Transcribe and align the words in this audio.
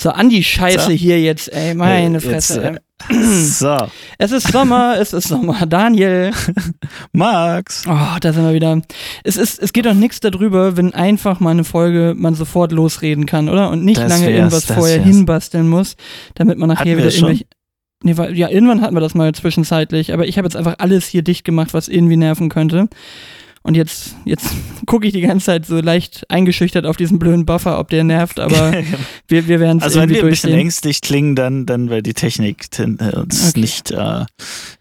So, 0.00 0.08
an 0.08 0.30
die 0.30 0.42
Scheiße 0.42 0.86
so. 0.86 0.90
hier 0.92 1.20
jetzt, 1.20 1.52
ey, 1.52 1.74
meine 1.74 2.22
Fresse. 2.22 2.80
Jetzt, 3.10 3.10
äh, 3.10 3.22
so. 3.44 3.76
Es 4.16 4.32
ist 4.32 4.50
Sommer, 4.50 4.96
es 4.98 5.12
ist 5.12 5.28
Sommer. 5.28 5.66
Daniel. 5.66 6.32
Max. 7.12 7.84
Oh, 7.86 8.16
da 8.18 8.32
sind 8.32 8.44
wir 8.44 8.54
wieder. 8.54 8.80
Es, 9.24 9.36
ist, 9.36 9.58
es 9.58 9.74
geht 9.74 9.84
doch 9.84 9.92
nichts 9.92 10.20
darüber, 10.20 10.78
wenn 10.78 10.94
einfach 10.94 11.38
mal 11.40 11.50
eine 11.50 11.64
Folge 11.64 12.14
man 12.16 12.34
sofort 12.34 12.72
losreden 12.72 13.26
kann, 13.26 13.50
oder? 13.50 13.68
Und 13.68 13.84
nicht 13.84 14.00
das 14.00 14.08
lange 14.08 14.30
irgendwas 14.30 14.64
vorher 14.64 14.96
wär's. 14.96 15.06
hinbasteln 15.06 15.68
muss, 15.68 15.96
damit 16.34 16.56
man 16.56 16.70
nachher 16.70 16.96
wieder 16.96 17.12
irgendwelche. 17.12 17.44
Nee, 18.02 18.14
ja, 18.32 18.48
irgendwann 18.48 18.80
hatten 18.80 18.96
wir 18.96 19.00
das 19.00 19.14
mal 19.14 19.34
zwischenzeitlich, 19.34 20.14
aber 20.14 20.26
ich 20.26 20.38
habe 20.38 20.46
jetzt 20.46 20.56
einfach 20.56 20.76
alles 20.78 21.04
hier 21.06 21.20
dicht 21.20 21.44
gemacht, 21.44 21.74
was 21.74 21.88
irgendwie 21.88 22.16
nerven 22.16 22.48
könnte. 22.48 22.88
Und 23.62 23.76
jetzt, 23.76 24.16
jetzt 24.24 24.54
gucke 24.86 25.06
ich 25.06 25.12
die 25.12 25.20
ganze 25.20 25.46
Zeit 25.46 25.66
so 25.66 25.80
leicht 25.80 26.24
eingeschüchtert 26.30 26.86
auf 26.86 26.96
diesen 26.96 27.18
blöden 27.18 27.44
Buffer, 27.44 27.78
ob 27.78 27.88
der 27.90 28.04
nervt, 28.04 28.40
aber 28.40 28.72
wir, 29.28 29.48
wir 29.48 29.60
werden 29.60 29.78
es 29.78 29.84
Also 29.84 30.00
wenn 30.00 30.08
wir 30.08 30.22
ein 30.22 30.30
bisschen 30.30 30.52
ängstlich 30.52 31.02
klingen, 31.02 31.36
dann, 31.36 31.66
dann 31.66 31.90
weil 31.90 32.02
die 32.02 32.14
Technik 32.14 32.66
äh, 32.78 32.84
uns 33.16 33.50
okay. 33.50 33.60
nicht 33.60 33.90
äh, 33.90 34.24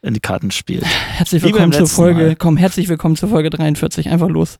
in 0.02 0.14
die 0.14 0.22
Karten 0.22 0.52
spielt. 0.52 0.86
Herzlich 0.86 1.44
willkommen 1.44 1.74
zur 1.74 1.88
Folge, 1.88 2.28
Mal. 2.28 2.36
komm, 2.36 2.56
herzlich 2.56 2.88
willkommen 2.88 3.18
zur 3.18 3.30
Folge 3.30 3.50
43, 3.50 4.10
einfach 4.10 4.30
los. 4.30 4.60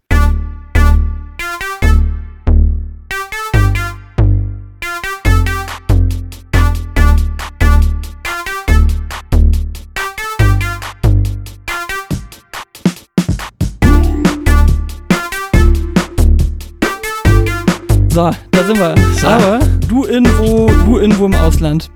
So, 18.20 18.30
da 18.52 18.64
sind 18.66 18.78
wir. 18.78 18.96
So. 19.14 19.28
Aber 19.28 19.60
du 19.88 20.04
irgendwo, 20.04 20.70
du 20.86 21.00
irgendwo 21.00 21.26
im 21.26 21.36
Ausland. 21.36 21.90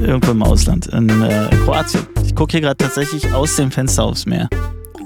Irgendwo 0.00 0.30
im 0.30 0.42
Ausland, 0.42 0.86
in 0.86 1.10
äh, 1.20 1.50
Kroatien. 1.66 2.00
Ich 2.24 2.34
gucke 2.34 2.52
hier 2.52 2.62
gerade 2.62 2.78
tatsächlich 2.78 3.30
aus 3.34 3.56
dem 3.56 3.70
Fenster 3.70 4.04
aufs 4.04 4.24
Meer. 4.24 4.48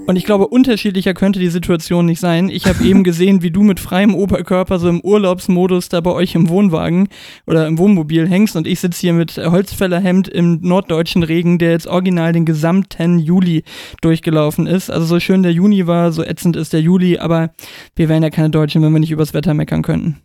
Und 0.07 0.15
ich 0.15 0.25
glaube, 0.25 0.47
unterschiedlicher 0.47 1.13
könnte 1.13 1.41
die 1.41 1.49
Situation 1.49 2.07
nicht 2.07 2.21
sein. 2.21 2.51
Ich 2.51 2.67
habe 2.67 2.85
eben 2.85 3.03
gesehen, 3.03 3.43
wie 3.43 3.51
du 3.51 3.65
mit 3.65 3.81
freiem 3.81 4.15
Oberkörper 4.15 4.79
so 4.79 4.89
im 4.89 5.01
Urlaubsmodus 5.01 5.89
da 5.89 6.01
bei 6.01 6.13
euch 6.13 6.37
im 6.37 6.49
Wohnwagen 6.49 7.09
oder 7.49 7.67
im 7.67 7.77
Wohnmobil 7.77 8.29
hängst 8.29 8.55
und 8.55 8.69
ich 8.69 8.79
sitze 8.79 9.01
hier 9.01 9.13
mit 9.13 9.37
Holzfällerhemd 9.37 10.29
im 10.29 10.61
norddeutschen 10.61 11.25
Regen, 11.25 11.59
der 11.59 11.73
jetzt 11.73 11.89
original 11.89 12.33
den 12.33 12.45
gesamten 12.45 13.19
Juli 13.19 13.65
durchgelaufen 14.03 14.69
ist. 14.69 14.89
Also 14.89 15.05
so 15.05 15.19
schön 15.19 15.43
der 15.43 15.51
Juni 15.53 15.89
war, 15.89 16.13
so 16.13 16.23
ätzend 16.23 16.55
ist 16.55 16.73
der 16.73 16.81
Juli, 16.81 17.19
aber 17.19 17.51
wir 17.97 18.09
wären 18.09 18.23
ja 18.23 18.31
keine 18.31 18.51
Deutschen, 18.51 18.83
wenn 18.83 18.93
wir 18.93 19.01
nicht 19.01 19.11
übers 19.11 19.35
Wetter 19.35 19.53
meckern 19.53 19.83
könnten. 19.83 20.24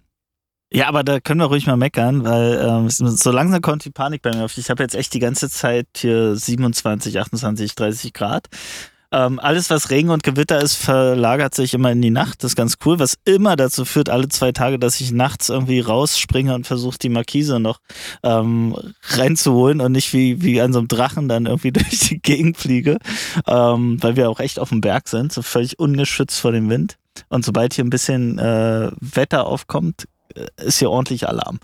Ja, 0.71 0.87
aber 0.87 1.03
da 1.03 1.19
können 1.19 1.39
wir 1.39 1.47
ruhig 1.47 1.65
mal 1.65 1.77
meckern, 1.77 2.23
weil 2.23 2.59
ähm, 2.61 2.89
so 2.89 3.31
langsam 3.31 3.61
kommt 3.61 3.85
die 3.85 3.89
Panik 3.89 4.21
bei 4.21 4.31
mir 4.31 4.45
auf. 4.45 4.57
Ich 4.57 4.69
habe 4.69 4.83
jetzt 4.83 4.93
echt 4.93 5.13
die 5.15 5.19
ganze 5.19 5.49
Zeit 5.49 5.87
hier 5.97 6.35
27, 6.35 7.19
28, 7.19 7.73
30 7.73 8.13
Grad. 8.13 8.47
Ähm, 9.11 9.39
alles, 9.39 9.71
was 9.71 9.89
Regen 9.89 10.11
und 10.11 10.21
Gewitter 10.21 10.61
ist, 10.61 10.75
verlagert 10.75 11.55
sich 11.55 11.73
immer 11.73 11.91
in 11.91 12.01
die 12.03 12.11
Nacht. 12.11 12.43
Das 12.43 12.51
ist 12.51 12.55
ganz 12.55 12.77
cool, 12.85 12.99
was 12.99 13.17
immer 13.25 13.55
dazu 13.55 13.83
führt, 13.83 14.09
alle 14.09 14.27
zwei 14.29 14.51
Tage, 14.51 14.77
dass 14.77 15.01
ich 15.01 15.11
nachts 15.11 15.49
irgendwie 15.49 15.79
rausspringe 15.79 16.53
und 16.53 16.67
versuche, 16.67 16.99
die 16.99 17.09
Markise 17.09 17.59
noch 17.59 17.79
ähm, 18.21 18.75
reinzuholen 19.01 19.81
und 19.81 19.93
nicht 19.93 20.13
wie, 20.13 20.43
wie 20.43 20.61
an 20.61 20.73
so 20.73 20.79
einem 20.79 20.87
Drachen 20.87 21.27
dann 21.27 21.47
irgendwie 21.47 21.71
durch 21.71 21.99
die 22.09 22.21
Gegend 22.21 22.57
fliege, 22.57 22.99
ähm, 23.47 23.97
weil 24.01 24.15
wir 24.15 24.29
auch 24.29 24.39
echt 24.39 24.59
auf 24.59 24.69
dem 24.69 24.81
Berg 24.81 25.07
sind, 25.07 25.33
so 25.33 25.41
völlig 25.41 25.79
ungeschützt 25.79 26.39
vor 26.39 26.51
dem 26.51 26.69
Wind. 26.69 26.97
Und 27.29 27.43
sobald 27.43 27.73
hier 27.73 27.85
ein 27.85 27.89
bisschen 27.89 28.37
äh, 28.37 28.91
Wetter 29.01 29.47
aufkommt, 29.47 30.05
ist 30.57 30.79
hier 30.79 30.91
ordentlich 30.91 31.27
Alarm. 31.27 31.59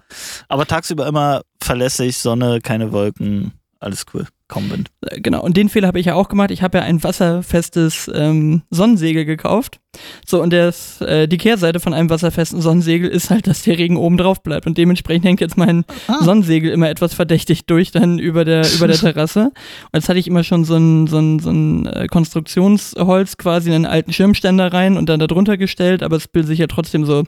Aber 0.48 0.66
tagsüber 0.66 1.08
immer 1.08 1.42
verlässlich, 1.62 2.18
Sonne, 2.18 2.62
keine 2.62 2.92
Wolken, 2.92 3.54
alles 3.80 4.06
cool 4.14 4.28
gekommen 4.56 4.70
bin. 4.70 5.10
Äh, 5.10 5.22
genau, 5.22 5.44
und 5.44 5.58
den 5.58 5.70
Fehler 5.70 5.88
habe 5.88 6.00
ich 6.00 6.08
ja 6.08 6.16
auch 6.16 6.30
gemacht. 6.30 6.52
Ich 6.52 6.62
habe 6.62 6.78
ja 6.78 6.84
ein 6.84 7.04
wasserfestes 7.04 8.10
ähm, 8.14 8.62
Sonnensegel 8.70 9.26
gekauft. 9.26 9.80
So, 10.26 10.42
und 10.42 10.52
das, 10.52 11.00
äh, 11.02 11.28
die 11.28 11.38
Kehrseite 11.38 11.80
von 11.80 11.94
einem 11.94 12.10
wasserfesten 12.10 12.62
Sonnensegel 12.62 13.10
ist 13.10 13.30
halt, 13.30 13.48
dass 13.48 13.64
der 13.64 13.78
Regen 13.78 13.98
oben 13.98 14.18
drauf 14.18 14.44
bleibt. 14.44 14.68
Und 14.68 14.78
dementsprechend 14.78 15.26
hängt 15.26 15.42
jetzt 15.42 15.58
mein 15.58 15.86
ah. 16.08 16.24
Sonnensegel 16.24 16.72
immer 16.72 16.90
etwas 16.90 17.14
verdächtig 17.14 17.66
durch, 17.66 17.92
dann 17.92 18.20
über 18.20 18.46
der, 18.46 18.66
über 18.74 18.88
der 18.88 18.98
Terrasse. 19.00 19.46
Und 19.46 19.94
jetzt 19.94 20.10
hatte 20.10 20.20
ich 20.20 20.28
immer 20.28 20.44
schon 20.44 20.66
so 20.66 20.76
ein, 20.76 21.08
so 21.08 21.20
ein, 21.20 21.40
so 21.40 21.50
ein 21.50 21.86
äh, 21.86 22.08
Konstruktionsholz 22.08 23.38
quasi 23.38 23.70
in 23.70 23.76
einen 23.76 23.86
alten 23.86 24.12
Schirmständer 24.12 24.72
rein 24.72 24.98
und 24.98 25.08
dann 25.08 25.20
da 25.20 25.28
drunter 25.28 25.58
gestellt, 25.58 26.04
aber 26.04 26.18
es 26.18 26.28
bildet 26.28 26.50
sich 26.50 26.60
ja 26.60 26.68
trotzdem 26.68 27.06
so, 27.06 27.24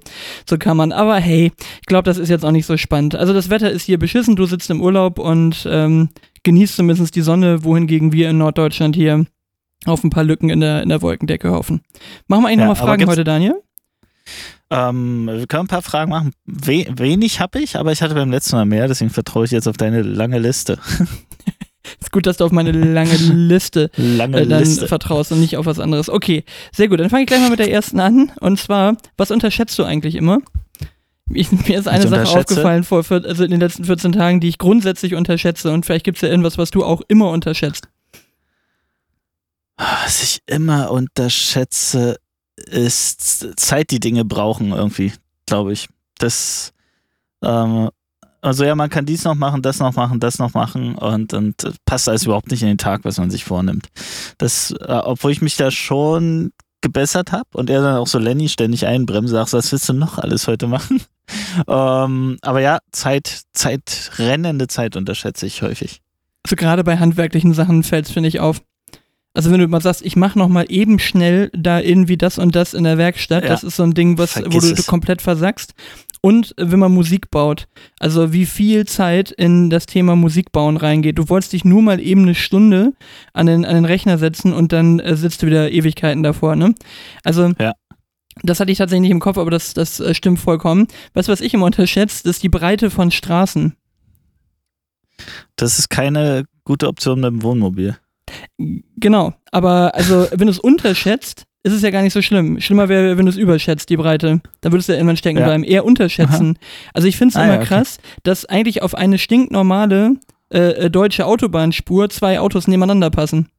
so 0.48 0.58
man. 0.74 0.92
Aber 0.92 1.16
hey, 1.16 1.52
ich 1.82 1.88
glaube, 1.88 2.04
das 2.04 2.18
ist 2.18 2.30
jetzt 2.30 2.44
auch 2.44 2.52
nicht 2.52 2.66
so 2.66 2.76
spannend. 2.78 3.16
Also 3.16 3.34
das 3.34 3.50
Wetter 3.50 3.72
ist 3.72 3.84
hier 3.84 3.98
beschissen, 3.98 4.36
du 4.36 4.46
sitzt 4.46 4.70
im 4.70 4.82
Urlaub 4.82 5.20
und 5.20 5.66
ähm, 5.70 6.10
genießt 6.48 6.78
zumindest 6.78 7.17
die 7.18 7.22
Sonne, 7.22 7.64
wohingegen 7.64 8.14
wir 8.14 8.30
in 8.30 8.38
Norddeutschland 8.38 8.96
hier 8.96 9.26
auf 9.86 10.04
ein 10.04 10.10
paar 10.10 10.24
Lücken 10.24 10.50
in 10.50 10.60
der, 10.60 10.84
in 10.84 10.90
der 10.90 11.02
Wolkendecke 11.02 11.52
hoffen. 11.52 11.82
Machen 12.28 12.44
wir 12.44 12.50
eigentlich 12.50 12.60
ja, 12.60 12.68
nochmal 12.68 12.88
Fragen 12.88 13.08
heute, 13.08 13.24
Daniel? 13.24 13.56
Ähm, 14.70 15.26
wir 15.26 15.48
können 15.48 15.64
ein 15.64 15.68
paar 15.68 15.82
Fragen 15.82 16.12
machen. 16.12 16.34
We 16.46 16.86
wenig 16.90 17.40
habe 17.40 17.60
ich, 17.60 17.76
aber 17.76 17.92
ich 17.92 18.02
hatte 18.02 18.14
beim 18.14 18.30
letzten 18.30 18.56
Mal 18.56 18.66
mehr, 18.66 18.88
deswegen 18.88 19.10
vertraue 19.10 19.46
ich 19.46 19.52
jetzt 19.52 19.68
auf 19.68 19.78
deine 19.78 20.02
lange 20.02 20.40
Liste. 20.40 20.78
ist 22.00 22.12
gut, 22.12 22.28
dass 22.28 22.38
du 22.38 22.46
auf 22.46 22.52
meine 22.52 22.72
lange 22.72 23.16
Liste, 23.16 23.90
lange 23.98 24.42
äh, 24.42 24.48
dann 24.48 24.60
Liste. 24.60 24.88
vertraust 24.88 25.32
und 25.32 25.40
nicht 25.40 25.58
auf 25.58 25.66
was 25.66 25.80
anderes. 25.80 26.10
Okay, 26.10 26.44
sehr 26.72 26.90
gut. 26.90 27.00
Dann 27.00 27.10
fange 27.10 27.24
ich 27.24 27.28
gleich 27.28 27.42
mal 27.42 27.50
mit 27.50 27.60
der 27.60 27.72
ersten 27.72 28.00
an. 28.00 28.32
Und 28.42 28.60
zwar, 28.60 28.98
was 29.18 29.32
unterschätzt 29.32 29.80
du 29.80 29.84
eigentlich 29.84 30.16
immer? 30.16 30.40
Ich, 31.30 31.52
mir 31.52 31.80
ist 31.80 31.88
eine 31.88 32.08
Sache 32.08 32.40
aufgefallen 32.40 32.84
vor, 32.84 33.04
also 33.10 33.44
in 33.44 33.52
den 33.52 33.60
letzten 33.60 33.84
14 33.84 34.14
Tagen, 34.14 34.40
die 34.40 34.48
ich 34.48 34.58
grundsätzlich 34.58 35.16
unterschätze 35.16 35.72
und 35.72 35.86
vielleicht 35.86 36.06
gibt 36.06 36.18
es 36.18 36.22
ja 36.22 36.30
irgendwas, 36.30 36.58
was 36.58 36.72
du 36.72 36.84
auch 36.84 37.02
immer 37.08 37.30
unterschätzt. 37.30 37.90
Was 39.78 40.24
ich 40.24 40.42
immer 40.48 40.92
unterschätze, 40.92 42.18
ist 42.58 43.48
Zeit, 43.60 43.92
die 43.92 44.00
Dinge 44.00 44.26
brauchen 44.26 44.72
irgendwie, 44.72 45.14
glaube 45.46 45.74
ich. 45.74 45.88
Das, 46.18 46.74
ähm, 47.44 47.90
also 48.42 48.64
ja, 48.64 48.74
man 48.76 48.90
kann 48.90 49.06
dies 49.06 49.24
noch 49.24 49.36
machen, 49.36 49.62
das 49.62 49.80
noch 49.80 49.96
machen, 49.96 50.20
das 50.20 50.40
noch 50.40 50.54
machen 50.54 50.96
und, 50.96 51.34
und 51.34 51.74
passt 51.86 52.10
alles 52.10 52.24
überhaupt 52.24 52.50
nicht 52.50 52.64
in 52.64 52.70
den 52.70 52.78
Tag, 52.78 53.04
was 53.04 53.18
man 53.20 53.30
sich 53.30 53.46
vornimmt. 53.46 53.88
Das, 54.38 54.72
äh, 54.72 55.02
obwohl 55.04 55.32
ich 55.32 55.42
mich 55.42 55.58
da 55.58 55.70
schon 55.70 56.52
gebessert 56.82 57.32
habe 57.32 57.50
und 57.54 57.70
er 57.70 57.82
dann 57.82 57.98
auch 57.98 58.08
so 58.08 58.20
Lenny 58.20 58.50
ständig 58.50 58.86
einbremst, 58.86 59.32
sagst, 59.32 59.54
was 59.54 59.72
willst 59.72 59.90
du 59.90 59.94
noch 59.94 60.18
alles 60.20 60.48
heute 60.48 60.68
machen? 60.68 61.02
ähm, 61.68 62.38
aber 62.42 62.62
ja, 62.62 62.80
Zeit, 62.92 63.42
Zeit, 63.54 64.12
rennende 64.18 64.68
Zeit 64.68 64.96
unterschätze 64.96 65.46
ich 65.46 65.62
häufig. 65.62 66.02
Also 66.46 66.56
gerade 66.56 66.84
bei 66.84 66.98
handwerklichen 66.98 67.54
Sachen 67.54 67.84
fällt 67.84 68.06
es, 68.06 68.12
finde 68.12 68.30
ich, 68.30 68.40
auf. 68.40 68.62
Also 69.34 69.52
wenn 69.52 69.60
du 69.60 69.68
mal 69.68 69.82
sagst, 69.82 70.02
ich 70.04 70.16
mache 70.16 70.40
noch 70.40 70.48
mal 70.48 70.66
eben 70.70 70.98
schnell 70.98 71.52
da 71.54 71.80
irgendwie 71.80 72.18
das 72.18 72.40
und 72.40 72.56
das 72.56 72.74
in 72.74 72.86
der 72.86 72.98
Werkstatt, 72.98 73.44
ja. 73.44 73.50
das 73.50 73.64
ist 73.64 73.76
so 73.76 73.84
ein 73.84 73.94
Ding, 73.94 74.18
was, 74.18 74.36
wo 74.36 74.60
du, 74.60 74.74
du 74.74 74.84
komplett 74.84 75.22
versackst. 75.22 75.74
Und 76.28 76.54
wenn 76.58 76.80
man 76.80 76.92
Musik 76.92 77.32
baut, 77.32 77.70
also 78.00 78.34
wie 78.34 78.46
viel 78.46 78.86
Zeit 78.86 79.32
in 79.32 79.70
das 79.70 79.86
Thema 79.86 80.18
Musik 80.18 80.52
bauen 80.52 80.76
reingeht. 80.76 81.18
Du 81.18 81.30
wolltest 81.30 81.54
dich 81.54 81.64
nur 81.64 81.82
mal 81.82 82.02
eben 82.02 82.24
eine 82.24 82.36
Stunde 82.36 82.92
an 83.32 83.46
den, 83.46 83.64
an 83.64 83.76
den 83.76 83.86
Rechner 83.86 84.18
setzen 84.18 84.52
und 84.52 84.74
dann 84.74 85.00
äh, 85.00 85.16
sitzt 85.16 85.42
du 85.42 85.48
wieder 85.48 85.72
Ewigkeiten 85.72 86.24
davor, 86.24 86.58
ne? 86.58 86.76
Also 87.24 87.54
ja. 87.58 87.72
Das 88.44 88.60
hatte 88.60 88.74
ich 88.74 88.78
tatsächlich 88.78 89.04
nicht 89.04 89.12
im 89.12 89.22
Kopf, 89.22 89.38
aber 89.38 89.52
das, 89.52 89.74
das 89.74 90.02
äh, 90.02 90.14
stimmt 90.14 90.40
vollkommen. 90.40 90.88
Weißt 91.14 91.30
du, 91.30 91.32
was 91.32 91.40
ich 91.40 91.54
immer 91.54 91.66
unterschätze, 91.66 92.28
ist 92.28 92.44
die 92.44 92.50
Breite 92.50 92.90
von 92.90 93.10
Straßen. 93.10 93.78
Das 95.56 95.80
ist 95.80 95.90
keine 95.90 96.44
gute 96.66 96.90
Option 96.90 97.22
mit 97.22 97.32
dem 97.32 97.42
Wohnmobil. 97.42 97.98
Genau, 98.98 99.34
aber 99.54 99.96
also 99.96 100.28
wenn 100.32 100.48
du 100.48 100.52
es 100.52 100.60
unterschätzt, 100.60 101.47
ist 101.68 101.74
es 101.74 101.82
ja 101.82 101.92
gar 101.92 102.02
nicht 102.02 102.14
so 102.14 102.22
schlimm. 102.22 102.60
Schlimmer 102.60 102.90
wäre, 102.90 103.18
wenn 103.18 103.26
du 103.26 103.32
es 103.32 103.38
überschätzt, 103.38 103.90
die 103.90 103.98
Breite. 103.98 104.42
Dann 104.62 104.72
würdest 104.72 104.90
du 104.90 104.94
ja 104.94 104.98
irgendwann 105.00 105.18
stecken 105.18 105.40
ja. 105.40 105.46
bleiben. 105.46 105.64
Eher 105.64 105.86
unterschätzen. 105.86 106.58
Aha. 106.58 106.92
Also 106.94 107.08
ich 107.08 107.18
finde 107.18 107.32
es 107.32 107.36
ah, 107.36 107.44
immer 107.44 107.54
ja, 107.54 107.60
okay. 107.60 107.68
krass, 107.68 108.00
dass 108.24 108.46
eigentlich 108.46 108.82
auf 108.82 108.96
eine 108.96 109.18
stinknormale 109.18 110.16
äh, 110.54 110.60
äh, 110.60 110.90
deutsche 110.90 111.26
Autobahnspur 111.26 112.10
zwei 112.10 112.40
Autos 112.40 112.68
nebeneinander 112.68 113.10
passen. 113.10 113.50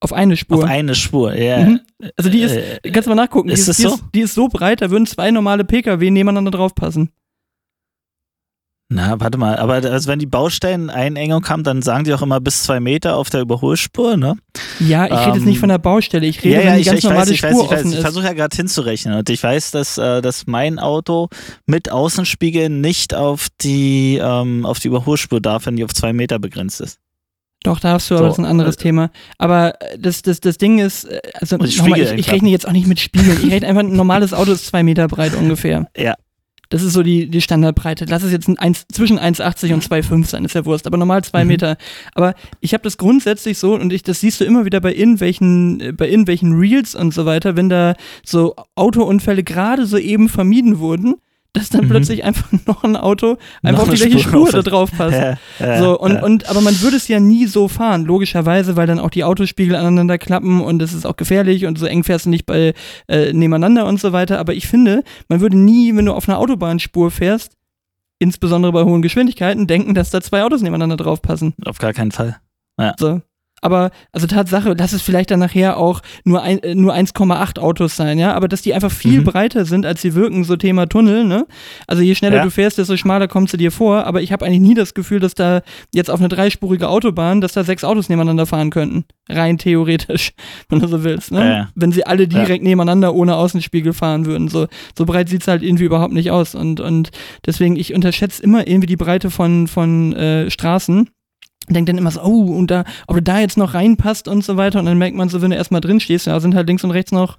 Auf 0.00 0.12
eine 0.12 0.36
Spur. 0.36 0.58
Auf 0.58 0.64
eine 0.64 0.94
Spur, 0.94 1.34
ja. 1.34 1.64
Mhm. 1.64 1.80
Also 2.16 2.30
die 2.30 2.40
ist, 2.40 2.54
äh, 2.54 2.78
kannst 2.92 3.06
du 3.06 3.10
mal 3.10 3.16
nachgucken, 3.16 3.48
ist 3.48 3.66
die, 3.66 3.70
ist, 3.70 3.78
die, 3.78 3.82
so? 3.82 3.94
ist, 3.94 4.04
die 4.14 4.20
ist 4.20 4.34
so 4.34 4.48
breit, 4.48 4.80
da 4.80 4.90
würden 4.90 5.06
zwei 5.06 5.30
normale 5.30 5.64
Pkw 5.64 6.10
nebeneinander 6.10 6.50
drauf 6.50 6.74
passen. 6.74 7.10
Na, 8.90 9.20
warte 9.20 9.36
mal, 9.36 9.58
aber 9.58 9.74
also 9.74 10.08
wenn 10.08 10.18
die 10.18 10.24
Baustellen 10.24 10.88
Einengung 10.88 11.46
haben, 11.46 11.62
dann 11.62 11.82
sagen 11.82 12.04
die 12.04 12.14
auch 12.14 12.22
immer 12.22 12.40
bis 12.40 12.62
zwei 12.62 12.80
Meter 12.80 13.16
auf 13.16 13.28
der 13.28 13.42
Überholspur, 13.42 14.16
ne? 14.16 14.36
Ja, 14.80 15.04
ich 15.04 15.26
rede 15.26 15.36
jetzt 15.36 15.44
nicht 15.44 15.58
von 15.58 15.68
der 15.68 15.76
Baustelle, 15.76 16.26
ich 16.26 16.42
rede, 16.42 16.54
ja, 16.54 16.60
ja, 16.62 16.70
wenn 16.70 16.78
die 16.78 16.84
ganz 16.84 16.98
ich 16.98 17.04
normale 17.04 17.20
weiß, 17.20 17.30
ich 17.30 17.38
Spur 17.38 17.50
weiß, 17.50 17.80
ich 17.80 17.86
weiß, 17.86 17.92
Ich 17.92 18.00
versuche 18.00 18.24
ja 18.24 18.32
gerade 18.32 18.56
hinzurechnen 18.56 19.14
und 19.18 19.28
ich 19.28 19.42
weiß, 19.42 19.72
dass, 19.72 19.98
äh, 19.98 20.22
dass 20.22 20.46
mein 20.46 20.78
Auto 20.78 21.28
mit 21.66 21.92
Außenspiegeln 21.92 22.80
nicht 22.80 23.14
auf 23.14 23.48
die, 23.60 24.18
ähm, 24.22 24.64
auf 24.64 24.78
die 24.78 24.88
Überholspur 24.88 25.42
darf, 25.42 25.66
wenn 25.66 25.76
die 25.76 25.84
auf 25.84 25.92
zwei 25.92 26.14
Meter 26.14 26.38
begrenzt 26.38 26.80
ist. 26.80 26.98
Doch, 27.64 27.80
darfst 27.80 28.10
du, 28.10 28.14
aber 28.14 28.22
so, 28.22 28.28
das 28.28 28.38
ist 28.38 28.44
ein 28.44 28.50
anderes 28.50 28.76
äh, 28.76 28.82
Thema. 28.82 29.10
Aber 29.36 29.74
das, 29.98 30.22
das, 30.22 30.40
das 30.40 30.56
Ding 30.56 30.78
ist, 30.78 31.04
äh, 31.04 31.20
also 31.34 31.58
nochmal, 31.58 32.00
ich, 32.00 32.12
ich 32.12 32.32
rechne 32.32 32.48
jetzt 32.48 32.66
auch 32.66 32.72
nicht 32.72 32.86
mit 32.86 33.00
Spiegeln. 33.00 33.36
Ich 33.42 33.52
rechne 33.52 33.68
einfach, 33.68 33.82
ein 33.82 33.92
normales 33.92 34.32
Auto 34.32 34.52
ist 34.52 34.66
zwei 34.66 34.82
Meter 34.82 35.08
breit 35.08 35.34
ungefähr. 35.34 35.86
Ja, 35.94 36.14
Das 36.70 36.82
ist 36.82 36.92
so 36.92 37.02
die, 37.02 37.28
die 37.28 37.40
Standardbreite. 37.40 38.04
Lass 38.08 38.22
es 38.22 38.32
jetzt 38.32 38.48
ein 38.48 38.58
1, 38.58 38.86
zwischen 38.92 39.18
1,80 39.18 39.72
und 39.74 39.84
2,5 39.84 40.26
sein, 40.26 40.44
ist 40.44 40.54
ja 40.54 40.66
Wurst, 40.66 40.86
aber 40.86 40.98
normal 40.98 41.24
2 41.24 41.44
mhm. 41.44 41.48
Meter. 41.48 41.76
Aber 42.14 42.34
ich 42.60 42.74
habe 42.74 42.82
das 42.82 42.98
grundsätzlich 42.98 43.58
so, 43.58 43.74
und 43.74 43.92
ich, 43.92 44.02
das 44.02 44.20
siehst 44.20 44.40
du 44.40 44.44
immer 44.44 44.64
wieder 44.64 44.80
bei 44.80 44.94
irgendwelchen, 44.94 45.94
bei 45.96 46.08
irgendwelchen 46.08 46.58
Reels 46.58 46.94
und 46.94 47.14
so 47.14 47.24
weiter, 47.24 47.56
wenn 47.56 47.68
da 47.68 47.94
so 48.24 48.54
Autounfälle 48.74 49.44
gerade 49.44 49.86
so 49.86 49.96
eben 49.96 50.28
vermieden 50.28 50.78
wurden, 50.78 51.16
dass 51.58 51.70
dann 51.70 51.84
mhm. 51.84 51.90
plötzlich 51.90 52.24
einfach 52.24 52.50
noch 52.66 52.84
ein 52.84 52.96
Auto 52.96 53.36
einfach 53.62 53.82
auf 53.82 53.90
die 53.90 53.96
gleiche 53.96 54.18
Spur, 54.18 54.48
Spur 54.48 54.62
da 54.62 54.68
drauf 54.68 54.90
passt. 54.96 55.16
Ja, 55.16 55.38
ja, 55.58 55.78
so, 55.78 55.98
und, 55.98 56.14
ja. 56.14 56.22
und, 56.22 56.48
aber 56.48 56.60
man 56.60 56.80
würde 56.80 56.96
es 56.96 57.08
ja 57.08 57.20
nie 57.20 57.46
so 57.46 57.68
fahren, 57.68 58.04
logischerweise, 58.04 58.76
weil 58.76 58.86
dann 58.86 58.98
auch 58.98 59.10
die 59.10 59.24
Autospiegel 59.24 59.76
aneinander 59.76 60.18
klappen 60.18 60.60
und 60.60 60.80
es 60.82 60.92
ist 60.94 61.06
auch 61.06 61.16
gefährlich 61.16 61.66
und 61.66 61.78
so 61.78 61.86
eng 61.86 62.04
fährst 62.04 62.26
du 62.26 62.30
nicht 62.30 62.46
bei, 62.46 62.74
äh, 63.08 63.32
nebeneinander 63.32 63.86
und 63.86 64.00
so 64.00 64.12
weiter. 64.12 64.38
Aber 64.38 64.54
ich 64.54 64.66
finde, 64.66 65.02
man 65.28 65.40
würde 65.40 65.58
nie, 65.58 65.94
wenn 65.96 66.06
du 66.06 66.12
auf 66.12 66.28
einer 66.28 66.38
Autobahnspur 66.38 67.10
fährst, 67.10 67.52
insbesondere 68.18 68.72
bei 68.72 68.84
hohen 68.84 69.02
Geschwindigkeiten, 69.02 69.66
denken, 69.66 69.94
dass 69.94 70.10
da 70.10 70.20
zwei 70.20 70.42
Autos 70.42 70.62
nebeneinander 70.62 70.96
drauf 70.96 71.22
passen. 71.22 71.54
Auf 71.64 71.78
gar 71.78 71.92
keinen 71.92 72.12
Fall. 72.12 72.36
Ja. 72.78 72.94
So. 72.98 73.20
Aber, 73.60 73.90
also 74.12 74.26
Tatsache, 74.26 74.74
lass 74.78 74.92
es 74.92 75.02
vielleicht 75.02 75.30
dann 75.30 75.40
nachher 75.40 75.76
auch 75.76 76.00
nur, 76.24 76.42
ein, 76.42 76.62
äh, 76.62 76.74
nur 76.74 76.94
1,8 76.94 77.58
Autos 77.58 77.96
sein, 77.96 78.18
ja, 78.18 78.34
aber 78.34 78.48
dass 78.48 78.62
die 78.62 78.74
einfach 78.74 78.90
viel 78.90 79.20
mhm. 79.20 79.24
breiter 79.24 79.64
sind, 79.64 79.84
als 79.84 80.02
sie 80.02 80.14
wirken, 80.14 80.44
so 80.44 80.56
Thema 80.56 80.86
Tunnel, 80.86 81.24
ne? 81.24 81.46
Also 81.86 82.02
je 82.02 82.14
schneller 82.14 82.36
ja. 82.36 82.44
du 82.44 82.50
fährst, 82.50 82.78
desto 82.78 82.96
schmaler 82.96 83.28
kommst 83.28 83.52
du 83.52 83.56
dir 83.56 83.72
vor, 83.72 84.04
aber 84.04 84.22
ich 84.22 84.32
habe 84.32 84.44
eigentlich 84.46 84.60
nie 84.60 84.74
das 84.74 84.94
Gefühl, 84.94 85.20
dass 85.20 85.34
da 85.34 85.62
jetzt 85.92 86.10
auf 86.10 86.20
eine 86.20 86.28
dreispurige 86.28 86.88
Autobahn, 86.88 87.40
dass 87.40 87.52
da 87.52 87.64
sechs 87.64 87.84
Autos 87.84 88.08
nebeneinander 88.08 88.46
fahren 88.46 88.70
könnten. 88.70 89.04
Rein 89.28 89.58
theoretisch, 89.58 90.32
wenn 90.68 90.80
du 90.80 90.86
so 90.86 91.02
willst, 91.04 91.32
ne? 91.32 91.48
Ja. 91.48 91.68
Wenn 91.74 91.92
sie 91.92 92.06
alle 92.06 92.28
direkt 92.28 92.62
ja. 92.62 92.68
nebeneinander 92.68 93.14
ohne 93.14 93.36
Außenspiegel 93.36 93.92
fahren 93.92 94.26
würden. 94.26 94.48
So, 94.48 94.66
so 94.96 95.04
breit 95.04 95.28
sieht's 95.28 95.48
halt 95.48 95.62
irgendwie 95.62 95.84
überhaupt 95.84 96.12
nicht 96.12 96.30
aus. 96.30 96.54
Und, 96.54 96.80
und 96.80 97.10
deswegen, 97.44 97.76
ich 97.76 97.94
unterschätze 97.94 98.42
immer 98.42 98.66
irgendwie 98.66 98.86
die 98.86 98.96
Breite 98.96 99.30
von, 99.30 99.66
von 99.66 100.12
äh, 100.14 100.50
Straßen 100.50 101.10
denkt 101.74 101.88
dann 101.88 101.98
immer 101.98 102.10
so, 102.10 102.22
oh, 102.22 102.52
und 102.56 102.70
da, 102.70 102.84
ob 103.06 103.16
du 103.16 103.22
da 103.22 103.40
jetzt 103.40 103.56
noch 103.56 103.74
reinpasst 103.74 104.28
und 104.28 104.44
so 104.44 104.56
weiter. 104.56 104.78
Und 104.78 104.86
dann 104.86 104.98
merkt 104.98 105.16
man 105.16 105.28
so, 105.28 105.42
wenn 105.42 105.50
du 105.50 105.56
erstmal 105.56 105.80
drin 105.80 106.00
stehst, 106.00 106.26
ja, 106.26 106.38
sind 106.40 106.54
halt 106.54 106.66
links 106.68 106.84
und 106.84 106.90
rechts 106.90 107.12
noch 107.12 107.38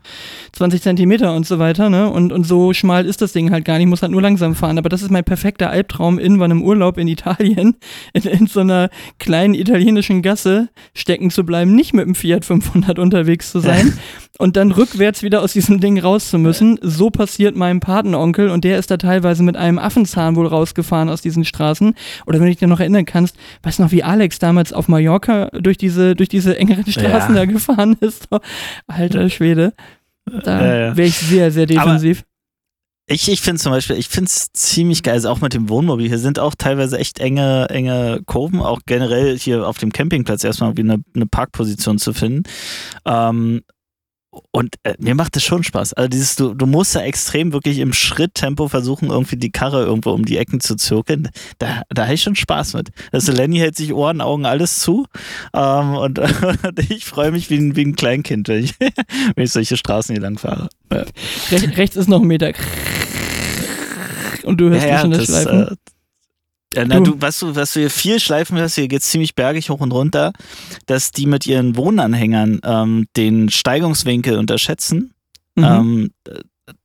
20 0.54 0.82
Zentimeter 0.82 1.36
und 1.36 1.46
so 1.46 1.60
weiter, 1.60 1.90
ne? 1.90 2.10
Und, 2.10 2.32
und 2.32 2.46
so 2.46 2.74
schmal 2.74 3.06
ist 3.06 3.22
das 3.22 3.34
Ding 3.34 3.52
halt 3.52 3.66
gar 3.66 3.78
nicht, 3.78 3.88
muss 3.88 4.02
halt 4.02 4.12
nur 4.12 4.22
langsam 4.22 4.56
fahren. 4.56 4.78
Aber 4.78 4.90
das 4.90 5.02
ist 5.02 5.12
mein 5.12 5.24
perfekter 5.24 5.70
Albtraum, 5.70 6.20
in 6.20 6.42
einem 6.42 6.64
Urlaub 6.64 6.98
in 6.98 7.08
Italien, 7.08 7.76
in, 8.14 8.24
in 8.24 8.48
so 8.48 8.62
einer 8.62 8.90
kleinen 9.20 9.54
italienischen 9.54 10.22
Gasse 10.22 10.70
stecken 10.94 11.30
zu 11.32 11.44
bleiben, 11.44 11.76
nicht 11.76 11.94
mit 11.94 12.06
dem 12.06 12.16
Fiat 12.16 12.46
500 12.46 13.00
unterwegs 13.00 13.52
zu 13.52 13.60
sein 13.60 13.94
und 14.38 14.56
dann 14.56 14.72
rückwärts 14.72 15.24
wieder 15.24 15.42
aus 15.42 15.54
diesem 15.54 15.80
Ding 15.80 16.00
raus 16.00 16.30
zu 16.30 16.38
müssen. 16.38 16.80
So 16.82 17.10
passiert 17.10 17.56
meinem 17.56 17.80
Patenonkel 17.80 18.50
und 18.50 18.64
der 18.64 18.78
ist 18.78 18.92
da 18.92 18.98
teilweise 18.98 19.44
mit 19.44 19.58
einem 19.58 19.80
Affenzahn 19.80 20.36
wohl 20.36 20.48
rausgefahren 20.48 21.10
aus 21.10 21.22
diesen 21.22 21.44
Straßen. 21.44 21.96
Oder 22.26 22.40
wenn 22.40 22.46
du 22.46 22.52
dich 22.52 22.60
dir 22.60 22.68
noch 22.68 22.80
erinnern 22.80 23.06
kannst, 23.06 23.36
weißt 23.64 23.80
du 23.80 23.84
noch, 23.84 23.92
wie 23.92 24.04
Alex 24.04 24.40
damals 24.40 24.72
auf 24.72 24.88
Mallorca 24.88 25.50
durch 25.60 25.78
diese, 25.78 26.16
durch 26.16 26.30
diese 26.30 26.58
engeren 26.58 26.90
Straßen 26.90 27.36
ja. 27.36 27.42
da 27.42 27.46
gefahren 27.46 27.98
ist. 28.00 28.28
Alter 28.88 29.30
Schwede. 29.30 29.74
Da 30.26 30.96
wäre 30.96 31.08
ich 31.08 31.18
sehr, 31.18 31.52
sehr 31.52 31.66
defensiv. 31.66 32.20
Aber 32.20 32.30
ich, 33.12 33.28
ich 33.28 33.42
finde 33.42 33.60
zum 33.60 33.72
Beispiel, 33.72 33.98
ich 33.98 34.08
finde 34.08 34.28
es 34.28 34.52
ziemlich 34.54 35.02
geil, 35.02 35.16
also 35.16 35.30
auch 35.30 35.42
mit 35.42 35.56
dem 35.56 35.68
Wohnmobil. 35.68 36.08
Hier 36.08 36.20
sind 36.20 36.38
auch 36.38 36.54
teilweise 36.56 37.00
echt 37.00 37.20
enge, 37.20 37.68
enge 37.70 38.22
Kurven, 38.28 38.62
auch 38.62 38.82
generell 38.86 39.38
hier 39.38 39.68
auf 39.68 39.80
dem 39.80 39.92
Campingplatz 39.92 40.44
erstmal 40.44 40.78
wie 40.78 40.82
eine, 40.82 41.02
eine 41.16 41.26
Parkposition 41.26 41.98
zu 41.98 42.14
finden. 42.14 42.44
Ähm, 43.06 43.62
und 44.52 44.76
äh, 44.84 44.96
mir 45.00 45.16
macht 45.16 45.36
das 45.36 45.44
schon 45.44 45.64
Spaß. 45.64 45.94
Also 45.94 46.10
dieses, 46.10 46.36
du, 46.36 46.54
du 46.54 46.66
musst 46.66 46.96
ja 46.96 47.02
extrem 47.02 47.54
wirklich 47.54 47.80
im 47.80 47.94
Schritttempo 47.94 48.68
versuchen, 48.68 49.10
irgendwie 49.10 49.38
die 49.38 49.52
Karre 49.52 49.84
irgendwo 49.86 50.12
um 50.12 50.26
die 50.26 50.38
Ecken 50.38 50.60
zu 50.60 50.76
zirkeln. 50.76 51.30
Da, 51.58 51.84
da 51.90 52.04
habe 52.04 52.14
ich 52.14 52.22
schon 52.22 52.36
Spaß 52.36 52.74
mit. 52.74 52.90
Also 53.12 53.32
Lenny 53.32 53.58
hält 53.58 53.76
sich 53.76 53.94
Ohren, 53.94 54.22
Augen, 54.22 54.46
alles 54.46 54.80
zu. 54.80 55.06
Ähm, 55.54 55.96
und, 55.96 56.20
und, 56.68 56.80
ich 56.90 57.06
freue 57.06 57.32
mich 57.32 57.50
wie 57.50 57.58
ein, 57.58 57.76
wie 57.76 57.86
ein 57.86 57.96
Kleinkind, 57.96 58.48
wenn 58.48 58.64
ich, 58.64 58.80
wenn 59.36 59.44
ich 59.44 59.52
solche 59.52 59.78
Straßen 59.78 60.14
hier 60.14 60.22
lang 60.22 60.38
fahre. 60.38 60.70
Ja. 60.92 61.06
Rech, 61.52 61.78
rechts 61.78 61.96
ist 61.96 62.08
noch 62.10 62.22
ein 62.22 62.28
Meter. 62.28 62.54
Und 64.44 64.60
du 64.60 64.70
hörst 64.70 64.86
ja, 64.86 64.94
ja, 64.94 65.02
schon 65.02 65.12
das, 65.12 65.28
das 65.28 65.44
Schleifen. 65.44 65.68
Äh, 65.68 65.76
ja, 66.74 66.86
na, 66.86 67.00
du, 67.00 67.16
was 67.20 67.40
du, 67.40 67.56
was 67.56 67.74
du 67.74 67.80
hier 67.80 67.90
viel 67.90 68.20
schleifen 68.20 68.58
hörst, 68.58 68.76
hier 68.76 68.88
geht 68.88 69.02
es 69.02 69.10
ziemlich 69.10 69.36
bergig 69.36 69.70
hoch 69.70 69.80
und 69.80 69.92
runter, 69.92 70.34
dass 70.86 71.12
die 71.12 71.26
mit 71.26 71.48
ihren 71.48 71.76
Wohnanhängern 71.76 72.60
ähm, 72.64 73.08
den 73.18 73.50
Steigungswinkel 73.50 74.38
unterschätzen. 74.38 75.14
Mhm. 75.56 75.64
Ähm, 75.64 76.10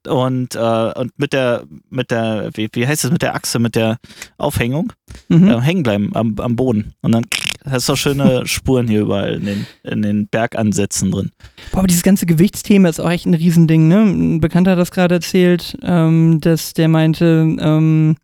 und, 0.08 0.54
äh, 0.54 0.92
und 0.96 1.18
mit 1.18 1.32
der, 1.32 1.64
mit 1.90 2.10
der, 2.10 2.50
wie, 2.54 2.68
wie 2.72 2.86
heißt 2.86 3.04
das, 3.04 3.10
mit 3.10 3.22
der 3.22 3.34
Achse, 3.34 3.58
mit 3.58 3.74
der 3.74 3.98
Aufhängung 4.38 4.92
mhm. 5.28 5.48
äh, 5.48 5.60
hängen 5.60 5.82
bleiben 5.82 6.10
am, 6.14 6.34
am 6.38 6.56
Boden. 6.56 6.94
Und 7.02 7.12
dann 7.12 7.24
hast 7.64 7.88
du 7.88 7.92
auch 7.92 7.96
schöne 7.96 8.46
Spuren 8.46 8.88
hier 8.88 9.02
überall 9.02 9.34
in 9.34 9.44
den, 9.44 9.66
in 9.82 10.02
den 10.02 10.28
Bergansätzen 10.28 11.10
drin. 11.10 11.30
Boah, 11.72 11.78
aber 11.80 11.86
dieses 11.86 12.02
ganze 12.02 12.26
Gewichtsthema 12.26 12.88
ist 12.88 13.00
auch 13.00 13.10
echt 13.10 13.26
ein 13.26 13.34
Riesending, 13.34 13.88
ne? 13.88 14.02
Ein 14.02 14.40
Bekannter 14.40 14.72
hat 14.72 14.78
das 14.78 14.90
gerade 14.90 15.16
erzählt, 15.16 15.76
ähm, 15.82 16.40
dass 16.40 16.72
der 16.72 16.88
meinte, 16.88 17.56
ähm, 17.58 18.16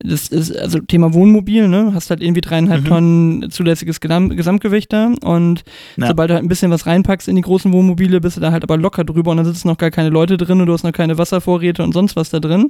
das 0.00 0.28
ist 0.28 0.54
also 0.54 0.78
Thema 0.80 1.14
Wohnmobil, 1.14 1.68
ne? 1.68 1.92
Hast 1.94 2.10
halt 2.10 2.20
irgendwie 2.22 2.42
dreieinhalb 2.42 2.82
mhm. 2.84 2.88
Tonnen 2.88 3.50
zulässiges 3.50 3.98
Gesamtgewicht 4.00 4.92
da 4.92 5.12
und 5.22 5.64
ja. 5.96 6.08
sobald 6.08 6.28
du 6.28 6.34
halt 6.34 6.44
ein 6.44 6.48
bisschen 6.48 6.70
was 6.70 6.86
reinpackst 6.86 7.28
in 7.28 7.36
die 7.36 7.42
großen 7.42 7.72
Wohnmobile, 7.72 8.20
bist 8.20 8.36
du 8.36 8.42
da 8.42 8.52
halt 8.52 8.62
aber 8.62 8.76
locker 8.76 9.04
drüber 9.04 9.30
und 9.30 9.38
dann 9.38 9.46
sitzen 9.46 9.68
noch 9.68 9.78
gar 9.78 9.90
keine 9.90 10.10
Leute 10.10 10.36
drin 10.36 10.60
und 10.60 10.66
du 10.66 10.72
hast 10.74 10.82
noch 10.82 10.92
keine 10.92 11.16
Wasservorräte 11.16 11.82
und 11.82 11.92
sonst 11.92 12.14
was 12.14 12.28
da 12.28 12.40
drin. 12.40 12.68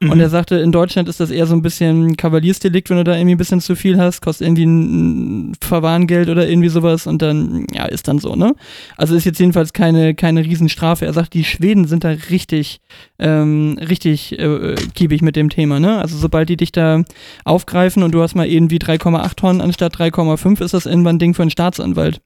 Mhm. 0.00 0.10
Und 0.10 0.20
er 0.20 0.30
sagte, 0.30 0.56
in 0.56 0.72
Deutschland 0.72 1.10
ist 1.10 1.20
das 1.20 1.30
eher 1.30 1.46
so 1.46 1.54
ein 1.54 1.60
bisschen 1.60 2.16
Kavaliersdelikt, 2.16 2.88
wenn 2.88 2.96
du 2.96 3.04
da 3.04 3.16
irgendwie 3.16 3.34
ein 3.34 3.38
bisschen 3.38 3.60
zu 3.60 3.76
viel 3.76 3.98
hast, 3.98 4.22
kostet 4.22 4.46
irgendwie 4.46 4.64
ein 4.64 5.52
Verwarngeld 5.60 6.30
oder 6.30 6.48
irgendwie 6.48 6.70
sowas 6.70 7.06
und 7.06 7.20
dann, 7.20 7.66
ja, 7.74 7.84
ist 7.84 8.08
dann 8.08 8.18
so, 8.18 8.34
ne? 8.34 8.54
Also 8.96 9.14
ist 9.14 9.26
jetzt 9.26 9.38
jedenfalls 9.38 9.74
keine, 9.74 10.14
keine 10.14 10.42
Riesenstrafe. 10.42 11.04
Er 11.04 11.12
sagt, 11.12 11.34
die 11.34 11.44
Schweden 11.44 11.86
sind 11.86 12.02
da 12.02 12.16
richtig, 12.30 12.80
ähm, 13.18 13.78
richtig 13.78 14.38
äh, 14.38 14.74
kiebig 14.94 15.20
mit 15.20 15.36
dem 15.36 15.50
Thema, 15.50 15.78
ne? 15.78 15.98
Also 15.98 16.16
sobald 16.16 16.48
die 16.48 16.61
dich 16.62 16.72
da 16.72 17.02
aufgreifen 17.44 18.02
und 18.02 18.12
du 18.12 18.22
hast 18.22 18.34
mal 18.34 18.46
irgendwie 18.46 18.78
3,8 18.78 19.36
Tonnen 19.36 19.60
anstatt 19.60 19.96
3,5, 19.96 20.62
ist 20.62 20.74
das 20.74 20.86
irgendwann 20.86 21.16
ein 21.16 21.18
Ding 21.18 21.34
für 21.34 21.42
einen 21.42 21.50
Staatsanwalt. 21.50 22.20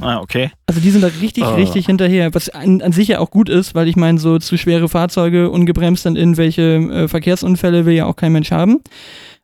Ah, 0.00 0.20
okay. 0.20 0.50
Also 0.66 0.80
die 0.80 0.90
sind 0.90 1.02
da 1.02 1.10
richtig, 1.20 1.44
oh. 1.44 1.54
richtig 1.54 1.86
hinterher, 1.86 2.34
was 2.34 2.48
an, 2.48 2.82
an, 2.82 2.92
sich 2.92 3.08
ja 3.08 3.20
auch 3.20 3.30
gut 3.30 3.48
ist, 3.48 3.74
weil 3.74 3.86
ich 3.86 3.96
meine, 3.96 4.18
so 4.18 4.38
zu 4.38 4.58
schwere 4.58 4.88
Fahrzeuge 4.88 5.50
ungebremst 5.50 6.04
dann 6.04 6.16
irgendwelche 6.16 6.62
äh, 6.62 7.08
Verkehrsunfälle 7.08 7.86
will 7.86 7.94
ja 7.94 8.06
auch 8.06 8.16
kein 8.16 8.32
Mensch 8.32 8.50
haben. 8.50 8.80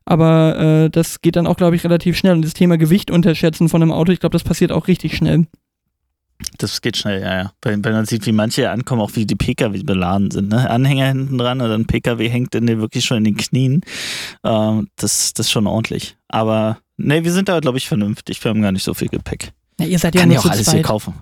Aber 0.03 0.59
äh, 0.59 0.89
das 0.89 1.21
geht 1.21 1.37
dann 1.37 1.47
auch, 1.47 1.55
glaube 1.55 1.75
ich, 1.75 1.83
relativ 1.83 2.17
schnell. 2.17 2.33
Und 2.33 2.43
das 2.43 2.53
Thema 2.53 2.77
Gewicht 2.77 3.11
unterschätzen 3.11 3.69
von 3.69 3.81
einem 3.81 3.91
Auto, 3.91 4.11
ich 4.11 4.19
glaube, 4.19 4.33
das 4.33 4.43
passiert 4.43 4.71
auch 4.71 4.87
richtig 4.87 5.15
schnell. 5.15 5.45
Das 6.57 6.81
geht 6.81 6.97
schnell, 6.97 7.21
ja, 7.21 7.43
ja. 7.43 7.51
Wenn, 7.61 7.81
man 7.81 8.05
sieht, 8.05 8.25
wie 8.25 8.31
manche 8.31 8.69
ankommen, 8.69 9.01
auch 9.01 9.15
wie 9.15 9.25
die 9.25 9.35
Pkw 9.35 9.83
beladen 9.83 10.31
sind. 10.31 10.49
Ne? 10.49 10.69
Anhänger 10.69 11.07
hinten 11.07 11.37
dran 11.37 11.61
oder 11.61 11.75
ein 11.75 11.85
Pkw 11.85 12.29
hängt 12.29 12.55
in 12.55 12.67
den, 12.67 12.79
wirklich 12.79 13.05
schon 13.05 13.17
in 13.17 13.23
den 13.25 13.37
Knien. 13.37 13.81
Ähm, 14.43 14.87
das, 14.95 15.33
das 15.33 15.47
ist 15.47 15.51
schon 15.51 15.67
ordentlich. 15.67 16.17
Aber 16.27 16.79
nee, 16.97 17.23
wir 17.23 17.31
sind 17.31 17.49
da, 17.49 17.59
glaube 17.59 17.77
ich, 17.77 17.87
vernünftig. 17.87 18.43
Wir 18.43 18.49
haben 18.49 18.61
gar 18.61 18.71
nicht 18.71 18.83
so 18.83 18.93
viel 18.93 19.09
Gepäck. 19.09 19.53
Ja, 19.79 19.85
ihr 19.87 19.99
seid 19.99 20.15
ja 20.15 20.21
Kann 20.21 20.31
ja 20.31 20.39
auch 20.39 20.45
alles 20.45 20.65
zweit. 20.65 20.75
hier 20.75 20.83
kaufen. 20.83 21.13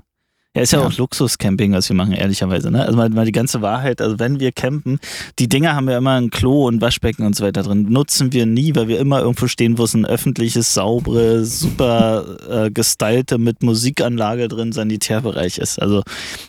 Ja, 0.55 0.63
ist 0.63 0.73
ja, 0.73 0.79
ja. 0.79 0.87
auch 0.87 0.97
Luxuscamping, 0.97 1.73
was 1.73 1.89
wir 1.89 1.95
machen, 1.95 2.13
ehrlicherweise. 2.13 2.71
Ne? 2.71 2.83
Also 2.83 2.97
mal, 2.97 3.09
mal 3.09 3.25
die 3.25 3.31
ganze 3.31 3.61
Wahrheit, 3.61 4.01
also 4.01 4.17
wenn 4.17 4.39
wir 4.39 4.51
campen, 4.51 4.99
die 5.37 5.47
Dinger 5.47 5.75
haben 5.75 5.87
ja 5.87 5.99
immer 5.99 6.19
ein 6.19 6.31
Klo 6.31 6.67
und 6.67 6.81
Waschbecken 6.81 7.23
und 7.23 7.35
so 7.35 7.45
weiter 7.45 7.61
drin. 7.61 7.83
Nutzen 7.83 8.33
wir 8.33 8.47
nie, 8.47 8.75
weil 8.75 8.87
wir 8.87 8.99
immer 8.99 9.19
irgendwo 9.19 9.45
stehen, 9.45 9.77
wo 9.77 9.83
es 9.83 9.93
ein 9.93 10.07
öffentliches, 10.07 10.73
saubere, 10.73 11.45
super 11.45 12.25
äh, 12.49 12.71
gestylte 12.71 13.37
mit 13.37 13.61
Musikanlage 13.61 14.47
drin 14.47 14.71
Sanitärbereich 14.71 15.59
ist. 15.59 15.79
Also 15.79 16.01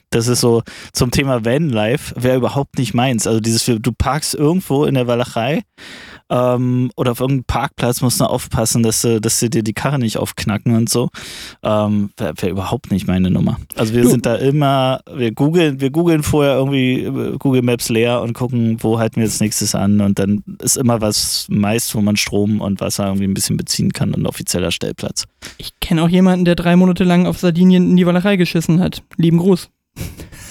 das 0.09 0.29
ist 0.29 0.41
so 0.41 0.63
zum 0.95 1.11
Thema 1.11 1.45
Vanlife, 1.45 2.15
wäre 2.17 2.39
überhaupt 2.39 2.79
nicht 2.79 2.95
meins. 2.95 3.27
Also 3.27 3.41
dieses, 3.41 3.67
du 3.67 3.93
parkst 3.93 4.35
irgendwo 4.35 4.87
in 4.87 4.95
der 4.95 5.09
Walachei 5.09 5.63
ähm, 6.31 6.91
oder 6.97 7.13
auf 7.13 7.21
irgendeinem 7.21 7.45
Parkplatz 7.45 8.01
musst 8.01 8.21
du 8.21 8.25
aufpassen, 8.25 8.83
dass 8.83 9.03
sie, 9.03 9.21
dass 9.21 9.41
sie 9.41 9.51
dir 9.51 9.63
die 9.63 9.73
Karre 9.73 9.99
nicht 9.99 10.17
aufknacken 10.17 10.75
und 10.77 10.89
so. 10.89 11.11
Ähm, 11.63 12.11
Wäre 12.17 12.35
wär 12.37 12.51
überhaupt 12.51 12.91
nicht 12.91 13.07
meine 13.07 13.31
Nummer. 13.31 13.59
Also 13.77 13.95
wir 13.95 14.03
du. 14.03 14.09
sind 14.09 14.27
da 14.27 14.37
immer, 14.37 15.01
wir 15.13 15.33
googeln, 15.33 15.81
wir 15.81 15.91
googeln 15.91 16.23
vorher 16.23 16.55
irgendwie 16.55 17.03
äh, 17.03 17.37
Google 17.39 17.63
Maps 17.63 17.89
leer 17.89 18.23
und 18.23 18.33
gucken, 18.33 18.77
wo 18.81 18.99
halten 18.99 19.17
wir 19.17 19.25
jetzt 19.25 19.41
nächstes 19.41 19.75
an 19.75 20.01
und 20.01 20.19
dann 20.19 20.45
ist 20.63 20.77
immer 20.77 21.01
was 21.01 21.47
meist, 21.51 21.95
wo 21.95 22.01
man 22.01 22.17
Strom 22.17 22.61
und 22.61 22.81
Wasser 22.81 23.07
irgendwie 23.07 23.27
ein 23.27 23.35
bisschen 23.35 23.57
beziehen 23.57 23.93
kann 23.93 24.15
und 24.15 24.27
offizieller 24.27 24.71
Stellplatz. 24.71 25.27
Ich 25.59 25.73
kenne 25.81 26.03
auch 26.03 26.09
jemanden, 26.09 26.45
der 26.45 26.55
drei 26.55 26.77
Monate 26.77 27.05
lang 27.05 27.27
auf 27.27 27.39
Sardinien 27.39 27.91
in 27.91 27.97
die 27.97 28.07
Wallerei 28.07 28.37
geschissen 28.37 28.81
hat. 28.81 29.03
Lieben 29.17 29.39
Gruß. 29.39 29.71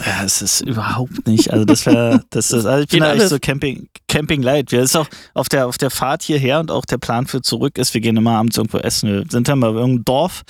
Ja, 0.06 0.24
es 0.24 0.42
ist 0.42 0.62
überhaupt 0.62 1.28
nicht. 1.28 1.52
Also 1.52 1.66
das 1.66 1.86
wäre, 1.86 2.24
das 2.30 2.52
ist, 2.52 2.66
also 2.66 2.84
ich 2.84 2.90
bin 2.90 3.04
eigentlich 3.04 3.28
so 3.28 3.38
Camping, 3.38 3.90
Camping 4.08 4.42
Light. 4.42 4.72
Wir 4.72 4.82
ist 4.82 4.96
auch 4.96 5.08
auf 5.34 5.50
der, 5.50 5.68
auf 5.68 5.78
der 5.78 5.90
Fahrt 5.90 6.24
hierher 6.24 6.60
und 6.60 6.72
auch 6.72 6.86
der 6.86 6.98
Plan 6.98 7.28
für 7.28 7.42
zurück 7.42 7.78
ist, 7.78 7.94
wir 7.94 8.02
gehen 8.02 8.16
immer 8.16 8.38
abends 8.38 8.58
irgendwo 8.58 8.78
essen. 8.78 9.10
Wir 9.10 9.26
sind 9.30 9.48
dann 9.48 9.60
mal 9.60 9.74
bei 9.74 9.80
irgendeinem 9.80 10.06
Dorf, 10.06 10.44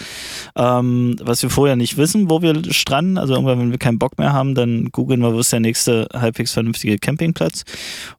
ähm, 0.56 1.16
was 1.22 1.42
wir 1.42 1.50
vorher 1.50 1.76
nicht 1.76 1.98
wissen, 1.98 2.30
wo 2.30 2.42
wir 2.42 2.62
stranden. 2.72 3.18
Also 3.18 3.34
irgendwann, 3.34 3.60
wenn 3.60 3.72
wir 3.72 3.80
keinen 3.80 3.98
Bock 3.98 4.20
mehr 4.20 4.34
haben, 4.34 4.54
dann 4.54 4.92
googeln 4.92 5.22
wir, 5.22 5.34
wo 5.34 5.40
ist 5.40 5.52
der 5.52 5.62
nächste 5.62 6.08
halbwegs 6.14 6.54
vernünftige 6.54 7.00
Campingplatz. 7.00 7.64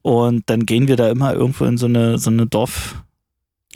Und 0.01 0.49
dann 0.49 0.65
gehen 0.65 0.89
wir 0.89 0.97
da 0.97 1.09
immer 1.09 1.33
irgendwo 1.33 1.63
in 1.65 1.77
so 1.77 1.85
eine, 1.85 2.17
so 2.17 2.29
eine 2.29 2.45
Dorf, 2.45 2.95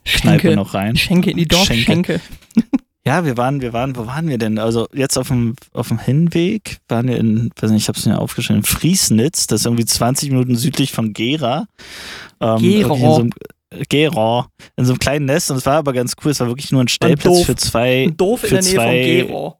Kneipe 0.03 0.55
noch 0.55 0.73
rein. 0.73 0.97
Schenke 0.97 1.31
in 1.31 1.37
die 1.37 1.47
Dorfschenke. 1.47 2.19
Ja, 3.07 3.23
wir 3.23 3.37
waren, 3.37 3.61
wir 3.61 3.71
waren, 3.71 3.95
wo 3.95 4.07
waren 4.07 4.27
wir 4.27 4.39
denn? 4.39 4.57
Also 4.57 4.87
jetzt 4.91 5.17
auf 5.17 5.27
dem, 5.27 5.55
auf 5.73 5.89
dem 5.89 5.99
Hinweg 5.99 6.79
waren 6.87 7.07
wir 7.07 7.17
in, 7.17 7.51
weiß 7.59 7.69
nicht, 7.69 7.83
ich 7.83 7.87
habe 7.87 7.99
es 7.99 8.05
mir 8.05 8.17
aufgeschrieben, 8.17 8.63
Friesnitz, 8.63 9.45
das 9.45 9.61
ist 9.61 9.65
irgendwie 9.67 9.85
20 9.85 10.31
Minuten 10.31 10.55
südlich 10.55 10.91
von 10.91 11.13
Gera. 11.13 11.67
Ähm, 12.41 12.57
Gera. 12.59 12.95
So 12.95 13.29
Gera, 13.89 14.47
in 14.75 14.85
so 14.85 14.93
einem 14.93 14.99
kleinen 14.99 15.25
Nest 15.25 15.51
und 15.51 15.57
es 15.57 15.65
war 15.65 15.77
aber 15.77 15.93
ganz 15.93 16.13
cool, 16.23 16.31
es 16.31 16.39
war 16.39 16.47
wirklich 16.47 16.71
nur 16.71 16.81
ein 16.81 16.87
Stellplatz 16.87 17.43
für 17.43 17.55
zwei. 17.55 18.05
Ein 18.05 18.17
Dorf 18.17 18.41
für 18.41 18.57
in 18.57 18.63
der 18.63 18.63
Nähe 18.63 18.73
zwei, 18.73 19.27
von 19.27 19.27
Gera. 19.27 19.57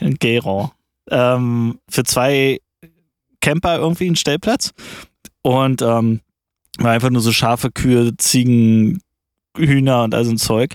In 0.00 0.14
Gera. 0.14 0.72
Ähm, 1.10 1.78
für 1.90 2.04
zwei 2.04 2.60
Camper 3.40 3.78
irgendwie 3.78 4.08
ein 4.08 4.16
Stellplatz 4.16 4.72
und 5.42 5.82
ähm, 5.82 6.20
war 6.78 6.92
einfach 6.92 7.10
nur 7.10 7.22
so 7.22 7.32
scharfe 7.32 7.70
Kühe, 7.70 8.16
Ziegen, 8.16 9.00
Hühner 9.56 10.04
und 10.04 10.14
all 10.14 10.24
so 10.24 10.30
ein 10.30 10.38
Zeug. 10.38 10.74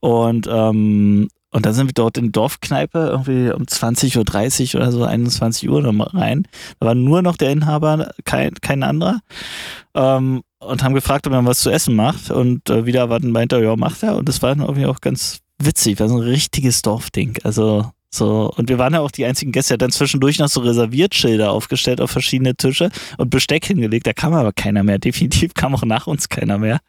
Und 0.00 0.48
ähm, 0.50 1.28
und 1.52 1.66
dann 1.66 1.74
sind 1.74 1.86
wir 1.86 1.92
dort 1.92 2.16
in 2.16 2.32
Dorfkneipe 2.32 2.98
irgendwie 2.98 3.52
um 3.52 3.64
20.30 3.64 4.74
Uhr 4.74 4.80
oder 4.80 4.90
so, 4.90 5.04
21 5.04 5.68
Uhr 5.68 5.84
rein. 6.14 6.48
Da 6.80 6.86
war 6.86 6.94
nur 6.94 7.20
noch 7.20 7.36
der 7.36 7.50
Inhaber, 7.50 8.12
kein, 8.24 8.54
kein 8.54 8.82
anderer. 8.82 9.20
Ähm, 9.94 10.42
und 10.60 10.82
haben 10.82 10.94
gefragt, 10.94 11.26
ob 11.26 11.34
er 11.34 11.44
was 11.44 11.60
zu 11.60 11.70
essen 11.70 11.94
macht. 11.94 12.30
Und 12.30 12.70
äh, 12.70 12.86
wieder 12.86 13.00
erwarten 13.00 13.30
meinte 13.30 13.56
er, 13.56 13.62
ja, 13.62 13.76
macht 13.76 14.02
er. 14.02 14.16
Und 14.16 14.28
das 14.28 14.40
war 14.40 14.56
irgendwie 14.56 14.86
auch 14.86 15.02
ganz 15.02 15.40
witzig. 15.58 16.00
War 16.00 16.08
so 16.08 16.16
ein 16.16 16.22
richtiges 16.22 16.80
Dorfding. 16.80 17.38
Also 17.44 17.90
so, 18.14 18.50
und 18.56 18.68
wir 18.68 18.78
waren 18.78 18.94
ja 18.94 19.00
auch 19.00 19.10
die 19.10 19.24
einzigen 19.24 19.52
Gäste. 19.52 19.72
Er 19.72 19.74
hat 19.74 19.82
dann 19.82 19.90
zwischendurch 19.90 20.38
noch 20.38 20.48
so 20.48 20.60
Reserviertschilder 20.60 21.50
aufgestellt 21.50 22.00
auf 22.00 22.10
verschiedene 22.10 22.54
Tische 22.54 22.90
und 23.18 23.30
Besteck 23.30 23.66
hingelegt. 23.66 24.06
Da 24.06 24.14
kam 24.14 24.32
aber 24.32 24.52
keiner 24.52 24.84
mehr. 24.84 24.98
Definitiv 25.00 25.52
kam 25.54 25.74
auch 25.74 25.84
nach 25.84 26.06
uns 26.06 26.28
keiner 26.28 26.56
mehr. 26.56 26.80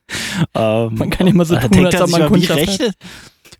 Ähm, 0.53 0.95
man 0.95 1.09
kann 1.09 1.27
immer 1.27 1.43
so 1.43 1.55
tun, 1.55 1.85
als 1.85 2.01
ob 2.01 2.09
man 2.11 2.27
Kundschaft 2.27 2.79
hat. 2.79 2.95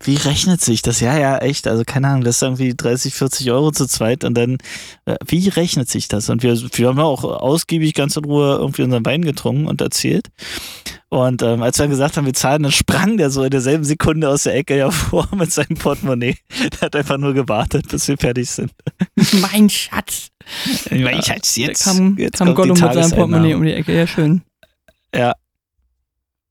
Wie 0.02 0.16
rechnet 0.16 0.60
sich 0.60 0.82
das? 0.82 1.00
Ja, 1.00 1.16
ja, 1.18 1.38
echt. 1.38 1.66
Also 1.66 1.84
keine 1.84 2.08
Ahnung, 2.08 2.24
das 2.24 2.36
ist 2.36 2.42
irgendwie 2.42 2.74
30, 2.74 3.14
40 3.14 3.50
Euro 3.50 3.70
zu 3.70 3.86
zweit 3.86 4.24
und 4.24 4.34
dann, 4.34 4.58
äh, 5.04 5.16
wie 5.26 5.48
rechnet 5.48 5.88
sich 5.88 6.08
das? 6.08 6.28
Und 6.28 6.42
wir, 6.42 6.56
wir 6.56 6.88
haben 6.88 6.98
auch 6.98 7.24
ausgiebig 7.24 7.94
ganz 7.94 8.16
in 8.16 8.24
Ruhe 8.24 8.56
irgendwie 8.60 8.82
unseren 8.82 9.04
Wein 9.04 9.22
getrunken 9.22 9.66
und 9.66 9.80
erzählt. 9.80 10.28
Und 11.08 11.42
ähm, 11.42 11.62
als 11.62 11.78
wir 11.78 11.84
dann 11.84 11.90
gesagt 11.90 12.16
haben, 12.16 12.26
wir 12.26 12.34
zahlen, 12.34 12.64
dann 12.64 12.72
sprang 12.72 13.16
der 13.16 13.30
so 13.30 13.44
in 13.44 13.50
derselben 13.50 13.84
Sekunde 13.84 14.28
aus 14.28 14.42
der 14.44 14.56
Ecke 14.56 14.74
hervor 14.78 15.28
mit 15.36 15.52
seinem 15.52 15.76
Portemonnaie. 15.76 16.36
Der 16.72 16.80
hat 16.80 16.96
einfach 16.96 17.18
nur 17.18 17.34
gewartet, 17.34 17.88
bis 17.88 18.08
wir 18.08 18.18
fertig 18.18 18.50
sind. 18.50 18.72
mein 19.32 19.70
Schatz. 19.70 20.30
mein 20.90 21.22
Schatz, 21.22 21.56
jetzt. 21.56 21.84
kam, 21.84 22.18
jetzt 22.18 22.38
kam 22.38 22.54
Gollum 22.54 22.78
mit 22.78 22.92
seinem 22.94 23.10
Portemonnaie 23.10 23.54
um 23.54 23.62
die 23.62 23.74
Ecke. 23.74 23.94
Ja, 23.94 24.06
schön. 24.06 24.42
Ja. 25.14 25.34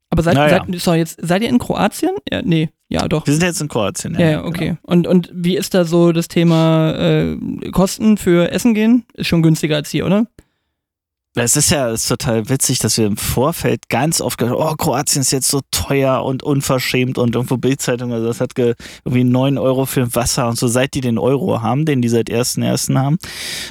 Aber 0.09 0.21
seid, 0.23 0.35
naja. 0.35 0.63
seid, 0.65 0.79
sorry, 0.79 0.99
jetzt, 0.99 1.17
seid 1.21 1.41
ihr 1.41 1.49
in 1.49 1.57
Kroatien? 1.57 2.11
Ja, 2.31 2.41
nee. 2.43 2.69
Ja, 2.93 3.07
doch. 3.07 3.25
Wir 3.25 3.33
sind 3.33 3.41
jetzt 3.41 3.59
in 3.59 3.69
Kroatien. 3.69 4.15
Ja, 4.19 4.29
ja 4.29 4.45
okay. 4.45 4.67
Genau. 4.67 4.79
Und, 4.83 5.07
und 5.07 5.31
wie 5.33 5.57
ist 5.57 5.73
da 5.73 5.83
so 5.83 6.11
das 6.11 6.27
Thema 6.27 6.91
äh, 6.91 7.37
Kosten 7.71 8.17
für 8.17 8.51
Essen 8.51 8.75
gehen? 8.75 9.03
Ist 9.15 9.27
schon 9.27 9.41
günstiger 9.41 9.77
als 9.77 9.89
hier, 9.89 10.05
oder? 10.05 10.27
Es 11.35 11.55
ist 11.55 11.71
ja 11.71 11.89
ist 11.89 12.07
total 12.07 12.47
witzig, 12.49 12.77
dass 12.77 12.97
wir 12.97 13.07
im 13.07 13.17
Vorfeld 13.17 13.89
ganz 13.89 14.21
oft 14.21 14.37
gehört 14.37 14.59
oh, 14.59 14.75
Kroatien 14.75 15.21
ist 15.21 15.31
jetzt 15.31 15.47
so 15.47 15.61
teuer 15.71 16.23
und 16.23 16.43
unverschämt 16.43 17.17
und 17.17 17.33
irgendwo 17.33 17.57
Bildzeitung, 17.57 18.13
also 18.13 18.27
das 18.27 18.39
hat 18.39 18.51
irgendwie 18.57 19.23
9 19.23 19.57
Euro 19.57 19.87
für 19.87 20.13
Wasser 20.13 20.47
und 20.47 20.59
so, 20.59 20.67
seit 20.67 20.93
die 20.93 21.01
den 21.01 21.17
Euro 21.17 21.61
haben, 21.61 21.85
den 21.85 22.03
die 22.03 22.09
seit 22.09 22.29
1.1. 22.29 22.95
haben. 22.99 23.17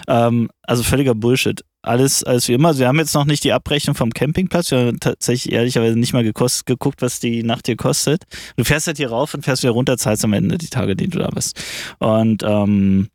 Ähm, 0.08 0.50
also 0.62 0.82
völliger 0.82 1.14
Bullshit 1.14 1.62
alles, 1.82 2.22
alles 2.22 2.48
wie 2.48 2.52
immer. 2.54 2.68
Also 2.68 2.80
wir 2.80 2.88
haben 2.88 2.98
jetzt 2.98 3.14
noch 3.14 3.24
nicht 3.24 3.44
die 3.44 3.52
Abrechnung 3.52 3.96
vom 3.96 4.10
Campingplatz. 4.10 4.70
Wir 4.70 4.78
haben 4.78 5.00
tatsächlich 5.00 5.52
ehrlicherweise 5.52 5.98
nicht 5.98 6.12
mal 6.12 6.24
gekost, 6.24 6.64
geguckt, 6.66 7.02
was 7.02 7.20
die 7.20 7.42
Nacht 7.42 7.66
hier 7.66 7.76
kostet. 7.76 8.22
Du 8.56 8.64
fährst 8.64 8.86
halt 8.86 8.96
hier 8.96 9.10
rauf 9.10 9.34
und 9.34 9.44
fährst 9.44 9.62
wieder 9.62 9.72
runter, 9.72 9.98
zahlst 9.98 10.24
am 10.24 10.32
Ende 10.32 10.58
die 10.58 10.68
Tage, 10.68 10.94
die 10.96 11.08
du 11.08 11.18
da 11.18 11.28
bist. 11.28 11.60
Und, 11.98 12.42
ähm, 12.44 13.08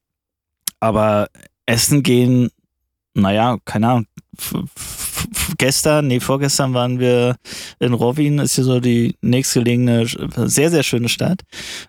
aber 0.79 1.27
Essen 1.65 2.03
gehen, 2.03 2.49
naja, 3.17 3.57
keine 3.65 3.87
Ahnung. 3.89 4.05
Gestern, 5.57 6.07
nee, 6.07 6.19
vorgestern 6.19 6.73
waren 6.73 6.99
wir 6.99 7.35
in 7.79 7.93
Rovin, 7.93 8.39
ist 8.39 8.55
hier 8.55 8.63
so 8.63 8.79
die 8.79 9.15
nächstgelegene, 9.21 10.05
sehr, 10.05 10.69
sehr 10.69 10.83
schöne 10.83 11.09
Stadt. 11.09 11.41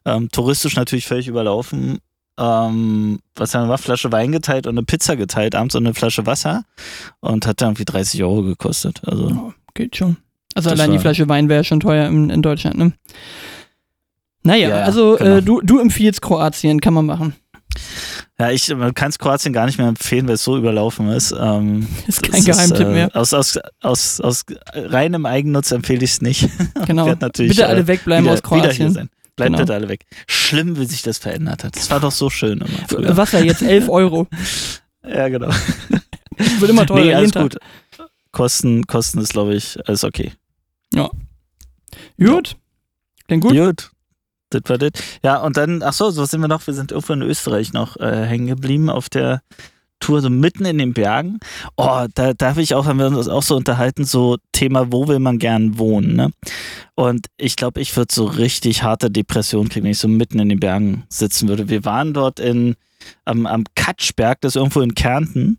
Ähm, 0.05 0.31
touristisch 0.31 0.77
natürlich 0.77 1.07
völlig 1.07 1.29
überlaufen 1.29 1.99
ähm, 2.39 3.19
was 3.35 3.55
haben 3.55 3.63
wir 3.63 3.67
gemacht? 3.67 3.85
Flasche 3.85 4.13
Wein 4.13 4.31
geteilt 4.31 4.67
und 4.67 4.79
eine 4.79 4.85
Pizza 4.85 5.17
geteilt, 5.17 5.55
abends 5.55 5.75
und 5.75 5.85
eine 5.85 5.95
Flasche 5.95 6.25
Wasser 6.25 6.63
und 7.21 7.47
hat 7.47 7.61
dann 7.61 7.71
irgendwie 7.71 7.85
30 7.85 8.23
Euro 8.23 8.43
gekostet. 8.43 9.03
Also 9.05 9.27
oh, 9.27 9.53
geht 9.75 9.97
schon. 9.97 10.17
Also 10.55 10.71
allein 10.71 10.93
die 10.93 10.99
Flasche 10.99 11.29
Wein 11.29 11.49
wäre 11.49 11.65
schon 11.65 11.81
teuer 11.81 12.07
in, 12.07 12.31
in, 12.31 12.43
Deutschland, 12.43 12.79
ne? 12.79 12.93
Naja, 14.45 14.69
ja, 14.69 14.83
also 14.83 15.17
genau. 15.17 15.37
äh, 15.37 15.43
du, 15.43 15.61
du 15.61 15.79
empfiehlst 15.79 16.23
Kroatien, 16.23 16.81
kann 16.81 16.95
man 16.95 17.07
machen. 17.07 17.35
Ja, 18.41 18.53
ich 18.53 18.73
kann 18.95 19.11
es 19.11 19.19
Kroatien 19.19 19.53
gar 19.53 19.67
nicht 19.67 19.79
mehr 19.79 19.89
empfehlen, 19.89 20.29
weil 20.29 20.37
es 20.37 20.45
so 20.45 20.57
überlaufen 20.57 21.09
ist. 21.11 21.35
Ähm, 21.39 21.89
ist 22.07 22.23
kein 22.23 22.45
Geheimtipp 22.45 22.87
äh, 22.87 22.93
mehr. 22.93 23.17
Aus, 23.17 23.35
aus, 23.35 23.59
aus, 23.81 24.21
aus 24.21 24.45
reinem 24.75 25.27
Eigennutz 25.27 25.73
empfehle 25.73 26.05
ich 26.05 26.13
es 26.13 26.23
nicht. 26.23 26.49
Genau. 26.87 27.13
Bitte 27.15 27.67
alle 27.67 27.81
äh, 27.81 27.87
wegbleiben 27.87 28.25
wieder, 28.25 28.35
aus 28.35 28.43
Kroatien. 28.43 29.11
Bleibt 29.39 29.53
genau. 29.53 29.59
bitte 29.59 29.75
alle 29.75 29.89
weg. 29.89 30.07
Schlimm, 30.27 30.79
wie 30.79 30.85
sich 30.87 31.03
das 31.03 31.19
verändert 31.19 31.65
hat. 31.65 31.77
Das 31.77 31.91
war 31.91 32.01
doch 32.01 32.13
so 32.13 32.31
schön 32.31 32.59
immer. 32.59 32.89
Früher. 32.89 33.17
Wasser 33.17 33.45
jetzt 33.45 33.63
11 33.63 33.89
Euro. 33.89 34.27
ja, 35.07 35.29
genau. 35.29 35.49
Wird 36.59 36.71
immer 36.71 36.87
teurer. 36.87 37.05
Nee, 37.05 37.15
alles 37.15 37.33
gut. 37.33 37.57
Kosten, 38.31 38.87
Kosten 38.87 39.21
ist, 39.21 39.33
glaube 39.33 39.55
ich, 39.55 39.79
alles 39.87 40.05
okay. 40.05 40.33
Ja. 40.95 41.11
Gut. 42.19 42.57
Klingt 43.27 43.45
gut. 43.45 43.53
Gut. 43.53 43.91
Das 44.51 44.63
war 44.67 44.79
das. 44.79 44.91
Ja, 45.23 45.39
und 45.39 45.57
dann, 45.57 45.83
ach 45.83 45.93
so, 45.93 46.11
so 46.11 46.25
sind 46.25 46.41
wir 46.41 46.49
noch, 46.49 46.67
wir 46.67 46.75
sind 46.75 46.93
irgendwo 46.93 47.13
in 47.13 47.23
Österreich 47.23 47.73
noch 47.73 47.97
äh, 47.97 48.27
hängen 48.27 48.47
geblieben 48.47 48.91
auf 48.91 49.09
der 49.09 49.43
Tour, 50.01 50.21
so 50.21 50.31
mitten 50.31 50.65
in 50.65 50.79
den 50.79 50.95
Bergen. 50.95 51.39
Oh, 51.77 52.07
da 52.15 52.33
darf 52.33 52.57
ich 52.59 52.75
auch, 52.75 52.87
haben 52.87 52.99
wir 52.99 53.07
uns 53.07 53.29
auch 53.29 53.43
so 53.43 53.57
unterhalten, 53.57 54.05
so 54.05 54.37
Thema, 54.53 54.93
wo 54.93 55.09
will 55.09 55.19
man 55.19 55.39
gern 55.39 55.79
wohnen, 55.79 56.15
ne? 56.15 56.31
Und 56.95 57.27
ich 57.37 57.57
glaube, 57.57 57.81
ich 57.81 57.97
würde 57.97 58.15
so 58.15 58.25
richtig 58.25 58.83
harte 58.83 59.11
Depression 59.11 59.69
kriegen, 59.69 59.85
wenn 59.85 59.93
ich 59.93 59.99
so 59.99 60.09
mitten 60.09 60.39
in 60.39 60.49
den 60.49 60.61
Bergen 60.61 61.05
sitzen 61.09 61.49
würde. 61.49 61.69
Wir 61.69 61.85
waren 61.85 62.15
dort 62.15 62.39
in, 62.41 62.77
am, 63.25 63.47
am 63.47 63.65
Katschberg, 63.75 64.41
das 64.41 64.53
ist 64.53 64.57
irgendwo 64.57 64.81
in 64.81 64.95
Kärnten. 64.95 65.59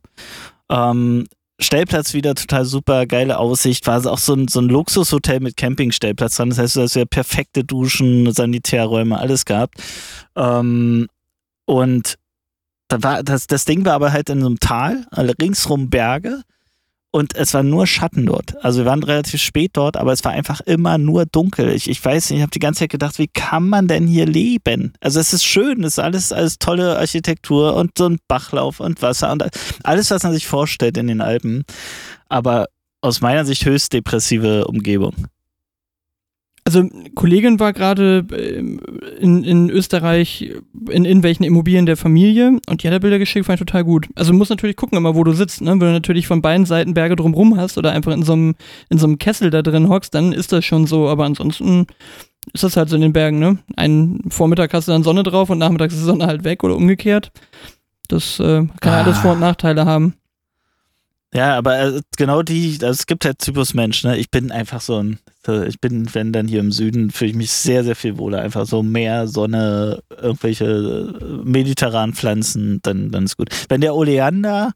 Ähm, 0.70 1.28
Stellplatz 1.60 2.14
wieder 2.14 2.36
total 2.36 2.66
super, 2.66 3.06
geile 3.06 3.38
Aussicht. 3.38 3.86
War 3.86 4.06
auch 4.06 4.18
so 4.18 4.34
ein, 4.34 4.48
so 4.48 4.62
ein 4.62 4.70
Luxushotel 4.70 5.42
mit 5.42 5.58
Campingstellplatz 5.58 6.38
dran. 6.38 6.50
Das 6.50 6.58
heißt, 6.58 6.76
du 6.78 6.82
hast 6.82 6.96
ja 6.96 7.06
perfekte 7.06 7.64
Duschen, 7.64 8.32
Sanitärräume, 8.32 9.18
alles 9.18 9.46
gehabt. 9.46 9.76
Ähm, 10.36 11.08
und 11.66 12.16
da 12.88 13.04
war, 13.04 13.24
das, 13.24 13.48
das 13.48 13.66
Ding 13.66 13.86
war 13.86 13.94
aber 13.94 14.12
halt 14.12 14.30
in 14.30 14.42
so 14.42 14.48
einem 14.48 14.60
Tal, 14.60 15.06
ringsrum 15.42 15.90
Berge 15.90 16.42
und 17.12 17.36
es 17.36 17.54
war 17.54 17.64
nur 17.64 17.88
Schatten 17.88 18.26
dort. 18.26 18.64
Also 18.64 18.80
wir 18.80 18.86
waren 18.86 19.02
relativ 19.02 19.42
spät 19.42 19.72
dort, 19.74 19.98
aber 19.98 20.14
es 20.14 20.24
war 20.24 20.32
einfach 20.32 20.62
immer 20.62 20.98
nur 20.98 21.26
dunkel. 21.26 21.70
Ich, 21.70 21.90
ich 21.90 22.04
weiß 22.04 22.30
nicht, 22.30 22.38
ich 22.38 22.42
habe 22.44 22.52
die 22.52 22.60
ganze 22.60 22.82
Zeit 22.82 22.92
gedacht, 22.92 23.18
wie 23.18 23.28
kann 23.28 23.68
man 23.68 23.88
denn 23.88 24.06
hier 24.06 24.26
leben? 24.26 24.94
Also 25.02 25.20
es 25.20 25.34
ist 25.34 25.44
schön, 25.44 25.84
es 25.84 25.94
ist 25.94 26.00
alles, 26.00 26.32
alles 26.32 26.60
tolle 26.60 26.98
Architektur 26.98 27.76
und 27.76 27.98
so 27.98 28.08
ein 28.08 28.20
Bachlauf 28.28 28.80
und 28.80 29.02
Wasser 29.02 29.32
und 29.32 29.44
alles, 29.84 30.12
was 30.12 30.24
man 30.24 30.34
sich 30.34 30.46
vorstellt 30.46 30.98
in 30.98 31.08
den 31.08 31.22
Alpen. 31.22 31.64
Aber 32.28 32.68
aus 33.02 33.22
meiner 33.22 33.46
Sicht 33.46 33.66
höchst 33.66 33.94
depressive 33.94 34.66
Umgebung. 34.66 35.16
Also 36.70 36.88
Kollegin 37.16 37.60
war 37.60 37.74
gerade 37.74 38.28
ähm, 38.32 38.80
in, 39.20 39.44
in 39.44 39.72
Österreich 39.72 40.54
in 40.92 41.04
irgendwelchen 41.04 41.44
Immobilien 41.44 41.88
der 41.88 41.98
Familie 41.98 42.60
und 42.70 42.84
die 42.84 42.88
hat 42.88 43.02
Bilder 43.02 43.18
geschickt, 43.18 43.48
fand 43.48 43.60
ich 43.60 43.66
total 43.66 43.84
gut. 43.84 44.08
Also 44.14 44.32
du 44.32 44.38
musst 44.38 44.52
natürlich 44.52 44.76
gucken 44.76 44.96
immer, 44.96 45.16
wo 45.16 45.24
du 45.24 45.32
sitzt, 45.32 45.62
ne? 45.62 45.72
Wenn 45.72 45.80
du 45.80 45.92
natürlich 45.92 46.28
von 46.28 46.44
beiden 46.44 46.68
Seiten 46.68 46.94
Berge 46.94 47.16
drumrum 47.16 47.58
hast 47.58 47.80
oder 47.80 47.92
einfach 47.92 48.14
in 48.14 48.22
so 48.22 48.34
einem, 48.34 48.54
in 48.92 49.00
so 49.00 49.08
einem 49.08 49.18
Kessel 49.18 49.50
da 49.50 49.64
drin 49.64 49.90
hockst, 49.90 50.14
dann 50.14 50.32
ist 50.32 50.52
das 50.52 50.64
schon 50.64 50.86
so, 50.86 51.10
aber 51.10 51.26
ansonsten 51.26 51.88
ist 52.54 52.64
das 52.64 52.78
halt 52.78 52.90
so 52.90 52.98
in 52.98 53.02
den 53.02 53.14
Bergen, 53.14 53.40
ne? 53.40 53.58
Einen 53.76 54.30
Vormittag 54.30 54.72
hast 54.72 54.88
du 54.88 54.92
dann 54.92 55.02
Sonne 55.02 55.24
drauf 55.24 55.50
und 55.50 55.58
nachmittags 55.58 55.96
ist 55.96 56.02
die 56.02 56.06
Sonne 56.06 56.28
halt 56.28 56.44
weg 56.44 56.64
oder 56.64 56.76
umgekehrt. 56.76 57.32
Das 58.10 58.40
äh, 58.40 58.68
kann 58.80 58.94
ah. 58.94 59.02
alles 59.02 59.18
Vor- 59.18 59.34
und 59.34 59.40
Nachteile 59.40 59.88
haben. 59.88 60.14
Ja, 61.34 61.56
aber 61.56 61.80
äh, 61.80 62.02
genau 62.18 62.42
die, 62.42 62.80
also 62.82 62.92
es 62.92 63.06
gibt 63.06 63.24
halt 63.24 63.40
Typus 63.40 63.76
Mensch, 63.76 64.04
ne? 64.04 64.18
Ich 64.18 64.32
bin 64.32 64.52
einfach 64.52 64.82
so 64.82 64.98
ein, 65.02 65.20
ich 65.68 65.80
bin, 65.80 66.14
wenn 66.14 66.34
dann 66.34 66.48
hier 66.48 66.60
im 66.60 66.72
Süden, 66.72 67.12
fühle 67.12 67.32
ich 67.32 67.38
mich 67.38 67.52
sehr, 67.52 67.84
sehr 67.84 67.96
viel 67.96 68.18
wohler. 68.18 68.42
Einfach 68.42 68.66
so 68.66 68.82
Meer, 68.82 69.28
Sonne, 69.28 70.02
irgendwelche 70.10 70.66
äh, 70.66 71.48
mediterranen 71.48 72.16
Pflanzen, 72.16 72.80
dann, 72.82 73.12
dann 73.12 73.26
ist 73.26 73.38
gut. 73.38 73.50
Wenn 73.70 73.82
der 73.82 73.94
Oleander, 73.94 74.72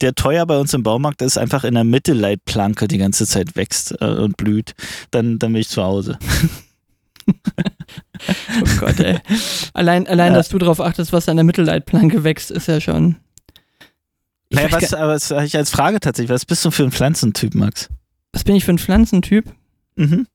der 0.00 0.14
teuer 0.14 0.46
bei 0.46 0.58
uns 0.58 0.72
im 0.72 0.84
Baumarkt 0.84 1.20
ist, 1.20 1.36
einfach 1.36 1.64
in 1.64 1.74
der 1.74 1.84
Mittelleitplanke 1.84 2.86
die 2.86 2.98
ganze 2.98 3.26
Zeit 3.26 3.56
wächst 3.56 4.00
äh, 4.00 4.06
und 4.06 4.36
blüht, 4.36 4.74
dann, 5.10 5.40
dann 5.40 5.52
bin 5.52 5.62
ich 5.62 5.68
zu 5.68 5.82
Hause. 5.82 6.16
oh 7.28 8.78
Gott, 8.78 9.00
ey. 9.00 9.18
Allein, 9.74 10.06
allein 10.06 10.32
ja. 10.32 10.38
dass 10.38 10.48
du 10.48 10.58
darauf 10.58 10.80
achtest, 10.80 11.12
was 11.12 11.28
an 11.28 11.36
der 11.36 11.44
Mittelleitplanke 11.44 12.22
wächst, 12.22 12.52
ist 12.52 12.68
ja 12.68 12.80
schon. 12.80 13.16
Naja, 14.52 14.70
was, 14.70 14.94
aber 14.94 15.14
was 15.14 15.30
habe 15.30 15.46
ich 15.46 15.56
als 15.56 15.70
Frage 15.70 16.00
tatsächlich, 16.00 16.30
was 16.30 16.44
bist 16.44 16.64
du 16.64 16.70
für 16.70 16.84
ein 16.84 16.92
Pflanzentyp, 16.92 17.54
Max? 17.54 17.88
Was 18.32 18.44
bin 18.44 18.54
ich 18.54 18.64
für 18.64 18.72
ein 18.72 18.78
Pflanzentyp? 18.78 19.52
Mhm. 19.96 20.26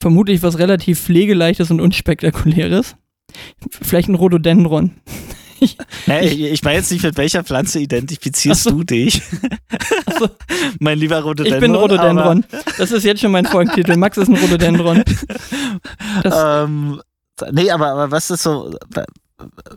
Vermutlich 0.00 0.42
was 0.42 0.58
relativ 0.58 1.00
pflegeleichtes 1.00 1.70
und 1.70 1.80
unspektakuläres. 1.80 2.96
Vielleicht 3.70 4.08
ein 4.08 4.14
Rhododendron. 4.14 4.92
ich, 5.60 5.76
nee, 6.06 6.20
ich, 6.26 6.40
ich 6.40 6.62
meine 6.62 6.78
jetzt 6.78 6.90
nicht, 6.92 7.02
mit 7.02 7.16
welcher 7.16 7.42
Pflanze 7.42 7.80
identifizierst 7.80 8.64
so. 8.64 8.70
du 8.70 8.84
dich? 8.84 9.22
So. 10.18 10.28
mein 10.78 10.98
lieber 10.98 11.20
Rhododendron. 11.20 11.54
Ich 11.54 11.60
bin 11.60 11.74
Rhododendron. 11.74 12.44
Das 12.78 12.92
ist 12.92 13.04
jetzt 13.04 13.20
schon 13.20 13.32
mein 13.32 13.46
Folgentitel. 13.46 13.96
Max 13.96 14.16
ist 14.18 14.28
ein 14.28 14.36
Rhododendron. 14.36 15.02
ähm, 16.24 17.00
nee, 17.52 17.70
aber, 17.70 17.88
aber 17.88 18.10
was 18.10 18.30
ist 18.30 18.42
so, 18.44 18.74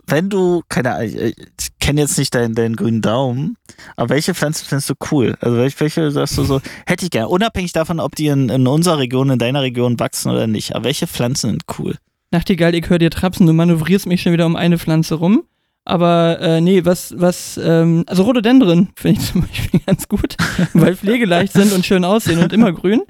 wenn 0.06 0.28
du, 0.28 0.62
keine 0.68 0.94
Ahnung, 0.94 1.10
ich 1.10 1.78
kenne 1.80 2.00
jetzt 2.00 2.18
nicht 2.18 2.34
deinen, 2.34 2.54
deinen 2.54 2.76
grünen 2.76 3.02
Daumen, 3.02 3.56
aber 3.96 4.10
welche 4.10 4.34
Pflanzen 4.34 4.66
findest 4.66 4.90
du 4.90 4.94
cool? 5.10 5.36
Also 5.40 5.56
welche, 5.56 5.80
welche 5.80 6.10
sagst 6.10 6.38
du 6.38 6.44
so, 6.44 6.60
hätte 6.86 7.04
ich 7.04 7.10
gerne, 7.10 7.28
unabhängig 7.28 7.72
davon, 7.72 8.00
ob 8.00 8.14
die 8.16 8.26
in, 8.26 8.48
in 8.48 8.66
unserer 8.66 8.98
Region, 8.98 9.30
in 9.30 9.38
deiner 9.38 9.62
Region 9.62 9.98
wachsen 9.98 10.30
oder 10.30 10.46
nicht, 10.46 10.74
aber 10.74 10.84
welche 10.84 11.06
Pflanzen 11.06 11.50
sind 11.50 11.62
cool? 11.78 11.96
Nachtigall, 12.30 12.74
ich 12.74 12.88
höre 12.88 12.98
dir 12.98 13.10
trapsen, 13.10 13.46
du 13.46 13.52
manövrierst 13.52 14.06
mich 14.06 14.22
schon 14.22 14.32
wieder 14.32 14.46
um 14.46 14.56
eine 14.56 14.78
Pflanze 14.78 15.16
rum. 15.16 15.44
Aber 15.84 16.38
äh, 16.40 16.60
nee, 16.60 16.84
was, 16.84 17.12
was, 17.18 17.58
ähm, 17.62 18.04
also 18.06 18.22
Rhododendron 18.22 18.90
finde 18.94 19.20
ich 19.20 19.26
zum 19.32 19.40
Beispiel 19.42 19.80
ganz 19.84 20.06
gut, 20.06 20.36
weil 20.74 20.96
pflegeleicht 20.96 21.52
sind 21.52 21.72
und 21.72 21.84
schön 21.84 22.04
aussehen 22.04 22.38
und 22.38 22.52
immer 22.52 22.72
grün. 22.72 23.02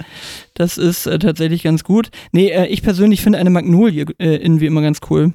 Das 0.54 0.78
ist 0.78 1.06
äh, 1.06 1.18
tatsächlich 1.18 1.62
ganz 1.62 1.85
gut. 1.85 2.11
Nee, 2.32 2.49
äh, 2.49 2.66
ich 2.68 2.82
persönlich 2.82 3.21
finde 3.21 3.38
eine 3.38 3.50
Magnolie 3.50 4.06
äh, 4.18 4.37
irgendwie 4.37 4.66
immer 4.66 4.80
ganz 4.80 5.00
cool. 5.11 5.35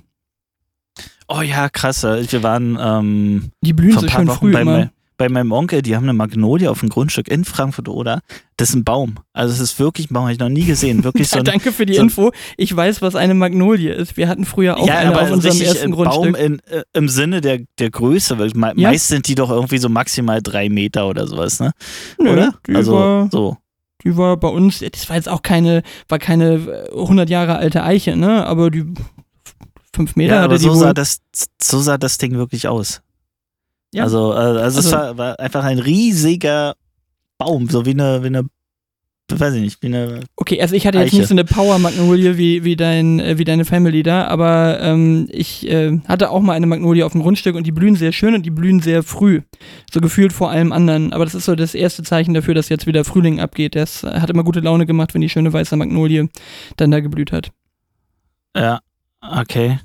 Oh 1.27 1.41
ja, 1.41 1.69
krass. 1.69 2.03
Wir 2.03 2.43
waren 2.43 2.77
ähm, 2.79 3.51
die 3.61 3.73
blühen 3.73 3.99
so 3.99 4.07
schön 4.07 4.27
Wochen 4.27 4.37
früh 4.37 4.51
bei, 4.53 4.89
bei 5.17 5.29
meinem 5.29 5.51
Onkel, 5.51 5.81
die 5.81 5.95
haben 5.95 6.03
eine 6.03 6.13
Magnolie 6.13 6.69
auf 6.69 6.79
dem 6.81 6.89
Grundstück 6.89 7.27
in 7.27 7.43
Frankfurt 7.43 7.89
oder. 7.89 8.21
Das 8.55 8.69
ist 8.69 8.75
ein 8.75 8.83
Baum. 8.83 9.15
Also 9.33 9.53
es 9.53 9.59
ist 9.59 9.79
wirklich 9.79 10.09
ein 10.09 10.13
Baum, 10.13 10.23
habe 10.23 10.33
ich 10.33 10.39
noch 10.39 10.47
nie 10.49 10.63
gesehen. 10.65 11.03
Wirklich 11.03 11.27
so 11.27 11.39
ein, 11.39 11.43
Danke 11.43 11.71
für 11.71 11.85
die 11.85 11.95
so 11.95 12.01
Info. 12.01 12.31
Ich 12.55 12.75
weiß, 12.75 13.01
was 13.01 13.15
eine 13.15 13.33
Magnolie 13.33 13.91
ist. 13.91 14.15
Wir 14.15 14.27
hatten 14.29 14.45
früher 14.45 14.77
auch 14.77 14.87
ja, 14.87 14.97
eine 14.99 15.09
aber 15.09 15.23
auf 15.23 15.31
unserem 15.31 15.59
ersten 15.59 15.91
Baum 15.91 16.05
Grundstück. 16.05 16.37
In, 16.39 16.59
äh, 16.71 16.83
im 16.93 17.09
Sinne 17.09 17.41
der, 17.41 17.59
der 17.79 17.89
Größe, 17.89 18.37
weil 18.39 18.51
me 18.55 18.73
Ja. 18.75 18.89
meist 18.89 19.07
sind 19.09 19.27
die 19.27 19.35
doch 19.35 19.49
irgendwie 19.49 19.79
so 19.79 19.89
maximal 19.89 20.41
drei 20.41 20.69
Meter 20.69 21.07
oder 21.07 21.27
sowas, 21.27 21.59
ne? 21.59 21.71
Nö, 22.19 22.31
oder? 22.31 22.53
die 22.67 22.75
Also 22.75 22.93
war- 22.93 23.29
so. 23.31 23.57
Die 24.03 24.15
war 24.15 24.37
bei 24.37 24.47
uns, 24.49 24.79
das 24.79 25.09
war 25.09 25.15
jetzt 25.15 25.27
auch 25.27 25.41
keine, 25.41 25.81
war 26.07 26.19
keine 26.19 26.87
äh, 26.91 26.91
100 26.95 27.29
Jahre 27.31 27.57
alte 27.57 27.83
Eiche, 27.83 28.15
ne? 28.15 28.45
Aber 28.45 28.69
die 28.69 28.85
fünf 29.97 30.15
Meter 30.15 30.35
Ja, 30.35 30.43
aber 30.45 30.57
so 30.57 30.73
sah, 30.73 30.93
das, 30.93 31.19
so 31.61 31.79
sah 31.81 31.97
das 31.97 32.17
Ding 32.17 32.31
wirklich 32.35 32.67
aus. 32.69 33.01
Ja. 33.93 34.03
Also, 34.03 34.31
äh, 34.33 34.37
also, 34.37 34.79
es 34.79 34.85
Also- 34.85 34.91
war, 34.91 35.17
war 35.17 35.39
einfach 35.39 35.63
ein 35.65 35.79
riesiger 35.79 36.75
Baum, 37.37 37.69
so 37.69 37.85
wie 37.85 37.91
eine, 37.91 38.23
wie 38.23 38.27
eine, 38.27 38.43
weiß 39.29 39.53
ich 39.55 39.61
nicht, 39.61 39.81
wie 39.83 39.87
eine 39.87 40.21
Okay, 40.37 40.61
also 40.61 40.73
ich 40.75 40.87
hatte 40.87 40.97
jetzt 40.99 41.07
Eiche. 41.07 41.17
nicht 41.17 41.27
so 41.27 41.33
eine 41.33 41.43
Power-Magnolie 41.45 42.37
wie, 42.37 42.63
wie, 42.63 42.75
dein, 42.75 43.19
äh, 43.19 43.37
wie 43.37 43.43
deine 43.43 43.65
Family 43.65 44.01
da, 44.03 44.25
aber 44.27 44.79
ähm, 44.81 45.27
ich 45.31 45.67
äh, 45.69 45.99
hatte 46.07 46.29
auch 46.31 46.41
mal 46.41 46.53
eine 46.53 46.65
Magnolie 46.67 47.05
auf 47.05 47.11
dem 47.11 47.21
Grundstück 47.21 47.55
und 47.55 47.67
die 47.67 47.71
blühen 47.73 47.95
sehr 47.95 48.11
schön 48.13 48.33
und 48.35 48.45
die 48.45 48.49
blühen 48.51 48.79
sehr 48.81 49.03
früh. 49.03 49.41
So 49.93 49.99
gefühlt 50.01 50.31
vor 50.33 50.49
allem 50.51 50.71
anderen. 50.71 51.11
Aber 51.13 51.25
das 51.25 51.35
ist 51.35 51.45
so 51.45 51.55
das 51.55 51.75
erste 51.75 52.03
Zeichen 52.03 52.33
dafür, 52.33 52.53
dass 52.55 52.69
jetzt 52.69 52.87
wieder 52.87 53.03
Frühling 53.03 53.39
abgeht. 53.39 53.75
Das 53.75 54.03
hat 54.03 54.29
immer 54.29 54.43
gute 54.43 54.61
Laune 54.61 54.85
gemacht, 54.85 55.13
wenn 55.13 55.21
die 55.21 55.29
schöne 55.29 55.51
weiße 55.53 55.75
Magnolie 55.75 56.29
dann 56.77 56.91
da 56.91 56.99
geblüht 57.01 57.31
hat. 57.33 57.51
Ja, 58.55 58.79
okay. 59.21 59.79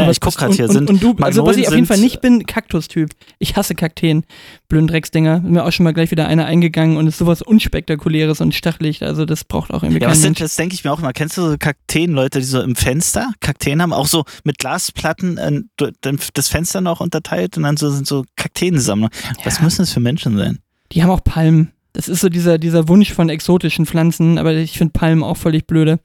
Naja, 0.00 0.10
ich 0.10 0.20
guck 0.20 0.28
was- 0.28 0.36
gerade 0.36 0.50
und, 0.50 0.56
hier. 0.56 0.64
und, 0.68 0.72
Sind 0.72 0.90
und 0.90 1.02
du, 1.02 1.14
also 1.22 1.44
was 1.46 1.56
ich 1.56 1.66
auf 1.68 1.74
jeden 1.74 1.86
Fall 1.86 1.98
nicht 1.98 2.20
bin, 2.20 2.46
Kaktustyp. 2.46 3.10
Ich 3.38 3.56
hasse 3.56 3.74
Kakteen. 3.74 4.24
Blöden 4.68 4.86
Drecksdinger. 4.88 5.40
Mir 5.40 5.64
auch 5.64 5.72
schon 5.72 5.84
mal 5.84 5.92
gleich 5.92 6.10
wieder 6.10 6.26
eine 6.28 6.44
eingegangen 6.46 6.96
und 6.96 7.06
ist 7.06 7.18
sowas 7.18 7.42
unspektakuläres 7.42 8.40
und 8.40 8.54
stachelig. 8.54 9.02
Also 9.02 9.24
das 9.24 9.44
braucht 9.44 9.72
auch 9.72 9.82
irgendwie 9.82 10.02
ja, 10.02 10.08
was 10.10 10.22
sind, 10.22 10.40
das 10.40 10.56
denke 10.56 10.74
ich 10.74 10.84
mir 10.84 10.92
auch 10.92 10.98
immer. 10.98 11.12
Kennst 11.12 11.36
du 11.36 11.42
so 11.50 11.56
Kakteen-Leute, 11.58 12.38
die 12.40 12.44
so 12.44 12.60
im 12.60 12.76
Fenster 12.76 13.30
Kakteen 13.40 13.82
haben, 13.82 13.92
auch 13.92 14.06
so 14.06 14.24
mit 14.44 14.58
Glasplatten 14.58 15.38
äh, 15.38 15.92
das 16.32 16.48
Fenster 16.48 16.80
noch 16.80 17.00
unterteilt 17.00 17.56
und 17.56 17.62
dann 17.64 17.76
so 17.76 17.90
sind 17.90 18.06
so 18.06 18.24
Kakteensammler. 18.36 19.10
Was 19.44 19.58
Ja. 19.58 19.64
müssen 19.64 19.82
das 19.82 19.92
für 19.92 20.00
Menschen 20.00 20.36
sein? 20.36 20.58
Die 20.92 21.02
haben 21.02 21.10
auch 21.10 21.22
Palmen. 21.24 21.72
Das 21.92 22.08
ist 22.08 22.20
so 22.20 22.28
dieser, 22.28 22.58
dieser 22.58 22.88
Wunsch 22.88 23.12
von 23.12 23.30
exotischen 23.30 23.86
Pflanzen, 23.86 24.36
aber 24.36 24.52
ich 24.54 24.76
finde 24.76 24.92
Palmen 24.92 25.24
auch 25.24 25.36
völlig 25.38 25.66
blöde. 25.66 25.98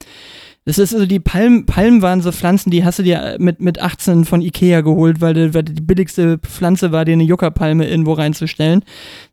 Das 0.66 0.78
ist 0.78 0.94
also 0.94 1.08
die 1.08 1.20
Palmen, 1.20 1.66
Palmen 1.66 2.04
waren 2.04 2.22
so 2.22 2.32
Pflanzen, 2.32 2.70
die 2.70 2.86
hast 2.86 3.00
du 3.00 3.04
dir 3.04 3.38
mit, 3.40 3.62
mit 3.62 3.82
18 3.82 4.26
von 4.26 4.42
Ikea 4.42 4.82
geholt, 4.82 5.20
weil, 5.20 5.34
die- 5.34 5.54
weil 5.56 5.64
die 5.64 5.82
billigste 5.82 6.38
Pflanze 6.38 6.92
war, 6.92 7.04
dir 7.04 7.14
eine 7.14 7.24
Juckerpalme 7.24 7.88
irgendwo 7.88 8.14
reinzustellen. 8.14 8.84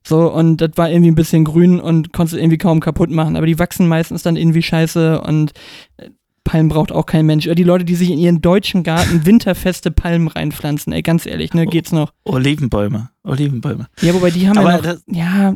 So, 0.02 0.32
und 0.32 0.56
das 0.62 0.70
war 0.76 0.90
irgendwie 0.90 1.10
ein 1.10 1.14
bisschen 1.16 1.44
grün 1.44 1.80
und 1.80 2.14
konntest 2.14 2.38
irgendwie 2.40 2.56
kaum 2.56 2.80
kaputt 2.80 3.10
machen. 3.10 3.36
Aber 3.36 3.44
die 3.44 3.58
wachsen 3.58 3.88
meistens 3.88 4.22
dann 4.22 4.36
irgendwie 4.36 4.62
scheiße 4.62 5.20
und 5.20 5.52
äh, 5.98 6.08
Palmen 6.48 6.68
braucht 6.70 6.92
auch 6.92 7.04
kein 7.04 7.26
Mensch. 7.26 7.44
Oder 7.46 7.54
die 7.54 7.62
Leute, 7.62 7.84
die 7.84 7.94
sich 7.94 8.10
in 8.10 8.18
ihren 8.18 8.40
deutschen 8.40 8.82
Garten 8.82 9.26
winterfeste 9.26 9.90
Palmen 9.90 10.28
reinpflanzen, 10.28 10.92
ey, 10.94 11.02
ganz 11.02 11.26
ehrlich, 11.26 11.52
ne, 11.52 11.66
geht's 11.66 11.92
noch. 11.92 12.10
Olivenbäume. 12.24 13.10
Olivenbäume. 13.22 13.88
Ja, 14.00 14.14
wobei 14.14 14.30
die 14.30 14.48
haben 14.48 14.56
Aber 14.56 14.70
ja 14.70 14.76
noch, 14.78 14.82
das- 14.84 15.02
ja, 15.06 15.50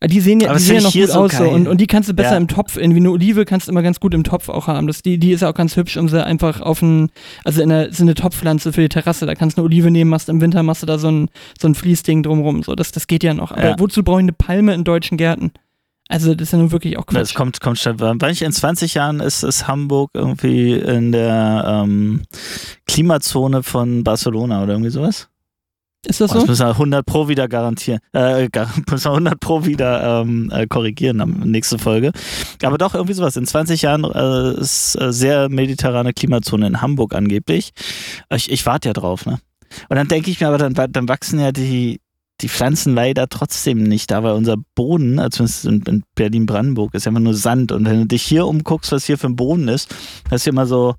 äh, 0.00 0.08
die 0.08 0.20
sehen 0.20 0.40
ja, 0.40 0.54
die 0.54 0.58
sehen 0.60 0.76
ja 0.76 0.82
noch 0.82 0.92
gut 0.92 1.08
so 1.08 1.18
aus 1.20 1.32
so 1.36 1.44
und, 1.50 1.68
und 1.68 1.78
die 1.80 1.86
kannst 1.86 2.08
du 2.08 2.14
besser 2.14 2.30
Ja. 2.32 2.36
im 2.38 2.48
Topf, 2.48 2.76
irgendwie 2.78 3.00
eine 3.00 3.10
Olive 3.10 3.44
kannst 3.44 3.66
du 3.68 3.72
immer 3.72 3.82
ganz 3.82 4.00
gut 4.00 4.14
im 4.14 4.24
Topf 4.24 4.48
auch 4.48 4.66
haben. 4.68 4.86
Das, 4.86 5.02
die, 5.02 5.18
die 5.18 5.32
ist 5.32 5.42
ja 5.42 5.50
auch 5.50 5.54
ganz 5.54 5.76
hübsch, 5.76 5.98
um 5.98 6.08
sie 6.08 6.24
einfach 6.24 6.62
auf 6.62 6.80
ein, 6.80 7.10
also 7.44 7.60
in 7.60 7.68
der, 7.68 7.88
ist 7.90 8.00
eine 8.00 8.14
Topfpflanze 8.14 8.72
für 8.72 8.80
die 8.80 8.88
Terrasse, 8.88 9.26
da 9.26 9.34
kannst 9.34 9.58
du 9.58 9.60
eine 9.62 9.66
Olive 9.66 9.90
nehmen, 9.90 10.08
machst 10.10 10.30
im 10.30 10.40
Winter, 10.40 10.62
machst 10.62 10.80
du 10.82 10.86
da 10.86 10.96
so 10.98 11.10
ein, 11.10 11.28
so 11.60 11.68
ein 11.68 11.74
Fließding 11.74 12.22
drumrum, 12.22 12.62
so, 12.62 12.74
das, 12.74 12.90
das 12.92 13.06
geht 13.06 13.22
ja 13.22 13.34
noch. 13.34 13.52
Aber 13.52 13.62
Ja. 13.70 13.74
wozu 13.78 14.02
brauche 14.02 14.20
ich 14.20 14.24
eine 14.24 14.32
Palme 14.32 14.72
in 14.72 14.84
deutschen 14.84 15.18
Gärten? 15.18 15.50
Also, 16.08 16.34
das 16.34 16.48
ist 16.48 16.52
ja 16.52 16.58
nun 16.58 16.72
wirklich 16.72 16.98
auch 16.98 17.04
Das 17.04 17.28
Quatsch. 17.30 17.34
kommt, 17.36 17.60
kommt 17.60 17.78
statt. 17.78 17.96
Weil 17.98 18.32
ich 18.32 18.42
in 18.42 18.52
20 18.52 18.94
Jahren 18.94 19.20
ist, 19.20 19.42
ist 19.42 19.68
Hamburg 19.68 20.10
irgendwie 20.14 20.72
in 20.72 21.12
der 21.12 21.82
ähm, 21.84 22.22
Klimazone 22.86 23.62
von 23.62 24.04
Barcelona 24.04 24.62
oder 24.62 24.72
irgendwie 24.72 24.90
sowas. 24.90 25.28
Ist 26.06 26.20
das 26.20 26.30
Oh, 26.30 26.34
Das 26.34 26.42
so? 26.44 26.48
müssen 26.48 26.64
wir 26.66 26.70
100 26.70 27.04
Pro 27.04 27.28
wieder 27.28 27.48
garantieren. 27.48 28.00
Äh, 28.14 28.48
müssen 28.90 29.04
wir 29.04 29.10
100 29.10 29.40
Pro 29.40 29.66
wieder 29.66 30.22
ähm, 30.22 30.50
äh, 30.54 30.66
korrigieren 30.66 31.20
am 31.20 31.40
nächste 31.40 31.78
Folge. 31.78 32.12
Aber 32.62 32.78
doch, 32.78 32.94
irgendwie 32.94 33.14
sowas. 33.14 33.36
In 33.36 33.46
20 33.46 33.82
Jahren 33.82 34.04
äh, 34.04 34.58
ist 34.60 34.94
äh, 35.00 35.12
sehr 35.12 35.48
mediterrane 35.48 36.12
Klimazone 36.14 36.66
in 36.68 36.80
Hamburg 36.80 37.14
angeblich. 37.14 37.72
Ich, 38.30 38.50
ich 38.50 38.64
warte 38.64 38.88
ja 38.88 38.92
drauf, 38.92 39.26
ne? 39.26 39.38
Und 39.90 39.96
dann 39.96 40.08
denke 40.08 40.30
ich 40.30 40.40
mir, 40.40 40.48
aber 40.48 40.56
dann, 40.56 40.72
dann 40.72 41.08
wachsen 41.08 41.38
ja 41.40 41.52
die, 41.52 42.00
die 42.40 42.48
Pflanzen 42.48 42.94
leider 42.94 43.28
trotzdem 43.28 43.82
nicht 43.82 44.10
da, 44.10 44.22
weil 44.22 44.34
unser 44.34 44.56
Boden, 44.74 45.18
also 45.18 45.44
zumindest 45.44 45.64
in, 45.64 45.82
in 45.94 46.04
Berlin-Brandenburg, 46.14 46.94
ist 46.94 47.06
ja 47.06 47.10
immer 47.10 47.20
nur 47.20 47.34
Sand. 47.34 47.72
Und 47.72 47.84
wenn 47.84 48.00
du 48.00 48.06
dich 48.06 48.22
hier 48.22 48.46
umguckst, 48.46 48.92
was 48.92 49.06
hier 49.06 49.18
für 49.18 49.26
ein 49.26 49.36
Boden 49.36 49.68
ist, 49.68 49.94
hast 50.30 50.46
du 50.46 50.50
immer 50.50 50.66
so 50.66 50.94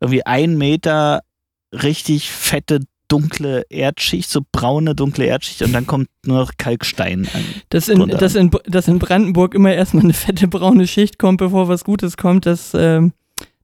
irgendwie 0.00 0.26
ein 0.26 0.58
Meter 0.58 1.20
richtig 1.72 2.30
fette, 2.30 2.80
dunkle 3.08 3.64
Erdschicht, 3.68 4.30
so 4.30 4.40
braune, 4.52 4.94
dunkle 4.94 5.26
Erdschicht 5.26 5.62
und 5.62 5.72
dann 5.72 5.86
kommt 5.86 6.08
nur 6.24 6.38
noch 6.38 6.52
Kalkstein 6.56 7.28
an. 7.34 7.44
Dass 7.68 7.88
in, 7.88 8.08
dass, 8.08 8.34
in, 8.34 8.50
dass 8.64 8.88
in 8.88 8.98
Brandenburg 8.98 9.54
immer 9.54 9.72
erstmal 9.72 10.04
eine 10.04 10.14
fette 10.14 10.48
braune 10.48 10.86
Schicht 10.86 11.18
kommt, 11.18 11.38
bevor 11.38 11.68
was 11.68 11.84
Gutes 11.84 12.16
kommt, 12.16 12.46
das, 12.46 12.72
ähm, 12.74 13.12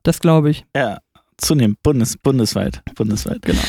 das 0.02 0.20
glaube 0.20 0.50
ich. 0.50 0.66
Ja, 0.76 0.98
zunehmend, 1.38 1.82
Bundes, 1.82 2.18
bundesweit, 2.18 2.82
bundesweit. 2.94 3.40
Genau. 3.40 3.62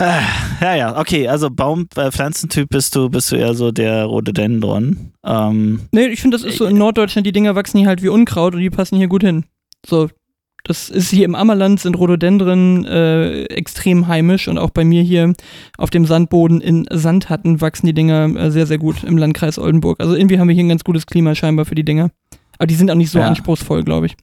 Ah, 0.00 0.22
Ja, 0.62 0.74
ja, 0.74 0.98
okay, 0.98 1.28
also 1.28 1.50
Baum, 1.50 1.86
äh, 1.96 2.10
Pflanzentyp 2.10 2.68
bist 2.70 2.96
du, 2.96 3.08
bist 3.10 3.30
du 3.32 3.36
eher 3.36 3.54
so 3.54 3.70
der 3.70 4.04
Rhododendron. 4.04 5.12
Ähm, 5.24 5.80
Nee, 5.92 6.06
ich 6.06 6.20
finde, 6.22 6.36
das 6.38 6.44
ist 6.44 6.56
so 6.58 6.64
in 6.66 6.78
Norddeutschland, 6.78 7.26
die 7.26 7.32
Dinger 7.32 7.54
wachsen 7.54 7.78
hier 7.78 7.86
halt 7.88 8.02
wie 8.02 8.08
Unkraut 8.08 8.54
und 8.54 8.60
die 8.60 8.70
passen 8.70 8.96
hier 8.96 9.08
gut 9.08 9.22
hin. 9.22 9.44
So, 9.86 10.08
das 10.64 10.88
ist 10.90 11.10
hier 11.10 11.24
im 11.24 11.34
Ammerland 11.34 11.80
sind 11.80 11.98
Rhododendren 11.98 12.84
äh, 12.86 13.44
extrem 13.44 14.08
heimisch 14.08 14.48
und 14.48 14.58
auch 14.58 14.70
bei 14.70 14.84
mir 14.84 15.02
hier 15.02 15.32
auf 15.78 15.90
dem 15.90 16.06
Sandboden 16.06 16.60
in 16.60 16.86
Sandhatten 16.90 17.60
wachsen 17.60 17.86
die 17.86 17.94
Dinger 17.94 18.34
äh, 18.36 18.50
sehr, 18.50 18.66
sehr 18.66 18.78
gut 18.78 19.04
im 19.04 19.18
Landkreis 19.18 19.58
Oldenburg. 19.58 20.00
Also 20.00 20.14
irgendwie 20.14 20.38
haben 20.38 20.48
wir 20.48 20.54
hier 20.54 20.64
ein 20.64 20.68
ganz 20.70 20.84
gutes 20.84 21.06
Klima 21.06 21.34
scheinbar 21.34 21.64
für 21.66 21.74
die 21.74 21.84
Dinger. 21.84 22.10
Aber 22.58 22.66
die 22.66 22.74
sind 22.74 22.90
auch 22.90 22.94
nicht 22.94 23.10
so 23.10 23.18
Ja. 23.18 23.26
anspruchsvoll, 23.28 23.84
glaube 23.84 24.06
ich. 24.06 24.16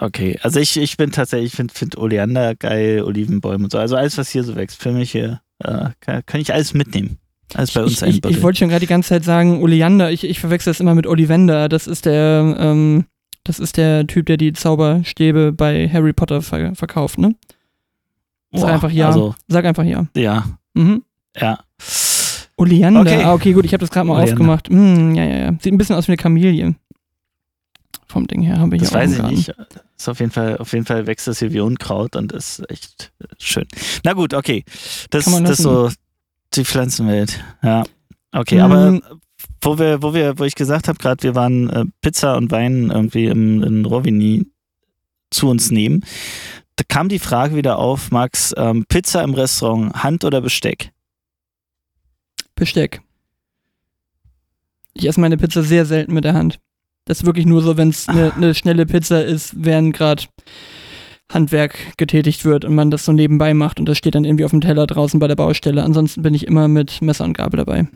Okay, 0.00 0.38
also 0.42 0.58
ich, 0.60 0.76
ich 0.76 0.96
bin 0.96 1.12
tatsächlich, 1.12 1.52
ich 1.52 1.56
finde 1.56 1.72
find 1.74 1.96
Oleander 1.96 2.54
geil, 2.54 3.02
Olivenbäume 3.02 3.64
und 3.64 3.70
so. 3.72 3.78
Also 3.78 3.96
alles, 3.96 4.18
was 4.18 4.28
hier 4.30 4.42
so 4.44 4.56
wächst, 4.56 4.80
für 4.82 4.92
mich 4.92 5.12
hier, 5.12 5.40
äh, 5.58 5.90
kann, 6.00 6.22
kann 6.26 6.40
ich 6.40 6.52
alles 6.52 6.74
mitnehmen. 6.74 7.18
als 7.54 7.72
bei 7.72 7.82
uns 7.82 8.02
ich, 8.02 8.24
ich, 8.24 8.30
ich 8.30 8.42
wollte 8.42 8.58
schon 8.60 8.68
gerade 8.68 8.80
die 8.80 8.86
ganze 8.86 9.10
Zeit 9.10 9.24
sagen, 9.24 9.62
Oleander, 9.62 10.10
ich, 10.10 10.24
ich 10.24 10.40
verwechsel 10.40 10.70
das 10.72 10.80
immer 10.80 10.94
mit 10.94 11.06
Ollivander. 11.06 11.68
Das 11.68 11.86
ist 11.86 12.06
der, 12.06 12.56
ähm, 12.58 13.04
das 13.44 13.58
ist 13.58 13.76
der 13.76 14.06
Typ, 14.06 14.26
der 14.26 14.36
die 14.36 14.52
Zauberstäbe 14.52 15.52
bei 15.52 15.88
Harry 15.88 16.12
Potter 16.12 16.42
ver 16.42 16.74
verkauft, 16.74 17.18
ne? 17.18 17.34
Sag 18.52 18.62
Boah, 18.62 18.72
einfach 18.74 18.90
ja. 18.90 19.06
Also, 19.08 19.34
Sag 19.48 19.64
einfach 19.64 19.84
ja. 19.84 20.06
ja, 20.16 20.44
Mhm. 20.74 21.02
ja. 21.36 21.58
Oleander. 22.56 23.00
Okay. 23.00 23.22
Ah, 23.24 23.32
okay, 23.32 23.52
gut, 23.52 23.64
ich 23.64 23.72
habe 23.72 23.80
das 23.80 23.90
gerade 23.90 24.06
mal 24.06 24.14
Oleander. 24.14 24.32
aufgemacht. 24.32 24.68
Hm, 24.68 25.14
ja, 25.14 25.24
ja, 25.24 25.36
ja. 25.36 25.52
Sieht 25.60 25.72
ein 25.72 25.78
bisschen 25.78 25.96
aus 25.96 26.06
wie 26.08 26.12
eine 26.12 26.16
Kamille. 26.18 26.74
Vom 28.06 28.26
Ding 28.26 28.42
her 28.42 28.58
haben 28.58 28.70
wir 28.70 28.78
hier 28.78 28.86
Das 28.88 28.94
auch 28.94 29.00
weiß 29.00 29.12
ich 29.12 29.22
nicht. 29.48 29.54
Ist 30.00 30.08
auf 30.08 30.18
jeden 30.18 30.32
Fall, 30.32 30.56
auf 30.56 30.72
jeden 30.72 30.86
Fall 30.86 31.06
wächst 31.06 31.26
das 31.26 31.40
hier 31.40 31.52
wie 31.52 31.60
Unkraut 31.60 32.16
und 32.16 32.32
ist 32.32 32.62
echt 32.70 33.12
schön. 33.38 33.66
Na 34.02 34.14
gut, 34.14 34.32
okay. 34.32 34.64
Das, 35.10 35.26
ist 35.26 35.58
so 35.58 35.90
die 36.54 36.64
Pflanzenwelt. 36.64 37.44
Ja. 37.62 37.84
Okay, 38.32 38.54
Mhm. 38.54 38.62
aber 38.62 39.00
wo 39.60 39.78
wir, 39.78 40.02
wo 40.02 40.14
wir, 40.14 40.38
wo 40.38 40.44
ich 40.44 40.54
gesagt 40.54 40.88
habe, 40.88 40.98
gerade 40.98 41.22
wir 41.22 41.34
waren 41.34 41.68
äh, 41.68 41.84
Pizza 42.00 42.38
und 42.38 42.50
Wein 42.50 42.90
irgendwie 42.90 43.26
im, 43.26 43.62
in 43.62 43.84
Rovini 43.84 44.46
zu 45.28 45.50
uns 45.50 45.70
nehmen, 45.70 46.02
da 46.76 46.84
kam 46.88 47.10
die 47.10 47.18
Frage 47.18 47.54
wieder 47.54 47.78
auf, 47.78 48.10
Max, 48.10 48.54
ähm, 48.56 48.86
Pizza 48.88 49.22
im 49.22 49.34
Restaurant, 49.34 50.02
Hand 50.02 50.24
oder 50.24 50.40
Besteck? 50.40 50.92
Besteck. 52.54 53.02
Ich 54.94 55.06
esse 55.06 55.20
meine 55.20 55.36
Pizza 55.36 55.62
sehr 55.62 55.84
selten 55.84 56.14
mit 56.14 56.24
der 56.24 56.32
Hand. 56.32 56.58
Das 57.10 57.22
ist 57.22 57.26
wirklich 57.26 57.44
nur 57.44 57.60
so, 57.60 57.76
wenn 57.76 57.88
es 57.88 58.08
eine 58.08 58.32
ne 58.38 58.54
schnelle 58.54 58.86
Pizza 58.86 59.24
ist, 59.24 59.52
während 59.56 59.96
gerade 59.96 60.22
Handwerk 61.28 61.96
getätigt 61.96 62.44
wird 62.44 62.64
und 62.64 62.76
man 62.76 62.92
das 62.92 63.04
so 63.04 63.10
nebenbei 63.10 63.52
macht 63.52 63.80
und 63.80 63.86
das 63.86 63.98
steht 63.98 64.14
dann 64.14 64.24
irgendwie 64.24 64.44
auf 64.44 64.52
dem 64.52 64.60
Teller 64.60 64.86
draußen 64.86 65.18
bei 65.18 65.26
der 65.26 65.34
Baustelle. 65.34 65.82
Ansonsten 65.82 66.22
bin 66.22 66.34
ich 66.34 66.46
immer 66.46 66.68
mit 66.68 67.02
Messer 67.02 67.24
und 67.24 67.36
Gabel 67.36 67.58
dabei. 67.58 67.88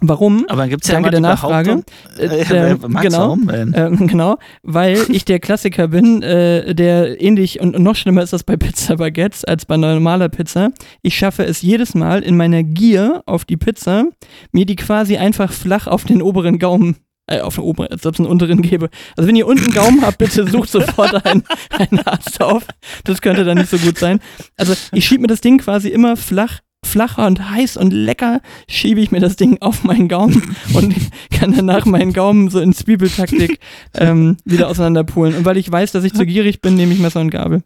Warum? 0.00 0.44
Aber 0.48 0.66
gibt 0.66 0.82
es 0.82 0.88
ja 0.88 0.94
Danke 0.94 1.12
der 1.12 1.20
Nachfrage. 1.20 1.84
Äh, 2.18 2.72
Äh, 2.72 2.76
Max, 2.88 3.06
genau. 3.06 3.18
warum 3.18 3.46
denn? 3.46 3.72
Ähm, 3.76 4.08
genau, 4.08 4.38
weil 4.64 4.98
ich 5.10 5.24
der 5.24 5.38
Klassiker 5.38 5.86
bin, 5.86 6.20
äh, 6.22 6.74
der 6.74 7.22
ähnlich 7.22 7.60
und, 7.60 7.76
und 7.76 7.82
noch 7.84 7.94
schlimmer 7.94 8.24
ist 8.24 8.32
das 8.32 8.42
bei 8.42 8.56
Pizza 8.56 8.96
Baguettes 8.96 9.44
als 9.44 9.66
bei 9.66 9.76
normaler 9.76 10.28
Pizza. 10.30 10.70
Ich 11.02 11.16
schaffe 11.16 11.44
es 11.44 11.62
jedes 11.62 11.94
Mal 11.94 12.24
in 12.24 12.36
meiner 12.36 12.64
Gier 12.64 13.22
auf 13.26 13.44
die 13.44 13.56
Pizza, 13.56 14.06
mir 14.50 14.66
die 14.66 14.74
quasi 14.74 15.16
einfach 15.16 15.52
flach 15.52 15.86
auf 15.86 16.04
den 16.04 16.22
oberen 16.22 16.58
Gaumen, 16.58 16.96
äh, 17.26 17.40
auf 17.40 17.54
den 17.54 17.64
oberen, 17.64 17.90
als 17.90 18.04
ob 18.06 18.14
ich 18.14 18.20
einen 18.20 18.28
unteren 18.28 18.62
gebe. 18.62 18.90
Also 19.16 19.28
wenn 19.28 19.36
ihr 19.36 19.46
unten 19.46 19.64
einen 19.64 19.74
Gaumen 19.74 20.02
habt, 20.02 20.18
bitte 20.18 20.46
sucht 20.48 20.70
sofort 20.70 21.24
einen, 21.26 21.42
einen 21.70 22.00
Arzt 22.00 22.40
auf. 22.40 22.66
Das 23.04 23.20
könnte 23.20 23.44
dann 23.44 23.58
nicht 23.58 23.70
so 23.70 23.78
gut 23.78 23.98
sein. 23.98 24.20
Also 24.56 24.74
ich 24.92 25.06
schiebe 25.06 25.22
mir 25.22 25.28
das 25.28 25.40
Ding 25.40 25.58
quasi 25.58 25.88
immer 25.88 26.16
flach 26.16 26.60
flacher 26.84 27.26
und 27.26 27.50
heiß 27.50 27.78
und 27.78 27.92
lecker 27.92 28.42
schiebe 28.68 29.00
ich 29.00 29.10
mir 29.10 29.20
das 29.20 29.36
Ding 29.36 29.56
auf 29.62 29.84
meinen 29.84 30.06
Gaumen 30.06 30.54
und 30.74 30.94
kann 31.30 31.54
danach 31.56 31.86
meinen 31.86 32.12
Gaumen 32.12 32.50
so 32.50 32.60
in 32.60 32.74
Zwiebeltaktik 32.74 33.58
ähm, 33.94 34.36
wieder 34.44 34.68
auseinanderpulen. 34.68 35.34
Und 35.34 35.44
weil 35.46 35.56
ich 35.56 35.70
weiß, 35.70 35.92
dass 35.92 36.04
ich 36.04 36.12
zu 36.12 36.26
gierig 36.26 36.60
bin, 36.60 36.74
nehme 36.74 36.92
ich 36.92 37.00
Messer 37.00 37.20
und 37.22 37.30
Gabel. 37.30 37.62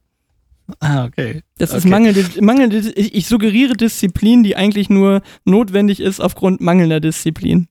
Ah, 0.81 1.05
okay. 1.05 1.43
Das 1.57 1.71
ist 1.71 1.79
Okay. 1.79 1.89
mangelnde, 1.89 2.25
mangelnde 2.41 2.93
ich, 2.95 3.15
ich 3.15 3.27
suggeriere 3.27 3.75
Disziplin, 3.75 4.43
die 4.43 4.55
eigentlich 4.55 4.91
nur 4.91 5.23
notwendig 5.45 6.01
ist 6.01 6.21
aufgrund 6.21 6.61
mangelnder 6.61 7.01
Disziplin. 7.01 7.69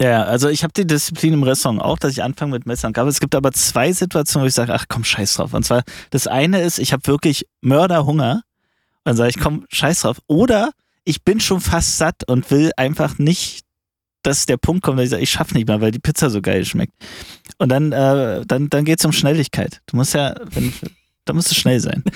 Ja, 0.00 0.24
also 0.24 0.48
ich 0.48 0.62
habe 0.62 0.72
die 0.72 0.86
Disziplin 0.86 1.34
im 1.34 1.42
Restaurant 1.42 1.82
auch, 1.82 1.98
dass 1.98 2.12
ich 2.12 2.22
anfange 2.22 2.52
mit 2.52 2.66
Messer 2.66 2.88
und 2.88 2.94
Gabel. 2.94 3.10
Es 3.10 3.20
gibt 3.20 3.34
aber 3.34 3.52
zwei 3.52 3.92
Situationen, 3.92 4.44
wo 4.44 4.48
ich 4.48 4.54
sage, 4.54 4.74
ach 4.74 4.86
komm, 4.88 5.04
scheiß 5.04 5.34
drauf. 5.34 5.54
Und 5.54 5.64
zwar, 5.64 5.82
das 6.10 6.26
eine 6.26 6.62
ist, 6.62 6.78
ich 6.78 6.92
habe 6.92 7.06
wirklich 7.06 7.46
Mörderhunger. 7.60 8.34
Und 8.34 8.42
dann 9.04 9.16
sage 9.16 9.30
ich, 9.30 9.38
komm, 9.38 9.66
scheiß 9.70 10.02
drauf. 10.02 10.18
Oder 10.26 10.70
ich 11.04 11.22
bin 11.22 11.40
schon 11.40 11.60
fast 11.60 11.98
satt 11.98 12.28
und 12.28 12.50
will 12.50 12.70
einfach 12.76 13.18
nicht, 13.18 13.64
dass 14.22 14.46
der 14.46 14.56
Punkt 14.56 14.82
kommt, 14.82 14.98
dass 14.98 15.06
ich 15.06 15.10
sage, 15.10 15.22
ich 15.22 15.30
schaffe 15.30 15.54
nicht 15.54 15.68
mehr, 15.68 15.80
weil 15.80 15.90
die 15.90 15.98
Pizza 15.98 16.30
so 16.30 16.40
geil 16.40 16.64
schmeckt. 16.64 16.92
Und 17.58 17.68
dann, 17.68 17.92
äh, 17.92 18.44
dann, 18.46 18.70
dann 18.70 18.84
geht 18.84 19.00
es 19.00 19.04
um 19.04 19.12
Schnelligkeit. 19.12 19.80
Du 19.86 19.96
musst 19.96 20.14
ja, 20.14 20.34
wenn, 20.50 20.72
da 21.24 21.32
musst 21.32 21.50
du 21.50 21.54
schnell 21.54 21.80
sein. 21.80 22.02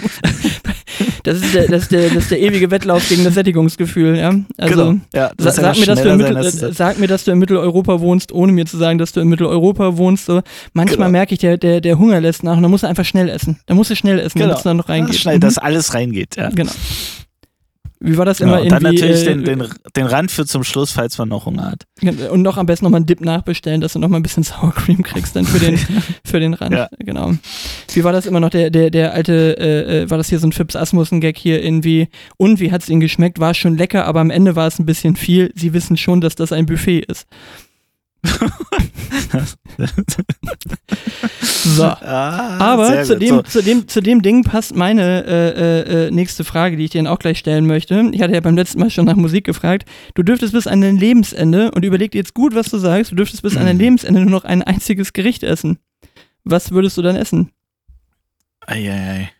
Das 1.24 1.38
ist 1.42 1.54
der, 1.54 1.66
das 1.66 1.82
ist 1.82 1.92
der, 1.92 2.08
das 2.08 2.16
ist 2.22 2.30
der 2.30 2.40
ewige 2.40 2.70
Wettlauf 2.70 3.06
gegen 3.08 3.24
das 3.24 3.34
Sättigungsgefühl, 3.34 4.16
ja. 4.16 4.32
Also 4.56 4.74
genau. 4.92 5.00
Ja, 5.12 5.32
sag, 5.38 5.76
mir, 5.76 5.84
dass 5.84 6.00
du 6.00 6.08
in 6.08 6.14
schneller 6.14 6.16
Mittel, 6.16 6.50
sein, 6.52 6.64
als- 6.68 6.76
sag 6.78 6.98
mir, 7.00 7.08
dass 7.08 7.24
du 7.24 7.32
in 7.32 7.38
Mitteleuropa 7.38 8.00
wohnst, 8.00 8.30
ohne 8.32 8.52
mir 8.52 8.64
zu 8.64 8.76
sagen, 8.78 8.96
dass 8.98 9.10
du 9.12 9.20
in 9.20 9.28
Mitteleuropa 9.28 9.96
wohnst. 9.96 10.26
So. 10.26 10.40
Manchmal 10.72 11.08
Genau. 11.08 11.10
merke 11.10 11.34
ich, 11.34 11.40
der, 11.40 11.58
der, 11.58 11.80
der 11.80 11.98
Hunger 11.98 12.20
lässt 12.20 12.44
nach 12.44 12.56
und 12.56 12.62
dann 12.62 12.70
musst 12.70 12.84
du 12.84 12.88
einfach 12.88 13.04
schnell 13.04 13.28
essen. 13.28 13.58
Da 13.66 13.74
musst 13.74 13.90
du 13.90 13.96
schnell 13.96 14.20
essen, 14.20 14.38
Genau. 14.38 14.46
damit 14.50 14.58
es 14.58 14.62
dann 14.62 14.76
noch 14.76 14.88
reingeht. 14.88 15.16
schnell, 15.16 15.36
Mhm. 15.36 15.40
dass 15.40 15.58
alles 15.58 15.92
reingeht. 15.92 16.36
Ja. 16.36 16.48
Genau. 16.50 16.72
Wie 18.06 18.16
war 18.16 18.24
das 18.24 18.38
Genau. 18.38 18.54
immer 18.54 18.62
Und 18.62 18.70
dann 18.70 18.82
natürlich 18.82 19.22
äh, 19.22 19.34
den, 19.34 19.44
den, 19.44 19.64
den 19.96 20.06
Rand 20.06 20.30
für 20.30 20.46
zum 20.46 20.64
Schluss, 20.64 20.92
falls 20.92 21.18
man 21.18 21.28
noch 21.28 21.46
Hunger 21.46 21.72
hat. 21.72 21.86
Und 22.30 22.42
noch 22.42 22.56
am 22.56 22.66
besten 22.66 22.84
nochmal 22.84 22.98
einen 22.98 23.06
Dip 23.06 23.20
nachbestellen, 23.20 23.80
dass 23.80 23.94
du 23.94 23.98
nochmal 23.98 24.20
ein 24.20 24.22
bisschen 24.22 24.42
Sour 24.44 24.72
Cream 24.74 25.02
kriegst 25.02 25.34
dann 25.36 25.44
für 25.44 25.58
den, 25.58 25.78
für 26.24 26.40
den 26.40 26.54
Rand. 26.54 26.74
Ja. 26.74 26.88
Genau. 26.98 27.32
Wie 27.92 28.04
war 28.04 28.12
das 28.12 28.26
immer 28.26 28.40
noch, 28.40 28.50
der, 28.50 28.70
der, 28.70 28.90
der 28.90 29.12
alte, 29.12 29.56
äh, 29.58 30.02
äh, 30.02 30.10
war 30.10 30.18
das 30.18 30.28
hier 30.28 30.38
so 30.38 30.46
ein 30.46 30.52
Fips 30.52 30.76
Asmussen-Gag 30.76 31.36
hier 31.36 31.62
irgendwie? 31.62 32.08
Und 32.36 32.60
wie 32.60 32.70
hat 32.72 32.82
es 32.82 32.88
Ihnen 32.88 33.00
geschmeckt? 33.00 33.40
War 33.40 33.54
schon 33.54 33.76
lecker, 33.76 34.04
aber 34.04 34.20
am 34.20 34.30
Ende 34.30 34.56
war 34.56 34.66
es 34.66 34.78
ein 34.78 34.86
bisschen 34.86 35.16
viel. 35.16 35.52
Sie 35.54 35.72
wissen 35.72 35.96
schon, 35.96 36.20
dass 36.20 36.36
das 36.36 36.52
ein 36.52 36.66
Buffet 36.66 37.00
ist. 37.00 37.26
So. 41.66 41.82
Ah, 41.84 42.58
Aber 42.58 43.02
zu 43.02 43.16
dem, 43.18 43.36
So. 43.36 43.42
zu, 43.42 43.62
dem, 43.62 43.88
zu 43.88 44.00
dem 44.00 44.22
Ding 44.22 44.44
passt 44.44 44.76
meine 44.76 45.24
äh, 45.24 45.48
äh, 45.48 46.06
äh, 46.06 46.10
nächste 46.12 46.44
Frage, 46.44 46.76
die 46.76 46.84
ich 46.84 46.90
dir 46.90 47.02
dann 47.02 47.12
auch 47.12 47.18
gleich 47.18 47.38
stellen 47.38 47.66
möchte. 47.66 48.08
Ich 48.12 48.22
hatte 48.22 48.34
ja 48.34 48.40
beim 48.40 48.54
letzten 48.56 48.78
Mal 48.78 48.90
schon 48.90 49.04
nach 49.04 49.16
Musik 49.16 49.44
gefragt. 49.44 49.84
Du 50.14 50.22
dürftest 50.22 50.52
bis 50.52 50.66
an 50.68 50.80
dein 50.80 50.96
Lebensende, 50.96 51.72
und 51.72 51.84
überleg 51.84 52.12
dir 52.12 52.18
jetzt 52.18 52.34
gut, 52.34 52.54
was 52.54 52.70
du 52.70 52.78
sagst, 52.78 53.10
du 53.10 53.16
dürftest 53.16 53.42
bis 53.42 53.56
an 53.56 53.66
dein 53.66 53.78
Lebensende 53.78 54.20
nur 54.20 54.30
noch 54.30 54.44
ein 54.44 54.62
einziges 54.62 55.12
Gericht 55.12 55.42
essen. 55.42 55.78
Was 56.44 56.70
würdest 56.70 56.96
du 56.98 57.02
dann 57.02 57.16
essen? 57.16 57.50
Eieiei. 58.60 59.30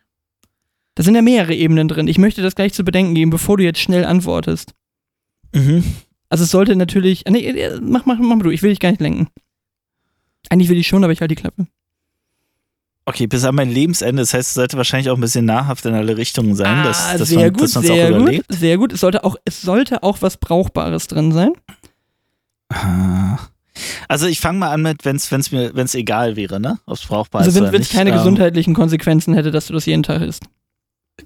Da 0.95 1.03
sind 1.03 1.15
ja 1.15 1.21
mehrere 1.21 1.53
Ebenen 1.53 1.87
drin. 1.87 2.07
Ich 2.07 2.17
möchte 2.17 2.41
das 2.41 2.55
gleich 2.55 2.73
zu 2.73 2.83
bedenken 2.83 3.15
geben, 3.15 3.31
bevor 3.31 3.55
du 3.57 3.63
jetzt 3.63 3.79
schnell 3.79 4.03
antwortest. 4.03 4.73
Mhm. 5.53 5.83
Also 6.29 6.43
es 6.43 6.51
sollte 6.51 6.75
natürlich. 6.75 7.25
ah, 7.27 7.31
Nee, 7.31 7.45
äh, 7.47 7.79
mach, 7.81 8.05
mach, 8.05 8.17
mach 8.19 8.35
mal 8.35 8.43
du, 8.43 8.49
ich 8.51 8.61
will 8.63 8.69
dich 8.71 8.79
gar 8.79 8.91
nicht 8.91 9.01
lenken. 9.01 9.27
Eigentlich 10.49 10.69
will 10.69 10.77
ich 10.77 10.87
schon, 10.87 11.03
aber 11.03 11.13
ich 11.13 11.21
halte 11.21 11.35
die 11.35 11.41
Klappe. 11.41 11.67
Okay, 13.05 13.25
bis 13.27 13.45
an 13.45 13.55
mein 13.55 13.69
Lebensende. 13.71 14.21
Das 14.21 14.33
heißt, 14.33 14.49
es 14.49 14.53
sollte 14.55 14.75
wahrscheinlich 14.75 15.09
auch 15.09 15.15
ein 15.15 15.21
bisschen 15.21 15.45
nahrhaft 15.45 15.85
in 15.85 15.93
alle 15.93 16.17
Richtungen 16.17 16.55
sein, 16.55 16.83
dass, 16.83 17.05
ah, 17.05 17.17
dass 17.17 17.29
sehr 17.29 17.39
man 17.39 17.53
gut, 17.53 17.61
dass 17.63 17.71
sehr 17.71 18.17
auch 18.17 18.19
gut, 18.25 18.43
sehr 18.49 18.77
gut. 18.77 18.93
Es 18.93 18.99
sollte 18.99 19.23
auch, 19.23 19.37
es 19.45 19.61
sollte 19.61 20.03
auch 20.03 20.21
was 20.21 20.35
Brauchbares 20.37 21.07
drin 21.07 21.31
sein. 21.31 21.53
Ah. 22.69 23.37
Also 24.09 24.25
ich 24.27 24.39
fange 24.39 24.59
mal 24.59 24.71
an 24.71 24.81
mit, 24.81 25.05
wenn 25.05 25.15
es 25.15 25.31
wenn's 25.31 25.51
mir 25.51 25.73
wenn's 25.75 25.93
egal 25.95 26.35
wäre, 26.35 26.59
ne? 26.59 26.79
Ob 26.85 26.95
es 26.95 27.05
brauchbar 27.05 27.41
Also 27.41 27.51
ist 27.51 27.57
oder 27.61 27.71
wenn 27.71 27.81
es 27.81 27.87
nicht. 27.89 27.95
keine 27.97 28.09
Ähm, 28.09 28.17
gesundheitlichen 28.17 28.73
Konsequenzen 28.73 29.33
hätte, 29.35 29.51
dass 29.51 29.67
du 29.67 29.73
das 29.73 29.85
jeden 29.85 30.03
Tag 30.03 30.21
isst. 30.21 30.43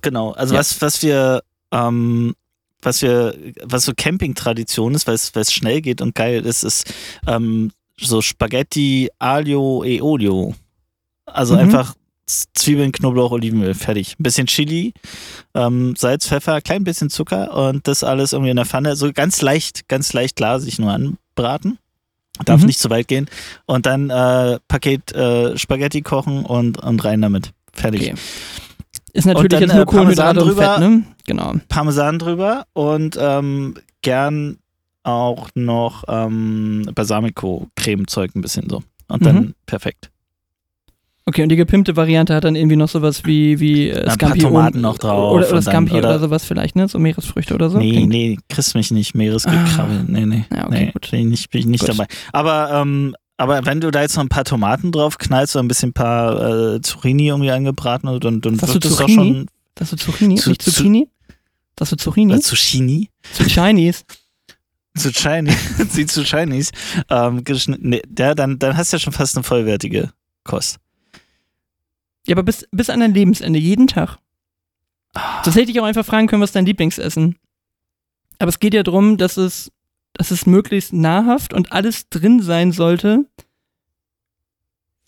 Genau. 0.01 0.31
Also 0.33 0.53
Ja. 0.53 0.59
was, 0.59 0.81
was 0.81 1.01
wir, 1.01 1.41
ähm, 1.71 2.35
was 2.81 3.01
wir, 3.01 3.35
was 3.63 3.85
so 3.85 3.93
Camping-Tradition 3.95 4.93
ist, 4.95 5.07
weil 5.07 5.15
es 5.15 5.53
schnell 5.53 5.81
geht 5.81 6.01
und 6.01 6.15
geil 6.15 6.45
ist, 6.45 6.63
ist 6.63 6.93
ähm, 7.27 7.71
so 7.97 8.21
Spaghetti 8.21 9.09
Aglio 9.19 9.83
e 9.83 10.01
Olio. 10.01 10.55
Also 11.25 11.53
Mhm. 11.53 11.59
einfach 11.61 11.95
Zwiebeln, 12.53 12.91
Knoblauch, 12.93 13.31
Olivenöl, 13.31 13.73
fertig. 13.73 14.15
Ein 14.17 14.23
bisschen 14.23 14.47
Chili, 14.47 14.93
ähm, 15.53 15.95
Salz, 15.97 16.27
Pfeffer, 16.27 16.61
klein 16.61 16.83
bisschen 16.85 17.09
Zucker 17.09 17.53
und 17.53 17.87
das 17.87 18.03
alles 18.05 18.31
irgendwie 18.31 18.51
in 18.51 18.55
der 18.55 18.65
Pfanne. 18.65 18.95
So 18.95 19.11
ganz 19.11 19.41
leicht, 19.41 19.89
ganz 19.89 20.13
leicht 20.13 20.37
glasig 20.37 20.79
nur 20.79 20.91
anbraten. 20.91 21.77
Darf 22.45 22.61
Mhm. 22.61 22.67
nicht 22.67 22.79
zu 22.79 22.89
weit 22.89 23.07
gehen. 23.09 23.29
Und 23.65 23.85
dann 23.85 24.09
äh, 24.09 24.59
Paket 24.67 25.11
äh, 25.13 25.57
Spaghetti 25.57 26.01
kochen 26.01 26.45
und, 26.45 26.81
und 26.81 27.03
rein 27.03 27.21
damit. 27.21 27.51
Fertig. 27.73 28.01
Okay. 28.01 28.15
Ist 29.13 29.25
natürlich 29.25 29.49
dann, 29.49 29.61
jetzt 29.61 29.73
nur 29.73 29.81
äh, 29.83 29.85
Parmesan 29.85 30.35
Kohlenhydrate 30.35 30.43
und 30.43 30.47
Fett, 30.57 30.77
drüber. 30.77 30.79
ne? 30.79 31.03
Genau. 31.25 31.53
Parmesan 31.67 32.19
drüber 32.19 32.65
und 32.73 33.17
ähm, 33.19 33.75
gern 34.01 34.57
auch 35.03 35.49
noch 35.55 36.03
ähm, 36.07 36.89
Balsamico-Creme-Zeug 36.95 38.35
ein 38.35 38.41
bisschen 38.41 38.69
so. 38.69 38.83
Und 39.07 39.25
dann 39.25 39.35
Mhm. 39.35 39.53
perfekt. 39.65 40.09
Okay, 41.25 41.43
und 41.43 41.49
die 41.49 41.55
gepimpte 41.55 41.95
Variante 41.95 42.33
hat 42.33 42.45
dann 42.45 42.55
irgendwie 42.55 42.75
noch 42.75 42.89
sowas 42.89 43.25
wie, 43.25 43.59
wie 43.59 43.89
äh, 43.89 43.99
ein 43.99 44.03
paar 44.05 44.13
Scampi 44.13 44.39
Tomaten 44.39 44.81
noch 44.81 44.97
drauf 44.97 45.33
Oder, 45.33 45.49
oder 45.49 45.61
Scampi 45.61 45.91
oder, 45.93 46.09
oder- 46.09 46.19
sowas 46.19 46.43
vielleicht, 46.43 46.75
ne? 46.75 46.87
So 46.87 46.97
Meeresfrüchte 46.97 47.53
oder 47.53 47.69
so. 47.69 47.77
nee, 47.77 47.91
Klingt- 47.91 48.09
nee, 48.09 48.37
kriegst 48.49 48.73
mich 48.75 48.89
nicht. 48.91 49.13
Meeresgekrabbel. 49.13 50.05
Nee, 50.07 50.25
nee. 50.25 50.45
Ja, 50.51 50.65
okay, 50.67 50.85
nee, 50.85 50.91
gut. 50.91 51.11
Bin 51.11 51.19
ich 51.21 51.25
nicht, 51.27 51.49
bin 51.51 51.59
ich 51.61 51.67
nicht 51.67 51.81
Gut. 51.81 51.89
dabei. 51.89 52.07
Aber, 52.33 52.71
ähm, 52.81 53.15
aber 53.41 53.65
wenn 53.65 53.81
du 53.81 53.91
da 53.91 54.01
jetzt 54.01 54.15
noch 54.15 54.23
ein 54.23 54.29
paar 54.29 54.43
Tomaten 54.45 54.91
drauf 54.91 55.17
knallst 55.17 55.55
oder 55.55 55.63
ein 55.63 55.67
bisschen 55.67 55.93
paar 55.93 56.75
äh, 56.75 56.81
Zucchini 56.81 57.27
irgendwie 57.27 57.51
angebraten, 57.51 58.07
dann, 58.19 58.41
dann 58.41 58.61
wird 58.61 58.73
du 58.75 58.79
das 58.79 58.95
doch 58.97 59.09
schon 59.09 59.47
Das 59.75 59.91
ist 59.93 60.03
Zucchini, 60.03 60.35
Zu- 60.35 60.49
nicht 60.49 60.61
zu- 60.61 60.71
Zucchini? 60.71 61.07
Das 61.75 61.91
ist 61.91 62.01
Zucchini? 62.01 62.33
äh, 62.33 62.39
Zucchini. 62.39 63.09
Zu 63.33 63.43
Chinese. 63.45 64.03
Zu 64.95 65.11
Chinese. 65.11 65.57
Sie 65.89 66.05
zu 66.05 66.23
Chinese. 66.23 66.71
Ähm, 67.09 67.43
nee, 67.79 68.01
der, 68.07 68.35
dann, 68.35 68.59
dann 68.59 68.75
hast 68.77 68.91
du 68.91 68.97
ja 68.97 68.99
schon 69.01 69.13
fast 69.13 69.35
eine 69.35 69.43
vollwertige 69.43 70.11
Kost. 70.43 70.77
Ja, 72.27 72.35
aber 72.35 72.43
bis, 72.43 72.67
bis 72.71 72.89
an 72.89 72.99
dein 72.99 73.13
Lebensende, 73.13 73.57
jeden 73.57 73.87
Tag. 73.87 74.17
Das 75.43 75.55
hätte 75.55 75.71
ich 75.71 75.79
auch 75.79 75.85
einfach 75.85 76.05
fragen 76.05 76.27
können, 76.27 76.41
was 76.41 76.51
dein 76.51 76.65
Lieblingsessen? 76.65 77.37
Aber 78.39 78.49
es 78.49 78.59
geht 78.59 78.73
ja 78.73 78.83
darum, 78.83 79.17
dass 79.17 79.37
es, 79.37 79.71
dass 80.13 80.31
es 80.31 80.45
möglichst 80.45 80.93
nahrhaft 80.93 81.53
und 81.53 81.71
alles 81.71 82.09
drin 82.09 82.41
sein 82.41 82.71
sollte, 82.71 83.25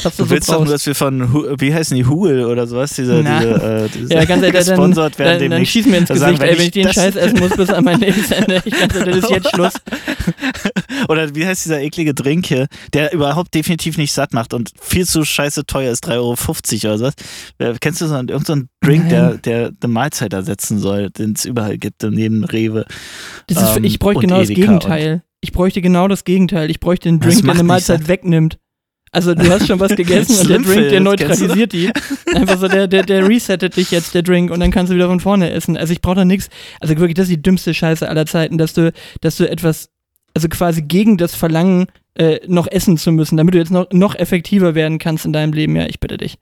du, 0.04 0.10
du 0.18 0.30
willst 0.30 0.48
so 0.48 0.54
doch 0.54 0.64
nur, 0.66 0.74
dass 0.74 0.86
wir 0.86 0.96
von, 0.96 1.60
wie 1.60 1.74
heißen 1.74 1.96
die, 1.96 2.06
Huel 2.06 2.46
oder 2.46 2.68
sowas, 2.68 2.94
diese, 2.96 3.24
diese, 3.24 3.32
äh, 3.32 3.90
diese 3.94 4.14
ja, 4.14 4.26
ganz 4.26 4.44
ehrlich, 4.44 4.66
dann, 4.66 4.96
werden 4.96 5.14
dann, 5.18 5.50
dann 5.50 5.66
schieß 5.66 5.86
mir 5.86 5.98
ins 5.98 6.10
Gesicht, 6.10 6.38
sagen, 6.38 6.42
ey, 6.42 6.58
wenn 6.58 6.66
ich 6.66 6.72
den 6.72 6.92
Scheiß 6.92 7.16
essen 7.16 7.40
muss 7.40 7.56
bis 7.56 7.70
an 7.70 7.84
mein 7.84 8.00
Lebensende. 8.02 8.62
Ich 8.66 8.74
dachte, 8.74 9.06
das 9.06 9.18
ist 9.18 9.30
jetzt 9.30 9.50
Schluss. 9.50 9.74
oder 11.08 11.36
wie 11.36 11.46
heißt 11.46 11.66
dieser 11.66 11.82
eklige 11.82 12.14
Drink 12.14 12.46
hier, 12.46 12.68
der 12.94 13.14
überhaupt 13.14 13.54
definitiv 13.54 13.98
nicht 13.98 14.14
satt 14.14 14.34
macht 14.34 14.54
und 14.54 14.72
viel 14.80 15.06
zu 15.06 15.24
scheiße 15.24 15.66
teuer 15.66 15.92
ist, 15.92 16.08
3,50 16.08 16.16
Euro 16.16 16.34
oder 16.34 16.98
sowas. 16.98 17.80
Kennst 17.80 18.02
du 18.02 18.08
so 18.08 18.16
einen, 18.16 18.30
irgendeinen 18.30 18.70
so 18.82 18.88
Drink, 18.88 19.10
der, 19.10 19.38
der 19.38 19.72
eine 19.82 19.94
Mahlzeit 19.94 20.34
ersetzen 20.34 20.80
soll, 20.80 21.10
den 21.10 21.34
es 21.34 21.46
überall 21.46 21.78
gibt, 21.78 22.04
neben 22.04 22.44
Rewe? 22.44 22.86
Das 23.48 23.62
ist, 23.62 23.78
ähm, 23.78 23.84
ich 23.84 24.00
bräuchte 24.00 24.22
genau 24.22 24.40
das 24.40 24.50
Gegenteil. 24.50 25.24
Ich 25.42 25.52
bräuchte 25.52 25.82
genau 25.82 26.08
das 26.08 26.24
Gegenteil. 26.24 26.70
Ich 26.70 26.80
bräuchte 26.80 27.10
einen 27.10 27.20
Drink, 27.20 27.42
der 27.42 27.52
eine 27.52 27.64
Mahlzeit 27.64 28.00
satt. 28.00 28.08
wegnimmt. 28.08 28.60
Also 29.14 29.36
du 29.36 29.48
hast 29.50 29.68
schon 29.68 29.80
was 29.80 29.96
gegessen 29.96 30.40
und 30.40 30.50
der 30.50 30.60
Drink, 30.60 30.90
der 30.90 31.00
neutralisiert 31.00 31.72
die. 31.72 31.92
Einfach 32.34 32.58
so, 32.58 32.68
der, 32.68 32.88
der, 32.88 33.04
der 33.04 33.28
resettet 33.28 33.78
dich 33.78 33.92
jetzt, 33.92 34.16
der 34.16 34.24
Drink, 34.24 34.50
und 34.50 34.60
dann 34.60 34.72
kannst 34.72 34.92
du 34.92 34.96
wieder 34.96 35.08
von 35.08 35.20
vorne 35.20 35.52
essen. 35.52 35.78
Also 35.78 35.94
ich 35.94 36.02
brauche 36.02 36.16
da 36.16 36.26
nichts. 36.26 36.50
Also 36.80 36.98
wirklich, 36.98 37.14
das 37.14 37.28
ist 37.28 37.36
die 37.36 37.42
dümmste 37.42 37.76
Scheiße 37.76 38.10
aller 38.10 38.26
Zeiten, 38.26 38.58
dass 38.58 38.74
du, 38.74 38.92
dass 39.22 39.38
du 39.38 39.48
etwas, 39.48 39.90
also 40.34 40.48
quasi 40.48 40.82
gegen 40.82 41.18
das 41.18 41.36
Verlangen 41.36 41.88
äh, 42.16 42.40
noch 42.48 42.68
essen 42.68 42.98
zu 42.98 43.12
müssen, 43.12 43.38
damit 43.38 43.54
du 43.54 43.58
jetzt 43.58 43.72
noch, 43.72 43.88
noch 43.92 44.16
effektiver 44.16 44.76
werden 44.76 45.00
kannst 45.00 45.26
in 45.26 45.34
deinem 45.34 45.54
Leben. 45.54 45.76
Ja, 45.76 45.86
ich 45.86 46.00
bitte 46.00 46.18
dich. 46.18 46.38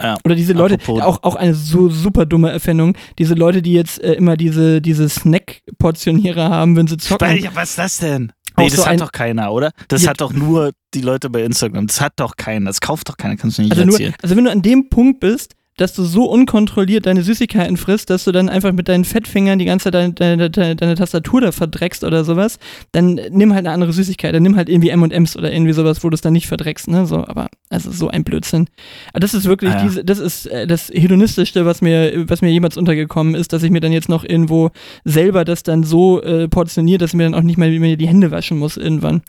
Ja, 0.00 0.18
Oder 0.24 0.34
diese 0.34 0.52
Leute, 0.52 0.78
auch, 0.88 1.22
auch 1.22 1.36
eine 1.36 1.54
so 1.54 1.88
super 1.88 2.26
dumme 2.26 2.50
Erfindung, 2.50 2.96
diese 3.18 3.34
Leute, 3.34 3.62
die 3.62 3.72
jetzt 3.72 4.02
äh, 4.02 4.14
immer 4.14 4.36
diese, 4.36 4.80
diese 4.80 5.08
Snack-Portionierer 5.08 6.50
haben, 6.50 6.76
wenn 6.76 6.88
sie 6.88 6.96
zocken. 6.96 7.48
Was 7.54 7.70
ist 7.70 7.78
das 7.78 7.98
denn? 7.98 8.32
Nee, 8.56 8.68
das 8.68 8.76
so 8.76 8.86
hat 8.86 9.00
doch 9.00 9.12
keiner, 9.12 9.52
oder? 9.52 9.70
Das 9.88 10.06
hat 10.06 10.20
doch 10.20 10.32
nur 10.32 10.72
die 10.92 11.00
Leute 11.00 11.30
bei 11.30 11.42
Instagram. 11.42 11.86
Das 11.86 12.00
hat 12.00 12.14
doch 12.16 12.36
keiner. 12.36 12.66
Das 12.66 12.80
kauft 12.80 13.08
doch 13.08 13.16
keiner, 13.16 13.36
kannst 13.36 13.58
du 13.58 13.62
nicht 13.62 13.72
also 13.72 13.84
erzählen. 13.84 14.10
Nur, 14.10 14.18
also 14.22 14.36
wenn 14.36 14.44
du 14.44 14.50
an 14.50 14.62
dem 14.62 14.88
Punkt 14.88 15.20
bist, 15.20 15.54
dass 15.76 15.94
du 15.94 16.04
so 16.04 16.24
unkontrolliert 16.24 17.06
deine 17.06 17.22
Süßigkeiten 17.22 17.76
frisst, 17.76 18.10
dass 18.10 18.24
du 18.24 18.32
dann 18.32 18.48
einfach 18.48 18.72
mit 18.72 18.88
deinen 18.88 19.04
Fettfingern 19.04 19.58
die 19.58 19.64
ganze 19.64 19.84
Zeit 19.84 19.94
deine, 19.94 20.12
deine, 20.12 20.50
deine, 20.50 20.76
deine 20.76 20.94
Tastatur 20.96 21.40
da 21.40 21.52
verdreckst 21.52 22.04
oder 22.04 22.24
sowas, 22.24 22.58
dann 22.92 23.18
nimm 23.30 23.54
halt 23.54 23.66
eine 23.66 23.74
andere 23.74 23.92
Süßigkeit, 23.92 24.34
dann 24.34 24.42
nimm 24.42 24.56
halt 24.56 24.68
irgendwie 24.68 24.90
M&M's 24.90 25.36
oder 25.36 25.52
irgendwie 25.52 25.72
sowas, 25.72 26.04
wo 26.04 26.10
du 26.10 26.14
es 26.14 26.20
dann 26.20 26.34
nicht 26.34 26.46
verdreckst, 26.46 26.88
ne, 26.88 27.06
so, 27.06 27.26
aber, 27.26 27.48
also 27.70 27.90
so 27.90 28.08
ein 28.08 28.22
Blödsinn. 28.22 28.68
Aber 29.12 29.20
das 29.20 29.32
ist 29.32 29.46
wirklich, 29.46 29.72
ah, 29.72 29.78
ja. 29.78 29.82
diese, 29.84 30.04
das 30.04 30.18
ist 30.18 30.46
äh, 30.46 30.66
das 30.66 30.90
Hedonistischste, 30.90 31.64
was 31.64 31.80
mir, 31.80 32.28
was 32.28 32.42
mir 32.42 32.50
jemals 32.50 32.76
untergekommen 32.76 33.34
ist, 33.34 33.52
dass 33.52 33.62
ich 33.62 33.70
mir 33.70 33.80
dann 33.80 33.92
jetzt 33.92 34.10
noch 34.10 34.24
irgendwo 34.24 34.70
selber 35.04 35.44
das 35.44 35.62
dann 35.62 35.84
so 35.84 36.22
äh, 36.22 36.48
portioniert, 36.48 37.00
dass 37.00 37.10
ich 37.10 37.16
mir 37.16 37.24
dann 37.24 37.34
auch 37.34 37.42
nicht 37.42 37.56
mal 37.56 37.70
mehr 37.70 37.96
die 37.96 38.08
Hände 38.08 38.30
waschen 38.30 38.58
muss 38.58 38.76
irgendwann. 38.76 39.22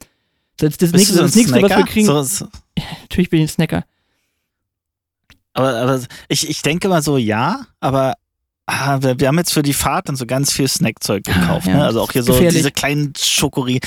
Das, 0.57 0.77
das, 0.77 0.91
nächste, 0.91 1.17
das 1.17 1.35
nächste, 1.35 1.61
was 1.61 1.71
wir 1.71 1.85
kriegen. 1.85 2.05
So, 2.05 2.21
so. 2.21 2.45
Ja, 2.77 2.83
natürlich 3.01 3.29
bin 3.29 3.39
ich 3.39 3.45
ein 3.45 3.53
Snacker. 3.53 3.85
Aber, 5.53 5.75
aber 5.75 6.01
ich, 6.29 6.49
ich 6.49 6.61
denke 6.61 6.89
mal 6.89 7.01
so, 7.01 7.17
ja, 7.17 7.65
aber 7.79 8.15
ah, 8.65 8.99
wir, 9.01 9.19
wir, 9.19 9.27
haben 9.27 9.37
jetzt 9.37 9.53
für 9.53 9.63
die 9.63 9.73
Fahrt 9.73 10.09
dann 10.09 10.15
so 10.15 10.25
ganz 10.25 10.51
viel 10.51 10.67
Snackzeug 10.67 11.23
ah, 11.27 11.33
gekauft. 11.33 11.67
Ah, 11.67 11.71
ja. 11.71 11.77
ne? 11.77 11.85
Also 11.85 12.01
auch 12.01 12.11
hier 12.11 12.23
so 12.23 12.33
Gefährlich. 12.33 12.57
diese 12.57 12.71
kleinen 12.71 13.13
Schokorie. 13.17 13.79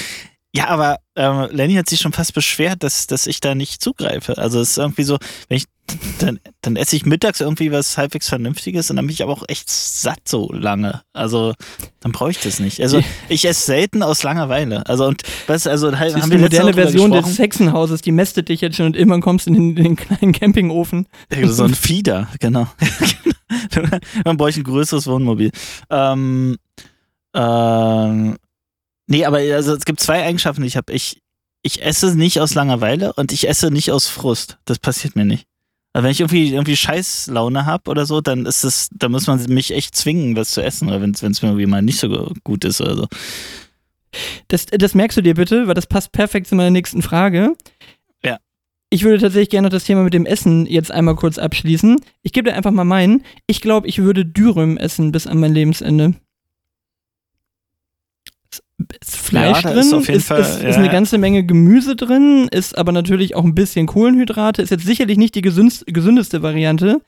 Ja, 0.55 0.69
aber 0.69 0.99
ähm, 1.17 1.49
Lenny 1.51 1.75
hat 1.75 1.89
sich 1.89 2.01
schon 2.01 2.13
fast 2.13 2.33
beschwert, 2.33 2.83
dass, 2.83 3.07
dass 3.07 3.27
ich 3.27 3.41
da 3.41 3.55
nicht 3.55 3.83
zugreife. 3.83 4.39
Also 4.39 4.61
es 4.61 4.71
ist 4.71 4.79
irgendwie 4.79 5.03
so, 5.03 5.19
wenn 5.49 5.59
ich 5.59 5.65
dann, 6.19 6.41
dann 6.63 6.77
esse 6.77 6.97
ich 6.97 7.07
mittags 7.07 7.41
irgendwie 7.41 7.71
was 7.71 7.97
halbwegs 7.97 8.29
Vernünftiges 8.29 8.91
und 8.91 8.97
dann 8.97 9.07
bin 9.07 9.13
ich 9.13 9.23
aber 9.23 9.33
auch 9.33 9.45
echt 9.49 9.71
satt 9.71 10.27
so 10.27 10.51
lange. 10.53 11.03
Also 11.13 11.55
dann 12.01 12.13
brauche 12.13 12.31
ich 12.31 12.41
das 12.41 12.61
nicht. 12.61 12.81
Also 12.81 13.03
ich 13.29 13.45
esse 13.45 13.65
selten 13.67 14.03
aus 14.03 14.23
Langeweile. 14.23 14.87
Also 14.87 15.07
und 15.07 15.23
was, 15.47 15.67
also 15.67 15.91
das 15.91 16.01
haben 16.01 16.21
ist 16.21 16.33
die 16.33 16.39
moderne 16.39 16.75
Version 16.75 17.11
des 17.13 17.39
Hexenhauses, 17.39 18.03
die 18.03 18.13
mästet 18.13 18.49
dich 18.49 18.61
jetzt 18.61 18.77
schon 18.77 18.87
und 18.87 18.97
irgendwann 18.97 19.21
kommst 19.21 19.47
du 19.47 19.51
in 19.51 19.55
den, 19.55 19.77
in 19.77 19.85
den 19.85 19.97
kleinen 19.97 20.33
Campingofen. 20.33 21.07
so 21.45 21.65
ein 21.65 21.75
Fieder, 21.87 22.29
genau. 22.41 22.67
dann 24.25 24.37
brauche 24.37 24.51
ich 24.51 24.57
ein 24.57 24.65
größeres 24.65 25.07
Wohnmobil. 25.07 25.51
Ähm, 25.91 26.57
ähm, 27.35 28.37
nee, 29.07 29.25
aber 29.25 29.39
also 29.39 29.75
es 29.75 29.85
gibt 29.85 30.01
zwei 30.01 30.25
Eigenschaften, 30.25 30.63
die 30.63 30.69
ich 30.69 30.77
habe. 30.77 30.93
Ich, 30.93 31.23
ich 31.63 31.83
esse 31.83 32.17
nicht 32.17 32.41
aus 32.41 32.55
Langeweile 32.55 33.13
und 33.15 33.33
ich 33.33 33.49
esse 33.49 33.71
nicht 33.71 33.93
aus 33.93 34.09
Frust. 34.09 34.59
Das 34.65 34.79
passiert 34.79 35.17
mir 35.17 35.25
nicht. 35.25 35.47
Wenn 36.03 36.11
ich 36.11 36.21
irgendwie, 36.21 36.53
irgendwie 36.53 36.77
Scheißlaune 36.77 37.65
habe 37.65 37.91
oder 37.91 38.05
so, 38.07 38.21
dann 38.21 38.45
ist 38.45 38.65
es, 38.65 38.89
da 38.93 39.09
muss 39.09 39.27
man 39.27 39.43
mich 39.49 39.73
echt 39.73 39.97
zwingen, 39.97 40.37
was 40.37 40.51
zu 40.51 40.63
essen, 40.63 40.89
oder 40.89 41.01
wenn 41.01 41.13
es 41.13 41.23
mir 41.23 41.49
irgendwie 41.49 41.67
mal 41.67 41.83
nicht 41.83 41.99
so 41.99 42.33
gut 42.45 42.65
ist 42.65 42.81
oder 42.81 42.97
so. 42.97 43.07
Das, 44.49 44.67
das 44.67 44.95
merkst 44.95 45.17
du 45.17 45.23
dir 45.23 45.35
bitte, 45.35 45.67
weil 45.67 45.75
das 45.75 45.87
passt 45.87 46.13
perfekt 46.13 46.47
zu 46.47 46.55
meiner 46.55 46.71
nächsten 46.71 47.03
Frage. 47.03 47.57
Ja. 48.23 48.39
Ich 48.91 49.05
würde 49.05 49.19
tatsächlich 49.19 49.51
gerne 49.51 49.67
noch 49.67 49.73
das 49.73 49.85
Thema 49.85 50.03
mit 50.03 50.15
dem 50.15 50.27
Essen 50.27 50.67
jetzt 50.67 50.91
einmal 50.91 51.17
kurz 51.17 51.39
abschließen. 51.39 51.97
Ich 52.23 52.33
gebe 52.33 52.51
dir 52.51 52.57
einfach 52.57 52.71
mal 52.71 52.85
meinen. 52.85 53.25
Ich 53.47 53.61
glaube, 53.61 53.89
ich 53.89 53.99
würde 53.99 54.25
Dürüm 54.25 54.77
essen 54.77 55.13
bis 55.13 55.27
an 55.27 55.41
mein 55.41 55.55
Lebensende 55.55 56.15
ist 59.01 59.17
Fleisch 59.17 59.63
ja, 59.63 59.71
drin, 59.73 59.81
ist, 59.81 59.93
auf 59.93 60.07
jeden 60.09 60.19
ist, 60.19 60.29
Fall, 60.29 60.41
ist, 60.41 60.63
ja. 60.63 60.69
ist, 60.69 60.77
eine 60.77 60.91
ganze 60.91 61.19
Menge 61.19 61.45
Gemüse 61.45 61.97
drin, 61.97 62.49
ist 62.51 62.77
aber 62.77 62.93
natürlich 62.93 63.35
auch 63.35 63.45
ein 63.45 63.55
bisschen 63.55 63.87
Kohlenhydrate, 63.87 64.63
ist 64.63 64.71
jetzt 64.71 64.87
sicherlich 64.87 65.19
nicht 65.19 65.35
die 65.35 65.43
gesündeste 65.43 66.43
Variante, 66.43 67.01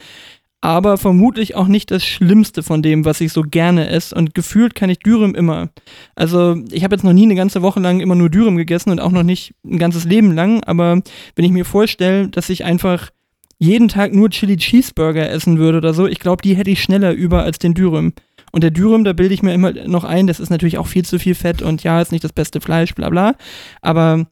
aber 0.60 0.98
vermutlich 0.98 1.54
auch 1.54 1.68
nicht 1.68 1.90
das 1.90 2.04
Schlimmste 2.04 2.62
von 2.62 2.82
dem, 2.82 3.04
was 3.04 3.20
ich 3.20 3.32
so 3.32 3.42
gerne 3.42 3.88
esse. 3.88 4.14
Und 4.14 4.34
gefühlt 4.34 4.74
kann 4.74 4.90
ich 4.90 4.98
Dürüm 4.98 5.34
immer. 5.34 5.70
Also 6.16 6.56
ich 6.72 6.82
habe 6.82 6.96
jetzt 6.96 7.04
noch 7.04 7.12
nie 7.12 7.22
eine 7.22 7.36
ganze 7.36 7.62
Woche 7.62 7.78
lang 7.78 8.00
immer 8.00 8.16
nur 8.16 8.28
Dürüm 8.28 8.56
gegessen 8.56 8.90
und 8.90 8.98
auch 8.98 9.12
noch 9.12 9.22
nicht 9.22 9.54
ein 9.64 9.78
ganzes 9.78 10.04
Leben 10.04 10.32
lang, 10.32 10.62
aber 10.64 11.00
wenn 11.36 11.44
ich 11.44 11.52
mir 11.52 11.64
vorstelle, 11.64 12.28
dass 12.28 12.50
ich 12.50 12.64
einfach 12.64 13.10
jeden 13.58 13.88
Tag 13.88 14.12
nur 14.14 14.30
Chili 14.30 14.56
Cheeseburger 14.56 15.30
essen 15.30 15.58
würde 15.58 15.78
oder 15.78 15.94
so, 15.94 16.06
ich 16.06 16.20
glaube, 16.20 16.42
die 16.42 16.56
hätte 16.56 16.70
ich 16.70 16.82
schneller 16.82 17.12
über 17.12 17.42
als 17.42 17.58
den 17.58 17.74
Dürüm. 17.74 18.12
Und 18.52 18.62
der 18.62 18.70
Dürüm, 18.70 19.04
da 19.04 19.12
bilde 19.12 19.34
ich 19.34 19.42
mir 19.42 19.52
immer 19.52 19.72
noch 19.72 20.04
ein, 20.04 20.26
das 20.26 20.40
ist 20.40 20.50
natürlich 20.50 20.78
auch 20.78 20.87
viel 20.87 21.04
zu 21.04 21.18
viel 21.18 21.34
Fett 21.34 21.62
und 21.62 21.82
ja, 21.82 22.00
ist 22.00 22.12
nicht 22.12 22.24
das 22.24 22.32
beste 22.32 22.61
Fleisch, 22.61 22.94
bla 22.94 23.11
bla. 23.11 23.34
Aber 23.82 24.26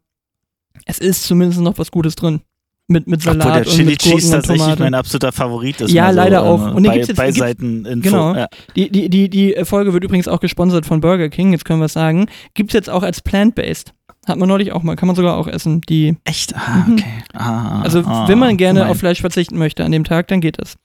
es 0.84 0.98
ist 0.98 1.24
zumindest 1.24 1.60
noch 1.60 1.78
was 1.78 1.90
Gutes 1.90 2.14
drin. 2.14 2.40
Mit, 2.88 3.08
mit 3.08 3.20
Salat 3.20 3.46
Obwohl 3.46 3.62
der 3.62 3.72
Chili 3.72 3.92
und 3.92 3.98
Cheese 3.98 4.30
tatsächlich 4.30 4.78
mein 4.78 4.94
absoluter 4.94 5.32
Favorit 5.32 5.80
ist. 5.80 5.90
Ja, 5.90 6.10
leider 6.10 6.40
so, 6.40 6.46
auch. 6.46 6.74
Und 6.74 6.84
den 6.84 6.90
bei, 6.90 6.94
gibt's 6.94 7.08
jetzt, 7.08 7.16
Beiseiten 7.16 7.82
gibt's, 7.82 8.02
Genau. 8.02 8.34
Ja. 8.34 8.46
Die, 8.76 8.90
die, 8.90 9.08
die, 9.08 9.28
die 9.28 9.56
Folge 9.64 9.92
wird 9.92 10.04
übrigens 10.04 10.28
auch 10.28 10.38
gesponsert 10.38 10.86
von 10.86 11.00
Burger 11.00 11.28
King, 11.28 11.50
jetzt 11.50 11.64
können 11.64 11.80
wir 11.80 11.86
es 11.86 11.94
sagen. 11.94 12.26
Gibt 12.54 12.70
es 12.70 12.74
jetzt 12.74 12.88
auch 12.88 13.02
als 13.02 13.22
plant-based. 13.22 13.92
Hat 14.26 14.38
man 14.38 14.48
neulich 14.48 14.72
auch 14.72 14.84
mal, 14.84 14.94
kann 14.94 15.08
man 15.08 15.16
sogar 15.16 15.36
auch 15.36 15.48
essen. 15.48 15.80
Die, 15.88 16.16
Echt? 16.24 16.54
Ah, 16.54 16.84
mhm. 16.86 16.92
okay. 16.92 17.24
Ah, 17.32 17.80
also, 17.82 18.00
ah, 18.00 18.28
wenn 18.28 18.38
man 18.38 18.56
gerne 18.56 18.88
auf 18.88 18.98
Fleisch 18.98 19.20
verzichten 19.20 19.58
möchte 19.58 19.84
an 19.84 19.90
dem 19.90 20.04
Tag, 20.04 20.28
dann 20.28 20.40
geht 20.40 20.60
es. 20.60 20.76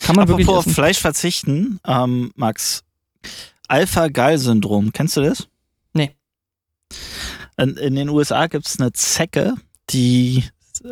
Kann 0.00 0.16
man 0.16 0.24
Apropos 0.24 0.28
wirklich 0.28 0.58
essen. 0.58 0.70
auf 0.70 0.74
Fleisch 0.74 0.98
verzichten, 0.98 1.80
ähm, 1.86 2.32
Max, 2.36 2.84
Alpha-Gal-Syndrom, 3.68 4.92
kennst 4.92 5.16
du 5.16 5.22
das? 5.22 5.48
Nee. 5.92 6.14
In, 7.56 7.76
in 7.76 7.94
den 7.94 8.08
USA 8.08 8.46
gibt 8.46 8.66
es 8.66 8.78
eine 8.78 8.92
Zecke, 8.92 9.54
die 9.90 10.44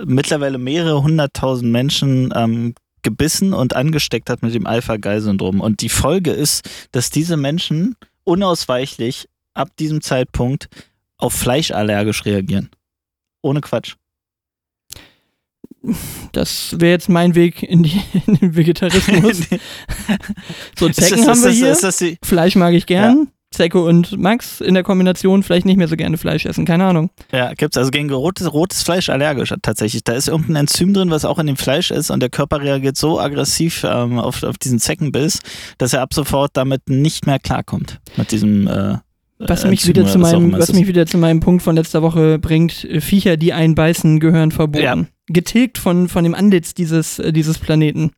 mittlerweile 0.05 0.59
mehrere 0.59 1.03
hunderttausend 1.03 1.71
Menschen 1.71 2.33
ähm, 2.35 2.75
gebissen 3.03 3.55
und 3.55 3.75
angesteckt 3.75 4.31
hat 4.31 4.43
mit 4.43 4.55
dem 4.55 4.67
Alpha-Gal-Syndrom. 4.67 5.61
Und 5.61 5.81
die 5.81 5.89
Folge 5.89 6.33
ist, 6.33 6.69
dass 6.93 7.11
diese 7.11 7.37
Menschen 7.37 7.97
unausweichlich 8.25 9.29
ab 9.55 9.71
diesem 9.79 10.01
Zeitpunkt 10.01 10.69
auf 11.17 11.33
Fleisch 11.33 11.71
allergisch 11.71 12.25
reagieren. 12.25 12.71
Ohne 13.43 13.61
Quatsch 13.61 13.97
das 16.33 16.77
wäre 16.79 16.93
jetzt 16.93 17.09
mein 17.09 17.35
Weg 17.35 17.63
in, 17.63 17.83
die, 17.83 18.01
in 18.27 18.37
den 18.37 18.57
Vegetarismus. 18.57 19.39
so, 20.79 20.89
Zecken 20.89 21.19
das, 21.19 21.27
haben 21.27 21.43
wir 21.43 21.51
hier. 21.51 21.77
Das, 21.81 22.05
Fleisch 22.23 22.57
mag 22.57 22.75
ich 22.75 22.87
gern. 22.87 23.19
Ja. 23.19 23.27
Zecke 23.53 23.83
und 23.83 24.17
Max 24.17 24.61
in 24.61 24.75
der 24.75 24.85
Kombination 24.85 25.43
vielleicht 25.43 25.67
nicht 25.67 25.77
mehr 25.77 25.89
so 25.89 25.97
gerne 25.97 26.17
Fleisch 26.17 26.47
essen, 26.47 26.65
keine 26.65 26.85
Ahnung. 26.85 27.11
Ja, 27.33 27.53
gibt's 27.55 27.77
also 27.77 27.91
gegen 27.91 28.09
rotes, 28.13 28.53
rotes 28.53 28.85
Fleisch 28.85 29.09
allergisch 29.09 29.53
tatsächlich. 29.63 30.05
Da 30.05 30.13
ist 30.13 30.29
irgendein 30.29 30.57
Enzym 30.57 30.95
drin, 30.95 31.11
was 31.11 31.25
auch 31.25 31.39
in 31.41 31.49
dem 31.49 31.57
Fleisch 31.57 31.91
ist 31.91 32.11
und 32.13 32.21
der 32.21 32.31
Körper 32.31 32.61
reagiert 32.61 32.97
so 32.97 33.19
aggressiv 33.19 33.83
ähm, 33.83 34.21
auf, 34.21 34.45
auf 34.45 34.57
diesen 34.57 34.79
Zeckenbiss, 34.79 35.41
dass 35.79 35.93
er 35.93 36.03
ab 36.03 36.15
sofort 36.15 36.53
damit 36.55 36.89
nicht 36.89 37.27
mehr 37.27 37.41
klarkommt. 37.41 37.99
Mit 38.17 38.31
diesem 38.31 38.69
äh, 38.69 38.99
was 39.41 39.65
mich, 39.65 39.85
wieder 39.87 40.07
zu 40.07 40.19
meinem, 40.19 40.53
was 40.53 40.73
mich 40.73 40.87
wieder 40.87 41.07
zu 41.07 41.19
meinem 41.19 41.41
Punkt 41.41 41.63
von 41.63 41.75
letzter 41.75 42.03
Woche 42.03 42.39
bringt, 42.39 42.87
Viecher, 43.01 43.37
die 43.37 43.53
einbeißen, 43.53 44.21
gehören 44.21 44.53
verboten. 44.53 44.85
Ja 44.85 45.07
getilgt 45.33 45.79
von, 45.79 46.09
von 46.09 46.25
dem 46.25 46.35
Antlitz 46.35 46.75
dieses, 46.75 47.19
äh, 47.19 47.33
dieses 47.33 47.59
Planeten. 47.59 48.11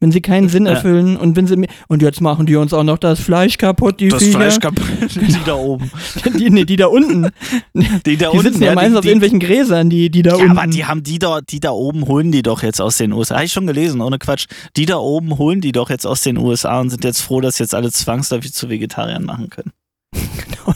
Wenn 0.00 0.12
sie 0.12 0.20
keinen 0.20 0.48
Sinn 0.48 0.66
erfüllen 0.66 1.14
ja. 1.14 1.18
und 1.20 1.36
wenn 1.36 1.46
sie 1.46 1.66
und 1.88 2.02
jetzt 2.02 2.20
machen 2.20 2.46
die 2.46 2.56
uns 2.56 2.72
auch 2.72 2.84
noch 2.84 2.98
das 2.98 3.20
Fleisch 3.20 3.58
kaputt, 3.58 4.00
die 4.00 4.08
Das 4.08 4.22
Viecher. 4.22 4.38
Fleisch 4.38 4.60
kaputt, 4.60 4.86
die 5.14 5.44
da 5.44 5.54
oben. 5.54 5.90
die, 6.38 6.50
nee, 6.50 6.64
die 6.64 6.76
da 6.76 6.86
unten. 6.86 7.30
Die 8.06 8.16
da 8.16 8.30
die 8.30 8.36
unten. 8.36 8.52
sitzen 8.52 8.62
ja, 8.64 8.74
meistens 8.74 8.92
die, 8.94 8.98
auf 8.98 9.04
irgendwelchen 9.04 9.40
Gräsern, 9.40 9.90
die, 9.90 10.10
die 10.10 10.22
da 10.22 10.30
ja, 10.30 10.36
unten. 10.36 10.50
aber 10.58 10.66
die 10.66 10.84
haben 10.84 11.02
die 11.02 11.18
da, 11.18 11.40
die 11.40 11.60
da 11.60 11.70
oben 11.70 12.06
holen 12.06 12.32
die 12.32 12.42
doch 12.42 12.62
jetzt 12.62 12.80
aus 12.80 12.96
den 12.96 13.12
USA. 13.12 13.36
Habe 13.36 13.44
ich 13.44 13.52
schon 13.52 13.66
gelesen, 13.66 14.00
ohne 14.00 14.18
Quatsch. 14.18 14.46
Die 14.76 14.86
da 14.86 14.96
oben 14.96 15.38
holen 15.38 15.60
die 15.60 15.72
doch 15.72 15.90
jetzt 15.90 16.06
aus 16.06 16.22
den 16.22 16.38
USA 16.38 16.80
und 16.80 16.90
sind 16.90 17.04
jetzt 17.04 17.20
froh, 17.20 17.40
dass 17.40 17.58
jetzt 17.58 17.74
alle 17.74 17.90
zwangsläufig 17.90 18.52
zu 18.52 18.68
Vegetariern 18.68 19.24
machen 19.24 19.50
können. 19.50 19.72
Genau. 20.38 20.74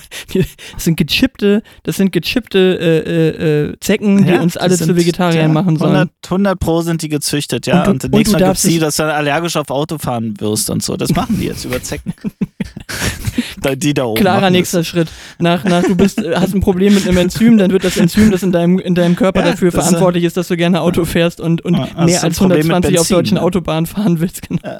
Das 0.74 0.84
sind 0.84 0.96
gechippte, 0.96 1.62
das 1.82 1.96
sind 1.96 2.10
gechippte 2.12 2.58
äh, 2.80 2.98
äh, 2.98 3.70
äh, 3.70 3.76
Zecken, 3.80 4.24
die 4.24 4.30
Ja, 4.32 4.40
uns 4.40 4.54
die 4.54 4.60
alle 4.60 4.76
sind- 4.76 4.86
zu 4.88 4.96
Vegetariern 4.96 5.48
ja, 5.48 5.52
machen 5.52 5.76
sollen. 5.76 5.92
100, 5.94 6.10
100 6.24 6.58
Pro 6.60 6.80
sind 6.82 7.02
die 7.02 7.08
gezüchtet, 7.10 7.66
ja. 7.66 7.80
Und 7.84 7.86
du- 7.86 7.90
Und, 7.90 8.04
und 8.06 8.14
nächstes 8.14 8.32
Mal 8.32 8.38
darfst 8.40 8.62
gibt's 8.62 8.72
die, 8.72 8.76
es- 8.78 8.82
dass 8.82 8.96
du 8.96 9.02
dann 9.02 9.12
allergisch 9.12 9.56
auf 9.56 9.70
Auto 9.70 9.98
fahren 9.98 10.34
wirst 10.40 10.70
und 10.70 10.82
so. 10.82 10.96
Das 10.96 11.10
machen 11.14 11.38
die 11.38 11.46
jetzt 11.46 11.64
über 11.64 11.82
Zecken. 11.82 12.14
Die 13.76 13.94
da 13.94 14.04
oben. 14.04 14.20
Klarer 14.20 14.50
nächster 14.50 14.84
Schritt. 14.84 15.08
Nach, 15.38 15.64
nach 15.64 15.82
du 15.82 15.96
bist, 15.96 16.22
äh, 16.22 16.34
hast 16.36 16.54
ein 16.54 16.60
Problem 16.60 16.94
mit 16.94 17.06
einem 17.06 17.16
Enzym, 17.18 17.58
dann 17.58 17.70
wird 17.70 17.84
das 17.84 17.96
Enzym, 17.96 18.30
das 18.30 18.42
in 18.42 18.52
deinem, 18.52 18.78
in 18.78 18.94
deinem 18.94 19.16
Körper 19.16 19.40
Ja, 19.40 19.52
dafür 19.52 19.68
äh, 19.68 19.72
verantwortlich 19.72 20.24
ist, 20.24 20.36
dass 20.36 20.48
du 20.48 20.56
gerne 20.56 20.80
Auto 20.80 21.04
fährst 21.04 21.40
und, 21.40 21.64
und 21.64 21.74
Ja, 21.74 21.88
hast 21.94 22.06
mehr 22.06 22.24
als 22.24 22.38
Problem 22.38 22.66
mit 22.66 22.70
120 22.70 23.00
auf 23.00 23.08
deutschen 23.08 23.34
ne? 23.36 23.42
Autobahnen 23.42 23.86
fahren 23.86 24.20
willst. 24.20 24.42
Genau, 24.48 24.60
Ja. 24.64 24.78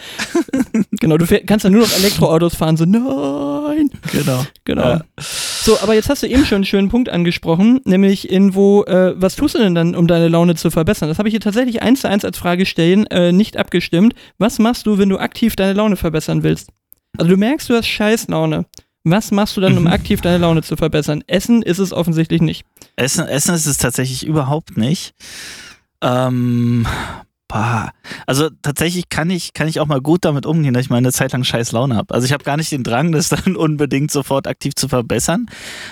genau 1.01 1.17
du 1.17 1.27
fähr, 1.27 1.45
kannst 1.45 1.65
dann 1.65 1.73
nur 1.73 1.83
noch 1.83 1.97
Elektroautos 1.97 2.55
fahren. 2.55 2.77
So, 2.77 2.85
nein. 2.85 3.91
Genau. 4.13 4.45
Genau. 4.65 4.83
Ja. 4.83 5.05
So, 5.19 5.79
aber 5.81 5.95
jetzt 5.95 6.09
hast 6.09 6.23
du 6.23 6.27
eben 6.27 6.45
schon 6.45 6.57
einen 6.57 6.65
schönen 6.65 6.89
Punkt 6.89 7.09
angesprochen, 7.09 7.81
nämlich 7.85 8.31
in 8.31 8.55
wo, 8.55 8.83
äh, 8.85 9.15
was 9.17 9.37
tust 9.37 9.55
du 9.55 9.59
denn 9.59 9.75
dann, 9.75 9.95
um 9.95 10.07
deine 10.07 10.29
Laune 10.29 10.55
zu 10.57 10.71
verbessern? 10.71 11.09
Das 11.09 11.19
habe 11.19 11.29
ich 11.29 11.33
hier 11.33 11.41
tatsächlich 11.41 11.83
eins 11.83 12.01
zu 12.01 12.09
eins 12.09 12.25
als 12.25 12.39
Frage 12.39 12.67
stellen, 12.67 13.07
äh, 13.07 13.33
nicht 13.33 13.57
abgestimmt. 13.57 14.15
Was 14.39 14.59
machst 14.59 14.87
du, 14.87 14.99
wenn 14.99 15.09
du 15.09 15.19
aktiv 15.19 15.57
deine 15.57 15.75
Laune 15.75 15.97
verbessern 15.97 16.43
willst? 16.43 16.71
Also 17.19 17.31
du 17.31 17.37
merkst, 17.37 17.69
du 17.69 17.75
hast 17.75 17.87
Scheißlaune. 17.87 18.67
Was 19.05 19.33
machst 19.33 19.57
du 19.57 19.61
dann, 19.61 19.77
um 19.77 19.85
Mhm. 19.85 19.91
aktiv 19.91 20.21
deine 20.21 20.39
Laune 20.39 20.63
zu 20.63 20.77
verbessern? 20.77 21.25
Essen 21.27 21.63
ist 21.63 21.79
es 21.79 21.93
offensichtlich 21.93 22.41
nicht. 22.41 22.65
Essen, 22.97 23.27
Essen 23.27 23.55
ist 23.55 23.67
es 23.67 23.77
tatsächlich 23.77 24.25
überhaupt 24.25 24.77
nicht. 24.77 25.13
Ähm, 26.01 26.87
boah. 27.49 27.91
Also 28.27 28.49
tatsächlich 28.63 29.09
kann 29.09 29.29
ich, 29.31 29.55
kann 29.55 29.67
ich 29.69 29.81
auch 29.81 29.87
mal 29.87 30.01
gut 30.01 30.25
damit 30.25 30.47
umgehen, 30.47 30.73
dass 30.73 30.85
ich 30.85 30.91
mal 30.91 30.97
eine 30.99 31.13
Zeit 31.13 31.33
lang 31.33 31.43
scheiß 31.45 31.73
Laune 31.73 31.97
habe. 31.97 32.15
Also 32.15 32.25
ich 32.27 32.33
habe 32.33 32.45
gar 32.45 32.57
nicht 32.57 32.71
den 32.71 32.85
Drang, 32.85 33.11
das 33.13 33.29
dann 33.31 33.57
unbedingt 33.57 34.11
sofort 34.13 34.47
aktiv 34.47 34.75
zu 34.77 34.89
verbessern. 34.89 35.47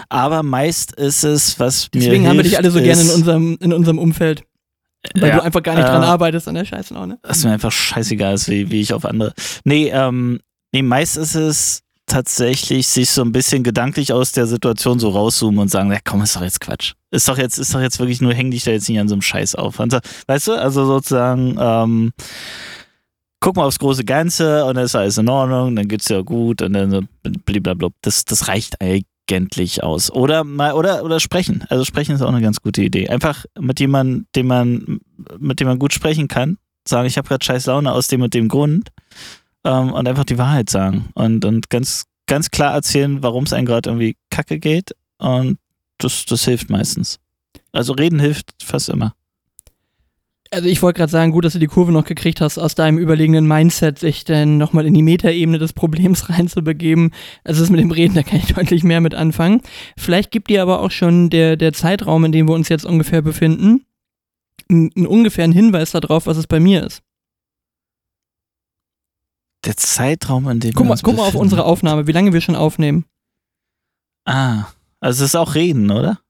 Aber 0.09 0.42
meist 0.44 0.92
ist 0.94 1.24
es, 1.24 1.59
was 1.59 1.88
mir 1.94 2.00
Deswegen 2.02 2.28
haben 2.28 2.37
wir 2.37 2.44
dich 2.44 2.59
alle 2.59 2.70
so 2.70 2.80
gerne 2.80 3.02
in 3.02 3.11
unserem, 3.11 3.59
in 3.61 3.72
unserem 3.72 3.98
Umfeld. 3.98 4.44
Weil 5.14 5.30
Ja, 5.30 5.37
du 5.37 5.42
einfach 5.42 5.62
gar 5.62 5.74
nicht 5.74 5.85
äh, 5.87 5.90
dran 5.90 6.04
arbeitest 6.04 6.46
an 6.46 6.54
der 6.54 6.64
Scheißlaune. 6.64 7.18
dass 7.22 7.42
mir 7.44 7.52
einfach 7.52 7.72
scheißegal 7.72 8.35
ist, 8.35 8.48
wie, 8.48 8.70
wie 8.70 8.80
ich 8.83 8.92
auf 8.92 9.04
andere. 9.04 9.33
Nee, 9.64 9.88
ähm, 9.88 10.40
nee, 10.72 10.83
meist 10.83 11.16
ist 11.16 11.35
es 11.35 11.83
tatsächlich 12.06 12.88
sich 12.88 13.11
so 13.11 13.22
ein 13.22 13.33
bisschen 13.33 13.62
gedanklich 13.62 14.12
aus 14.12 14.33
der 14.33 14.46
Situation 14.46 14.98
so 14.98 15.11
rauszoomen 15.11 15.61
und 15.61 15.68
sagen, 15.68 15.92
ja 15.92 15.98
komm, 16.04 16.22
ist 16.22 16.35
doch 16.35 16.42
jetzt 16.42 16.61
Quatsch. 16.61 16.94
Ist 17.12 17.28
doch 17.28 17.38
jetzt, 17.38 17.59
ist 17.59 17.72
doch 17.72 17.80
jetzt 17.80 17.98
wirklich 17.98 18.20
nur, 18.20 18.35
häng 18.35 18.50
dich 18.50 18.64
da 18.64 18.72
jetzt 18.72 18.88
nicht 18.88 18.98
an 18.98 19.09
so 19.09 19.14
einem 19.14 19.22
Scheiß 19.22 19.54
auf. 19.54 19.78
Weißt 19.78 20.48
du, 20.48 20.52
also 20.52 20.87
sozusagen, 20.87 21.56
ähm, 21.59 22.12
guck 23.38 23.56
mal 23.56 23.64
aufs 23.64 23.78
große 23.78 24.04
Ganze 24.04 24.64
und 24.64 24.74
dann 24.74 24.85
ist 24.85 24.96
alles 24.96 25.18
in 25.18 25.28
Ordnung, 25.28 25.76
dann 25.76 25.88
geht's 25.88 26.09
ja 26.09 26.20
gut 26.20 26.62
und 26.62 26.72
dann 26.72 26.90
so 26.90 27.00
blablabla. 27.22 27.88
Das, 28.02 28.24
das 28.24 28.48
reicht 28.48 28.76
eigentlich 28.80 29.83
aus. 29.83 30.11
Oder 30.11 30.42
mal, 30.42 30.72
oder, 30.72 31.04
oder 31.04 31.20
sprechen. 31.20 31.64
Also 31.68 31.85
sprechen 31.85 32.14
ist 32.14 32.22
auch 32.22 32.28
eine 32.28 32.42
ganz 32.42 32.61
gute 32.61 32.83
Idee. 32.83 33.09
Einfach 33.09 33.44
mit 33.59 33.78
jemandem, 33.78 34.26
dem 34.35 34.48
man, 34.48 35.00
mit 35.38 35.61
dem 35.61 35.68
man 35.68 35.78
gut 35.78 35.92
sprechen 35.92 36.26
kann, 36.26 36.59
sagen, 36.87 37.06
ich 37.06 37.16
habe 37.16 37.28
gerade 37.28 37.44
scheiß 37.44 37.66
Laune 37.66 37.92
aus 37.92 38.09
dem 38.09 38.22
und 38.22 38.35
dem 38.35 38.48
Grund 38.48 38.90
ähm, 39.64 39.92
und 39.92 40.08
einfach 40.08 40.24
die 40.24 40.38
Wahrheit 40.38 40.70
sagen 40.70 41.10
und, 41.14 41.44
und 41.44 41.70
ganz, 41.70 42.04
ganz 42.26 42.50
klar 42.50 42.74
erzählen, 42.74 43.22
warum 43.22 43.44
es 43.44 43.52
einem 43.52 43.66
gerade 43.66 43.90
irgendwie 43.90 44.16
kacke 44.30 44.58
geht 44.58 44.94
und 45.18 45.58
das, 45.98 46.24
das 46.24 46.44
hilft 46.44 46.70
meistens. 46.70 47.18
Also 47.72 47.92
reden 47.92 48.18
hilft 48.18 48.54
fast 48.62 48.88
immer. 48.88 49.14
Also 50.52 50.68
ich 50.68 50.82
wollte 50.82 50.98
gerade 50.98 51.12
sagen, 51.12 51.30
gut, 51.30 51.44
dass 51.44 51.52
du 51.52 51.60
die 51.60 51.68
Kurve 51.68 51.92
noch 51.92 52.04
gekriegt 52.04 52.40
hast, 52.40 52.58
aus 52.58 52.74
deinem 52.74 52.98
überlegenen 52.98 53.46
Mindset 53.46 54.00
sich 54.00 54.24
dann 54.24 54.58
nochmal 54.58 54.84
in 54.84 54.94
die 54.94 55.02
Metaebene 55.02 55.58
des 55.58 55.72
Problems 55.72 56.28
reinzubegeben. 56.28 57.12
Also 57.44 57.60
das 57.60 57.70
mit 57.70 57.78
dem 57.78 57.92
Reden, 57.92 58.14
da 58.14 58.24
kann 58.24 58.40
ich 58.40 58.52
deutlich 58.54 58.82
mehr 58.82 59.00
mit 59.00 59.14
anfangen. 59.14 59.62
Vielleicht 59.96 60.32
gibt 60.32 60.50
dir 60.50 60.62
aber 60.62 60.80
auch 60.80 60.90
schon 60.90 61.30
der, 61.30 61.56
der 61.56 61.72
Zeitraum, 61.72 62.24
in 62.24 62.32
dem 62.32 62.48
wir 62.48 62.54
uns 62.54 62.68
jetzt 62.68 62.84
ungefähr 62.84 63.22
befinden, 63.22 63.84
einen 64.68 65.06
ungefähren 65.06 65.52
Hinweis 65.52 65.92
darauf, 65.92 66.26
was 66.26 66.36
es 66.36 66.46
bei 66.48 66.58
mir 66.58 66.84
ist. 66.84 67.02
Der 69.64 69.76
Zeitraum, 69.76 70.48
in 70.48 70.60
dem 70.60 70.72
Guck 70.72 70.84
wir 70.84 70.88
mal, 70.88 70.92
uns 70.92 71.02
guck 71.02 71.16
mal 71.16 71.26
auf 71.26 71.34
unsere 71.34 71.64
Aufnahme, 71.64 72.06
wie 72.06 72.12
lange 72.12 72.32
wir 72.32 72.40
schon 72.40 72.56
aufnehmen. 72.56 73.04
Ah, 74.24 74.64
also 75.00 75.24
es 75.24 75.30
ist 75.30 75.36
auch 75.36 75.54
Reden, 75.54 75.90
oder? 75.90 76.20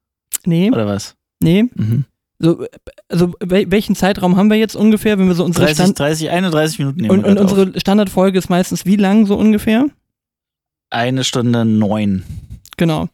Nee, 0.46 0.70
Oder 0.70 0.86
was? 0.86 1.16
nee. 1.42 1.64
Mhm. 1.74 2.04
So, 2.38 2.64
also 3.08 3.26
wel- 3.40 3.70
welchen 3.70 3.94
Zeitraum 3.94 4.36
haben 4.36 4.48
wir 4.48 4.56
jetzt 4.56 4.74
ungefähr, 4.74 5.18
wenn 5.18 5.28
wir 5.28 5.34
so 5.34 5.44
unsere 5.44 5.66
30, 5.66 5.76
Stand 5.84 5.98
30, 5.98 6.30
31 6.30 6.78
Minuten 6.78 7.00
nehmen 7.02 7.10
und, 7.10 7.24
wir 7.24 7.30
und 7.32 7.38
auf. 7.38 7.52
unsere 7.52 7.78
Standardfolge 7.78 8.38
ist 8.38 8.48
meistens 8.48 8.86
wie 8.86 8.96
lang 8.96 9.26
so 9.26 9.36
ungefähr? 9.36 9.86
Eine 10.88 11.22
Stunde 11.24 11.64
neun. 11.66 12.24
Genau. 12.78 13.08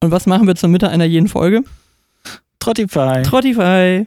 Und 0.00 0.12
was 0.12 0.26
machen 0.26 0.46
wir 0.46 0.54
zur 0.54 0.68
Mitte 0.68 0.88
einer 0.88 1.04
jeden 1.06 1.26
Folge? 1.28 1.64
Trottify. 2.60 3.22
Trottify. 3.24 4.06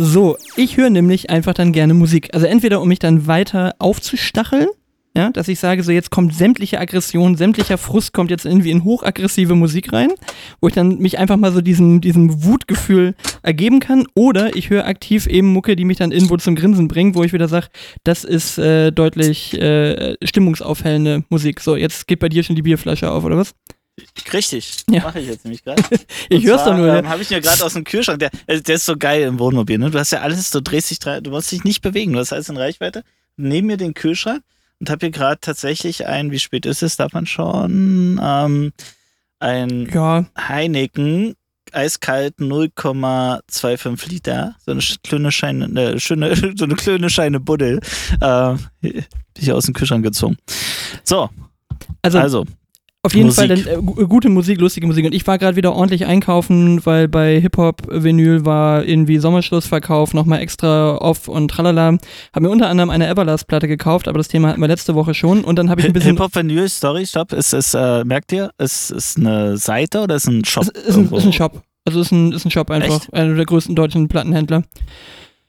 So, 0.00 0.36
ich 0.54 0.76
höre 0.76 0.90
nämlich 0.90 1.28
einfach 1.28 1.54
dann 1.54 1.72
gerne 1.72 1.92
Musik. 1.92 2.32
Also 2.32 2.46
entweder 2.46 2.80
um 2.80 2.86
mich 2.86 3.00
dann 3.00 3.26
weiter 3.26 3.74
aufzustacheln, 3.80 4.68
ja, 5.16 5.30
dass 5.30 5.48
ich 5.48 5.58
sage, 5.58 5.82
so 5.82 5.90
jetzt 5.90 6.12
kommt 6.12 6.32
sämtliche 6.32 6.78
Aggression, 6.78 7.34
sämtlicher 7.34 7.78
Frust 7.78 8.12
kommt 8.12 8.30
jetzt 8.30 8.46
irgendwie 8.46 8.70
in 8.70 8.84
hochaggressive 8.84 9.56
Musik 9.56 9.92
rein, 9.92 10.10
wo 10.60 10.68
ich 10.68 10.74
dann 10.74 10.98
mich 10.98 11.18
einfach 11.18 11.36
mal 11.36 11.50
so 11.50 11.60
diesem, 11.60 12.00
diesem 12.00 12.44
Wutgefühl 12.44 13.16
ergeben 13.42 13.80
kann. 13.80 14.06
Oder 14.14 14.54
ich 14.54 14.70
höre 14.70 14.86
aktiv 14.86 15.26
eben 15.26 15.52
Mucke, 15.52 15.74
die 15.74 15.84
mich 15.84 15.98
dann 15.98 16.12
irgendwo 16.12 16.36
zum 16.36 16.54
Grinsen 16.54 16.86
bringt, 16.86 17.16
wo 17.16 17.24
ich 17.24 17.32
wieder 17.32 17.48
sage, 17.48 17.66
das 18.04 18.22
ist 18.22 18.58
äh, 18.58 18.92
deutlich 18.92 19.60
äh, 19.60 20.14
stimmungsaufhellende 20.22 21.24
Musik. 21.28 21.58
So, 21.58 21.74
jetzt 21.74 22.06
geht 22.06 22.20
bei 22.20 22.28
dir 22.28 22.44
schon 22.44 22.54
die 22.54 22.62
Bierflasche 22.62 23.10
auf, 23.10 23.24
oder 23.24 23.36
was? 23.36 23.56
Richtig. 24.32 24.84
Ja. 24.90 25.02
Mache 25.02 25.20
ich 25.20 25.28
jetzt 25.28 25.44
nämlich 25.44 25.64
gerade. 25.64 25.82
Ich 26.28 26.44
hör's 26.44 26.64
doch 26.64 26.76
nur. 26.76 26.94
Ähm, 26.94 27.08
habe 27.08 27.22
ich 27.22 27.30
mir 27.30 27.40
gerade 27.40 27.64
aus 27.64 27.74
dem 27.74 27.84
Kühlschrank. 27.84 28.18
Der, 28.18 28.30
äh, 28.46 28.60
der 28.60 28.76
ist 28.76 28.86
so 28.86 28.96
geil 28.96 29.22
im 29.22 29.38
Wohnmobil. 29.38 29.78
Ne? 29.78 29.90
Du 29.90 29.98
hast 29.98 30.12
ja 30.12 30.20
alles, 30.20 30.50
du 30.50 30.60
drehst 30.60 30.90
dich, 30.90 30.98
du 30.98 31.30
musst 31.30 31.50
dich 31.50 31.64
nicht 31.64 31.80
bewegen. 31.82 32.12
Du 32.12 32.18
hast 32.18 32.32
alles 32.32 32.48
in 32.48 32.56
Reichweite. 32.56 33.02
Neben 33.36 33.66
mir 33.66 33.76
den 33.76 33.94
Kühlschrank 33.94 34.42
und 34.80 34.90
habe 34.90 35.06
hier 35.06 35.10
gerade 35.10 35.40
tatsächlich 35.40 36.06
ein, 36.06 36.30
wie 36.30 36.38
spät 36.38 36.66
ist 36.66 36.82
es, 36.82 36.96
darf 36.96 37.12
man 37.12 37.26
schon, 37.26 38.20
ähm, 38.22 38.72
ein 39.40 39.88
Ja, 39.92 40.26
Heineken 40.36 41.34
eiskalt 41.72 42.38
0,25 42.38 44.08
Liter. 44.08 44.56
So 44.64 44.72
eine 44.72 44.80
kleine 45.02 45.32
Scheine, 45.32 45.64
eine 45.66 46.00
schöne, 46.00 46.34
so 46.56 46.64
eine 46.64 46.74
kleine 46.74 47.10
Scheine 47.10 47.40
Buddel. 47.40 47.80
Äh, 48.20 48.54
ich 49.36 49.52
aus 49.52 49.66
dem 49.66 49.74
Kühlschrank 49.74 50.04
gezogen. 50.04 50.36
So, 51.04 51.30
also, 52.02 52.18
also, 52.18 52.46
Auf 53.08 53.14
jeden 53.14 53.26
Musik. 53.26 53.48
Fall 53.48 53.56
dann, 53.56 53.66
äh, 53.66 53.82
gu- 53.82 54.06
gute 54.06 54.28
Musik, 54.28 54.60
lustige 54.60 54.86
Musik. 54.86 55.04
Und 55.04 55.14
ich 55.14 55.26
war 55.26 55.38
gerade 55.38 55.56
wieder 55.56 55.74
ordentlich 55.74 56.06
einkaufen, 56.06 56.84
weil 56.84 57.08
bei 57.08 57.40
Hip-Hop-Vinyl 57.40 58.44
war 58.44 58.84
irgendwie 58.84 59.18
Sommerschlussverkauf 59.18 60.14
nochmal 60.14 60.40
extra 60.40 60.96
off 60.96 61.28
und 61.28 61.48
tralala. 61.50 61.98
Hab 62.32 62.42
mir 62.42 62.50
unter 62.50 62.68
anderem 62.68 62.90
eine 62.90 63.08
Everlast-Platte 63.08 63.66
gekauft, 63.68 64.08
aber 64.08 64.18
das 64.18 64.28
Thema 64.28 64.48
hatten 64.48 64.60
wir 64.60 64.68
letzte 64.68 64.94
Woche 64.94 65.14
schon. 65.14 65.42
Und 65.44 65.56
dann 65.58 65.70
habe 65.70 65.80
ich 65.80 65.86
ein 65.86 65.92
bisschen. 65.92 66.12
Hip-Hop 66.12 66.34
Vinyl, 66.34 66.68
Story, 66.68 67.06
stopp. 67.06 67.32
Ist 67.32 67.52
es, 67.52 67.74
äh, 67.74 68.04
merkt 68.04 68.32
ihr, 68.32 68.50
ist 68.58 68.90
es 68.90 69.16
eine 69.16 69.56
Seite 69.56 70.00
oder 70.02 70.14
ist 70.16 70.24
es 70.24 70.28
ein 70.30 70.44
Shop? 70.44 70.64
Es 70.74 70.84
ist 70.86 70.96
ein, 70.96 71.12
ist 71.12 71.24
ein 71.24 71.32
Shop. 71.32 71.62
Also 71.84 72.00
ist 72.00 72.12
ein, 72.12 72.32
ist 72.32 72.44
ein 72.44 72.50
Shop 72.50 72.70
einfach. 72.70 72.96
Echt? 73.02 73.14
Einer 73.14 73.34
der 73.34 73.46
größten 73.46 73.74
deutschen 73.74 74.08
Plattenhändler. 74.08 74.62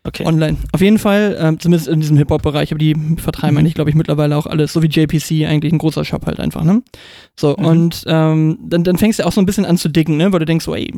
Okay. 0.05 0.25
Online. 0.25 0.55
Auf 0.71 0.79
jeden 0.79 0.97
Fall, 0.97 1.37
ähm, 1.39 1.59
zumindest 1.59 1.89
in 1.89 1.99
diesem 1.99 2.15
Hip-Hop-Bereich, 2.17 2.71
aber 2.71 2.79
die 2.79 2.95
vertreiben 3.17 3.53
Mhm. 3.55 3.59
eigentlich, 3.59 3.73
glaube 3.73 3.89
ich, 3.89 3.95
mittlerweile 3.97 4.37
auch 4.37 4.45
alles, 4.45 4.71
so 4.71 4.81
wie 4.81 4.87
JPC, 4.87 5.45
eigentlich 5.45 5.73
ein 5.73 5.77
großer 5.77 6.05
Shop 6.05 6.25
halt 6.25 6.39
einfach, 6.39 6.63
ne? 6.63 6.81
So, 7.37 7.55
Mhm. 7.59 7.65
und 7.65 8.03
ähm, 8.07 8.57
dann, 8.63 8.85
dann 8.85 8.97
fängst 8.97 9.19
du 9.19 9.25
auch 9.27 9.33
so 9.33 9.41
ein 9.41 9.45
bisschen 9.45 9.65
an 9.65 9.77
zu 9.77 9.89
dicken, 9.89 10.15
ne? 10.15 10.31
Weil 10.31 10.39
du 10.39 10.45
denkst 10.45 10.63
so, 10.63 10.73
ey, 10.73 10.89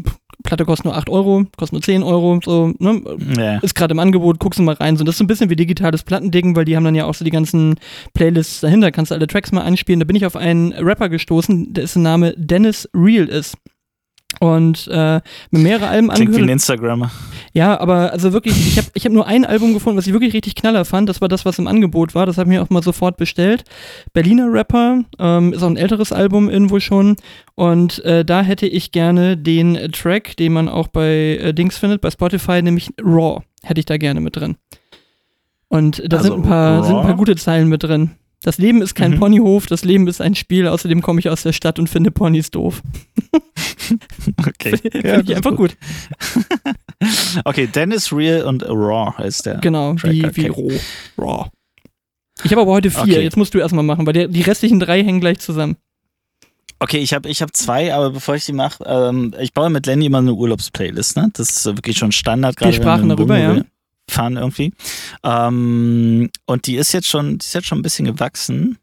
Platte 0.43 0.65
kostet 0.65 0.85
nur 0.85 0.95
8 0.95 1.09
Euro, 1.09 1.45
kostet 1.57 1.73
nur 1.73 1.81
10 1.81 2.03
Euro, 2.03 2.39
so, 2.45 2.73
ne? 2.77 3.01
ja. 3.37 3.57
Ist 3.57 3.73
gerade 3.73 3.91
im 3.93 3.99
Angebot, 3.99 4.39
guckst 4.39 4.59
du 4.59 4.63
mal 4.63 4.75
rein. 4.75 4.97
So, 4.97 5.03
das 5.03 5.13
ist 5.15 5.17
so 5.19 5.23
ein 5.23 5.27
bisschen 5.27 5.49
wie 5.49 5.55
digitales 5.55 6.03
Plattendicken, 6.03 6.55
weil 6.55 6.65
die 6.65 6.75
haben 6.75 6.83
dann 6.83 6.95
ja 6.95 7.05
auch 7.05 7.15
so 7.15 7.25
die 7.25 7.31
ganzen 7.31 7.75
Playlists 8.13 8.61
dahinter, 8.61 8.91
kannst 8.91 9.09
du 9.11 9.15
alle 9.15 9.25
Tracks 9.27 9.51
mal 9.51 9.61
anspielen. 9.61 9.99
Da 9.99 10.05
bin 10.05 10.15
ich 10.15 10.25
auf 10.27 10.35
einen 10.35 10.73
Rapper 10.73 11.09
gestoßen, 11.09 11.73
dessen 11.73 12.03
Name 12.03 12.33
Dennis 12.37 12.87
Real 12.93 13.25
ist. 13.27 13.55
Und 14.41 14.87
äh, 14.87 15.21
mir 15.51 15.59
mehrere 15.59 15.87
Alben 15.87 16.07
Klingt 16.09 16.19
wie 16.19 16.33
angehört. 16.33 16.49
ein 16.49 16.53
Instagrammer. 16.53 17.11
Ja, 17.53 17.79
aber 17.79 18.11
also 18.11 18.33
wirklich, 18.33 18.55
ich 18.67 18.77
habe 18.79 18.87
ich 18.95 19.05
hab 19.05 19.11
nur 19.13 19.27
ein 19.27 19.45
Album 19.45 19.75
gefunden, 19.75 19.99
was 19.99 20.07
ich 20.07 20.13
wirklich 20.13 20.33
richtig 20.33 20.55
knaller 20.55 20.83
fand. 20.83 21.07
Das 21.09 21.21
war 21.21 21.27
das, 21.27 21.45
was 21.45 21.59
im 21.59 21.67
Angebot 21.67 22.15
war. 22.15 22.25
Das 22.25 22.39
habe 22.39 22.49
ich 22.49 22.57
mir 22.57 22.63
auch 22.63 22.71
mal 22.71 22.81
sofort 22.81 23.17
bestellt. 23.17 23.65
Berliner 24.13 24.51
Rapper, 24.51 25.03
ähm, 25.19 25.53
ist 25.53 25.61
auch 25.61 25.67
ein 25.67 25.77
älteres 25.77 26.11
Album 26.11 26.49
irgendwo 26.49 26.79
schon. 26.79 27.17
Und 27.53 28.03
äh, 28.03 28.25
da 28.25 28.41
hätte 28.41 28.65
ich 28.65 28.91
gerne 28.91 29.37
den 29.37 29.91
Track, 29.91 30.35
den 30.37 30.53
man 30.53 30.69
auch 30.69 30.87
bei 30.87 31.37
äh, 31.39 31.53
Dings 31.53 31.77
findet, 31.77 32.01
bei 32.01 32.09
Spotify, 32.09 32.63
nämlich 32.63 32.89
Raw, 32.99 33.43
hätte 33.61 33.79
ich 33.79 33.85
da 33.85 33.97
gerne 33.97 34.21
mit 34.21 34.37
drin. 34.37 34.55
Und 35.67 36.01
da 36.11 36.17
Also 36.17 36.29
sind, 36.33 36.43
ein 36.43 36.49
paar, 36.49 36.83
sind 36.83 36.95
ein 36.95 37.03
paar 37.05 37.15
gute 37.15 37.35
Zeilen 37.35 37.67
mit 37.69 37.83
drin. 37.83 38.11
Das 38.43 38.57
Leben 38.57 38.81
ist 38.81 38.95
kein 38.95 39.11
Mhm. 39.11 39.19
Ponyhof, 39.19 39.67
das 39.67 39.83
Leben 39.83 40.07
ist 40.07 40.19
ein 40.19 40.33
Spiel. 40.33 40.67
Außerdem 40.67 41.01
komme 41.01 41.19
ich 41.19 41.29
aus 41.29 41.43
der 41.43 41.53
Stadt 41.53 41.77
und 41.77 41.89
finde 41.89 42.11
Ponys 42.11 42.51
doof. 42.51 42.81
Okay. 44.37 44.77
Finde 44.77 45.23
ich 45.27 45.35
einfach 45.35 45.55
gut. 45.55 45.75
Okay, 47.43 47.67
Dennis 47.67 48.13
Real 48.13 48.43
und 48.43 48.63
Raw 48.63 49.17
heißt 49.17 49.47
der. 49.47 49.57
Genau, 49.57 49.95
Track, 49.95 50.11
wie, 50.11 50.25
okay. 50.25 50.43
wie 50.43 50.47
roh. 50.47 50.71
Raw. 51.17 51.49
Ich 52.43 52.51
habe 52.51 52.61
aber 52.61 52.71
heute 52.71 52.91
vier. 52.91 53.01
Okay. 53.01 53.21
Jetzt 53.21 53.37
musst 53.37 53.53
du 53.53 53.59
erstmal 53.59 53.83
machen, 53.83 54.05
weil 54.05 54.13
die, 54.13 54.27
die 54.27 54.41
restlichen 54.43 54.79
drei 54.79 55.03
hängen 55.03 55.19
gleich 55.19 55.39
zusammen. 55.39 55.77
Okay, 56.79 56.99
ich 56.99 57.13
habe 57.13 57.27
ich 57.27 57.41
hab 57.41 57.55
zwei, 57.55 57.93
aber 57.93 58.11
bevor 58.11 58.35
ich 58.35 58.45
die 58.45 58.53
mache, 58.53 58.83
ähm, 58.85 59.33
ich 59.39 59.53
baue 59.53 59.69
mit 59.69 59.87
Lenny 59.87 60.05
immer 60.05 60.19
eine 60.19 60.33
Urlaubsplaylist, 60.33 61.17
ne? 61.17 61.29
Das 61.33 61.49
ist 61.49 61.65
wirklich 61.65 61.97
schon 61.97 62.11
Standard, 62.11 62.55
gerade 62.55 62.73
sprachen 62.73 63.07
wir 63.07 63.13
im 63.13 63.17
darüber, 63.17 63.37
ja. 63.37 63.49
Wohnmobil 63.49 63.65
fahren 64.11 64.37
irgendwie. 64.37 64.73
Ähm, 65.23 66.29
und 66.45 66.67
die 66.67 66.75
ist 66.75 66.93
jetzt 66.93 67.07
schon, 67.07 67.37
die 67.37 67.45
ist 67.45 67.53
jetzt 67.53 67.67
schon 67.67 67.79
ein 67.79 67.83
bisschen 67.83 68.05
gewachsen. 68.05 68.77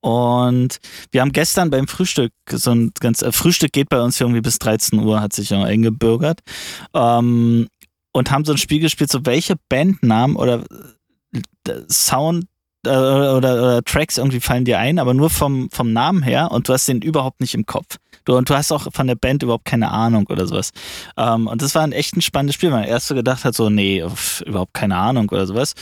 Und 0.00 0.80
wir 1.12 1.20
haben 1.20 1.30
gestern 1.32 1.70
beim 1.70 1.86
Frühstück 1.86 2.32
so 2.50 2.72
ein 2.72 2.90
ganz, 2.98 3.22
äh, 3.22 3.30
Frühstück 3.30 3.72
geht 3.72 3.88
bei 3.88 4.00
uns 4.00 4.20
irgendwie 4.20 4.40
bis 4.40 4.58
13 4.58 4.98
Uhr, 4.98 5.20
hat 5.20 5.32
sich 5.32 5.50
ja 5.50 5.62
eingebürgert. 5.62 6.40
Ähm, 6.92 7.68
und 8.12 8.30
haben 8.30 8.44
so 8.44 8.52
ein 8.52 8.58
Spiel 8.58 8.80
gespielt, 8.80 9.10
so 9.10 9.24
welche 9.24 9.54
Bandnamen 9.68 10.36
oder 10.36 10.64
äh, 11.32 11.72
Sound 11.88 12.46
äh, 12.84 12.90
oder, 12.90 13.36
oder 13.36 13.84
Tracks 13.84 14.18
irgendwie 14.18 14.40
fallen 14.40 14.64
dir 14.64 14.78
ein, 14.78 14.98
aber 14.98 15.14
nur 15.14 15.30
vom, 15.30 15.70
vom 15.70 15.92
Namen 15.92 16.22
her 16.22 16.50
und 16.50 16.68
du 16.68 16.72
hast 16.72 16.88
den 16.88 17.00
überhaupt 17.00 17.40
nicht 17.40 17.54
im 17.54 17.64
Kopf. 17.64 17.98
Du, 18.24 18.36
und 18.36 18.48
du 18.48 18.54
hast 18.54 18.72
auch 18.72 18.86
von 18.92 19.06
der 19.06 19.14
Band 19.14 19.42
überhaupt 19.42 19.64
keine 19.64 19.90
Ahnung 19.90 20.26
oder 20.28 20.46
sowas. 20.46 20.70
Ähm, 21.16 21.46
und 21.46 21.62
das 21.62 21.74
war 21.74 21.82
ein 21.82 21.92
echt 21.92 22.16
ein 22.16 22.22
spannendes 22.22 22.54
Spiel, 22.54 22.70
weil 22.70 22.80
man 22.80 22.88
erst 22.88 23.08
so 23.08 23.14
gedacht 23.14 23.44
hat, 23.44 23.54
so, 23.54 23.68
nee, 23.70 24.02
pf, 24.06 24.42
überhaupt 24.42 24.74
keine 24.74 24.96
Ahnung 24.96 25.28
oder 25.30 25.46
sowas. 25.46 25.74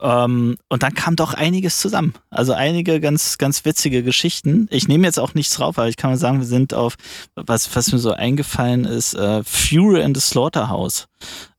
Ähm, 0.00 0.56
und 0.68 0.82
dann 0.82 0.94
kam 0.94 1.16
doch 1.16 1.34
einiges 1.34 1.80
zusammen. 1.80 2.14
Also 2.30 2.52
einige 2.52 3.00
ganz, 3.00 3.38
ganz 3.38 3.64
witzige 3.64 4.02
Geschichten. 4.02 4.68
Ich 4.70 4.88
nehme 4.88 5.06
jetzt 5.06 5.18
auch 5.18 5.34
nichts 5.34 5.54
drauf, 5.54 5.78
aber 5.78 5.88
ich 5.88 5.96
kann 5.96 6.10
mal 6.10 6.16
sagen, 6.16 6.38
wir 6.38 6.46
sind 6.46 6.74
auf, 6.74 6.94
was, 7.34 7.74
was 7.76 7.92
mir 7.92 7.98
so 7.98 8.12
eingefallen 8.12 8.84
ist, 8.84 9.14
äh, 9.14 9.42
Fury 9.44 10.02
in 10.02 10.14
the 10.14 10.20
Slaughterhouse. 10.20 11.06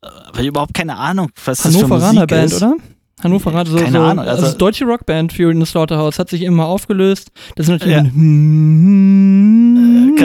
Äh, 0.02 0.08
Aber 0.28 0.40
ich 0.40 0.48
überhaupt 0.48 0.74
keine 0.74 0.98
Ahnung, 0.98 1.30
was 1.46 1.62
das 1.62 1.76
für 1.76 1.84
Hannoveraner 1.84 2.14
Musik 2.14 2.28
Band, 2.30 2.52
ist. 2.52 2.64
oder? 2.64 2.76
Hannoveraner, 3.22 3.70
so, 3.70 3.78
Keine 3.78 3.92
so, 4.00 4.04
Ahnung, 4.04 4.26
also- 4.28 4.46
also, 4.46 4.58
deutsche 4.58 4.84
Rockband 4.86 5.32
Fury 5.32 5.52
in 5.52 5.60
the 5.64 5.66
Slaughterhouse 5.66 6.20
hat 6.20 6.30
sich 6.30 6.42
immer 6.42 6.66
aufgelöst. 6.66 7.32
Das 7.56 7.68
ist 7.68 7.70
natürlich 7.70 7.94
Ja. 7.96 8.02
ein 8.02 8.10
Äh, 8.10 8.14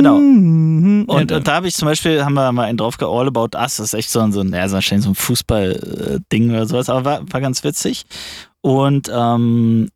genau. 0.02 0.16
Und, 0.16 1.04
Und, 1.08 1.32
und 1.32 1.46
da 1.48 1.54
habe 1.54 1.68
ich 1.68 1.74
zum 1.74 1.86
Beispiel, 1.86 2.24
haben 2.24 2.34
wir 2.34 2.50
mal 2.52 2.64
einen 2.64 2.78
drauf 2.78 2.96
All 3.00 3.26
About 3.28 3.56
Us, 3.56 3.76
das 3.76 3.80
ist 3.80 3.94
echt 3.94 4.10
so 4.10 4.20
ein, 4.20 4.32
so 4.32 4.40
ein, 4.40 4.52
ja, 4.52 4.68
so 4.68 4.74
wahrscheinlich 4.74 5.04
so 5.04 5.10
ein 5.10 5.14
Fußball-Ding 5.14 6.50
oder 6.50 6.66
sowas, 6.66 6.88
aber 6.88 7.04
war, 7.04 7.32
war 7.32 7.40
ganz 7.40 7.62
witzig. 7.64 8.04
Und 8.60 9.10
ähm, 9.14 9.88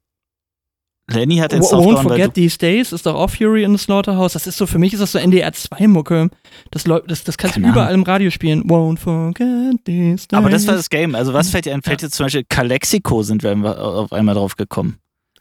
Lenny 1.10 1.36
hat 1.38 1.52
jetzt 1.52 1.64
Won't 1.66 1.70
draufgehauen, 1.72 1.96
weil 2.10 2.18
Forget 2.18 2.34
These 2.34 2.58
Days 2.58 2.92
ist 2.92 3.06
doch 3.06 3.14
auch 3.16 3.28
Fury 3.28 3.64
in 3.64 3.76
the 3.76 3.82
Slaughterhouse. 3.82 4.32
Das 4.34 4.46
ist 4.46 4.56
so, 4.56 4.66
für 4.66 4.78
mich 4.78 4.92
ist 4.94 5.00
das 5.00 5.12
so 5.12 5.18
NDR 5.18 5.52
2 5.52 5.88
Mucke. 5.88 6.30
Das, 6.70 6.86
läuft- 6.86 7.10
das, 7.10 7.24
das 7.24 7.36
kannst 7.36 7.56
du 7.56 7.60
überall 7.60 7.92
im 7.92 8.04
Radio 8.04 8.30
spielen. 8.30 8.62
Won't 8.64 8.98
forget 8.98 9.84
these 9.84 10.26
days. 10.26 10.26
aber 10.32 10.48
das 10.48 10.66
war 10.66 10.74
das 10.74 10.88
Game. 10.88 11.14
Also 11.14 11.32
was 11.34 11.50
fällt 11.50 11.66
dir 11.66 11.74
ein? 11.74 11.82
Fällt 11.82 12.02
dir 12.02 12.08
zum 12.10 12.26
Beispiel 12.26 12.44
Calexico 12.48 13.22
sind 13.22 13.42
wir 13.42 13.52
auf 13.82 14.12
einmal 14.12 14.34
drauf 14.36 14.56
gekommen. 14.56 14.96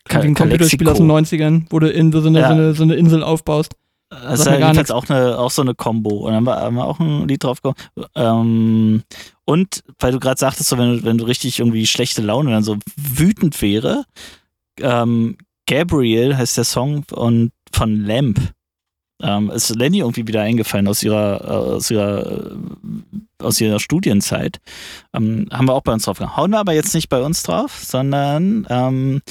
Wie 0.09 0.15
ein 0.17 0.33
Computerspiel 0.33 0.89
aus 0.89 0.97
den 0.97 1.09
90ern, 1.09 1.67
wo 1.69 1.77
du 1.79 1.87
in 1.89 2.11
so 2.11 2.25
eine, 2.25 2.39
Ja. 2.39 2.47
so 2.47 2.53
eine, 2.53 2.73
so 2.73 2.83
eine 2.83 2.95
Insel 2.95 3.23
aufbaust. 3.23 3.75
Das 4.11 4.41
ist 4.41 4.45
gar 4.45 4.59
jedenfalls 4.59 4.91
auch, 4.91 5.09
eine, 5.09 5.39
auch 5.39 5.51
so 5.51 5.61
eine 5.61 5.73
Combo. 5.73 6.27
Und 6.27 6.33
dann 6.33 6.47
haben 6.47 6.75
wir, 6.75 6.85
auch 6.85 6.99
ein 6.99 7.29
Lied 7.29 7.45
drauf 7.45 7.61
gehauen. 7.61 7.75
Ähm, 8.15 9.03
und 9.45 9.83
weil 9.99 10.11
du 10.11 10.19
gerade 10.19 10.37
sagtest, 10.37 10.69
so, 10.69 10.77
wenn, 10.77 10.97
du, 10.97 11.03
wenn 11.05 11.17
du 11.17 11.23
richtig 11.23 11.59
irgendwie 11.59 11.87
schlechte 11.87 12.21
Laune 12.21 12.51
dann 12.51 12.63
so 12.63 12.77
wütend 12.97 13.61
wäre, 13.61 14.03
ähm, 14.79 15.37
Gabriel 15.65 16.35
heißt 16.35 16.57
der 16.57 16.65
Song 16.65 17.05
und 17.11 17.51
von 17.71 18.05
Lamp. 18.05 18.39
Ähm, 19.23 19.51
ist 19.51 19.73
Lenny 19.75 19.99
irgendwie 19.99 20.27
wieder 20.27 20.41
eingefallen 20.41 20.87
aus 20.87 21.03
ihrer, 21.03 21.41
äh, 21.41 21.75
aus 21.75 21.91
ihrer, 21.91 22.51
äh, 22.51 22.55
aus 23.39 23.61
ihrer 23.61 23.79
Studienzeit. 23.79 24.59
Ähm, 25.13 25.47
haben 25.51 25.67
wir 25.67 25.73
auch 25.73 25.83
bei 25.83 25.93
uns 25.93 26.05
drauf 26.05 26.17
gehauen. 26.17 26.35
Hauen 26.35 26.51
wir 26.51 26.59
aber 26.59 26.73
jetzt 26.73 26.95
nicht 26.95 27.07
bei 27.07 27.21
uns 27.21 27.43
drauf, 27.43 27.83
sondern 27.83 28.65
ähm, 28.69 29.21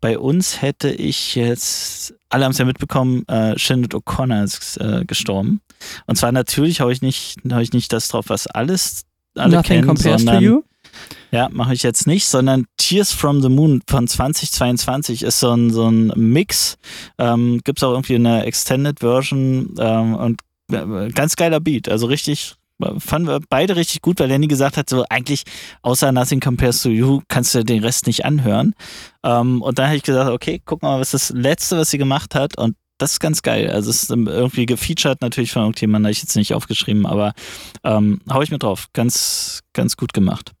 bei 0.00 0.18
uns 0.18 0.60
hätte 0.60 0.90
ich 0.90 1.34
jetzt, 1.34 2.14
alle 2.30 2.44
haben 2.44 2.52
es 2.52 2.58
ja 2.58 2.64
mitbekommen, 2.64 3.26
äh, 3.28 3.58
Shinnet 3.58 3.94
O'Connor 3.94 4.44
ist 4.44 4.78
äh, 4.80 5.04
gestorben. 5.06 5.60
Und 6.06 6.16
zwar 6.16 6.32
natürlich 6.32 6.80
habe 6.80 6.92
ich 6.92 7.02
nicht, 7.02 7.38
habe 7.50 7.62
ich 7.62 7.72
nicht 7.72 7.92
das 7.92 8.08
drauf, 8.08 8.26
was 8.28 8.46
alles 8.46 9.04
alle 9.34 9.56
Nothing 9.56 9.84
kennen, 9.84 9.96
sondern 9.96 10.42
you. 10.42 10.62
ja, 11.30 11.48
mache 11.50 11.74
ich 11.74 11.82
jetzt 11.82 12.06
nicht, 12.06 12.26
sondern 12.26 12.66
Tears 12.76 13.12
from 13.12 13.40
the 13.40 13.48
Moon 13.48 13.82
von 13.88 14.08
2022 14.08 15.22
ist 15.22 15.40
so 15.40 15.50
ein, 15.52 15.70
so 15.70 15.88
ein 15.88 16.12
Mix. 16.16 16.76
Ähm, 17.18 17.60
Gibt 17.64 17.78
es 17.78 17.84
auch 17.84 17.92
irgendwie 17.92 18.16
eine 18.16 18.44
Extended 18.44 19.00
Version 19.00 19.74
ähm, 19.78 20.14
und 20.14 20.40
äh, 20.72 21.08
ganz 21.10 21.36
geiler 21.36 21.60
Beat. 21.60 21.88
Also 21.88 22.06
richtig, 22.06 22.56
fanden 22.98 23.28
wir 23.28 23.40
beide 23.48 23.76
richtig 23.76 24.02
gut, 24.02 24.20
weil 24.20 24.28
Lenny 24.28 24.46
gesagt 24.46 24.76
hat, 24.76 24.88
so 24.88 25.04
eigentlich 25.08 25.44
außer 25.82 26.12
Nothing 26.12 26.40
Compares 26.40 26.82
to 26.82 26.90
You 26.90 27.22
kannst 27.28 27.54
du 27.54 27.64
den 27.64 27.82
Rest 27.84 28.06
nicht 28.06 28.24
anhören. 28.24 28.74
Ähm, 29.24 29.62
und 29.62 29.78
dann 29.78 29.86
habe 29.86 29.96
ich 29.96 30.02
gesagt, 30.02 30.30
okay, 30.30 30.60
guck 30.64 30.82
mal, 30.82 31.00
was 31.00 31.10
das 31.10 31.30
Letzte, 31.30 31.78
was 31.78 31.90
sie 31.90 31.98
gemacht 31.98 32.34
hat 32.34 32.56
und 32.56 32.76
das 32.98 33.12
ist 33.12 33.20
ganz 33.20 33.42
geil. 33.42 33.70
Also 33.70 33.90
es 33.90 34.02
ist 34.02 34.10
irgendwie 34.10 34.66
gefeatured 34.66 35.20
natürlich 35.20 35.52
von 35.52 35.62
irgendjemandem, 35.62 36.06
habe 36.06 36.12
ich 36.12 36.22
jetzt 36.22 36.36
nicht 36.36 36.52
aufgeschrieben, 36.52 37.06
aber 37.06 37.32
ähm, 37.84 38.20
hau 38.28 38.42
ich 38.42 38.50
mir 38.50 38.58
drauf. 38.58 38.88
Ganz, 38.92 39.60
ganz 39.72 39.96
gut 39.96 40.12
gemacht. 40.12 40.52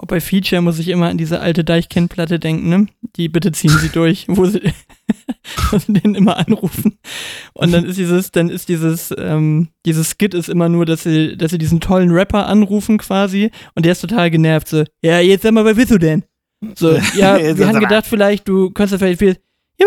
Auch 0.00 0.06
bei 0.06 0.20
Feature 0.20 0.62
muss 0.62 0.78
ich 0.78 0.88
immer 0.88 1.08
an 1.08 1.18
diese 1.18 1.40
alte 1.40 1.64
Deichkind-Platte 1.64 2.38
denken, 2.38 2.68
ne? 2.68 2.86
Die 3.16 3.28
bitte 3.28 3.50
ziehen 3.50 3.76
sie 3.80 3.88
durch, 3.88 4.26
wo 4.28 4.46
sie, 4.46 4.62
wo 5.70 5.78
sie 5.78 5.92
den 5.92 6.14
immer 6.14 6.36
anrufen. 6.36 6.98
Und 7.52 7.72
dann 7.72 7.84
ist 7.84 7.98
dieses, 7.98 8.30
dann 8.30 8.48
ist 8.48 8.68
dieses, 8.68 9.12
ähm, 9.18 9.70
dieses 9.84 10.10
Skit 10.10 10.34
ist 10.34 10.48
immer 10.48 10.68
nur, 10.68 10.86
dass 10.86 11.02
sie, 11.02 11.36
dass 11.36 11.50
sie 11.50 11.58
diesen 11.58 11.80
tollen 11.80 12.12
Rapper 12.12 12.46
anrufen 12.46 12.98
quasi 12.98 13.50
und 13.74 13.84
der 13.84 13.92
ist 13.92 14.00
total 14.00 14.30
genervt, 14.30 14.68
so, 14.68 14.84
ja, 15.02 15.18
jetzt 15.18 15.42
sag 15.42 15.50
mal, 15.52 15.64
was 15.64 15.76
willst 15.76 15.90
du 15.90 15.98
denn? 15.98 16.22
So, 16.76 16.92
ja, 17.16 17.56
wir 17.56 17.66
haben 17.66 17.80
gedacht, 17.80 18.06
vielleicht, 18.06 18.46
du 18.46 18.70
kannst 18.70 18.92
ja 18.92 18.98
vielleicht 18.98 19.18
viel, 19.18 19.36
ja, 19.80 19.86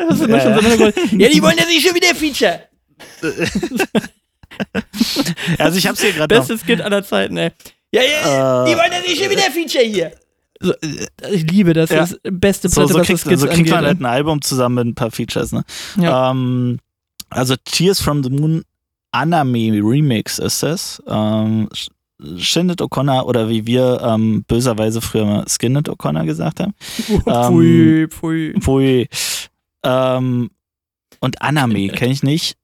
da 0.00 0.08
hast 0.08 0.20
du 0.20 0.28
Ja, 0.28 0.40
schon 0.40 0.78
so 0.78 1.16
ja. 1.16 1.28
die 1.28 1.42
wollen 1.42 1.56
ja 1.56 1.66
nicht 1.66 1.86
schon 1.86 1.94
wieder 1.94 2.12
Feature. 2.14 2.60
Also 5.58 5.78
ich 5.78 5.86
hab's 5.86 6.02
hier 6.02 6.12
gerade 6.12 6.34
noch. 6.34 6.46
Beste 6.46 6.64
Skit 6.64 6.80
aller 6.80 7.04
Zeiten, 7.04 7.36
ey. 7.36 7.50
Ja, 7.92 8.02
ja, 8.02 8.64
Äh, 8.64 8.70
die 8.70 8.76
wollen 8.76 8.92
ja 8.92 9.00
nicht 9.00 9.20
schon 9.20 9.30
wieder 9.30 9.42
Feature 9.50 9.84
hier. 9.84 10.12
So, 10.60 10.72
äh, 10.74 11.06
ich 11.32 11.50
liebe 11.50 11.72
das. 11.72 11.90
Ja. 11.90 11.96
Das 12.00 12.12
ist 12.12 12.20
beste 12.24 12.68
so, 12.68 12.80
Platte, 12.82 12.92
so 12.92 12.98
was 13.00 13.06
kriegt, 13.06 13.18
das 13.18 13.22
Skits 13.26 13.40
so 13.40 13.46
kriegt 13.46 13.58
angeht. 13.60 13.72
man 13.74 13.84
halt 13.86 14.00
ein 14.00 14.06
Album 14.06 14.42
zusammen 14.42 14.74
mit 14.76 14.86
ein 14.86 14.94
paar 14.94 15.10
Features, 15.10 15.52
ne? 15.52 15.64
Ja. 15.96 16.30
Ähm, 16.30 16.78
also 17.30 17.54
Tears 17.64 18.00
from 18.00 18.22
the 18.22 18.30
Moon 18.30 18.62
Anime 19.12 19.80
Remix 19.82 20.38
ist 20.38 20.62
das. 20.62 21.02
Ähm, 21.08 21.68
Sh- 21.74 21.88
Shinnet 22.38 22.82
O'Connor 22.82 23.24
oder 23.24 23.48
wie 23.48 23.66
wir 23.66 24.00
ähm, 24.04 24.44
böserweise 24.46 25.00
früher 25.00 25.24
mal 25.24 25.44
Skinnet 25.48 25.88
O'Connor 25.88 26.26
gesagt 26.26 26.60
haben. 26.60 26.74
pfui. 27.24 28.06
Pfui. 28.60 29.08
Ähm, 29.82 30.50
und 31.20 31.40
Anime 31.42 31.88
kenne 31.88 32.12
ich 32.12 32.22
nicht. 32.22 32.56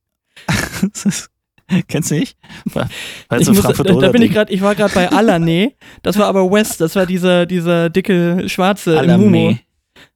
Kennst 1.89 2.11
du 2.11 2.17
nicht? 2.17 2.37
War, 2.73 2.89
war 3.29 3.41
Ich, 3.41 3.47
so 3.47 3.53
muss, 3.53 3.63
da, 3.65 4.09
bin 4.11 4.23
ich 4.23 4.33
gerade, 4.33 4.53
ich 4.53 4.61
war 4.63 4.75
gerade 4.75 4.95
bei 4.95 5.11
Alane. 5.11 5.73
Das 6.03 6.19
war 6.19 6.27
aber 6.27 6.51
West, 6.51 6.81
das 6.81 6.95
war 6.97 7.07
dieser, 7.07 7.47
dieser 7.47 7.91
dicke 7.91 8.49
Schwarze 8.49 8.97
im 8.97 9.21
Mumo. 9.21 9.57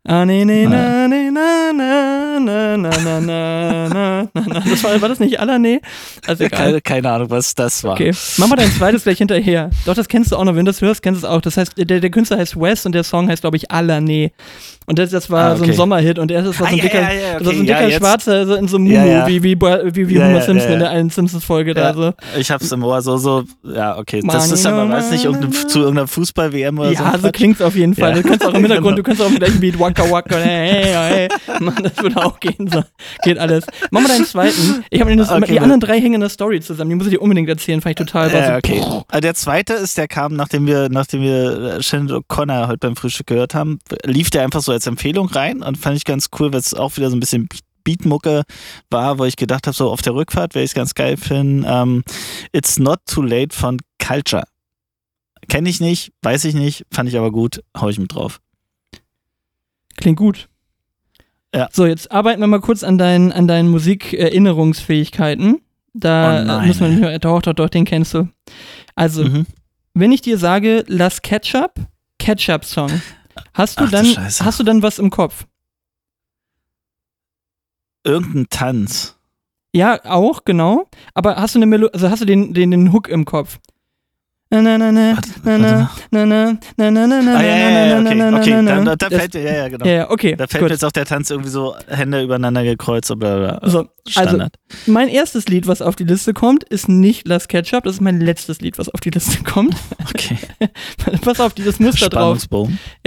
Ah, 0.05 0.25
nee, 0.25 0.45
nee, 0.45 0.67
na, 0.67 1.09
nee, 1.09 1.31
na, 1.31 1.73
na, 1.75 2.10
na, 2.39 2.77
na, 2.77 2.77
na, 2.77 3.21
na, 3.21 3.21
na, 3.21 3.89
na, 3.89 4.29
na. 4.35 4.61
Das 4.71 4.85
war, 4.85 5.01
war 5.01 5.09
das 5.09 5.19
nicht 5.21 5.41
Alane? 5.41 5.81
Also 6.27 6.45
egal. 6.45 6.61
Keine, 6.65 6.81
keine 6.81 7.11
Ahnung, 7.11 7.31
was 7.31 7.55
das 7.55 7.83
war. 7.83 7.93
Okay, 7.95 8.13
mach 8.37 8.47
mal 8.49 8.57
dein 8.57 8.71
zweites 8.71 9.03
gleich 9.05 9.19
hinterher. 9.19 9.71
Doch, 9.87 9.95
das 9.95 10.07
kennst 10.09 10.31
du 10.33 10.37
auch 10.37 10.45
noch. 10.45 10.55
Wenn 10.55 10.65
du 10.67 10.71
das 10.73 10.81
hörst, 10.81 11.03
kennst 11.03 11.23
du 11.23 11.27
es 11.27 11.33
auch. 11.33 11.41
Das 11.41 11.57
heißt, 11.57 11.73
der, 11.77 12.01
der 12.01 12.11
Künstler 12.11 12.39
heißt 12.39 12.61
Wes 12.61 12.87
und 12.87 12.93
der 12.95 13.05
Song 13.05 13.29
heißt, 13.29 13.43
glaube 13.43 13.57
ich, 13.57 13.71
Alane. 13.71 14.31
Und 14.87 14.99
das, 14.99 15.11
das 15.11 15.31
war 15.31 15.53
Ah, 15.53 15.57
so 15.57 15.63
ein 15.63 15.71
okay. 15.71 15.77
Sommerhit 15.77 16.19
und 16.19 16.31
er 16.33 16.45
war 16.45 16.53
so 16.53 16.65
ein 16.65 16.73
Ah, 16.73 16.77
ja, 16.77 16.83
dicker, 16.83 17.01
ja, 17.01 17.13
ja, 17.13 17.35
war 17.35 17.45
so 17.45 17.51
ein 17.51 17.61
okay, 17.61 17.67
dicker 17.67 17.91
Schwarzer 17.93 18.47
so 18.47 18.55
in 18.55 18.67
so 18.67 18.77
einem 18.77 18.87
Mumu, 18.89 19.27
wie, 19.27 19.43
wie, 19.43 19.57
wie, 19.61 20.09
wie 20.09 20.19
Homer 20.21 20.41
Simpson 20.41 20.73
in 20.73 20.79
der 20.81 20.91
einen 20.91 21.11
Simpsons-Folge 21.11 21.75
da 21.75 21.95
so. 21.95 22.13
Ich 22.39 22.51
hab's 22.51 22.73
im 22.73 22.83
Ohr 22.83 23.01
so, 23.01 23.17
so, 23.17 23.45
ja, 23.63 23.97
okay. 23.99 24.21
Das 24.27 24.49
Money, 24.49 24.55
ist 24.55 24.67
aber, 24.67 24.89
weiß 24.89 25.11
nicht, 25.13 25.25
no. 25.25 25.33
zu 25.69 25.79
irgendeiner 25.81 26.09
Fußball-WM 26.09 26.79
oder 26.79 26.89
so. 26.89 26.95
Ja, 26.95 27.19
so 27.19 27.31
klingt's 27.31 27.63
auf 27.63 27.77
jeden 27.77 27.95
Fall. 27.95 28.15
Du 28.15 28.23
kannst 28.23 28.45
auch 28.45 28.53
im 28.55 28.63
Hintergrund, 28.63 28.97
Genau. 28.97 28.97
du 28.97 29.03
kannst 29.05 29.23
auch 29.23 29.29
im 29.29 29.37
gleichen 29.37 29.61
Beat 29.61 29.79
Waka 29.79 30.11
Waka, 30.11 30.37
hey, 30.37 30.83
hey, 30.85 30.95
hey. 30.95 31.29
Mann, 31.61 31.77
das 31.83 31.97
würde 32.03 32.17
auch 32.27 32.41
gehen. 32.41 32.69
So. 32.71 32.83
Geht 33.23 33.39
alles. 33.39 33.65
Mach 33.91 34.01
mal 34.03 34.09
deinen 34.09 34.25
zweiten. 34.25 34.85
Ich 34.91 35.01
habe 35.01 35.11
Okay, 35.11 35.53
die 35.53 35.61
anderen 35.61 35.81
drei 35.81 36.01
hängen 36.01 36.15
in 36.15 36.21
der 36.21 36.31
Story 36.31 36.61
zusammen. 36.61 36.91
Die 36.91 36.97
muss 36.97 37.07
ich 37.07 37.13
dir 37.13 37.21
unbedingt 37.21 37.49
erzählen. 37.49 37.81
Fand 37.81 37.99
ich 37.99 38.07
total 38.07 38.33
Ja, 38.33 38.53
so, 38.53 38.57
okay. 38.57 38.81
Also 39.09 39.21
der 39.21 39.35
zweite 39.35 39.75
ist, 39.75 39.99
der 39.99 40.09
kam, 40.09 40.35
nachdem 40.35 40.67
wir, 40.67 40.89
nachdem 40.89 41.23
wir 41.23 41.77
äh, 41.77 41.83
Shannon 41.83 42.23
O'Connor 42.23 42.69
heute 42.69 42.79
beim 42.79 42.97
Frühstück 42.97 43.27
gehört 43.27 43.55
haben, 43.55 43.79
lief 44.05 44.31
der 44.31 44.43
einfach 44.43 44.61
so 44.61 44.73
als 44.73 44.87
Empfehlung 44.87 45.29
rein 45.29 45.63
und 45.63 45.79
fand 45.79 45.97
ich 45.97 46.05
ganz 46.05 46.29
cool, 46.39 46.53
weil 46.53 46.61
es 46.61 46.75
auch 46.75 46.97
wieder 46.97 47.11
so 47.11 47.17
ein 47.17 47.21
bisschen 47.21 47.49
Beatmucke 47.85 48.45
war, 48.91 49.19
wo 49.19 49.25
ich 49.25 49.37
gedacht 49.37 49.67
habe, 49.67 49.77
so 49.77 49.91
auf 49.91 50.03
der 50.03 50.15
Rückfahrt 50.15 50.55
werde 50.55 50.65
ich 50.65 50.71
es 50.71 50.75
ganz 50.75 50.95
geil 50.95 51.17
finden. 51.17 51.65
Ähm, 51.67 52.05
It's 52.53 52.79
Not 52.79 53.01
Too 53.07 53.23
Late 53.23 53.57
von 53.57 53.79
Culture. 54.05 54.45
Kenne 55.49 55.69
ich 55.69 55.81
nicht, 55.81 56.13
weiß 56.23 56.45
ich 56.45 56.55
nicht, 56.55 56.85
fand 56.93 57.09
ich 57.09 57.17
aber 57.17 57.33
gut, 57.33 57.63
hau 57.77 57.89
ich 57.89 57.99
mit 57.99 58.15
drauf. 58.15 58.41
Klingt 59.97 60.19
gut. 60.19 60.50
Ja. 61.55 61.69
So, 61.73 61.85
jetzt 61.87 62.13
arbeiten 62.13 62.41
wir 62.41 62.47
mal 62.47 62.61
kurz 62.61 62.85
an 62.85 62.97
deinen, 62.99 63.33
an 63.33 63.49
deinen 63.49 63.69
Musikerinnerungsfähigkeiten. 63.71 65.61
Da 65.93 66.61
Oh 66.63 66.67
muss 66.67 66.79
man, 66.81 66.97
hören. 67.01 67.21
doch, 67.21 67.43
doch, 67.43 67.53
doch, 67.55 67.69
den 67.69 67.85
kennst 67.85 68.15
du. 68.15 68.29
Also, 68.95 69.25
Mhm. 69.25 69.47
wenn 69.95 70.13
ich 70.13 70.23
dir 70.23 70.39
sage, 70.39 70.85
lass 70.87 71.23
Ketchup, 71.23 71.75
Ketchup-Song. 72.21 73.03
Hast 73.55 73.81
du 73.81 73.85
Ach 73.85 73.91
dann, 73.91 74.07
hast 74.17 74.61
du 74.61 74.63
dann 74.65 74.83
was 74.83 74.99
im 75.01 75.11
Kopf? 75.11 75.47
Irgendein 78.05 78.47
Tanz. 78.51 79.17
Ja, 79.75 80.05
auch, 80.05 80.45
genau. 80.45 80.89
Aber 81.15 81.37
hast 81.37 81.55
du 81.55 81.59
eine 81.59 81.67
Melo 81.67 81.89
also 81.89 82.11
hast 82.11 82.21
du 82.21 82.25
den, 82.27 82.55
den, 82.55 82.71
den 82.71 82.93
Hook 82.93 83.09
im 83.09 83.25
Kopf? 83.25 83.59
Na, 84.53 84.61
na, 84.63 84.79
na, 84.79 84.91
na, 84.91 85.15
na, 85.45 85.59
na, 85.59 85.89
na, 86.11 86.27
na, 86.27 86.27
na, 86.77 86.91
na, 86.91 87.07
na, 87.07 87.23
na, 87.23 87.37
Ah, 87.39 87.43
ja, 87.43 87.57
ja, 87.57 87.87
ja, 87.87 88.01
na, 88.01 88.11
okay, 88.11 88.15
na, 88.19 88.31
na, 88.33 88.39
okay. 88.41 88.63
na, 88.63 88.81
na. 88.83 88.97
da 88.97 89.09
Das- 89.09 89.17
fällt, 89.21 89.35
ja, 89.35 89.41
ja, 89.41 89.69
genau. 89.69 89.87
Ja, 89.87 90.11
okay, 90.11 90.35
Da 90.35 90.49
fällt 90.49 90.65
mir 90.65 90.71
jetzt 90.71 90.85
auch 90.85 90.91
der 90.91 91.05
Tanz 91.05 91.31
irgendwie 91.31 91.51
so 91.51 91.77
Hände 91.87 92.21
übereinander 92.23 92.65
gekreuzt 92.65 93.13
oder 93.13 93.61
So, 93.63 93.79
also, 93.79 93.89
Standard. 94.09 94.57
mein 94.87 95.09
erstes 95.09 95.47
Lied, 95.47 95.69
was 95.69 95.81
auf 95.81 95.95
die 95.95 96.03
Liste 96.03 96.35
kommt, 96.35 96.65
ist 96.65 96.89
nicht 96.89 97.29
Las 97.29 97.47
Ketchup, 97.47 97.85
das 97.85 97.95
ist 97.95 98.01
mein 98.01 98.21
letztes 98.21 98.61
Lied, 98.61 98.77
was 98.77 98.89
auf 98.89 98.99
die 98.99 99.11
Liste 99.11 99.41
kommt. 99.45 99.77
okay. 100.09 100.37
pass 101.23 101.39
auf, 101.39 101.55
dieses 101.55 101.79
Muster 101.79 102.09
drauf. 102.09 102.45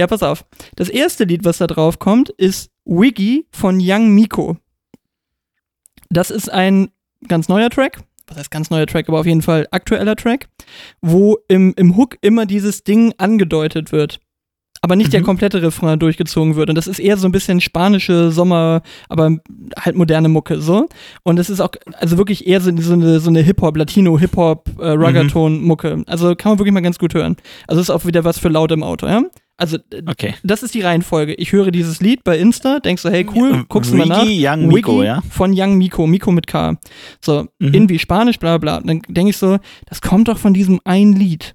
Ja, 0.00 0.06
pass 0.06 0.22
auf. 0.22 0.46
Das 0.76 0.88
erste 0.88 1.24
Lied, 1.24 1.44
was 1.44 1.58
da 1.58 1.66
drauf 1.66 1.98
kommt, 1.98 2.30
ist 2.30 2.70
Wiggy 2.86 3.46
von 3.50 3.78
Young 3.82 4.14
Miko. 4.14 4.56
Das 6.08 6.30
ist 6.30 6.50
ein 6.50 6.88
ganz 7.28 7.48
neuer 7.50 7.68
Track. 7.68 8.00
Was 8.26 8.38
heißt 8.38 8.50
ganz 8.50 8.70
neuer 8.70 8.86
Track, 8.86 9.08
aber 9.08 9.20
auf 9.20 9.26
jeden 9.26 9.42
Fall 9.42 9.66
aktueller 9.70 10.16
Track, 10.16 10.48
wo 11.02 11.38
im, 11.48 11.74
im 11.76 11.96
Hook 11.96 12.16
immer 12.22 12.46
dieses 12.46 12.82
Ding 12.84 13.12
angedeutet 13.18 13.92
wird. 13.92 14.18
Aber 14.80 14.96
nicht 14.96 15.14
der 15.14 15.20
Mhm. 15.20 15.24
komplette 15.24 15.62
Refrain 15.62 15.98
durchgezogen 15.98 16.56
wird. 16.56 16.68
Und 16.68 16.74
das 16.74 16.86
ist 16.86 16.98
eher 16.98 17.16
so 17.16 17.26
ein 17.26 17.32
bisschen 17.32 17.62
spanische 17.62 18.30
Sommer, 18.30 18.82
aber 19.08 19.38
halt 19.78 19.96
moderne 19.96 20.28
Mucke 20.28 20.60
so. 20.60 20.88
Und 21.22 21.38
es 21.38 21.48
ist 21.48 21.60
auch, 21.62 21.70
also 21.94 22.18
wirklich 22.18 22.46
eher 22.46 22.60
so, 22.60 22.70
so 22.76 22.92
eine, 22.92 23.18
so 23.18 23.30
eine 23.30 23.40
Hip-Hop, 23.40 23.78
Latino-Hip-Hop, 23.78 24.68
äh, 24.78 24.90
Ruggaton-Mucke. 24.90 26.02
Also 26.06 26.34
kann 26.36 26.52
man 26.52 26.58
wirklich 26.58 26.74
mal 26.74 26.80
ganz 26.82 26.98
gut 26.98 27.14
hören. 27.14 27.36
Also 27.66 27.80
ist 27.80 27.88
auch 27.88 28.04
wieder 28.04 28.24
was 28.24 28.38
für 28.38 28.48
laut 28.50 28.72
im 28.72 28.82
Auto, 28.82 29.06
ja? 29.06 29.22
Also 29.56 29.76
äh, 29.92 30.02
Okay. 30.06 30.34
das 30.42 30.62
ist 30.64 30.74
die 30.74 30.80
Reihenfolge. 30.80 31.34
Ich 31.34 31.52
höre 31.52 31.70
dieses 31.70 32.00
Lied 32.00 32.24
bei 32.24 32.38
Insta, 32.38 32.80
denkst 32.80 33.02
so, 33.02 33.10
hey 33.10 33.26
cool, 33.34 33.64
guckst 33.68 33.92
du 33.92 33.96
mal 33.96 34.06
nach. 34.06 34.24
Young 34.26 34.66
Miko, 34.68 34.96
Wiggy 34.98 35.06
ja? 35.06 35.22
Von 35.30 35.52
Young 35.54 35.76
Miko, 35.78 36.06
Miko 36.06 36.32
mit 36.32 36.46
K. 36.48 36.76
So, 37.24 37.42
Mhm. 37.60 37.74
irgendwie 37.74 37.98
Spanisch, 37.98 38.38
bla 38.38 38.58
bla. 38.58 38.78
Und 38.78 38.86
dann 38.88 39.02
denke 39.08 39.30
ich 39.30 39.36
so, 39.36 39.58
das 39.86 40.00
kommt 40.00 40.28
doch 40.28 40.38
von 40.38 40.54
diesem 40.54 40.80
einen 40.84 41.12
Lied. 41.14 41.54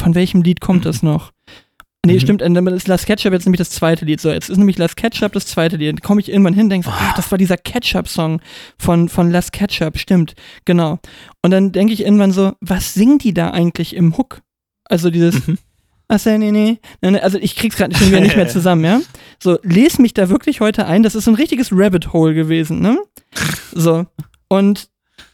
Von 0.00 0.14
welchem 0.14 0.42
Lied 0.42 0.60
kommt 0.60 0.84
das 0.86 1.02
noch? 1.02 1.32
Nee, 2.06 2.14
Mhm. 2.14 2.20
stimmt, 2.20 2.42
äh, 2.42 2.50
dann 2.50 2.66
ist 2.68 2.86
Las 2.88 3.04
Ketchup 3.04 3.32
jetzt 3.32 3.46
nämlich 3.46 3.58
das 3.58 3.70
zweite 3.70 4.04
Lied. 4.04 4.20
So, 4.20 4.30
jetzt 4.30 4.48
ist 4.48 4.58
nämlich 4.58 4.78
Las 4.78 4.94
Ketchup 4.96 5.32
das 5.32 5.46
zweite 5.46 5.76
Lied. 5.76 5.88
Dann 5.88 6.00
komme 6.00 6.20
ich 6.20 6.28
irgendwann 6.30 6.54
hin, 6.54 6.68
denke 6.70 6.86
so, 6.86 6.92
ach, 6.94 7.14
das 7.16 7.30
war 7.32 7.38
dieser 7.38 7.56
Ketchup-Song 7.56 8.40
von, 8.78 9.08
von 9.08 9.30
Las 9.30 9.50
Ketchup, 9.50 9.98
stimmt, 9.98 10.34
genau. 10.64 11.00
Und 11.42 11.50
dann 11.50 11.72
denke 11.72 11.92
ich 11.92 12.00
irgendwann 12.02 12.30
so, 12.32 12.52
was 12.60 12.94
singen 12.94 13.18
die 13.18 13.34
da 13.34 13.50
eigentlich 13.50 13.96
im 13.96 14.16
Hook? 14.16 14.40
Also 14.84 15.10
dieses, 15.10 15.46
Mhm. 15.48 15.58
Ach 16.08 16.20
so, 16.20 16.30
nee, 16.30 16.52
nee, 16.52 16.78
nee, 17.02 17.10
nee. 17.10 17.18
Also 17.18 17.38
ich 17.38 17.56
krieg's 17.56 17.76
gerade 17.76 17.96
schon 17.96 18.08
wieder 18.08 18.20
nicht 18.20 18.36
mehr 18.36 18.48
zusammen, 18.56 18.84
ja. 18.84 19.00
So, 19.42 19.58
les 19.62 19.98
mich 19.98 20.14
da 20.14 20.28
wirklich 20.28 20.60
heute 20.60 20.86
ein. 20.86 21.02
Das 21.02 21.14
ist 21.14 21.26
ein 21.26 21.34
richtiges 21.34 21.70
Rabbit 21.72 22.12
Hole 22.12 22.34
gewesen, 22.34 22.80
ne? 22.80 22.98
So. 23.72 24.06
Und 24.48 24.88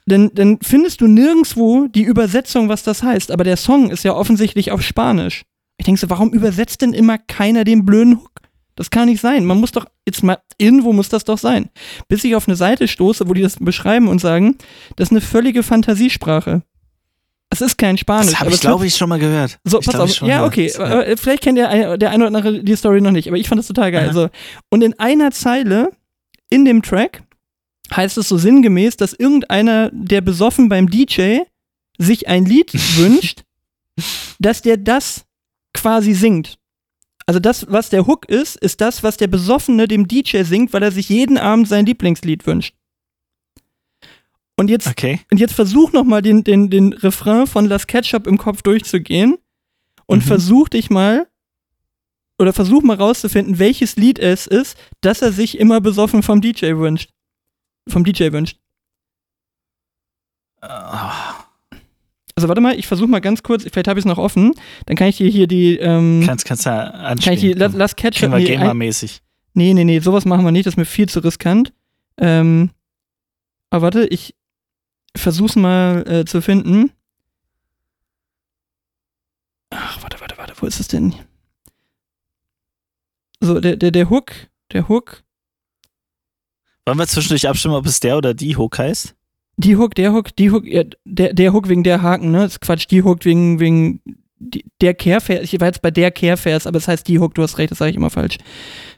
dann, 0.07 0.31
dann 0.35 0.59
findest 0.63 1.01
du 1.01 1.07
nirgendwo 1.07 1.87
die 1.89 2.03
Übersetzung, 2.03 2.69
was 2.69 2.83
das 2.83 3.03
heißt. 3.03 3.31
Aber 3.31 3.45
der 3.45 3.57
Song 3.57 3.91
ist 3.91 4.05
ja 4.05 4.15
offensichtlich 4.15 4.71
auf 4.71 4.83
Spanisch. 4.83 5.45
Ich 5.77 5.85
denke 5.85 6.01
so, 6.01 6.11
warum 6.11 6.31
übersetzt 6.33 6.83
denn 6.83 6.93
immer 6.93 7.19
keiner 7.19 7.65
den 7.65 7.85
blöden 7.85 8.19
Hook? 8.19 8.31
Das 8.75 8.91
kann 8.91 9.09
nicht 9.09 9.21
sein. 9.21 9.45
Man 9.45 9.59
muss 9.59 9.73
doch, 9.73 9.85
jetzt 10.07 10.23
mal, 10.23 10.39
irgendwo 10.57 10.93
muss 10.93 11.11
das 11.11 11.25
doch 11.25 11.39
sein. 11.39 11.69
Bis 12.09 12.25
ich 12.25 12.35
auf 12.35 12.49
eine 12.49 12.57
Seite 12.57 12.89
stoße, 12.89 13.29
wo 13.29 13.35
die 13.35 13.43
das 13.43 13.57
beschreiben 13.61 14.09
und 14.09 14.21
sagen, 14.21 14.57
das 14.97 15.09
ist 15.09 15.13
eine 15.13 15.21
völlige 15.21 15.63
Fantasiesprache. 15.63 16.63
Es 17.53 17.61
ist 17.61 17.77
kein 17.77 17.99
Spanisch. 17.99 18.31
Das 18.31 18.41
habe 18.41 18.51
ich, 18.51 18.61
glaube 18.63 18.87
ich, 18.87 18.97
schon 18.97 19.11
mal 19.11 19.19
gehört. 19.19 19.59
so, 19.65 19.79
ich 19.79 19.85
pass 19.85 19.95
glaub, 19.95 20.09
auf. 20.09 20.23
Ja, 20.23 20.47
okay. 20.47 20.73
Ja. 20.75 21.03
Äh, 21.03 21.17
vielleicht 21.19 21.43
kennt 21.43 21.59
der, 21.59 21.99
der 21.99 22.11
eine 22.11 22.27
oder 22.27 22.39
andere 22.39 22.65
die 22.65 22.77
Story 22.77 23.03
noch 23.03 23.11
nicht, 23.11 23.29
aber 23.29 23.37
ich 23.37 23.47
fand 23.47 23.59
das 23.59 23.67
total 23.67 23.93
geil. 23.93 24.07
Aha. 24.07 24.13
So. 24.15 24.29
Und 24.71 24.83
in 24.83 24.99
einer 24.99 25.33
Zeile 25.33 25.91
in 26.49 26.65
dem 26.65 26.81
Track 26.81 27.25
heißt 27.95 28.17
es 28.17 28.31
so 28.31 28.39
sinngemäß, 28.39 28.97
dass 28.97 29.13
irgendeiner, 29.13 29.91
der 29.93 30.23
besoffen 30.23 30.71
beim 30.71 30.89
DJ 30.89 31.41
sich 31.99 32.27
ein 32.27 32.47
Lied 32.47 32.73
wünscht, 32.97 33.43
dass 34.39 34.63
der 34.63 34.79
das 34.79 35.27
quasi 35.75 36.15
singt. 36.15 36.59
Also 37.27 37.39
das, 37.39 37.71
was 37.71 37.91
der 37.91 38.07
Hook 38.07 38.31
ist, 38.31 38.57
ist 38.57 38.81
das, 38.81 39.03
was 39.03 39.19
der 39.19 39.29
Besoffene 39.29 39.87
dem 39.87 40.09
DJ 40.09 40.45
singt, 40.45 40.73
weil 40.73 40.83
er 40.83 40.91
sich 40.91 41.11
jeden 41.11 41.37
Abend 41.37 41.69
sein 41.69 41.85
Lieblingslied 41.85 42.47
wünscht. 42.47 42.75
Und 44.63 44.69
jetzt 44.71 44.87
Okay. 44.87 45.21
und 45.31 45.39
jetzt 45.39 45.55
versuch 45.55 45.93
noch 45.93 46.05
mal 46.05 46.23
den, 46.23 46.45
den, 46.45 46.71
den 46.71 46.93
Refrain 46.93 47.47
von 47.47 47.67
Las 47.67 47.87
Ketchup 47.89 48.27
im 48.27 48.39
Kopf 48.39 48.63
durchzugehen 48.63 49.37
und 50.07 50.19
Mhm. 50.21 50.23
versuch 50.29 50.69
dich 50.69 50.89
mal 50.89 51.27
oder 52.39 52.53
versuch 52.53 52.83
mal 52.83 52.97
rauszufinden, 52.97 53.59
welches 53.59 53.97
Lied 53.97 54.19
es 54.21 54.47
ist, 54.47 54.77
das 55.01 55.21
er 55.21 55.33
sich 55.33 55.59
immer 55.59 55.81
besoffen 55.81 56.23
vom 56.23 56.41
DJ 56.41 56.77
wünscht. 56.77 57.11
Vom 57.89 58.05
DJ 58.05 58.31
wünscht. 58.33 58.59
Ah, 60.61 61.35
Also 62.37 62.49
warte 62.49 62.61
mal, 62.61 62.79
ich 62.79 62.87
versuch 62.87 63.09
mal 63.09 63.21
ganz 63.21 63.43
kurz, 63.43 63.65
vielleicht 63.65 63.89
habe 63.89 63.99
ich 63.99 64.05
es 64.07 64.09
noch 64.09 64.19
offen, 64.19 64.53
dann 64.87 64.97
kann 64.97 65.09
ich 65.09 65.17
dir 65.19 65.29
hier 65.29 65.47
die, 65.47 65.77
ähm, 65.77 66.23
kannst, 66.25 66.45
kannst 66.47 66.65
du 66.67 66.71
kann 66.71 67.19
ich 67.19 67.25
die 67.25 67.29
anspielen. 67.31 67.59
Las, 67.59 67.73
Las 67.75 67.97
Ketchup, 67.97 68.31
nee, 68.31 68.45
Gamer-mäßig. 68.45 69.21
nee, 69.55 69.75
nee, 69.75 69.85
nee, 69.85 69.99
sowas 69.99 70.25
machen 70.25 70.45
wir 70.45 70.53
nicht, 70.53 70.67
das 70.67 70.75
ist 70.75 70.79
mir 70.79 70.85
viel 70.87 71.09
zu 71.09 71.19
riskant. 71.21 71.73
Ähm, 72.17 72.71
aber 73.71 73.83
warte, 73.83 74.07
ich 74.07 74.35
versuch's 75.17 75.57
mal 75.57 76.07
äh, 76.09 76.25
zu 76.25 76.41
finden. 76.43 76.93
Ach, 79.71 80.03
warte, 80.03 80.21
warte, 80.21 80.37
warte, 80.39 80.55
wo 80.59 80.67
ist 80.67 80.81
es 80.81 80.89
denn? 80.89 81.15
So, 83.41 83.61
der, 83.61 83.77
der, 83.77 83.91
der 83.91 84.11
Hook, 84.11 84.33
der 84.73 84.89
Hook, 84.89 85.23
Wollen 86.87 86.99
wir 86.99 87.07
zwischendurch 87.07 87.49
abstimmen, 87.49 87.75
ob 87.75 87.87
es 87.87 88.01
der 88.01 88.17
oder 88.17 88.35
die 88.35 88.57
Hook 88.57 88.79
heißt? 88.79 89.15
die 89.59 89.77
Hook, 89.77 89.95
der 89.95 90.13
Hook, 90.13 90.35
die 90.35 90.51
Hook, 90.51 90.67
ja, 90.67 90.83
der, 91.05 91.33
der 91.35 91.53
Hook 91.53 91.69
wegen 91.69 91.85
der 91.85 92.03
Haken, 92.03 92.31
ne? 92.33 92.39
Das 92.41 92.53
ist 92.53 92.61
Quatsch, 92.61 92.87
die 92.91 93.03
Hook 93.05 93.25
wegen, 93.25 93.61
wegen 93.61 94.01
die, 94.39 94.65
der 94.81 94.95
Kehrvers. 94.95 95.43
Ich 95.53 95.61
war 95.61 95.69
jetzt 95.69 95.83
bei 95.83 95.91
der 95.93 96.11
Kehrvers, 96.11 96.67
aber 96.67 96.79
es 96.79 96.89
heißt 96.89 97.07
die 97.07 97.19
Hook, 97.21 97.35
du 97.35 97.43
hast 97.43 97.59
recht, 97.59 97.71
das 97.71 97.79
sage 97.79 97.91
ich 97.91 97.97
immer 97.97 98.11
falsch. 98.11 98.39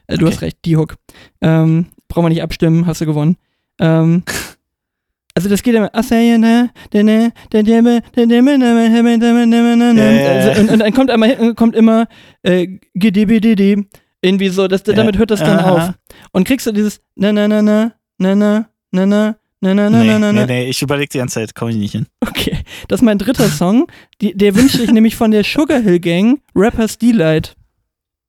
Äh, 0.07 0.17
du 0.17 0.25
Okay. 0.25 0.33
hast 0.33 0.41
recht, 0.41 0.57
die 0.65 0.77
Hook. 0.77 0.95
Ähm, 1.41 1.87
brauchen 2.07 2.25
wir 2.25 2.29
nicht 2.29 2.41
abstimmen, 2.41 2.87
hast 2.87 3.01
du 3.01 3.05
gewonnen. 3.05 3.37
Ähm, 3.79 4.23
also 5.35 5.49
das 5.49 5.61
geht 5.63 5.75
immer. 5.75 5.89
ne, 9.93 10.41
Also, 10.49 10.61
und, 10.61 10.71
und 10.71 10.79
dann 10.79 10.93
kommt 10.93 11.11
einmal 11.11 11.53
kommt 11.55 11.75
immer 11.75 12.07
äh, 12.43 12.67
GDBDD. 12.95 13.85
Irgendwie 14.21 14.49
so, 14.49 14.67
das, 14.67 14.81
damit 14.83 15.17
hört 15.17 15.29
das 15.31 15.39
dann 15.41 15.59
auf. 15.59 15.93
Und 16.31 16.47
kriegst 16.47 16.65
du 16.65 16.71
dieses 16.71 17.01
na 17.15 17.31
na 17.31 17.47
na 17.47 17.61
na 17.61 17.91
na 18.17 18.33
na 18.35 18.65
na 18.91 19.05
na 19.05 19.35
na 19.61 19.73
na 19.73 19.89
nee, 19.89 20.07
na 20.07 20.19
na 20.19 20.31
nee, 20.31 20.45
nee, 20.45 20.69
ich 20.69 20.81
überlege 20.81 21.09
die 21.11 21.17
ganze 21.19 21.35
Zeit, 21.35 21.53
komme 21.55 21.71
ich 21.71 21.77
nicht 21.77 21.91
hin. 21.91 22.05
Okay, 22.21 22.57
das 22.87 23.01
ist 23.01 23.05
mein 23.05 23.17
dritter 23.17 23.47
Song. 23.49 23.87
Die, 24.21 24.33
der 24.35 24.55
wünsche 24.55 24.81
ich 24.81 24.91
nämlich 24.91 25.15
von 25.15 25.31
der 25.31 25.43
Sugar 25.43 25.79
Hill 25.79 25.99
Gang, 25.99 26.39
Rappers 26.55 26.97
Delight. 26.97 27.55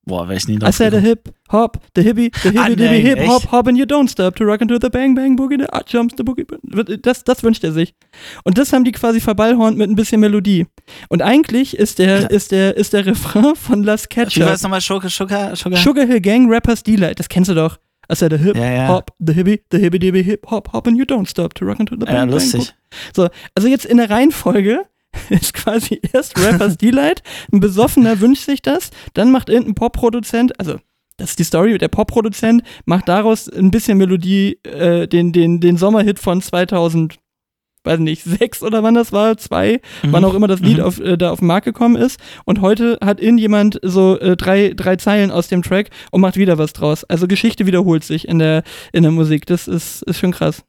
Boah, 0.09 0.29
wäre 0.29 0.37
ich 0.39 0.47
nie 0.47 0.55
I 0.55 0.59
drauf 0.61 0.75
said 0.77 0.95
a 0.95 0.99
hip, 1.01 1.31
hop, 1.51 1.79
the 1.97 2.03
hippie, 2.03 2.31
the 2.43 2.51
hippie, 2.51 2.59
Ah, 2.59 2.69
nein, 2.69 3.01
hip, 3.03 3.19
hop, 3.27 3.51
hop, 3.51 3.67
and 3.67 3.77
you 3.77 3.85
don't 3.85 4.09
stop 4.09 4.37
to 4.37 4.45
rock 4.45 4.61
into 4.61 4.79
the 4.81 4.89
bang, 4.89 5.17
bang, 5.17 5.37
boogie, 5.37 5.59
the 5.59 5.69
up 5.73 5.85
jumps 5.89 6.15
the 6.17 6.23
boogie. 6.23 6.47
Das, 7.03 7.25
das 7.25 7.43
wünscht 7.43 7.65
er 7.65 7.73
sich. 7.73 7.93
Und 8.45 8.57
das 8.57 8.73
haben 8.73 8.85
die 8.85 8.93
quasi 8.93 9.21
verballhornt 9.21 9.77
mit 9.77 9.91
ein 9.91 9.97
bisschen 9.97 10.21
Melodie. 10.21 10.67
Und 11.09 11.23
eigentlich 11.23 11.77
ist 11.77 11.99
der, 11.99 12.31
ist 12.31 12.53
der, 12.53 12.77
ist 12.77 12.93
der 12.93 13.05
Refrain 13.05 13.57
von 13.57 13.83
Las 13.83 14.05
Wie 14.09 14.17
war 14.17 14.25
Ketchup. 14.27 14.49
es 14.49 14.63
nochmal? 14.63 14.81
Sugar, 14.81 15.11
Sugar, 15.11 15.57
Sugar? 15.57 15.79
Sugar 15.81 16.07
Hill 16.07 16.21
Gang, 16.21 16.49
Rappers 16.53 16.85
Delight. 16.85 17.19
Das 17.19 17.29
kennst 17.29 17.51
du 17.51 17.55
doch. 17.55 17.79
I 18.09 18.15
said 18.15 18.33
a 18.33 18.37
hip, 18.37 18.57
Ja, 18.57 18.71
ja. 18.71 18.87
hop, 18.89 19.11
the 19.19 19.33
hippie, 19.33 19.61
the 19.73 19.79
hippie, 19.79 19.99
dibby, 19.99 20.23
hip, 20.23 20.47
hop, 20.49 20.73
hop, 20.73 20.87
and 20.87 20.97
you 20.97 21.05
don't 21.05 21.27
stop 21.29 21.55
to 21.55 21.65
rock 21.65 21.81
into 21.81 21.97
the 21.97 22.05
bang, 22.05 22.15
Ja, 22.15 22.21
bang, 22.27 22.31
lustig. 22.31 22.61
boogie. 22.61 22.73
So, 23.17 23.29
also 23.57 23.67
jetzt 23.69 23.85
in 23.85 23.97
der 23.97 24.09
Reihenfolge 24.09 24.83
ist 25.31 25.55
quasi 25.55 26.01
erst 26.13 26.39
Rappers 26.39 26.77
Delight, 26.79 27.23
ein 27.53 27.61
Besoffener 27.61 28.21
wünscht 28.21 28.45
sich 28.45 28.63
das, 28.63 28.91
dann 29.15 29.31
macht 29.31 29.49
irgendein 29.49 29.75
Popproduzent, 29.75 30.59
also 30.61 30.77
das 31.19 31.31
ist 31.31 31.39
die 31.39 31.45
Story, 31.45 31.79
der 31.79 31.89
Popproduzent 31.89 32.63
macht 32.85 33.09
daraus 33.09 33.49
ein 33.49 33.71
bisschen 33.71 33.97
Melodie, 33.99 34.59
äh, 34.65 35.09
den, 35.09 35.33
den, 35.33 35.61
den 35.61 35.79
Sommerhit 35.79 36.19
von 36.19 36.43
2000, 36.43 37.17
weiß 37.85 38.01
nicht, 38.01 38.23
sechs 38.25 38.63
oder 38.63 38.83
wann 38.83 38.95
das 38.95 39.13
war, 39.13 39.39
zwei, 39.39 39.81
wann 40.03 40.25
auch 40.27 40.35
immer 40.35 40.47
das 40.49 40.61
Lied 40.61 40.77
Mhm. 40.79 40.83
auf, 40.85 41.01
äh, 41.01 41.17
da 41.17 41.31
auf 41.31 41.39
den 41.39 41.47
Markt 41.49 41.65
gekommen 41.65 41.97
ist. 41.97 42.21
Und 42.45 42.61
heute 42.61 42.99
hat 43.03 43.19
irgendjemand 43.21 43.79
so 43.83 44.19
äh, 44.19 44.37
drei, 44.37 44.75
drei 44.77 44.97
Zeilen 44.97 45.31
aus 45.31 45.49
dem 45.49 45.63
Track 45.63 45.89
und 46.11 46.21
macht 46.21 46.37
wieder 46.37 46.59
was 46.59 46.75
draus. 46.75 47.05
Also 47.05 47.27
Geschichte 47.27 47.65
wiederholt 47.65 48.05
sich 48.05 48.29
in 48.29 48.39
der, 48.39 48.63
in 48.93 49.03
der 49.05 49.13
Musik. 49.13 49.47
Das 49.47 49.69
ist, 49.69 50.03
ist 50.03 50.19
schon 50.19 50.33
krass. 50.33 50.65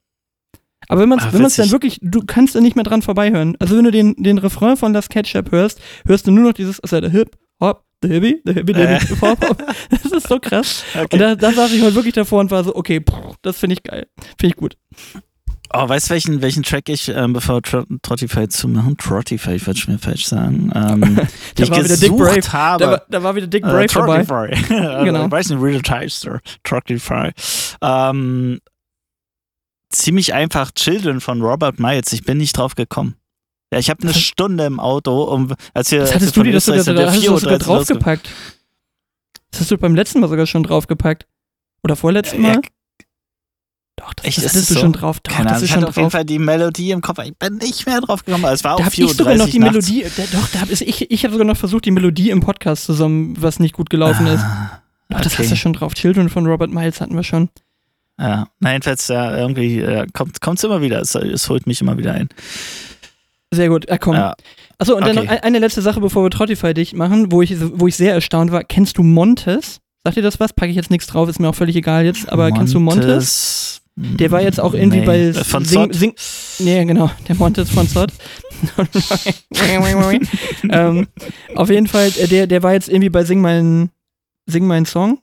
Aber 0.86 1.00
wenn 1.02 1.08
man 1.08 1.18
es 1.18 1.56
dann 1.56 1.70
wirklich, 1.70 1.98
du 2.02 2.22
kannst 2.24 2.54
da 2.54 2.60
nicht 2.60 2.76
mehr 2.76 2.84
dran 2.84 3.02
vorbeihören. 3.02 3.56
Also 3.58 3.76
wenn 3.76 3.84
du 3.84 3.90
den, 3.90 4.14
den 4.16 4.38
Refrain 4.38 4.76
von 4.76 4.92
Las 4.92 5.08
Ketchup 5.08 5.50
hörst, 5.50 5.80
hörst 6.06 6.26
du 6.26 6.30
nur 6.30 6.44
noch 6.44 6.52
dieses, 6.52 6.78
also 6.80 7.00
der 7.00 7.10
Hip, 7.10 7.36
Hop, 7.60 7.84
the 8.02 8.08
Hippie, 8.08 8.40
the 8.44 8.52
Hippie, 8.54 8.74
the 8.74 8.80
Äh. 8.82 9.00
Hippie, 9.00 9.20
Hop, 9.20 9.48
Hop. 9.48 9.58
Das 9.90 10.12
ist 10.12 10.28
so 10.28 10.38
krass. 10.38 10.84
Okay. 10.94 11.08
Und 11.12 11.18
da, 11.18 11.34
da 11.34 11.52
saß 11.52 11.72
ich 11.72 11.82
heute 11.82 11.94
wirklich 11.96 12.14
davor 12.14 12.40
und 12.40 12.50
war 12.50 12.62
so, 12.64 12.74
okay, 12.76 13.00
pff, 13.00 13.36
das 13.42 13.58
finde 13.58 13.74
ich 13.74 13.82
geil. 13.82 14.06
Finde 14.38 14.54
ich 14.54 14.56
gut. 14.56 14.76
Oh, 15.74 15.86
weißt 15.86 16.06
du, 16.06 16.10
welchen, 16.14 16.40
welchen 16.40 16.62
Track 16.62 16.88
ich, 16.88 17.08
ähm, 17.10 17.34
bevor 17.34 17.60
Tro 17.60 17.84
Trottify 18.00 18.48
zumachen, 18.48 18.96
Trottify, 18.96 19.52
ich 19.56 19.62
schon 19.64 19.74
wieder 19.94 19.98
falsch 19.98 20.24
sagen, 20.24 20.72
ähm, 20.74 21.16
Da 21.56 21.62
ich 21.62 21.70
war 21.70 21.84
wieder 21.84 21.96
Dick 21.98 22.16
Brave. 22.16 22.52
habe. 22.54 22.84
Da, 22.84 22.90
war- 22.92 23.02
da 23.10 23.22
war 23.22 23.34
wieder 23.36 23.46
Dick 23.48 23.64
Äh, 23.64 23.68
Brave 23.68 23.88
vorbei. 23.90 24.24
Trottify. 24.24 24.74
genau. 25.04 25.26
Ich 25.26 25.30
weiß 25.30 25.50
nicht, 25.50 25.86
das 25.86 25.94
heißt, 25.94 26.26
oder? 26.26 26.40
Trottify. 26.64 27.32
Ähm, 27.82 28.60
ziemlich 29.90 30.34
einfach 30.34 30.70
Children 30.72 31.20
von 31.20 31.42
Robert 31.42 31.78
Miles. 31.78 32.12
Ich 32.12 32.24
bin 32.24 32.38
nicht 32.38 32.56
drauf 32.56 32.74
gekommen. 32.74 33.16
Ja, 33.72 33.78
ich 33.78 33.90
habe 33.90 34.02
eine 34.02 34.14
Stunde 34.14 34.64
im 34.64 34.80
Auto, 34.80 35.24
um, 35.24 35.52
als 35.74 35.90
wir 35.90 36.00
Das 36.00 36.14
hattest 36.14 36.36
du 36.36 36.42
dir 36.42 36.52
das 36.52 36.64
sogar, 36.64 36.82
sind, 36.82 36.98
hast 36.98 37.16
du 37.16 37.30
das 37.30 37.40
sogar 37.42 37.56
4.30 37.56 37.58
losge- 37.58 37.58
draufgepackt. 37.64 38.30
Das 39.50 39.60
hast 39.60 39.70
du 39.70 39.78
beim 39.78 39.94
letzten 39.94 40.20
Mal 40.20 40.28
sogar 40.28 40.46
schon 40.46 40.62
draufgepackt. 40.62 41.26
Oder 41.82 41.96
vorletzten 41.96 42.42
Ja, 42.44 42.54
Mal? 42.54 42.60
Doch, 43.96 44.14
das, 44.14 44.26
Echt, 44.26 44.38
das 44.38 44.44
ist 44.44 44.50
hattest 44.52 44.62
es 44.62 44.68
du 44.68 44.74
so? 44.74 44.80
schon 44.80 44.92
drauf. 44.92 45.20
Doch, 45.20 45.32
Keine 45.32 45.44
das 45.44 45.52
Ahnung, 45.54 45.56
ist 45.56 45.64
ich 45.64 45.70
schon 45.72 45.80
hatte 45.82 45.88
auf 45.90 45.96
jeden 45.96 46.04
drauf. 46.06 46.12
Fall 46.12 46.24
die 46.24 46.38
Melodie 46.38 46.90
im 46.92 47.00
Kopf. 47.00 47.18
Ich 47.24 47.36
bin 47.36 47.56
nicht 47.56 47.84
mehr 47.84 48.00
drauf 48.00 48.24
gekommen, 48.24 48.44
aber 48.44 48.54
es 48.54 48.62
war 48.64 48.76
Da 48.76 48.82
auch 48.82 48.86
habe 48.86 48.94
ich 48.94 49.00
4.30 49.00 49.14
sogar 49.16 49.34
noch 49.36 49.48
die 49.48 49.58
nachts. 49.58 49.72
Melodie, 49.90 50.06
da, 50.16 50.22
doch, 50.38 50.48
da 50.50 50.60
hab 50.60 50.70
ich, 50.70 50.86
ich, 50.86 51.10
ich 51.10 51.24
habe 51.24 51.32
sogar 51.32 51.46
noch 51.46 51.56
versucht, 51.56 51.84
die 51.84 51.90
Melodie 51.90 52.30
im 52.30 52.40
Podcast 52.40 52.84
zusammen, 52.84 53.34
was 53.40 53.58
nicht 53.58 53.74
gut 53.74 53.90
gelaufen 53.90 54.26
ist. 54.28 54.40
Ah, 54.42 54.82
Doch, 55.08 55.20
das 55.20 55.32
okay. 55.34 55.42
hast 55.42 55.50
du 55.52 55.56
schon 55.56 55.72
drauf. 55.72 55.94
Children 55.94 56.28
von 56.28 56.46
Robert 56.46 56.70
Miles 56.70 57.00
hatten 57.00 57.16
wir 57.16 57.24
schon. 57.24 57.48
Ja, 58.20 58.48
nein, 58.60 58.72
jedenfalls, 58.74 59.06
ja, 59.08 59.36
irgendwie 59.36 59.78
äh, 59.80 60.06
kommt 60.12 60.58
es 60.58 60.64
immer 60.64 60.82
wieder. 60.82 61.00
Es, 61.00 61.14
es 61.14 61.48
holt 61.48 61.66
mich 61.66 61.80
immer 61.80 61.96
wieder 61.98 62.12
ein. 62.14 62.28
Sehr 63.52 63.68
gut, 63.68 63.88
ah, 63.90 63.96
komm. 63.98 64.14
Ja. 64.14 64.34
Achso, 64.78 64.94
und 64.96 65.06
dann 65.06 65.16
Okay. 65.18 65.26
noch 65.26 65.32
ein- 65.32 65.40
eine 65.42 65.58
letzte 65.58 65.82
Sache, 65.82 66.00
bevor 66.00 66.24
wir 66.24 66.30
Trottify 66.30 66.74
dicht 66.74 66.94
machen, 66.94 67.32
wo 67.32 67.42
ich, 67.42 67.54
wo 67.60 67.86
ich 67.86 67.96
sehr 67.96 68.12
erstaunt 68.14 68.50
war. 68.52 68.62
Kennst 68.64 68.98
du 68.98 69.02
Montes? 69.02 69.80
Sagt 70.04 70.16
dir 70.16 70.22
das 70.22 70.38
was? 70.40 70.52
Packe 70.52 70.70
ich 70.70 70.76
jetzt 70.76 70.90
nichts 70.90 71.06
drauf, 71.06 71.28
ist 71.28 71.38
mir 71.40 71.48
auch 71.48 71.54
völlig 71.54 71.76
egal 71.76 72.04
jetzt. 72.04 72.30
Aber 72.30 72.50
kennst 72.50 72.74
du 72.74 72.80
Montes? 72.80 73.80
Der 73.96 74.30
war 74.30 74.40
jetzt 74.42 74.60
auch 74.60 74.74
irgendwie 74.74 75.00
Nee. 75.00 75.06
bei 75.06 75.18
Äh, 75.18 75.32
Von 75.44 75.64
Sing? 75.64 75.92
Sing. 75.92 76.14
Nee, 76.60 76.84
genau, 76.84 77.10
der 77.26 77.34
Montes 77.34 77.68
von 77.70 77.88
Zott. 77.88 78.12
ähm, 80.70 81.06
auf 81.54 81.70
jeden 81.70 81.86
Fall, 81.86 82.08
äh, 82.18 82.26
der, 82.28 82.46
der 82.46 82.62
war 82.62 82.72
jetzt 82.74 82.88
irgendwie 82.88 83.08
bei 83.10 83.24
Sing 83.24 83.40
mein, 83.40 83.90
Sing 84.46 84.66
mein 84.66 84.86
Song. 84.86 85.18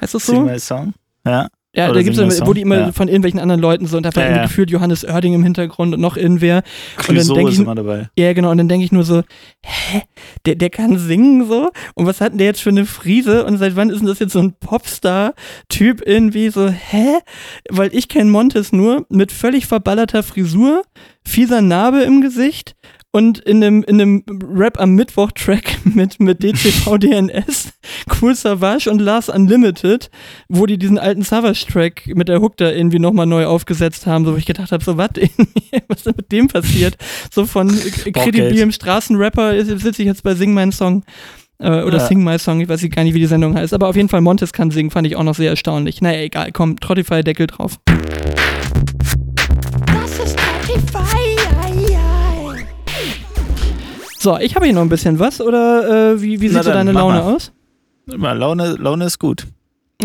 Heißt 0.00 0.14
das 0.14 0.26
so? 0.26 0.32
Sing 0.34 0.44
my 0.46 0.58
song. 0.58 0.94
Ja. 1.26 1.48
Ja, 1.72 1.88
Oder 1.88 2.02
da 2.02 2.10
My 2.26 2.34
immer, 2.34 2.46
wo 2.48 2.52
die 2.52 2.62
immer 2.62 2.78
ja. 2.78 2.92
von 2.92 3.06
irgendwelchen 3.06 3.38
anderen 3.38 3.60
Leuten 3.60 3.86
so 3.86 3.96
und 3.96 4.02
da 4.04 4.14
war 4.16 4.24
Ja, 4.24 4.36
ja. 4.38 4.42
gefühlt 4.42 4.70
Johannes 4.72 5.04
Oerding 5.04 5.34
im 5.34 5.44
Hintergrund 5.44 5.94
und 5.94 6.00
noch 6.00 6.16
irgendwer. 6.16 6.62
dann 6.96 7.04
Clouseau 7.06 7.34
denk 7.34 7.48
ist 7.48 7.54
ich- 7.54 7.60
immer 7.60 7.76
dabei. 7.76 8.08
Ja, 8.18 8.32
genau, 8.32 8.50
und 8.50 8.58
dann 8.58 8.68
denke 8.68 8.84
ich 8.84 8.90
nur 8.90 9.04
so, 9.04 9.22
hä? 9.64 10.02
Der, 10.46 10.56
der 10.56 10.70
kann 10.70 10.98
singen 10.98 11.46
so? 11.46 11.70
Und 11.94 12.06
was 12.06 12.20
hat 12.20 12.32
denn 12.32 12.38
der 12.38 12.48
jetzt 12.48 12.60
für 12.60 12.70
eine 12.70 12.86
Frise? 12.86 13.44
Und 13.44 13.58
seit 13.58 13.76
wann 13.76 13.88
ist 13.90 14.00
denn 14.00 14.08
das 14.08 14.18
jetzt 14.18 14.32
so 14.32 14.40
ein 14.40 14.54
Popstar-Typ 14.58 16.02
irgendwie 16.04 16.50
so, 16.50 16.68
hä? 16.68 17.18
Weil 17.68 17.94
ich 17.94 18.08
kenne 18.08 18.30
Montes 18.30 18.72
nur 18.72 19.06
mit 19.08 19.30
völlig 19.32 19.66
verballerter 19.66 20.22
Frisur, 20.22 20.82
fieser 21.26 21.60
Narbe 21.62 22.00
im 22.00 22.20
Gesicht 22.20 22.74
und 23.12 23.38
in 23.40 23.62
einem, 23.62 23.82
in 23.82 24.00
einem 24.00 24.24
Rap 24.54 24.80
am 24.80 24.92
Mittwoch-Track 24.94 25.78
mit, 25.84 26.20
mit 26.20 26.42
DCV 26.42 26.98
DNS, 26.98 27.72
Cool 28.20 28.34
Savage 28.34 28.88
und 28.90 29.00
Lars 29.00 29.28
Unlimited, 29.28 30.10
wo 30.48 30.66
die 30.66 30.78
diesen 30.78 30.98
alten 30.98 31.22
Savage-Track 31.22 32.08
mit 32.14 32.28
der 32.28 32.40
Hook 32.40 32.56
da 32.56 32.70
irgendwie 32.70 32.98
nochmal 33.00 33.26
neu 33.26 33.46
aufgesetzt 33.46 34.06
haben, 34.06 34.24
so 34.24 34.32
wo 34.34 34.36
ich 34.36 34.46
gedacht 34.46 34.70
habe, 34.72 34.84
so 34.84 34.96
was, 34.96 35.10
was 35.88 35.96
ist 35.98 36.06
denn 36.06 36.14
mit 36.16 36.30
dem 36.32 36.48
passiert? 36.48 36.96
So 37.32 37.46
von 37.46 37.68
äh, 37.70 38.12
kredibilem 38.12 38.70
Straßenrapper 38.72 39.54
ist- 39.54 39.68
sitze 39.80 40.02
ich 40.02 40.06
jetzt 40.06 40.22
bei 40.22 40.34
Sing 40.34 40.54
mein 40.54 40.70
Song. 40.72 41.04
Äh, 41.58 41.82
oder 41.82 41.98
Ja. 41.98 42.06
Sing 42.06 42.24
My 42.24 42.38
Song, 42.38 42.60
ich 42.60 42.68
weiß 42.70 42.88
gar 42.90 43.04
nicht, 43.04 43.12
wie 43.14 43.18
die 43.20 43.26
Sendung 43.26 43.54
heißt. 43.54 43.74
Aber 43.74 43.88
auf 43.88 43.96
jeden 43.96 44.08
Fall 44.08 44.20
Montes 44.22 44.52
kann 44.54 44.70
singen, 44.70 44.90
fand 44.90 45.06
ich 45.06 45.16
auch 45.16 45.22
noch 45.24 45.34
sehr 45.34 45.50
erstaunlich. 45.50 46.00
Naja, 46.00 46.20
egal, 46.22 46.52
komm, 46.52 46.80
Trottify 46.80 47.22
Deckel 47.22 47.48
drauf. 47.48 47.78
So, 54.20 54.38
ich 54.38 54.54
habe 54.54 54.66
hier 54.66 54.74
noch 54.74 54.82
ein 54.82 54.90
bisschen 54.90 55.18
was, 55.18 55.40
oder 55.40 56.12
äh, 56.12 56.20
wie, 56.20 56.42
wie 56.42 56.48
sieht 56.50 56.62
so 56.62 56.70
deine 56.70 56.92
Laune 56.92 57.20
mal. 57.20 57.34
aus? 57.34 57.52
Immer, 58.06 58.34
Laune, 58.34 58.76
Laune 58.78 59.06
ist 59.06 59.18
gut. 59.18 59.46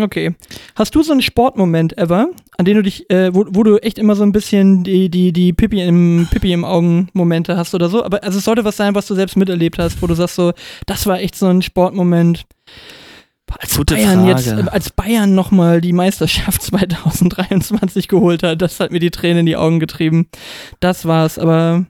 Okay. 0.00 0.34
Hast 0.74 0.94
du 0.94 1.02
so 1.02 1.12
einen 1.12 1.20
Sportmoment 1.20 1.98
ever, 1.98 2.28
an 2.56 2.64
den 2.64 2.76
du 2.76 2.82
dich, 2.82 3.10
äh, 3.10 3.34
wo, 3.34 3.44
wo 3.50 3.62
du 3.62 3.76
echt 3.76 3.98
immer 3.98 4.16
so 4.16 4.22
ein 4.22 4.32
bisschen 4.32 4.84
die, 4.84 5.10
die, 5.10 5.34
die 5.34 5.52
Pipi 5.52 5.82
im, 5.82 6.28
Pipi 6.30 6.54
im 6.54 6.64
Augen-Momente 6.64 7.58
hast 7.58 7.74
oder 7.74 7.90
so? 7.90 8.02
Aber 8.02 8.24
also 8.24 8.38
es 8.38 8.44
sollte 8.46 8.64
was 8.64 8.78
sein, 8.78 8.94
was 8.94 9.06
du 9.06 9.14
selbst 9.14 9.36
miterlebt 9.36 9.78
hast, 9.78 10.00
wo 10.00 10.06
du 10.06 10.14
sagst 10.14 10.36
so, 10.36 10.54
das 10.86 11.06
war 11.06 11.20
echt 11.20 11.34
so 11.34 11.48
ein 11.48 11.60
Sportmoment. 11.60 12.46
Als 13.58 13.76
Gute 13.76 13.96
Bayern 13.96 14.24
Frage. 14.24 14.30
jetzt, 14.30 14.46
äh, 14.46 14.70
als 14.70 14.90
Bayern 14.90 15.34
nochmal 15.34 15.82
die 15.82 15.92
Meisterschaft 15.92 16.62
2023 16.62 18.08
geholt 18.08 18.42
hat, 18.42 18.62
das 18.62 18.80
hat 18.80 18.92
mir 18.92 19.00
die 19.00 19.10
Tränen 19.10 19.40
in 19.40 19.46
die 19.46 19.56
Augen 19.56 19.78
getrieben. 19.78 20.28
Das 20.80 21.04
war's, 21.04 21.38
aber 21.38 21.84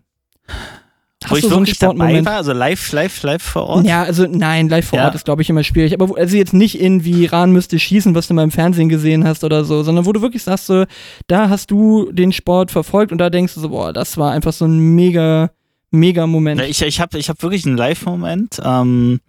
Wo 1.28 1.34
hast 1.34 1.38
ich 1.38 1.42
du 1.44 1.48
so 1.48 1.56
einen 1.56 1.66
wirklich 1.66 1.78
dabei 1.78 1.94
Sportmoment? 1.94 2.26
war, 2.26 2.36
also 2.36 2.52
live, 2.52 2.92
live, 2.92 3.22
live 3.22 3.42
vor 3.42 3.66
Ort. 3.66 3.86
Ja, 3.86 4.02
also 4.04 4.26
nein, 4.26 4.68
live 4.68 4.86
vor 4.86 4.98
Ja. 4.98 5.06
Ort 5.06 5.14
ist, 5.14 5.24
glaube 5.24 5.42
ich, 5.42 5.50
immer 5.50 5.64
schwierig. 5.64 5.92
Aber 5.94 6.08
wo, 6.08 6.14
also 6.14 6.36
jetzt 6.36 6.52
nicht 6.54 6.80
irgendwie 6.80 7.26
Rahn 7.26 7.52
müsste 7.52 7.78
schießen, 7.78 8.14
was 8.14 8.28
du 8.28 8.34
mal 8.34 8.42
im 8.44 8.50
Fernsehen 8.50 8.88
gesehen 8.88 9.24
hast 9.24 9.44
oder 9.44 9.64
so, 9.64 9.82
sondern 9.82 10.06
wo 10.06 10.12
du 10.12 10.22
wirklich 10.22 10.42
sagst, 10.42 10.66
so, 10.66 10.84
da 11.26 11.48
hast 11.48 11.70
du 11.70 12.10
den 12.12 12.32
Sport 12.32 12.70
verfolgt 12.70 13.12
und 13.12 13.18
da 13.18 13.30
denkst 13.30 13.54
du 13.54 13.60
so, 13.60 13.68
boah, 13.70 13.92
das 13.92 14.16
war 14.16 14.32
einfach 14.32 14.52
so 14.52 14.64
ein 14.66 14.78
mega, 14.94 15.50
mega 15.90 16.26
Moment. 16.26 16.60
Ich, 16.62 16.82
ich 16.82 17.00
habe 17.00 17.18
ich 17.18 17.28
hab 17.28 17.42
wirklich 17.42 17.66
einen 17.66 17.76
Live-Moment. 17.76 18.60
Ähm, 18.64 19.20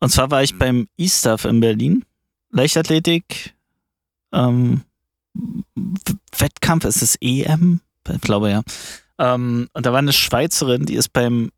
und 0.00 0.08
zwar 0.10 0.30
war 0.30 0.42
ich 0.42 0.56
beim 0.58 0.86
E-Stuff 0.98 1.44
in 1.44 1.60
Berlin. 1.60 2.04
Leichtathletik. 2.50 3.54
Ähm, 4.32 4.82
Wettkampf, 6.38 6.84
ist 6.84 7.02
es 7.02 7.16
EM? 7.20 7.80
Ich 8.12 8.20
glaube 8.20 8.50
ja. 8.50 8.62
Ähm, 9.18 9.68
und 9.72 9.86
da 9.86 9.92
war 9.92 9.98
eine 9.98 10.12
Schweizerin, 10.12 10.86
die 10.86 10.94
ist 10.94 11.12
beim, 11.12 11.50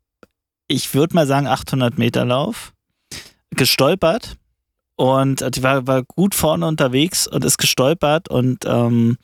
ich 0.67 0.93
würde 0.93 1.15
mal 1.15 1.27
sagen, 1.27 1.47
800 1.47 1.97
Meter 1.97 2.25
Lauf 2.25 2.73
gestolpert. 3.51 4.37
Und 4.95 5.41
äh, 5.41 5.51
die 5.51 5.63
war, 5.63 5.87
war 5.87 6.03
gut 6.03 6.35
vorne 6.35 6.65
unterwegs 6.67 7.27
und 7.27 7.45
ist 7.45 7.57
gestolpert 7.57 8.29
und 8.29 8.65
ähm, 8.65 9.17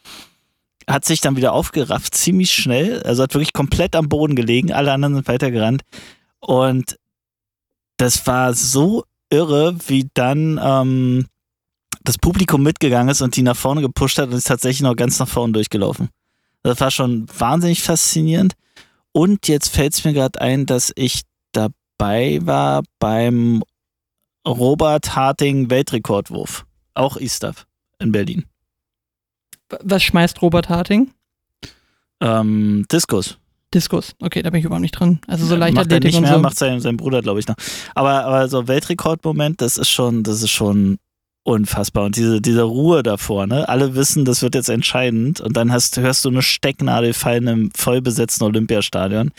hat 0.87 1.05
sich 1.05 1.21
dann 1.21 1.35
wieder 1.35 1.53
aufgerafft, 1.53 2.13
ziemlich 2.15 2.51
schnell. 2.51 3.01
Also 3.03 3.23
hat 3.23 3.33
wirklich 3.33 3.53
komplett 3.53 3.95
am 3.95 4.09
Boden 4.09 4.35
gelegen. 4.35 4.71
Alle 4.71 4.91
anderen 4.91 5.15
sind 5.15 5.27
weitergerannt. 5.27 5.81
Und 6.39 6.97
das 7.97 8.27
war 8.27 8.53
so 8.53 9.03
irre, 9.29 9.75
wie 9.87 10.09
dann 10.13 10.59
ähm, 10.61 11.25
das 12.03 12.17
Publikum 12.17 12.61
mitgegangen 12.63 13.09
ist 13.09 13.21
und 13.21 13.35
die 13.35 13.43
nach 13.43 13.55
vorne 13.55 13.81
gepusht 13.81 14.17
hat 14.17 14.29
und 14.29 14.35
ist 14.35 14.47
tatsächlich 14.47 14.81
noch 14.81 14.95
ganz 14.95 15.19
nach 15.19 15.27
vorne 15.27 15.53
durchgelaufen. 15.53 16.09
Das 16.63 16.79
war 16.79 16.91
schon 16.91 17.27
wahnsinnig 17.37 17.83
faszinierend. 17.83 18.53
Und 19.11 19.47
jetzt 19.47 19.69
fällt 19.69 19.93
es 19.93 20.03
mir 20.03 20.13
gerade 20.13 20.41
ein, 20.41 20.65
dass 20.65 20.91
ich 20.95 21.21
dabei 21.51 22.39
war 22.41 22.83
beim 22.99 23.63
Robert 24.47 25.15
Harting 25.15 25.69
Weltrekordwurf. 25.69 26.65
Auch 26.95 27.17
E-Stuff 27.17 27.67
in 27.99 28.11
Berlin. 28.11 28.45
Was 29.81 30.03
schmeißt 30.03 30.41
Robert 30.41 30.69
Harting? 30.69 31.11
Ähm, 32.21 32.85
Diskus. 32.91 33.37
Diskus. 33.73 34.15
Okay, 34.21 34.41
da 34.43 34.49
bin 34.51 34.59
ich 34.59 34.65
überhaupt 34.65 34.81
nicht 34.81 34.97
drin. 34.99 35.19
Also 35.27 35.45
so 35.45 35.57
macht 35.57 35.91
er 35.91 35.99
nicht 35.99 36.19
mehr, 36.19 36.33
so. 36.33 36.39
macht 36.39 36.57
sein, 36.57 36.79
sein 36.79 36.97
Bruder, 36.97 37.21
glaube 37.21 37.39
ich, 37.39 37.47
noch. 37.47 37.55
Aber, 37.95 38.23
aber 38.25 38.47
so 38.47 38.67
Weltrekordmoment, 38.67 39.61
das 39.61 39.77
ist 39.77 39.89
schon, 39.89 40.23
das 40.23 40.41
ist 40.43 40.51
schon 40.51 40.99
unfassbar. 41.43 42.05
Und 42.05 42.15
diese, 42.15 42.41
diese 42.41 42.63
Ruhe 42.63 43.03
davor, 43.03 43.47
ne? 43.47 43.67
Alle 43.67 43.95
wissen, 43.95 44.25
das 44.25 44.41
wird 44.41 44.55
jetzt 44.55 44.69
entscheidend. 44.69 45.41
Und 45.41 45.57
dann 45.57 45.71
hast, 45.71 45.97
hörst 45.97 46.25
du 46.25 46.29
eine 46.29 46.41
Stecknadel 46.41 47.13
fallen 47.13 47.47
im 47.47 47.71
vollbesetzten 47.75 48.45
Olympiastadion. 48.45 49.31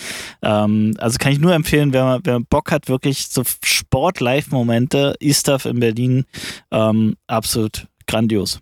Ähm, 0.42 0.94
also 0.98 1.18
kann 1.18 1.32
ich 1.32 1.40
nur 1.40 1.54
empfehlen, 1.54 1.92
wer, 1.92 2.20
wer 2.24 2.40
Bock 2.40 2.70
hat, 2.70 2.88
wirklich 2.88 3.28
so 3.28 3.42
Sport-Live-Momente, 3.62 5.14
E-Stuff 5.20 5.64
in 5.64 5.80
Berlin, 5.80 6.24
ähm, 6.70 7.16
absolut 7.26 7.86
grandios. 8.06 8.60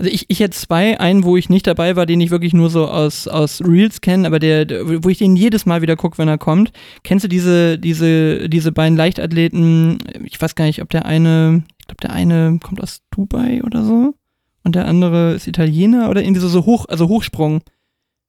Also 0.00 0.12
ich, 0.12 0.26
ich 0.28 0.38
hätte 0.38 0.56
zwei, 0.56 1.00
einen, 1.00 1.24
wo 1.24 1.36
ich 1.36 1.48
nicht 1.48 1.66
dabei 1.66 1.96
war, 1.96 2.06
den 2.06 2.20
ich 2.20 2.30
wirklich 2.30 2.54
nur 2.54 2.70
so 2.70 2.86
aus, 2.86 3.26
aus 3.26 3.60
Reels 3.62 4.00
kenne, 4.00 4.28
aber 4.28 4.38
der, 4.38 4.64
der, 4.64 5.02
wo 5.02 5.08
ich 5.08 5.18
den 5.18 5.34
jedes 5.34 5.66
Mal 5.66 5.82
wieder 5.82 5.96
gucke, 5.96 6.18
wenn 6.18 6.28
er 6.28 6.38
kommt. 6.38 6.70
Kennst 7.02 7.24
du 7.24 7.28
diese, 7.28 7.80
diese, 7.80 8.48
diese 8.48 8.70
beiden 8.70 8.96
Leichtathleten? 8.96 9.98
Ich 10.22 10.40
weiß 10.40 10.54
gar 10.54 10.66
nicht, 10.66 10.82
ob 10.82 10.90
der 10.90 11.04
eine, 11.04 11.64
ich 11.80 11.86
glaube, 11.88 12.00
der 12.00 12.12
eine 12.12 12.60
kommt 12.62 12.80
aus 12.80 13.00
Dubai 13.10 13.60
oder 13.64 13.84
so 13.84 14.14
und 14.62 14.76
der 14.76 14.86
andere 14.86 15.32
ist 15.34 15.48
Italiener 15.48 16.10
oder 16.10 16.22
irgendwie 16.22 16.42
so, 16.42 16.48
so 16.48 16.64
hoch, 16.64 16.86
also 16.88 17.08
Hochsprung. 17.08 17.62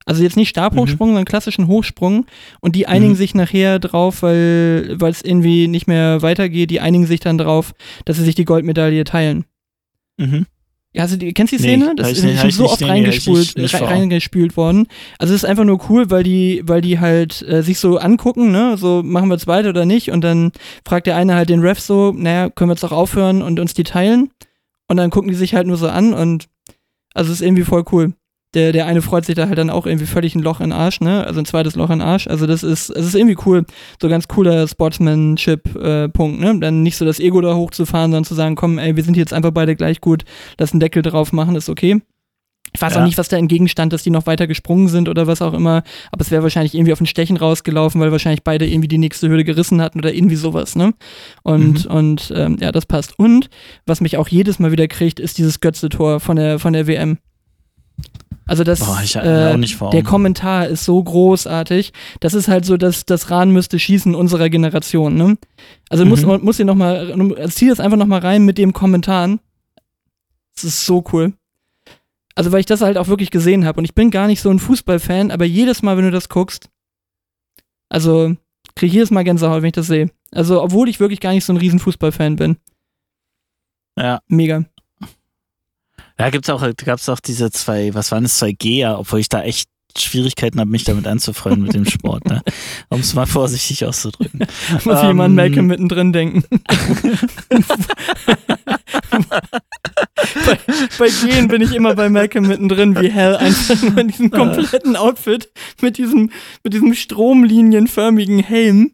Also 0.06 0.24
jetzt 0.24 0.38
nicht 0.38 0.50
Stabhochsprung, 0.50 1.10
sondern 1.10 1.26
klassischen 1.26 1.68
Hochsprung. 1.68 2.26
Und 2.62 2.76
die 2.76 2.88
einigen 2.88 3.12
Mhm. 3.12 3.18
sich 3.18 3.36
nachher 3.36 3.78
drauf, 3.78 4.24
weil 4.24 4.96
weil 5.00 5.12
es 5.12 5.22
irgendwie 5.22 5.68
nicht 5.68 5.86
mehr 5.86 6.24
weitergeht, 6.24 6.72
die 6.72 6.80
einigen 6.80 7.06
sich 7.06 7.20
dann 7.20 7.38
drauf, 7.38 7.74
dass 8.06 8.18
sie 8.18 8.24
sich 8.24 8.34
die 8.34 8.46
Goldmedaille 8.46 9.04
teilen. 9.04 9.46
Mhm. 10.18 10.48
Ja, 10.92 11.04
also 11.04 11.18
die, 11.18 11.34
kennst 11.34 11.54
du 11.54 11.58
die 11.58 11.64
Nee, 11.64 11.70
Szene? 11.76 11.90
hab 11.90 11.98
das 11.98 12.12
ist 12.14 12.24
nicht- 12.24 12.44
ich 12.44 12.56
so 12.56 12.66
oft 12.66 12.82
nee, 12.82 12.88
nee, 12.88 12.92
reingespult, 12.94 13.56
nicht- 13.58 13.80
reingespült 13.80 14.58
worden. 14.58 14.88
Also 15.20 15.36
es 15.36 15.44
ist 15.44 15.50
einfach 15.50 15.64
nur 15.64 15.80
cool, 15.90 16.10
weil 16.10 16.24
die, 16.24 16.64
weil 16.66 16.82
die 16.82 17.00
halt 17.00 17.44
äh, 17.48 17.62
sich 17.62 17.78
so 17.80 17.98
angucken, 18.00 18.52
ne, 18.52 18.76
so 18.76 19.04
machen 19.04 19.30
wir 19.30 19.36
es 19.36 19.46
weiter 19.46 19.70
oder 19.70 19.86
nicht 19.86 20.10
und 20.10 20.22
dann 20.22 20.52
fragt 20.88 21.06
der 21.06 21.16
eine 21.16 21.36
halt 21.36 21.50
den 21.50 21.60
Ref 21.62 21.80
so, 21.80 22.12
naja, 22.18 22.50
können 22.50 22.70
wir 22.72 22.74
jetzt 22.74 22.84
auch 22.86 22.92
aufhören 22.92 23.44
und 23.44 23.60
uns 23.60 23.76
die 23.76 23.84
teilen 23.84 24.32
und 24.88 24.98
dann 24.98 25.12
gucken 25.12 25.30
die 25.30 25.36
sich 25.38 25.54
halt 25.54 25.68
nur 25.68 25.78
so 25.78 25.88
an 25.88 26.14
und 26.16 26.48
also 27.14 27.32
es 27.32 27.40
ist 27.42 27.46
irgendwie 27.46 27.64
voll 27.64 27.84
cool. 27.92 28.14
Der, 28.56 28.72
der 28.72 28.88
eine 28.88 29.02
freut 29.04 29.26
sich 29.26 29.36
da 29.36 29.48
halt 29.48 29.58
dann 29.58 29.70
auch 29.70 29.86
irgendwie 29.86 30.08
völlig 30.08 30.34
ein 30.36 30.42
Loch 30.42 30.60
in 30.60 30.72
den 30.72 30.74
Arsch, 30.80 31.02
ne? 31.02 31.26
Also 31.26 31.40
ein 31.40 31.46
zweites 31.46 31.76
Loch 31.76 31.90
in 31.92 32.00
den 32.00 32.08
Arsch. 32.08 32.28
Also 32.28 32.48
das 32.48 32.64
ist, 32.64 32.90
es 32.90 33.06
ist 33.06 33.16
irgendwie 33.16 33.38
cool, 33.46 33.64
so 34.02 34.10
ganz 34.10 34.28
cooler 34.28 34.68
Sportsmanship-Punkt, 34.68 36.40
ne? 36.40 36.60
Dann 36.60 36.84
nicht 36.84 36.98
so 36.98 37.06
das 37.06 37.20
Ego 37.20 37.42
da 37.42 37.56
hochzufahren, 37.56 38.12
sondern 38.12 38.26
zu 38.26 38.34
sagen, 38.36 38.56
komm, 38.56 38.78
ey, 38.80 38.96
wir 38.96 39.04
sind 39.04 39.18
jetzt 39.18 39.34
einfach 39.34 39.52
beide 39.52 39.76
gleich 39.76 40.02
gut, 40.02 40.24
lass 40.60 40.72
einen 40.72 40.80
Deckel 40.80 41.02
drauf 41.02 41.32
machen, 41.32 41.56
ist 41.56 41.70
okay. 41.70 42.02
Ich 42.72 42.82
weiß 42.82 42.94
Ja. 42.94 43.02
auch 43.02 43.06
nicht, 43.06 43.18
was 43.18 43.30
da 43.30 43.38
entgegenstand, 43.38 43.94
dass 43.94 44.04
die 44.04 44.12
noch 44.12 44.28
weiter 44.28 44.46
gesprungen 44.46 44.90
sind 44.90 45.10
oder 45.10 45.26
was 45.26 45.42
auch 45.42 45.54
immer, 45.54 45.82
aber 46.12 46.22
es 46.22 46.30
wäre 46.30 46.44
wahrscheinlich 46.44 46.76
irgendwie 46.76 46.94
auf 46.94 47.02
ein 47.02 47.08
Stechen 47.08 47.36
rausgelaufen, 47.38 48.00
weil 48.00 48.12
wahrscheinlich 48.12 48.44
beide 48.44 48.68
irgendwie 48.68 48.88
die 48.88 49.00
nächste 49.00 49.28
Hürde 49.28 49.44
gerissen 49.44 49.82
hatten 49.82 49.98
oder 50.00 50.14
irgendwie 50.14 50.36
sowas, 50.36 50.76
ne? 50.76 50.94
Und, 51.42 51.88
und 51.88 52.32
ähm, 52.36 52.58
ja, 52.60 52.72
das 52.72 52.86
passt. 52.86 53.18
Und 53.18 53.50
was 53.88 54.02
mich 54.02 54.18
auch 54.18 54.28
jedes 54.28 54.60
Mal 54.60 54.72
wieder 54.72 54.88
kriegt, 54.88 55.20
ist 55.20 55.40
dieses 55.40 55.62
Götze-Tor 55.62 56.20
von 56.20 56.36
der, 56.36 56.60
von 56.60 56.74
der 56.74 56.86
WM. 56.86 57.18
Also 58.50 58.64
das, 58.64 58.80
Boah, 58.80 59.00
äh, 59.24 59.54
auch 59.54 59.58
nicht 59.58 59.76
vor 59.76 59.92
der. 59.92 60.02
Kommentar 60.02 60.66
ist 60.68 60.84
so 60.84 61.02
großartig. 61.04 61.94
Das 62.20 62.34
ist 62.34 62.48
halt 62.48 62.66
so, 62.66 62.78
dass 62.78 63.06
das 63.06 63.30
Rahn 63.30 63.52
müsste 63.52 63.78
schießen 63.78 64.16
unserer 64.16 64.50
Generation, 64.50 65.14
ne? 65.16 65.38
Also 65.90 66.04
muss, 66.04 66.26
Mhm. 66.26 66.40
muss 66.44 66.56
hier 66.58 66.66
noch 66.66 66.74
mal, 66.74 67.12
also 67.12 67.48
zieh 67.50 67.70
das 67.70 67.80
einfach 67.80 67.98
noch 67.98 68.08
mal 68.08 68.20
rein 68.22 68.46
mit 68.46 68.58
dem 68.58 68.74
Kommentaren. 68.74 69.40
Das 70.56 70.64
ist 70.64 70.84
so 70.84 71.04
cool. 71.14 71.34
Also 72.34 72.52
weil 72.52 72.62
ich 72.62 72.66
das 72.66 72.82
halt 72.82 72.98
auch 72.98 73.08
wirklich 73.08 73.30
gesehen 73.30 73.66
habe 73.66 73.78
und 73.80 73.86
ich 73.86 73.94
bin 73.94 74.10
gar 74.10 74.26
nicht 74.26 74.42
so 74.42 74.50
ein 74.50 74.58
Fußballfan, 74.60 75.30
aber 75.30 75.46
jedes 75.46 75.84
Mal, 75.84 75.96
wenn 75.98 76.06
du 76.06 76.12
das 76.12 76.28
guckst, 76.28 76.70
also 77.88 78.36
kriege 78.76 78.88
ich 78.88 78.94
jedes 78.94 79.12
Mal 79.12 79.24
Gänsehaut, 79.24 79.62
wenn 79.62 79.68
ich 79.70 79.74
das 79.74 79.88
sehe. 79.88 80.10
Also 80.32 80.64
obwohl 80.64 80.90
ich 80.90 81.00
wirklich 81.00 81.20
gar 81.20 81.34
nicht 81.34 81.46
so 81.46 81.54
ein 81.54 81.58
riesen 81.58 81.78
Fußballfan 81.80 82.36
bin. 82.36 82.58
Ja. 83.96 84.22
Mega. 84.28 84.66
Ja, 86.20 86.30
gibt's 86.30 86.50
auch, 86.50 86.68
gab's 86.84 87.08
auch 87.08 87.22
diese 87.22 87.50
zwei, 87.50 87.94
was 87.94 88.12
waren 88.12 88.24
das, 88.24 88.38
zwei 88.38 88.52
Geher, 88.52 89.00
obwohl 89.00 89.22
ich 89.22 89.30
da 89.30 89.42
echt 89.42 89.70
Schwierigkeiten 89.98 90.60
habe, 90.60 90.70
mich 90.70 90.84
damit 90.84 91.08
anzufreunden 91.08 91.64
mit 91.64 91.74
dem 91.74 91.86
Sport, 91.86 92.26
ne? 92.26 92.42
Um 92.90 93.00
es 93.00 93.14
mal 93.14 93.26
vorsichtig 93.26 93.86
auszudrücken. 93.86 94.42
Muss 94.86 95.00
Ähm, 95.02 95.08
jemand 95.08 95.36
Malcolm 95.36 95.68
mittendrin 95.68 96.14
denken. 96.14 96.44
bei, 100.46 100.60
bei 100.98 101.10
Gehen 101.10 101.48
bin 101.48 101.62
ich 101.62 101.74
immer 101.74 101.96
bei 101.96 102.10
Malcolm 102.10 102.48
mittendrin, 102.48 103.00
wie 103.00 103.10
Hell 103.10 103.36
einfach 103.36 103.82
nur 103.82 103.98
in 103.98 104.10
diesem 104.10 104.30
kompletten 104.30 104.96
Outfit 104.96 105.52
mit 105.82 105.98
diesem, 105.98 106.32
mit 106.64 106.74
diesem 106.74 106.94
stromlinienförmigen 106.94 108.40
Helm. 108.40 108.94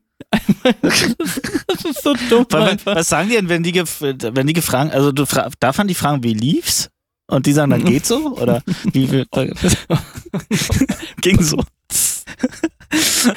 Das 0.82 1.02
ist, 1.02 2.04
so 2.04 2.16
dumm 2.30 2.46
Weil, 2.50 2.78
was 2.86 3.10
sagen 3.10 3.30
die 3.30 3.36
denn, 3.36 3.50
wenn 3.50 3.64
die, 3.64 3.74
wenn 3.76 4.48
die 4.48 4.54
gefragt, 4.54 4.94
also 4.94 5.12
du 5.12 5.26
darf 5.60 5.78
man 5.78 5.88
die 5.88 5.96
fragen, 5.96 6.24
wie 6.24 6.34
lief's? 6.34 6.90
Und 7.28 7.46
die 7.46 7.54
sagen, 7.54 7.72
dann 7.72 7.84
geht 7.86 8.06
so? 8.06 8.38
Oder 8.38 8.62
wie 8.92 9.08
viel? 9.08 9.26
Ging 11.22 11.42
so. 11.42 11.58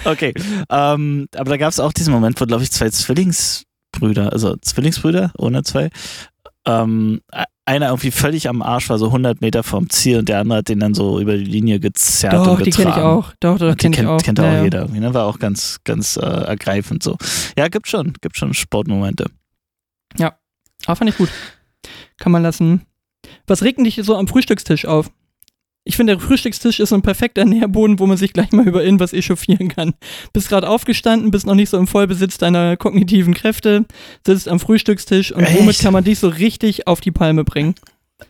okay. 0.04 0.34
Ähm, 0.70 1.28
aber 1.34 1.50
da 1.50 1.56
gab 1.56 1.70
es 1.70 1.80
auch 1.80 1.92
diesen 1.92 2.12
Moment, 2.12 2.40
wo, 2.40 2.46
glaube 2.46 2.62
ich, 2.62 2.70
zwei 2.70 2.90
Zwillingsbrüder, 2.90 4.32
also 4.32 4.56
Zwillingsbrüder, 4.56 5.32
ohne 5.38 5.62
zwei, 5.62 5.90
ähm, 6.66 7.20
einer 7.64 7.88
irgendwie 7.88 8.10
völlig 8.10 8.48
am 8.48 8.62
Arsch 8.62 8.88
war, 8.90 8.98
so 8.98 9.06
100 9.06 9.40
Meter 9.40 9.62
vom 9.62 9.88
Ziel 9.90 10.18
und 10.18 10.28
der 10.28 10.40
andere 10.40 10.58
hat 10.58 10.68
den 10.68 10.80
dann 10.80 10.94
so 10.94 11.20
über 11.20 11.36
die 11.36 11.44
Linie 11.44 11.80
gezerrt 11.80 12.34
Doch, 12.34 12.58
und 12.58 12.66
die 12.66 12.70
kenne 12.70 12.90
ich 12.90 12.94
getragen. 12.94 13.02
auch. 13.02 13.32
Doch, 13.40 13.58
doch, 13.58 13.76
kenne 13.76 13.94
ich 13.94 13.98
kennt, 13.98 14.08
auch. 14.08 14.22
kennt 14.22 14.40
auch 14.40 14.44
Ja, 14.44 14.54
ja. 14.54 14.64
jeder 14.64 14.80
irgendwie, 14.82 15.00
ne? 15.00 15.12
War 15.14 15.26
auch 15.26 15.38
ganz, 15.38 15.78
ganz 15.84 16.16
äh, 16.16 16.20
ergreifend 16.20 17.02
so. 17.02 17.16
Ja, 17.56 17.68
gibt 17.68 17.88
schon, 17.88 18.14
gibt 18.20 18.36
schon 18.36 18.54
Sportmomente. 18.54 19.26
Ah, 20.86 20.94
fand 20.94 21.10
ich 21.10 21.16
gut. 21.18 21.28
Kann 22.18 22.32
man 22.32 22.42
lassen. 22.42 22.82
Was 23.48 23.62
regt 23.62 23.78
denn 23.78 23.84
dich 23.84 23.98
so 24.02 24.16
am 24.16 24.28
Frühstückstisch 24.28 24.86
auf? 24.86 25.10
Ich 25.84 25.96
finde, 25.96 26.16
der 26.16 26.20
Frühstückstisch 26.20 26.80
ist 26.80 26.90
so 26.90 26.96
ein 26.96 27.02
perfekter 27.02 27.46
Nährboden, 27.46 27.98
wo 27.98 28.06
man 28.06 28.18
sich 28.18 28.34
gleich 28.34 28.52
mal 28.52 28.68
über 28.68 28.84
irgendwas 28.84 29.14
echauffieren 29.14 29.68
kann. 29.68 29.94
Bist 30.34 30.50
gerade 30.50 30.68
aufgestanden, 30.68 31.30
bist 31.30 31.46
noch 31.46 31.54
nicht 31.54 31.70
so 31.70 31.78
im 31.78 31.86
Vollbesitz 31.86 32.36
deiner 32.36 32.76
kognitiven 32.76 33.32
Kräfte, 33.32 33.86
sitzt 34.26 34.48
am 34.48 34.60
Frühstückstisch 34.60 35.32
und 35.32 35.44
Echt? 35.44 35.58
womit 35.58 35.78
kann 35.78 35.94
man 35.94 36.04
dich 36.04 36.18
so 36.18 36.28
richtig 36.28 36.86
auf 36.86 37.00
die 37.00 37.10
Palme 37.10 37.42
bringen? 37.44 37.74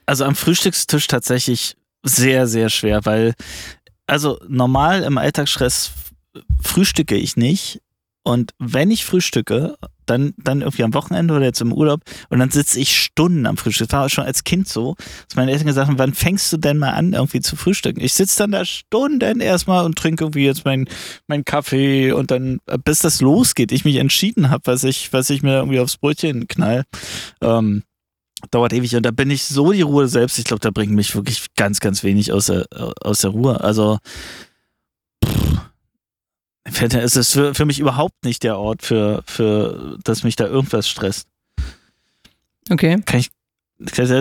Also 0.06 0.24
am 0.24 0.36
Frühstückstisch 0.36 1.08
tatsächlich 1.08 1.76
sehr, 2.04 2.46
sehr 2.46 2.68
schwer, 2.68 3.04
weil, 3.04 3.34
also 4.06 4.38
normal 4.48 5.02
im 5.02 5.18
Alltagsstress 5.18 5.90
frühstücke 6.62 7.16
ich 7.16 7.36
nicht. 7.36 7.80
Und 8.24 8.52
wenn 8.58 8.90
ich 8.90 9.04
frühstücke, 9.04 9.76
dann, 10.08 10.34
dann 10.36 10.60
irgendwie 10.60 10.84
am 10.84 10.94
Wochenende 10.94 11.34
oder 11.34 11.44
jetzt 11.44 11.60
im 11.60 11.72
Urlaub 11.72 12.00
und 12.28 12.38
dann 12.38 12.50
sitze 12.50 12.80
ich 12.80 12.96
Stunden 12.96 13.46
am 13.46 13.56
Frühstück. 13.56 13.88
Das 13.88 14.00
war 14.00 14.08
schon 14.08 14.24
als 14.24 14.44
Kind 14.44 14.68
so, 14.68 14.96
dass 15.28 15.36
meine 15.36 15.52
Eltern 15.52 15.66
gesagt 15.66 15.88
haben, 15.88 15.98
wann 15.98 16.14
fängst 16.14 16.52
du 16.52 16.56
denn 16.56 16.78
mal 16.78 16.92
an, 16.92 17.12
irgendwie 17.12 17.40
zu 17.40 17.56
frühstücken? 17.56 18.00
Ich 18.00 18.14
sitze 18.14 18.38
dann 18.38 18.52
da 18.52 18.64
Stunden 18.64 19.40
erstmal 19.40 19.84
und 19.84 19.96
trinke 19.96 20.24
irgendwie 20.24 20.44
jetzt 20.44 20.64
meinen 20.64 20.88
mein 21.26 21.44
Kaffee 21.44 22.12
und 22.12 22.30
dann, 22.30 22.58
äh, 22.66 22.78
bis 22.82 23.00
das 23.00 23.20
losgeht, 23.20 23.72
ich 23.72 23.84
mich 23.84 23.96
entschieden 23.96 24.50
habe, 24.50 24.62
was 24.66 24.84
ich, 24.84 25.12
was 25.12 25.30
ich 25.30 25.42
mir 25.42 25.56
irgendwie 25.56 25.80
aufs 25.80 25.96
Brötchen 25.96 26.48
knall. 26.48 26.84
Ähm, 27.40 27.82
dauert 28.50 28.72
ewig 28.72 28.94
und 28.94 29.04
da 29.04 29.10
bin 29.10 29.30
ich 29.30 29.44
so 29.44 29.72
die 29.72 29.82
Ruhe 29.82 30.08
selbst. 30.08 30.38
Ich 30.38 30.44
glaube, 30.44 30.60
da 30.60 30.70
bringt 30.70 30.92
mich 30.92 31.14
wirklich 31.14 31.46
ganz, 31.56 31.80
ganz 31.80 32.04
wenig 32.04 32.32
aus 32.32 32.46
der, 32.46 32.66
aus 33.00 33.20
der 33.20 33.30
Ruhe. 33.30 33.60
Also 33.60 33.98
es 36.80 37.16
ist 37.16 37.32
für, 37.32 37.54
für 37.54 37.64
mich 37.64 37.78
überhaupt 37.80 38.24
nicht 38.24 38.42
der 38.42 38.58
Ort, 38.58 38.82
für, 38.82 39.22
für 39.26 39.98
dass 40.04 40.22
mich 40.22 40.36
da 40.36 40.46
irgendwas 40.46 40.88
stresst. 40.88 41.28
Okay. 42.70 42.98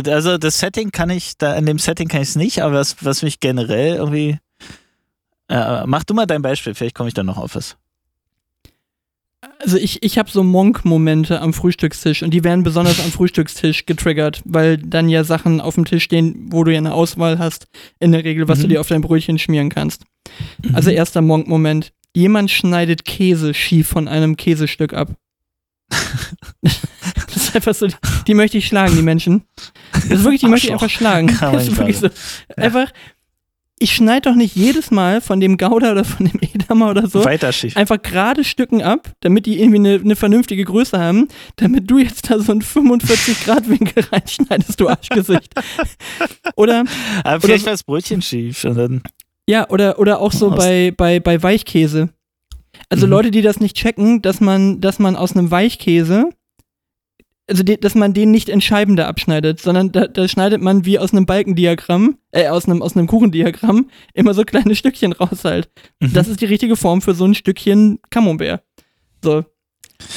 Also 0.08 0.38
das 0.38 0.60
Setting 0.60 0.92
kann 0.92 1.10
ich, 1.10 1.38
da 1.38 1.56
in 1.56 1.66
dem 1.66 1.80
Setting 1.80 2.08
kann 2.08 2.22
ich 2.22 2.30
es 2.30 2.36
nicht, 2.36 2.62
aber 2.62 2.76
was, 2.76 3.04
was 3.04 3.24
mich 3.24 3.40
generell 3.40 3.96
irgendwie. 3.96 4.38
Äh, 5.50 5.86
mach 5.86 6.04
du 6.04 6.14
mal 6.14 6.26
dein 6.26 6.42
Beispiel, 6.42 6.76
vielleicht 6.76 6.96
komme 6.96 7.08
ich 7.10 7.14
dann 7.14 7.26
noch 7.26 7.38
auf 7.38 7.56
was. 7.56 7.78
Also 9.60 9.78
ich, 9.78 10.04
ich 10.04 10.18
habe 10.18 10.30
so 10.30 10.44
Monk-Momente 10.44 11.42
am 11.42 11.54
Frühstückstisch 11.54 12.22
und 12.22 12.32
die 12.32 12.44
werden 12.44 12.64
besonders 12.64 13.00
am 13.00 13.12
Frühstückstisch 13.12 13.86
getriggert, 13.86 14.42
weil 14.46 14.78
dann 14.78 15.10
ja 15.10 15.24
Sachen 15.24 15.62
auf 15.62 15.76
dem 15.76 15.86
Tisch 15.86 16.04
stehen, 16.04 16.48
wo 16.52 16.64
du 16.64 16.72
ja 16.72 16.78
eine 16.80 16.94
Auswahl 16.94 17.40
hast, 17.40 17.68
in 18.00 18.12
der 18.12 18.24
Regel, 18.24 18.48
was 18.48 18.60
du 18.60 18.66
Mhm. 18.66 18.70
dir 18.70 18.82
auf 18.82 18.88
dein 18.88 19.02
Brötchen 19.02 19.40
schmieren 19.40 19.70
kannst. 19.70 20.04
Also 20.74 20.90
erster 20.90 21.22
Monk-Moment. 21.22 21.94
Jemand 22.18 22.50
schneidet 22.50 23.06
Käse 23.06 23.54
schief 23.54 23.90
von 23.90 24.08
einem 24.08 24.38
Käsestück 24.38 24.92
ab. 24.92 25.12
das 26.62 27.36
ist 27.36 27.56
einfach 27.56 27.76
so, 27.76 27.86
die, 27.86 27.96
die 28.26 28.34
möchte 28.34 28.58
ich 28.58 28.66
schlagen, 28.66 28.96
die 28.96 29.04
Menschen. 29.04 29.44
Das 29.92 30.06
ist 30.06 30.24
wirklich, 30.24 30.42
die 30.42 30.48
möchte 30.48 30.66
ich 30.66 30.74
einfach 30.74 30.90
schlagen. 30.90 31.28
Das 31.40 31.68
ist 31.68 31.78
wirklich 31.78 32.00
so, 32.00 32.10
einfach, 32.56 32.92
ich 33.78 33.94
schneide 33.94 34.32
doch 34.32 34.36
nicht 34.36 34.56
jedes 34.56 34.90
Mal 34.90 35.22
von 35.22 35.40
dem 35.40 35.58
Gouda 35.60 35.92
oder 35.92 36.04
von 36.04 36.26
dem 36.26 36.40
Edamer 36.56 36.90
oder 36.90 37.08
so 37.08 37.24
Weiter 37.24 37.52
schief. 37.52 37.78
einfach 37.78 38.02
gerade 38.02 38.44
Stücken 38.44 38.82
ab, 38.82 39.12
damit 39.20 39.46
die 39.46 39.60
irgendwie 39.60 39.78
eine, 39.78 39.94
eine 40.04 40.16
vernünftige 40.16 40.66
Größe 40.66 40.98
haben, 40.98 41.28
damit 41.58 41.88
du 41.92 42.00
jetzt 42.00 42.32
da 42.32 42.40
so 42.40 42.52
einen 42.52 42.64
45-Grad-Winkel 42.64 44.06
reinschneidest, 44.12 44.80
du 44.80 44.90
Arschgesicht. 44.90 45.54
oder, 46.56 46.84
Aber 47.24 47.42
vielleicht 47.42 47.66
war 47.66 47.74
das 47.74 47.84
Brötchen 47.84 48.24
schief 48.24 48.64
und 48.64 48.76
dann. 48.76 49.04
Ja, 49.50 49.70
oder, 49.70 50.00
oder 50.00 50.20
auch 50.20 50.32
so 50.32 50.52
Aus- 50.52 50.58
bei, 50.58 50.92
bei, 50.96 51.20
bei 51.20 51.42
Weichkäse. 51.42 52.10
Also 52.90 53.06
Mhm. 53.08 53.12
Leute, 53.12 53.32
die 53.32 53.42
das 53.42 53.60
nicht 53.60 53.76
checken, 53.76 54.22
dass 54.22 54.40
man, 54.42 54.82
dass 54.82 55.00
man 55.00 55.16
aus 55.16 55.36
einem 55.36 55.50
Weichkäse, 55.52 56.30
also 57.50 57.64
die, 57.64 57.80
dass 57.80 57.96
man 57.96 58.14
den 58.14 58.30
nicht 58.32 58.50
in 58.50 58.60
Scheiben 58.62 58.96
da 58.98 59.08
abschneidet, 59.08 59.60
sondern 59.62 59.92
da, 59.92 60.08
da 60.08 60.28
schneidet 60.28 60.62
man 60.62 60.86
wie 60.86 61.00
aus 61.00 61.14
einem 61.14 61.26
Balkendiagramm, 61.26 62.18
äh, 62.32 62.50
aus 62.50 62.66
einem, 62.66 62.82
aus 62.82 62.96
einem 62.98 63.08
Kuchendiagramm 63.08 63.90
immer 64.14 64.34
so 64.34 64.44
kleine 64.44 64.76
Stückchen 64.76 65.14
raus 65.14 65.44
halt. 65.46 65.70
Mhm. 66.02 66.14
Das 66.14 66.28
ist 66.28 66.42
die 66.42 66.46
richtige 66.46 66.76
Form 66.76 67.02
für 67.02 67.14
so 67.14 67.26
ein 67.26 67.36
Stückchen 67.36 68.00
Camembert. 68.10 68.64
So. 69.24 69.46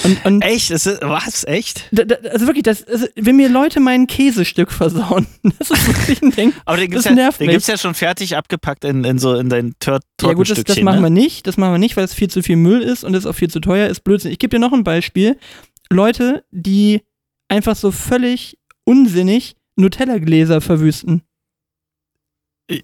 Und, 0.04 0.24
und 0.26 0.42
Echt? 0.42 0.70
Das 0.70 0.86
ist, 0.86 1.00
was? 1.02 1.44
Echt? 1.44 1.88
da, 1.90 2.04
da, 2.04 2.16
also 2.30 2.46
wirklich, 2.46 2.62
das, 2.64 2.86
also, 2.86 3.06
wenn 3.16 3.36
mir 3.36 3.48
Leute 3.48 3.80
mein 3.80 4.06
Käsestück 4.06 4.70
versauen, 4.72 5.26
das 5.58 5.70
ist 5.70 5.86
wirklich 5.86 6.22
ein 6.22 6.30
Ding. 6.30 6.52
Aber 6.64 6.76
den 6.76 6.90
Das 6.90 7.04
gibt's, 7.04 7.04
ja, 7.06 7.12
nervt 7.12 7.40
den 7.40 7.46
mich. 7.46 7.54
gibt's 7.54 7.66
ja 7.66 7.78
schon 7.78 7.94
fertig 7.94 8.36
abgepackt 8.36 8.84
in, 8.84 9.04
in 9.04 9.18
so 9.18 9.34
in 9.36 9.48
dein 9.48 9.74
Tör 9.80 10.00
Ja 10.20 10.32
gut, 10.34 10.50
das, 10.50 10.62
das 10.64 10.80
machen 10.80 11.02
wir 11.02 11.10
ne? 11.10 11.20
nicht. 11.20 11.46
Das 11.46 11.56
machen 11.56 11.72
wir 11.72 11.78
nicht, 11.78 11.96
weil 11.96 12.04
es 12.04 12.14
viel 12.14 12.28
zu 12.28 12.42
viel 12.42 12.56
Müll 12.56 12.82
ist 12.82 13.04
und 13.04 13.14
es 13.14 13.26
auch 13.26 13.34
viel 13.34 13.48
zu 13.50 13.60
teuer 13.60 13.88
ist. 13.88 14.04
Blödsinn. 14.04 14.32
Ich 14.32 14.38
gebe 14.38 14.54
dir 14.56 14.60
noch 14.60 14.72
ein 14.72 14.84
Beispiel. 14.84 15.38
Leute, 15.90 16.44
die 16.50 17.02
einfach 17.48 17.74
so 17.76 17.90
völlig 17.90 18.58
unsinnig 18.84 19.56
Nutella-Gläser 19.76 20.60
verwüsten. 20.60 21.22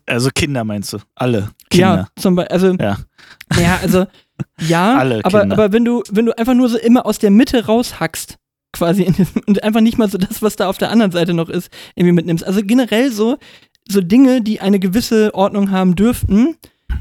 Also 0.07 0.31
Kinder 0.35 0.65
meinst 0.65 0.93
du? 0.93 0.99
Alle 1.15 1.51
Kinder. 1.71 1.87
Ja, 1.97 2.09
zum 2.21 2.35
Beispiel, 2.35 2.53
also, 2.55 2.73
Ja. 2.81 2.99
ja, 3.61 3.79
also, 3.83 4.07
ja, 4.61 4.97
Alle 4.97 5.21
aber, 5.25 5.41
Kinder. 5.41 5.55
aber 5.55 5.73
wenn 5.73 5.85
du, 5.85 6.03
wenn 6.11 6.27
du 6.27 6.37
einfach 6.39 6.55
nur 6.55 6.69
so 6.69 6.79
immer 6.79 7.07
aus 7.07 7.19
der 7.19 7.31
Mitte 7.31 7.67
raushackst, 7.67 8.37
quasi, 8.73 9.07
und 9.47 9.63
einfach 9.63 9.81
nicht 9.81 9.99
mal 9.99 10.11
so 10.11 10.19
das, 10.19 10.43
was 10.43 10.57
da 10.57 10.69
auf 10.69 10.79
der 10.79 10.91
anderen 10.91 11.13
Seite 11.13 11.35
noch 11.35 11.49
ist, 11.49 11.71
irgendwie 11.95 12.13
mitnimmst. 12.15 12.45
Also 12.47 12.61
generell 12.63 13.11
so, 13.11 13.39
so 13.89 14.01
Dinge, 14.01 14.43
die 14.43 14.61
eine 14.61 14.79
gewisse 14.79 15.35
Ordnung 15.35 15.71
haben 15.71 15.97
dürften, 15.97 16.57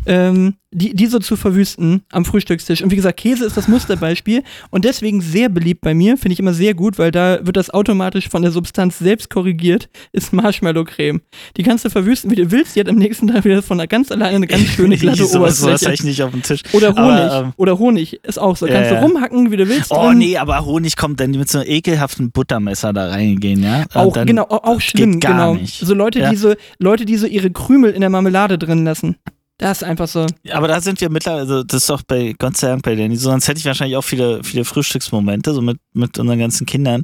ähm, 0.06 0.56
die, 0.72 0.93
die 0.93 1.08
so 1.08 1.20
zu 1.20 1.38
verwüsten 1.38 2.03
am 2.12 2.26
Frühstückstisch. 2.26 2.82
Und 2.82 2.91
wie 2.91 2.97
gesagt, 2.97 3.18
Käse 3.18 3.45
ist 3.45 3.56
das 3.56 3.70
Musterbeispiel 3.70 4.43
und 4.72 4.84
deswegen 4.84 5.22
sehr 5.22 5.47
beliebt 5.47 5.82
bei 5.82 5.93
mir, 5.93 6.18
finde 6.18 6.34
ich 6.34 6.39
immer 6.39 6.53
sehr 6.53 6.74
gut, 6.74 6.99
weil 6.99 7.12
da 7.12 7.39
wird 7.45 7.56
das 7.56 7.70
automatisch 7.70 8.28
von 8.28 8.41
der 8.41 8.51
Substanz 8.51 8.99
selbst 8.99 9.30
korrigiert, 9.30 9.89
ist 10.12 10.34
Marshmallow-Creme. 10.34 11.22
Die 11.56 11.64
kannst 11.64 11.86
du 11.86 11.89
verwüsten, 11.89 12.30
wie 12.30 12.36
du 12.36 12.51
willst, 12.51 12.76
die 12.76 12.82
hat 12.82 12.89
am 12.89 12.97
nächsten 12.97 13.28
Tag 13.28 13.45
wieder 13.45 13.62
von 13.62 13.78
ganz 13.88 14.12
alleine 14.12 14.36
eine 14.36 14.47
ganz 14.47 14.64
schöne 14.64 14.97
glatte 14.97 15.26
so, 15.26 15.39
Oberfläche. 15.39 15.88
eigentlich 15.88 16.03
nicht 16.03 16.24
auf 16.24 16.32
den 16.32 16.43
Tisch. 16.43 16.62
Oder 16.74 16.89
Honig. 16.89 17.32
Aber, 17.32 17.45
ähm, 17.45 17.53
Oder 17.56 17.80
Honig 17.80 18.20
ist 18.26 18.38
auch 18.38 18.58
so. 18.58 18.66
Kannst 18.66 18.91
ja. 18.91 18.99
du 18.99 19.06
rumhacken, 19.06 19.51
wie 19.51 19.58
du 19.58 19.70
willst. 19.70 19.91
Oh 19.91 20.08
drin. 20.08 20.18
nee, 20.18 20.38
aber 20.38 20.66
Honig 20.66 20.97
kommt 20.97 21.20
dann 21.22 21.32
mit 21.32 21.49
so 21.49 21.60
einem 21.60 21.70
ekelhaften 21.70 22.32
Buttermesser 22.32 22.91
da 22.91 23.08
reingehen, 23.08 23.64
ja? 23.64 23.86
Auch, 23.93 24.14
genau, 24.26 24.43
auch 24.43 24.64
auch 24.64 24.82
schlimm, 24.82 25.14
geht 25.14 25.22
gar 25.22 25.32
genau. 25.34 25.53
nicht. 25.62 25.80
So 25.80 25.93
Leute, 25.93 26.20
Ja. 26.20 26.30
die 26.32 26.36
so, 26.36 26.53
Leute, 26.80 27.06
die 27.06 27.18
so 27.18 27.28
ihre 27.28 27.51
Krümel 27.51 27.91
in 27.91 28.01
der 28.01 28.10
Marmelade 28.10 28.58
drin 28.58 28.84
lassen. 28.84 29.16
Das 29.58 29.82
ist 29.82 29.84
einfach 29.84 30.08
so. 30.08 30.26
Aber 30.51 30.68
da 30.68 30.82
sind 30.82 30.99
wir 30.99 31.10
mittlerweile, 31.10 31.41
also 31.41 31.64
das 31.64 31.84
ist 31.84 31.89
doch 31.89 32.01
bei 32.01 32.36
Gott 32.38 32.58
sei 32.58 32.68
Dank 32.68 32.84
bei 32.84 32.95
Danny, 32.95 33.16
so, 33.16 33.30
sonst 33.30 33.47
hätte 33.47 33.60
ich 33.60 33.66
wahrscheinlich 33.66 33.95
auch 33.95 34.03
viele, 34.03 34.43
viele 34.43 34.66
Frühstücksmomente, 34.66 35.53
so 35.53 35.62
mit, 35.62 35.78
mit 35.93 36.20
unseren 36.20 36.39
ganzen 36.39 36.66
Kindern. 36.66 37.03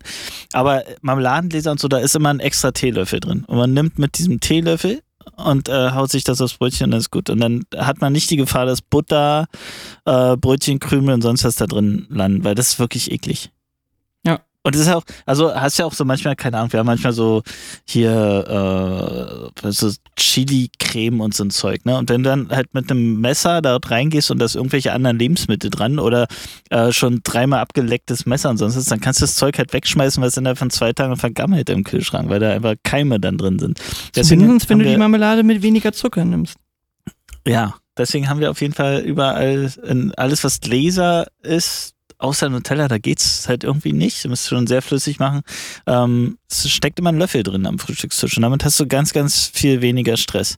Aber 0.51 0.83
Marmeladengläser 1.01 1.71
und 1.71 1.79
so, 1.79 1.87
da 1.87 1.99
ist 1.99 2.15
immer 2.15 2.29
ein 2.29 2.41
extra 2.41 2.71
Teelöffel 2.71 3.21
drin. 3.21 3.45
Und 3.47 3.57
man 3.57 3.73
nimmt 3.73 3.99
mit 3.99 4.17
diesem 4.17 4.41
Teelöffel 4.41 5.01
und 5.37 5.69
äh, 5.69 5.91
haut 5.91 6.11
sich 6.11 6.25
das 6.25 6.41
aufs 6.41 6.55
Brötchen 6.57 6.85
und 6.85 6.91
dann 6.91 6.99
ist 6.99 7.11
gut. 7.11 7.29
Und 7.29 7.39
dann 7.39 7.63
hat 7.77 8.01
man 8.01 8.11
nicht 8.11 8.29
die 8.29 8.37
Gefahr, 8.37 8.65
dass 8.65 8.81
Butter, 8.81 9.47
äh, 10.05 10.35
Brötchenkrümel 10.35 11.13
und 11.13 11.21
sonst 11.21 11.45
was 11.45 11.55
da 11.55 11.67
drin 11.67 12.05
landen, 12.09 12.43
weil 12.43 12.55
das 12.55 12.69
ist 12.69 12.79
wirklich 12.79 13.11
eklig. 13.11 13.49
Und 14.63 14.75
das 14.75 14.83
ist 14.83 14.89
auch, 14.89 15.03
also 15.25 15.53
hast 15.55 15.79
ja 15.79 15.85
auch 15.85 15.93
so 15.93 16.05
manchmal, 16.05 16.35
keine 16.35 16.57
Ahnung, 16.57 16.71
wir 16.71 16.79
haben 16.79 16.85
manchmal 16.85 17.13
so 17.13 17.41
hier 17.87 19.51
äh, 19.63 19.71
so 19.71 19.91
Chili-Creme 20.15 21.19
und 21.19 21.33
so 21.33 21.43
ein 21.43 21.49
Zeug, 21.49 21.83
ne? 21.85 21.97
Und 21.97 22.09
wenn 22.09 22.21
du 22.21 22.29
dann 22.29 22.49
halt 22.49 22.73
mit 22.73 22.91
einem 22.91 23.19
Messer 23.19 23.61
dort 23.63 23.89
reingehst 23.89 24.29
und 24.29 24.37
da 24.37 24.45
ist 24.45 24.55
irgendwelche 24.55 24.93
anderen 24.93 25.17
Lebensmittel 25.17 25.71
dran 25.71 25.97
oder 25.97 26.27
äh, 26.69 26.91
schon 26.91 27.21
dreimal 27.23 27.59
abgelecktes 27.59 28.27
Messer 28.27 28.51
und 28.51 28.57
sonst 28.57 28.77
was, 28.77 28.85
dann 28.85 29.01
kannst 29.01 29.21
du 29.21 29.23
das 29.23 29.35
Zeug 29.35 29.57
halt 29.57 29.73
wegschmeißen, 29.73 30.21
was 30.21 30.37
innerhalb 30.37 30.59
von 30.59 30.69
zwei 30.69 30.93
Tagen 30.93 31.17
vergammelt 31.17 31.69
im 31.69 31.83
Kühlschrank, 31.83 32.29
weil 32.29 32.39
da 32.39 32.51
einfach 32.51 32.75
Keime 32.83 33.19
dann 33.19 33.39
drin 33.39 33.57
sind. 33.57 33.79
Zumindest, 34.13 34.69
wenn 34.69 34.79
du 34.79 34.85
die 34.85 34.97
Marmelade 34.97 35.41
mit 35.41 35.63
weniger 35.63 35.91
Zucker 35.91 36.23
nimmst. 36.23 36.55
Ja, 37.47 37.75
deswegen 37.97 38.29
haben 38.29 38.39
wir 38.39 38.51
auf 38.51 38.61
jeden 38.61 38.73
Fall 38.73 38.99
überall 38.99 39.71
in 39.83 40.13
alles, 40.15 40.43
was 40.43 40.59
Gläser 40.59 41.25
ist, 41.41 41.95
außer 42.21 42.49
Nutella, 42.49 42.87
da 42.87 42.97
geht's 42.97 43.47
halt 43.47 43.63
irgendwie 43.63 43.93
nicht. 43.93 44.23
Du 44.23 44.29
musst 44.29 44.47
schon 44.47 44.67
sehr 44.67 44.81
flüssig 44.81 45.19
machen. 45.19 45.41
Ähm, 45.87 46.37
es 46.49 46.69
steckt 46.69 46.99
immer 46.99 47.11
ein 47.11 47.17
Löffel 47.17 47.43
drin 47.43 47.65
am 47.65 47.79
Frühstückstisch 47.79 48.37
und 48.37 48.43
damit 48.43 48.63
hast 48.63 48.79
du 48.79 48.87
ganz, 48.87 49.13
ganz 49.13 49.47
viel 49.53 49.81
weniger 49.81 50.17
Stress. 50.17 50.57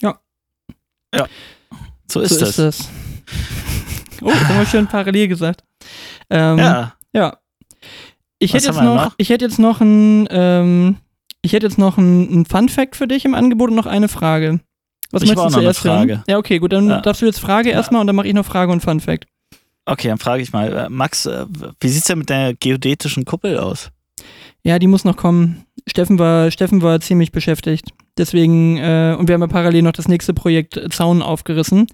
Ja. 0.00 0.18
Ja. 1.14 1.26
So 2.10 2.20
ist 2.20 2.30
so 2.30 2.40
das. 2.40 2.48
ist 2.50 2.58
das. 2.58 2.88
Oh, 4.20 4.30
das 4.30 4.44
haben 4.44 4.58
wir 4.58 4.66
schön 4.66 4.86
parallel 4.86 5.28
gesagt. 5.28 5.64
Ähm, 6.30 6.58
Ja. 6.58 6.94
Ja. 7.12 7.38
Ich 8.38 8.52
hätte 8.52 8.66
jetzt 8.66 8.76
wir 8.76 8.82
noch, 8.82 9.04
noch? 9.04 9.14
ich 9.16 9.30
hätte 9.30 9.44
jetzt 9.44 9.58
noch 9.58 9.80
ein, 9.80 10.26
ähm, 10.30 10.96
ich 11.42 11.52
hätte 11.52 11.66
jetzt 11.66 11.78
noch 11.78 11.96
ein, 11.96 12.40
ein 12.40 12.46
Fun 12.46 12.68
Fact 12.68 12.96
für 12.96 13.06
dich 13.06 13.24
im 13.24 13.34
Angebot 13.34 13.70
und 13.70 13.76
noch 13.76 13.86
eine 13.86 14.08
Frage. 14.08 14.60
Was 15.10 15.22
Ich 15.22 15.28
möchtest 15.28 15.56
du 15.56 15.60
zuerst 15.60 15.84
hören? 15.84 15.96
Frage. 16.08 16.24
Ja, 16.28 16.38
okay, 16.38 16.58
gut, 16.58 16.72
dann 16.72 16.88
Ja. 16.88 17.00
darfst 17.00 17.22
du 17.22 17.26
jetzt 17.26 17.40
Frage 17.40 17.70
erstmal 17.70 18.00
und 18.00 18.06
dann 18.06 18.16
mache 18.16 18.26
ich 18.28 18.34
noch 18.34 18.44
Frage 18.46 18.72
und 18.72 18.80
Fun 18.80 19.00
Fact. 19.00 19.26
Okay, 19.86 20.08
dann 20.08 20.18
frage 20.18 20.42
ich 20.42 20.52
mal, 20.52 20.72
äh, 20.72 20.88
Max, 20.88 21.26
äh, 21.26 21.44
wie 21.80 21.88
sieht's 21.88 22.06
denn 22.06 22.18
mit 22.18 22.30
der 22.30 22.54
geodätischen 22.54 23.24
Kuppel 23.24 23.58
aus? 23.58 23.90
Ja, 24.62 24.78
die 24.78 24.86
muss 24.86 25.04
noch 25.04 25.16
kommen. 25.16 25.66
Steffen 25.86 26.18
war, 26.18 26.50
Steffen 26.50 26.80
war 26.80 27.00
ziemlich 27.00 27.32
beschäftigt. 27.32 27.90
Deswegen, 28.16 28.78
äh, 28.78 29.14
und 29.18 29.28
wir 29.28 29.34
haben 29.34 29.42
ja 29.42 29.46
parallel 29.48 29.82
noch 29.82 29.92
das 29.92 30.08
nächste 30.08 30.32
Projekt 30.32 30.76
äh, 30.78 30.88
Zaun 30.88 31.20
aufgerissen. 31.20 31.86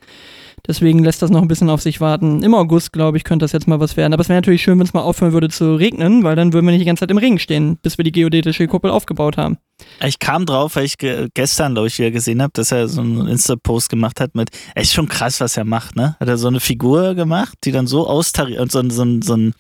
Deswegen 0.66 1.02
lässt 1.04 1.22
das 1.22 1.30
noch 1.30 1.42
ein 1.42 1.48
bisschen 1.48 1.70
auf 1.70 1.82
sich 1.82 2.00
warten. 2.00 2.42
Im 2.42 2.54
August, 2.54 2.92
glaube 2.92 3.16
ich, 3.16 3.24
könnte 3.24 3.44
das 3.44 3.52
jetzt 3.52 3.66
mal 3.68 3.80
was 3.80 3.96
werden. 3.96 4.12
Aber 4.12 4.20
es 4.20 4.28
wäre 4.28 4.38
natürlich 4.38 4.62
schön, 4.62 4.78
wenn 4.78 4.86
es 4.86 4.92
mal 4.94 5.00
aufhören 5.02 5.32
würde 5.32 5.48
zu 5.48 5.74
regnen, 5.74 6.22
weil 6.24 6.36
dann 6.36 6.52
würden 6.52 6.66
wir 6.66 6.72
nicht 6.72 6.82
die 6.82 6.86
ganze 6.86 7.00
Zeit 7.00 7.11
im 7.11 7.18
Regen 7.18 7.38
stehen, 7.38 7.76
bis 7.82 7.98
wir 7.98 8.04
die 8.04 8.12
geodätische 8.12 8.66
Kuppel 8.68 8.90
aufgebaut 8.90 9.36
haben. 9.36 9.58
Ich 10.06 10.18
kam 10.18 10.44
drauf, 10.46 10.76
weil 10.76 10.84
ich 10.84 10.98
ge 10.98 11.28
gestern, 11.34 11.72
glaube 11.74 11.88
ich, 11.88 11.98
wieder 11.98 12.11
gesehen 12.11 12.42
habe, 12.42 12.52
dass 12.54 12.70
er 12.72 12.88
so 12.88 13.00
einen 13.00 13.26
Insta-Post 13.28 13.88
gemacht 13.88 14.20
hat 14.20 14.34
mit, 14.34 14.50
ist 14.74 14.92
schon 14.92 15.08
krass, 15.08 15.40
was 15.40 15.56
er 15.56 15.64
macht, 15.64 15.96
ne? 15.96 16.16
Hat 16.20 16.28
er 16.28 16.36
so 16.36 16.48
eine 16.48 16.61
Figur 16.61 17.14
gemacht, 17.14 17.54
die 17.64 17.72
dann 17.72 17.86
so 17.86 18.06
austariert 18.06 18.61
und 18.61 18.70
so, 18.72 18.80
ein- 18.80 18.90
so, 18.90 19.02
ein- 19.02 19.22
so 19.22 19.34
ein 19.36 19.54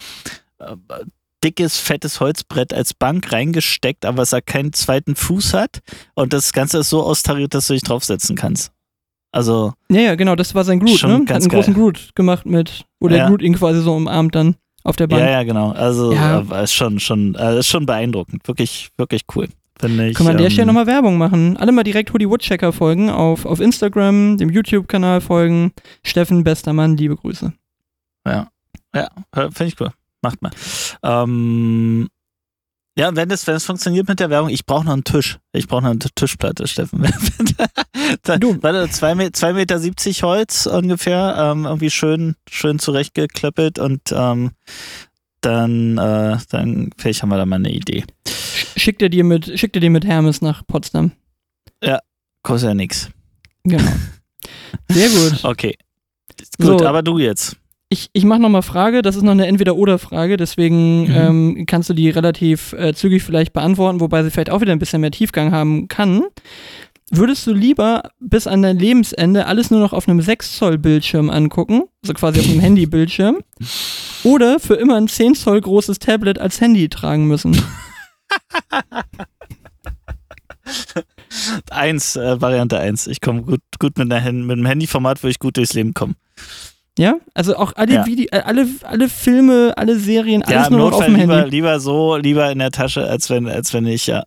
äh, 0.58 0.76
dickes, 1.42 1.78
fettes 1.78 2.20
Holzbrett 2.20 2.74
als 2.74 2.92
Bank 2.92 3.32
reingesteckt, 3.32 4.04
aber 4.04 4.18
was 4.18 4.34
er 4.34 4.42
keinen 4.42 4.74
zweiten 4.74 5.16
Fuß 5.16 5.54
hat 5.54 5.78
und 6.14 6.34
das 6.34 6.52
Ganze 6.52 6.78
ist 6.80 6.90
so 6.90 7.02
austariert, 7.02 7.54
dass 7.54 7.68
du 7.68 7.72
dich 7.72 7.82
draufsetzen 7.82 8.36
kannst. 8.36 8.72
Also, 9.32 9.72
Ja, 9.90 10.00
ja, 10.00 10.14
genau, 10.16 10.34
das 10.36 10.54
war 10.54 10.64
sein 10.64 10.80
Groot, 10.80 11.02
ne? 11.04 11.14
Hat 11.14 11.26
ganz 11.26 11.44
einen 11.44 11.50
großen 11.50 11.74
geil. 11.74 11.82
Groot 11.82 12.10
gemacht 12.14 12.46
mit, 12.46 12.84
wo 12.98 13.08
der 13.08 13.18
Ja. 13.18 13.28
Groot 13.28 13.42
ihn 13.42 13.54
quasi 13.54 13.80
so 13.80 13.94
umarmt 13.94 14.34
dann 14.34 14.56
auf 14.82 14.96
der 14.96 15.06
Bank. 15.06 15.22
ja, 15.22 15.30
ja, 15.30 15.42
genau. 15.44 15.70
Also, 15.70 16.12
Ja. 16.12 16.40
äh, 16.50 16.64
ist 16.64 16.74
schon, 16.74 16.98
schon, 17.00 17.34
äh, 17.36 17.58
ist 17.58 17.68
schon 17.68 17.86
beeindruckend. 17.86 18.46
Wirklich, 18.48 18.90
wirklich 18.96 19.22
cool. 19.36 19.48
Finde 19.78 20.08
ich. 20.08 20.16
Können 20.16 20.26
wir 20.28 20.32
an 20.32 20.36
der 20.38 20.46
ähm, 20.46 20.52
Stelle 20.52 20.66
nochmal 20.66 20.86
Werbung 20.86 21.16
machen. 21.16 21.56
Alle 21.56 21.72
mal 21.72 21.84
direkt 21.84 22.12
Hoodie 22.12 22.28
Woodchecker 22.28 22.72
folgen, 22.72 23.08
auf, 23.08 23.46
auf 23.46 23.60
Instagram, 23.60 24.36
dem 24.36 24.50
YouTube-Kanal 24.50 25.20
folgen. 25.22 25.72
Steffen, 26.04 26.44
bester 26.44 26.72
Mann, 26.74 26.96
liebe 26.98 27.16
Grüße. 27.16 27.52
Ja, 28.26 28.48
finde 29.32 29.64
ich 29.66 29.80
cool. 29.80 29.90
Macht 30.22 30.42
mal. 30.42 30.50
Ähm, 31.02 32.08
ja, 33.00 33.16
wenn 33.16 33.30
es 33.30 33.46
wenn 33.46 33.54
es 33.56 33.64
funktioniert 33.64 34.08
mit 34.08 34.20
der 34.20 34.30
Werbung, 34.30 34.50
ich 34.50 34.66
brauche 34.66 34.84
noch 34.84 34.92
einen 34.92 35.04
Tisch. 35.04 35.38
Ich 35.52 35.66
brauche 35.68 35.82
noch 35.82 35.90
eine 35.90 35.98
Tischplatte, 35.98 36.66
Steffen. 36.68 37.02
Du. 38.40 38.60
Warte, 38.62 38.90
2 38.90 39.14
Me 39.14 39.30
zwei 39.32 39.52
Meter 39.52 39.78
70 39.78 40.22
Holz 40.24 40.66
ungefähr, 40.66 41.36
ähm, 41.38 41.64
irgendwie 41.64 41.90
schön, 41.90 42.34
schön 42.48 42.78
zurechtgeklöppelt 42.80 43.78
und 43.78 44.00
ähm, 44.12 44.50
dann, 45.42 45.96
äh, 45.96 46.38
dann 46.50 46.90
vielleicht 46.98 47.22
haben 47.22 47.28
wir 47.28 47.36
da 47.38 47.46
mal 47.46 47.56
eine 47.56 47.70
Idee. 47.72 48.04
Sch- 48.26 48.66
Schickt 48.78 49.00
er 49.02 49.08
dir 49.10 49.22
mit, 49.24 49.58
schickt 49.58 49.76
er 49.76 49.80
dir 49.80 49.90
mit 49.90 50.04
Hermes 50.04 50.42
nach 50.42 50.66
Potsdam. 50.66 51.12
Kostet 52.42 52.68
ja 52.70 52.74
nix. 52.74 53.10
Genau. 53.64 53.92
Sehr 54.88 55.08
gut. 55.08 55.40
Okay. 55.44 55.76
Gut, 56.58 56.80
So. 56.80 56.86
aber 56.86 57.02
du 57.02 57.18
jetzt. 57.18 57.56
Ich, 57.92 58.08
ich 58.12 58.24
mache 58.24 58.38
nochmal 58.40 58.62
Frage, 58.62 59.02
das 59.02 59.16
ist 59.16 59.24
noch 59.24 59.32
eine 59.32 59.48
Entweder-Oder-Frage, 59.48 60.36
deswegen 60.36 61.02
Mhm. 61.08 61.14
ähm, 61.16 61.64
kannst 61.66 61.90
du 61.90 61.94
die 61.94 62.08
relativ 62.08 62.72
äh, 62.74 62.94
zügig 62.94 63.24
vielleicht 63.24 63.52
beantworten, 63.52 63.98
wobei 63.98 64.22
sie 64.22 64.30
vielleicht 64.30 64.50
auch 64.50 64.60
wieder 64.60 64.70
ein 64.70 64.78
bisschen 64.78 65.00
mehr 65.00 65.10
Tiefgang 65.10 65.50
haben 65.50 65.88
kann. 65.88 66.22
Würdest 67.10 67.44
du 67.48 67.52
lieber 67.52 68.02
bis 68.20 68.46
an 68.46 68.62
dein 68.62 68.78
Lebensende 68.78 69.46
alles 69.46 69.72
nur 69.72 69.80
noch 69.80 69.92
auf 69.92 70.08
einem 70.08 70.20
6-Zoll-Bildschirm 70.20 71.28
angucken, 71.30 71.82
also 72.04 72.14
quasi 72.14 72.38
auf 72.38 72.48
einem 72.48 72.60
Handybildschirm, 72.60 73.38
oder 74.22 74.60
für 74.60 74.74
immer 74.74 74.94
ein 74.96 75.08
10 75.08 75.34
Zoll 75.34 75.60
großes 75.60 75.98
Tablet 75.98 76.38
als 76.38 76.60
Handy 76.60 76.88
tragen 76.88 77.26
müssen? 77.26 77.60
Eins, 81.70 82.14
äh, 82.16 82.40
Variante 82.40 82.78
eins. 82.78 83.06
Ich 83.08 83.20
komme 83.20 83.42
gut, 83.42 83.60
gut 83.78 83.98
mit, 83.98 84.12
einer, 84.12 84.32
mit 84.32 84.52
einem 84.52 84.66
Handyformat, 84.66 85.22
würde 85.22 85.30
ich 85.32 85.38
gut 85.40 85.56
durchs 85.56 85.74
Leben 85.74 85.94
kommen. 85.94 86.14
Ja? 86.98 87.16
Also 87.34 87.56
auch 87.56 87.72
alle, 87.76 87.94
Ja. 87.94 88.06
Vide 88.06 88.24
äh, 88.32 88.40
alle, 88.40 88.66
alle 88.82 89.08
Filme, 89.08 89.72
alle 89.76 89.98
Serien, 89.98 90.42
alles 90.42 90.64
ja, 90.64 90.70
nur 90.70 90.78
noch 90.80 90.86
auf 90.86 90.92
Notfall 90.92 91.10
dem 91.10 91.20
lieber, 91.20 91.36
Handy. 91.38 91.50
lieber 91.50 91.80
so, 91.80 92.16
lieber 92.16 92.50
in 92.50 92.58
der 92.58 92.70
Tasche, 92.70 93.04
als 93.06 93.30
wenn, 93.30 93.46
als 93.48 93.72
wenn 93.72 93.86
ich, 93.86 94.06
ja. 94.06 94.24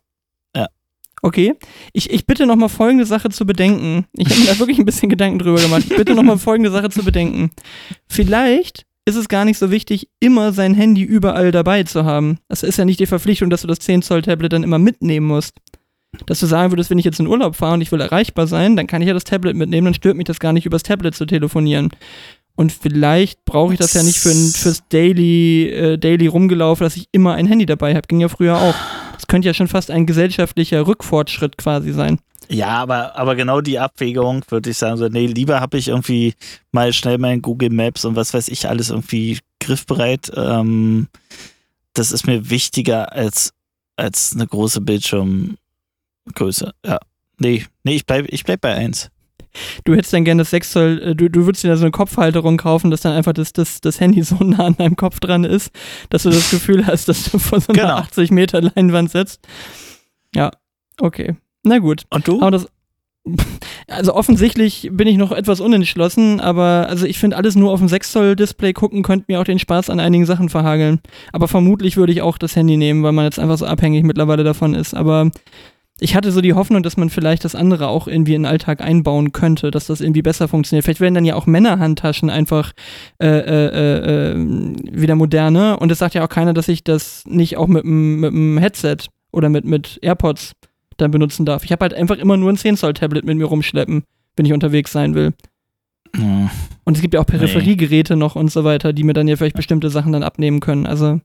Okay. 1.22 1.54
Ich, 1.94 2.10
ich 2.10 2.26
bitte 2.26 2.44
nochmal 2.44 2.68
folgende 2.68 3.06
Sache 3.06 3.30
zu 3.30 3.46
bedenken. 3.46 4.04
Ich 4.12 4.28
habe 4.28 4.40
mir 4.40 4.46
da 4.46 4.58
wirklich 4.58 4.78
ein 4.78 4.84
bisschen 4.84 5.08
Gedanken 5.08 5.38
drüber 5.38 5.58
gemacht. 5.58 5.84
Ich 5.88 5.96
bitte 5.96 6.14
nochmal 6.14 6.36
folgende 6.36 6.70
Sache 6.70 6.90
zu 6.90 7.02
bedenken. 7.02 7.50
Vielleicht 8.06 8.84
ist 9.06 9.16
es 9.16 9.28
gar 9.28 9.46
nicht 9.46 9.56
so 9.56 9.70
wichtig, 9.70 10.10
immer 10.20 10.52
sein 10.52 10.74
Handy 10.74 11.00
überall 11.02 11.50
dabei 11.50 11.82
zu 11.84 12.04
haben. 12.04 12.40
Das 12.48 12.62
ist 12.62 12.76
ja 12.76 12.84
nicht 12.84 13.00
die 13.00 13.06
Verpflichtung, 13.06 13.48
dass 13.48 13.62
du 13.62 13.66
das 13.68 13.80
10-Zoll-Tablet 13.80 14.52
dann 14.52 14.62
immer 14.64 14.78
mitnehmen 14.78 15.26
musst. 15.26 15.56
Dass 16.26 16.40
du 16.40 16.46
sagen 16.46 16.70
würdest, 16.72 16.90
wenn 16.90 16.98
ich 16.98 17.06
jetzt 17.06 17.20
in 17.20 17.26
Urlaub 17.26 17.56
fahre 17.56 17.72
und 17.72 17.80
ich 17.80 17.90
will 17.90 18.02
erreichbar 18.02 18.46
sein, 18.46 18.76
dann 18.76 18.86
kann 18.86 19.00
ich 19.00 19.08
ja 19.08 19.14
das 19.14 19.24
Tablet 19.24 19.56
mitnehmen, 19.56 19.86
dann 19.86 19.94
stört 19.94 20.18
mich 20.18 20.26
das 20.26 20.40
gar 20.40 20.52
nicht, 20.52 20.66
übers 20.66 20.82
Tablet 20.82 21.14
zu 21.14 21.24
telefonieren. 21.24 21.88
Und 22.56 22.72
vielleicht 22.72 23.44
brauche 23.44 23.72
ich 23.72 23.78
das 23.78 23.94
ja 23.94 24.02
nicht 24.02 24.18
für 24.18 24.30
ein, 24.30 24.52
fürs 24.54 24.86
Daily, 24.88 25.70
äh, 25.70 25.98
Daily 25.98 26.28
rumgelaufen, 26.28 26.84
dass 26.84 26.96
ich 26.96 27.08
immer 27.10 27.34
ein 27.34 27.46
Handy 27.46 27.66
dabei 27.66 27.94
habe. 27.94 28.06
Ging 28.06 28.20
ja 28.20 28.28
früher 28.28 28.56
auch. 28.56 28.74
Das 29.14 29.26
könnte 29.26 29.46
ja 29.46 29.54
schon 29.54 29.68
fast 29.68 29.90
ein 29.90 30.06
gesellschaftlicher 30.06 30.86
Rückfortschritt 30.86 31.56
quasi 31.56 31.92
sein. 31.92 32.20
Ja, 32.48 32.68
aber, 32.68 33.16
aber 33.16 33.34
genau 33.36 33.60
die 33.60 33.78
Abwägung 33.78 34.44
würde 34.48 34.70
ich 34.70 34.78
sagen, 34.78 34.98
so, 34.98 35.08
nee, 35.08 35.26
lieber 35.26 35.60
habe 35.60 35.78
ich 35.78 35.88
irgendwie 35.88 36.34
mal 36.72 36.92
schnell 36.92 37.18
mein 37.18 37.42
Google 37.42 37.70
Maps 37.70 38.04
und 38.04 38.16
was 38.16 38.34
weiß 38.34 38.48
ich 38.48 38.68
alles 38.68 38.90
irgendwie 38.90 39.38
griffbereit. 39.60 40.30
Ähm, 40.36 41.08
das 41.94 42.12
ist 42.12 42.26
mir 42.26 42.50
wichtiger 42.50 43.12
als, 43.12 43.52
als 43.96 44.34
eine 44.34 44.46
große 44.46 44.80
Bildschirmgröße. 44.80 46.72
Ja. 46.84 46.98
Nee, 47.38 47.64
nee, 47.82 47.96
ich 47.96 48.06
bleib, 48.06 48.26
ich 48.28 48.44
bleib 48.44 48.60
bei 48.60 48.74
eins. 48.74 49.10
Du 49.84 49.94
hättest 49.94 50.12
dann 50.12 50.24
gerne 50.24 50.42
das 50.42 50.50
6 50.50 50.70
Zoll, 50.72 51.02
äh, 51.02 51.14
du, 51.14 51.28
du 51.30 51.46
würdest 51.46 51.64
dir 51.64 51.68
da 51.68 51.76
so 51.76 51.84
eine 51.84 51.90
Kopfhalterung 51.92 52.56
kaufen, 52.56 52.90
dass 52.90 53.00
dann 53.02 53.12
einfach 53.12 53.32
das, 53.32 53.52
das, 53.52 53.80
das 53.80 54.00
Handy 54.00 54.22
so 54.24 54.36
nah 54.36 54.66
an 54.66 54.76
deinem 54.76 54.96
Kopf 54.96 55.20
dran 55.20 55.44
ist, 55.44 55.70
dass 56.10 56.24
du 56.24 56.30
das 56.30 56.50
Gefühl 56.50 56.86
hast, 56.86 57.08
dass 57.08 57.30
du 57.30 57.38
vor 57.38 57.60
so 57.60 57.72
einer 57.72 57.82
Genau. 57.82 57.94
80 57.96 58.30
Meter 58.30 58.60
Leinwand 58.60 59.10
sitzt. 59.10 59.40
Ja, 60.34 60.50
okay. 61.00 61.36
Na 61.62 61.78
gut. 61.78 62.04
Und 62.10 62.28
du? 62.28 62.40
Aber 62.40 62.50
das. 62.50 62.66
Also 63.86 64.14
offensichtlich 64.14 64.88
bin 64.92 65.06
ich 65.06 65.16
noch 65.18 65.30
etwas 65.30 65.60
unentschlossen, 65.60 66.40
aber 66.40 66.86
also 66.88 67.04
ich 67.06 67.18
finde 67.18 67.36
alles 67.36 67.54
nur 67.54 67.70
auf 67.70 67.78
dem 67.78 67.88
6 67.88 68.12
Zoll 68.12 68.36
Display 68.36 68.72
gucken 68.72 69.02
könnte 69.02 69.26
mir 69.28 69.40
auch 69.40 69.44
den 69.44 69.58
Spaß 69.58 69.90
an 69.90 70.00
einigen 70.00 70.24
Sachen 70.26 70.48
verhageln. 70.48 71.00
Aber 71.32 71.48
vermutlich 71.48 71.96
würde 71.96 72.12
ich 72.12 72.22
auch 72.22 72.38
das 72.38 72.56
Handy 72.56 72.76
nehmen, 72.78 73.02
weil 73.02 73.12
man 73.12 73.24
jetzt 73.26 73.38
einfach 73.38 73.58
so 73.58 73.66
abhängig 73.66 74.04
mittlerweile 74.04 74.42
davon 74.44 74.74
ist. 74.74 74.94
Aber 74.94 75.30
ich 76.00 76.16
hatte 76.16 76.32
so 76.32 76.40
die 76.40 76.54
Hoffnung, 76.54 76.82
dass 76.82 76.96
man 76.96 77.08
vielleicht 77.08 77.44
das 77.44 77.54
andere 77.54 77.86
auch 77.88 78.08
irgendwie 78.08 78.34
in 78.34 78.42
den 78.42 78.50
Alltag 78.50 78.80
einbauen 78.80 79.32
könnte, 79.32 79.70
dass 79.70 79.86
das 79.86 80.00
irgendwie 80.00 80.22
besser 80.22 80.48
funktioniert. 80.48 80.84
Vielleicht 80.84 81.00
werden 81.00 81.14
dann 81.14 81.24
ja 81.24 81.36
auch 81.36 81.46
Männerhandtaschen 81.46 82.30
einfach 82.30 82.72
äh, 83.22 83.28
äh, 83.28 84.32
äh, 84.32 84.34
wieder 84.36 85.14
moderne 85.14 85.78
und 85.78 85.92
es 85.92 85.98
sagt 85.98 86.14
ja 86.14 86.24
auch 86.24 86.28
keiner, 86.28 86.52
dass 86.52 86.68
ich 86.68 86.82
das 86.82 87.24
nicht 87.26 87.56
auch 87.56 87.68
mit 87.68 87.84
einem 87.84 88.58
Headset 88.58 88.96
oder 89.30 89.48
mit, 89.48 89.64
mit 89.64 89.98
AirPods 90.02 90.52
dann 90.96 91.12
benutzen 91.12 91.44
darf. 91.44 91.64
Ich 91.64 91.72
habe 91.72 91.84
halt 91.84 91.94
einfach 91.94 92.16
immer 92.16 92.36
nur 92.36 92.52
ein 92.52 92.56
10 92.56 92.76
Zoll 92.76 92.94
Tablet 92.94 93.24
mit 93.24 93.36
mir 93.36 93.46
rumschleppen, 93.46 94.02
wenn 94.36 94.46
ich 94.46 94.52
unterwegs 94.52 94.90
sein 94.90 95.14
will. 95.14 95.32
Hm. 96.16 96.50
Und 96.84 96.96
es 96.96 97.02
gibt 97.02 97.14
ja 97.14 97.20
auch 97.20 97.26
Peripheriegeräte 97.26 98.16
noch 98.16 98.36
und 98.36 98.50
so 98.50 98.64
weiter, 98.64 98.92
die 98.92 99.04
mir 99.04 99.14
dann 99.14 99.28
ja 99.28 99.36
vielleicht 99.36 99.56
bestimmte 99.56 99.90
Sachen 99.90 100.12
dann 100.12 100.22
abnehmen 100.22 100.60
können. 100.60 100.86
Also 100.86 101.20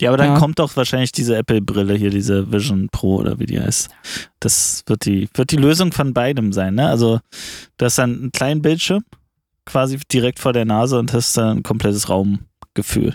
ja, 0.00 0.10
aber 0.10 0.16
dann 0.18 0.34
Ja. 0.34 0.38
kommt 0.38 0.58
doch 0.58 0.76
wahrscheinlich 0.76 1.12
diese 1.12 1.36
Apple-Brille 1.36 1.94
hier, 1.94 2.10
diese 2.10 2.52
Vision 2.52 2.88
Pro 2.92 3.16
oder 3.16 3.38
wie 3.38 3.46
die 3.46 3.60
heißt. 3.60 3.88
Das 4.40 4.82
wird 4.86 5.06
die, 5.06 5.28
wird 5.34 5.50
die 5.52 5.56
Lösung 5.56 5.92
von 5.92 6.12
beidem 6.14 6.52
sein, 6.52 6.74
ne? 6.74 6.88
Also, 6.88 7.20
du 7.78 7.84
hast 7.84 7.98
dann 7.98 8.14
einen 8.14 8.32
kleinen 8.32 8.62
Bildschirm 8.62 9.04
quasi 9.64 9.98
direkt 10.12 10.38
vor 10.38 10.52
der 10.52 10.64
Nase 10.64 10.98
und 10.98 11.12
hast 11.12 11.36
dann 11.36 11.58
ein 11.58 11.62
komplettes 11.62 12.08
Raumgefühl. 12.08 13.14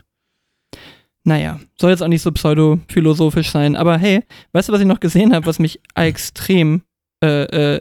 Naja, 1.23 1.59
soll 1.79 1.91
jetzt 1.91 2.01
auch 2.01 2.07
nicht 2.07 2.23
so 2.23 2.31
pseudo-philosophisch 2.31 3.51
sein, 3.51 3.75
aber 3.75 3.97
hey, 3.97 4.23
weißt 4.53 4.69
du, 4.69 4.73
was 4.73 4.81
ich 4.81 4.87
noch 4.87 4.99
gesehen 4.99 5.33
habe, 5.35 5.45
was 5.45 5.59
mich 5.59 5.79
extrem 5.95 6.81
äh, 7.23 7.43
äh, 7.43 7.75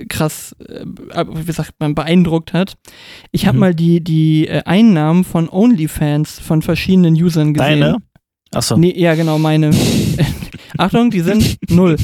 äh, 0.00 0.06
krass, 0.06 0.56
äh, 0.58 0.84
wie 0.84 1.52
sagt 1.52 1.74
man, 1.78 1.94
beeindruckt 1.94 2.52
hat? 2.52 2.76
Ich 3.30 3.46
habe 3.46 3.54
Mhm. 3.56 3.60
mal 3.60 3.74
die, 3.76 4.02
die 4.02 4.48
äh, 4.48 4.62
Einnahmen 4.64 5.22
von 5.22 5.48
OnlyFans 5.48 6.40
von 6.40 6.62
verschiedenen 6.62 7.14
Usern 7.14 7.54
gesehen. 7.54 7.80
Deine? 7.80 7.98
Achso. 8.52 8.76
Nee, 8.76 8.94
ja, 8.96 9.14
genau, 9.14 9.38
meine. 9.38 9.70
Achtung, 10.78 11.10
die 11.10 11.20
sind 11.20 11.56
null. 11.70 11.96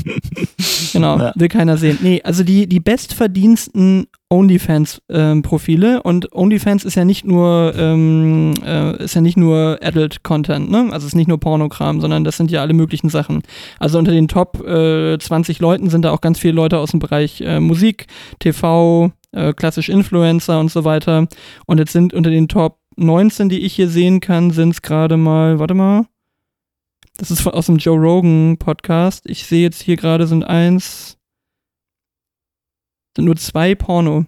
Genau, 0.92 1.18
Ja. 1.18 1.32
will 1.36 1.48
keiner 1.48 1.76
sehen. 1.76 1.98
Nee, 2.02 2.20
also 2.22 2.42
die, 2.42 2.66
die 2.66 2.80
bestverdiensten 2.80 4.06
OnlyFans-Profile 4.30 6.02
und 6.02 6.32
OnlyFans 6.34 6.84
ist 6.84 6.94
ja 6.94 7.04
nicht 7.04 7.24
nur, 7.24 7.74
ähm, 7.76 8.54
äh, 8.64 9.04
ist 9.04 9.14
ja 9.14 9.20
nicht 9.20 9.36
nur 9.36 9.78
Adult-Content, 9.82 10.70
ne? 10.70 10.84
Also 10.90 10.98
es 10.98 11.12
ist 11.12 11.14
nicht 11.14 11.28
nur 11.28 11.38
Pornokram, 11.38 12.00
sondern 12.00 12.24
das 12.24 12.36
sind 12.36 12.50
ja 12.50 12.62
alle 12.62 12.72
möglichen 12.74 13.10
Sachen. 13.10 13.42
Also 13.78 13.98
unter 13.98 14.12
den 14.12 14.28
Top 14.28 14.66
äh, 14.66 15.18
20 15.18 15.58
Leuten 15.60 15.90
sind 15.90 16.02
da 16.04 16.10
auch 16.10 16.20
ganz 16.20 16.38
viele 16.38 16.54
Leute 16.54 16.78
aus 16.78 16.90
dem 16.92 17.00
Bereich 17.00 17.40
äh, 17.42 17.60
Musik, 17.60 18.06
TV, 18.38 19.12
äh, 19.32 19.52
klassisch 19.52 19.88
Influencer 19.90 20.58
und 20.60 20.70
so 20.70 20.84
weiter. 20.84 21.26
Und 21.66 21.78
jetzt 21.78 21.92
sind 21.92 22.14
unter 22.14 22.30
den 22.30 22.48
Top 22.48 22.78
19, 22.96 23.48
die 23.48 23.60
ich 23.60 23.74
hier 23.74 23.88
sehen 23.88 24.20
kann, 24.20 24.50
sind 24.50 24.70
es 24.70 24.82
gerade 24.82 25.16
mal, 25.16 25.58
warte 25.58 25.74
mal. 25.74 26.06
Das 27.16 27.30
ist 27.30 27.40
von, 27.40 27.52
aus 27.52 27.66
dem 27.66 27.76
Joe 27.76 27.98
Rogan 27.98 28.56
Podcast. 28.58 29.28
Ich 29.28 29.44
sehe 29.46 29.62
jetzt 29.62 29.82
hier 29.82 29.96
gerade 29.96 30.26
sind 30.26 30.44
eins, 30.44 31.18
sind 33.16 33.26
nur 33.26 33.36
zwei 33.36 33.74
Porno, 33.74 34.24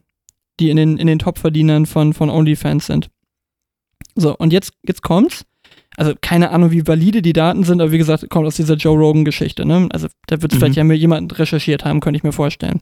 die 0.61 0.71
in 0.71 0.77
den, 0.77 0.99
in 0.99 1.07
den 1.07 1.19
Top-Verdienern 1.19 1.87
von, 1.87 2.13
von 2.13 2.31
OnlyFans 2.31 2.87
sind. 2.87 3.11
So, 4.15 4.37
und 4.37 4.53
jetzt, 4.53 4.73
jetzt 4.87 5.03
kommt's. 5.03 5.45
Also 5.97 6.13
keine 6.21 6.51
Ahnung, 6.51 6.73
wie 6.73 6.87
valide 6.87 7.23
die 7.23 7.33
Daten 7.33 7.63
sind, 7.65 7.81
aber 7.81 7.93
wie 7.93 7.99
gesagt, 7.99 8.29
kommt 8.29 8.47
aus 8.47 8.57
dieser 8.57 8.75
Joe 8.75 8.99
Rogan-Geschichte, 8.99 9.65
ne? 9.65 9.89
Also 9.93 10.09
da 10.27 10.43
wird 10.43 10.53
Mhm. 10.53 10.59
vielleicht 10.59 10.77
ja 10.77 10.85
mir 10.85 10.97
jemand 10.97 11.39
recherchiert 11.39 11.85
haben, 11.85 12.01
könnte 12.01 12.17
ich 12.17 12.25
mir 12.25 12.33
vorstellen. 12.33 12.81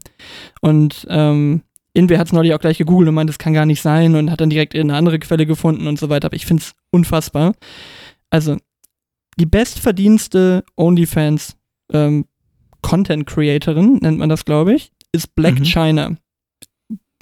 Und 0.61 1.05
ähm, 1.09 1.61
Inwer 1.93 2.17
hat 2.17 2.25
es 2.27 2.33
neulich 2.33 2.55
auch 2.55 2.59
gleich 2.59 2.79
gegoogelt 2.79 3.07
und 3.09 3.15
meint, 3.15 3.29
das 3.29 3.37
kann 3.37 3.53
gar 3.53 3.67
nicht 3.67 3.81
sein 3.83 4.15
und 4.15 4.31
hat 4.31 4.41
dann 4.41 4.49
direkt 4.49 4.75
eine 4.75 4.95
andere 4.95 5.19
Quelle 5.19 5.45
gefunden 5.45 5.85
und 5.85 5.99
so 5.99 6.09
weiter. 6.09 6.25
Aber 6.25 6.35
ich 6.35 6.47
finde 6.47 6.63
es 6.63 6.73
unfassbar. 6.91 7.53
Also, 8.31 8.57
die 9.39 9.45
bestverdienste 9.45 10.63
OnlyFans 10.75 11.55
ähm, 11.91 12.25
Content 12.81 13.25
Creatorin, 13.25 13.95
nennt 14.01 14.19
man 14.19 14.29
das, 14.29 14.45
glaube 14.45 14.73
ich, 14.75 14.91
ist 15.11 15.33
Black 15.35 15.59
Mhm. 15.59 15.65
China. 15.65 16.15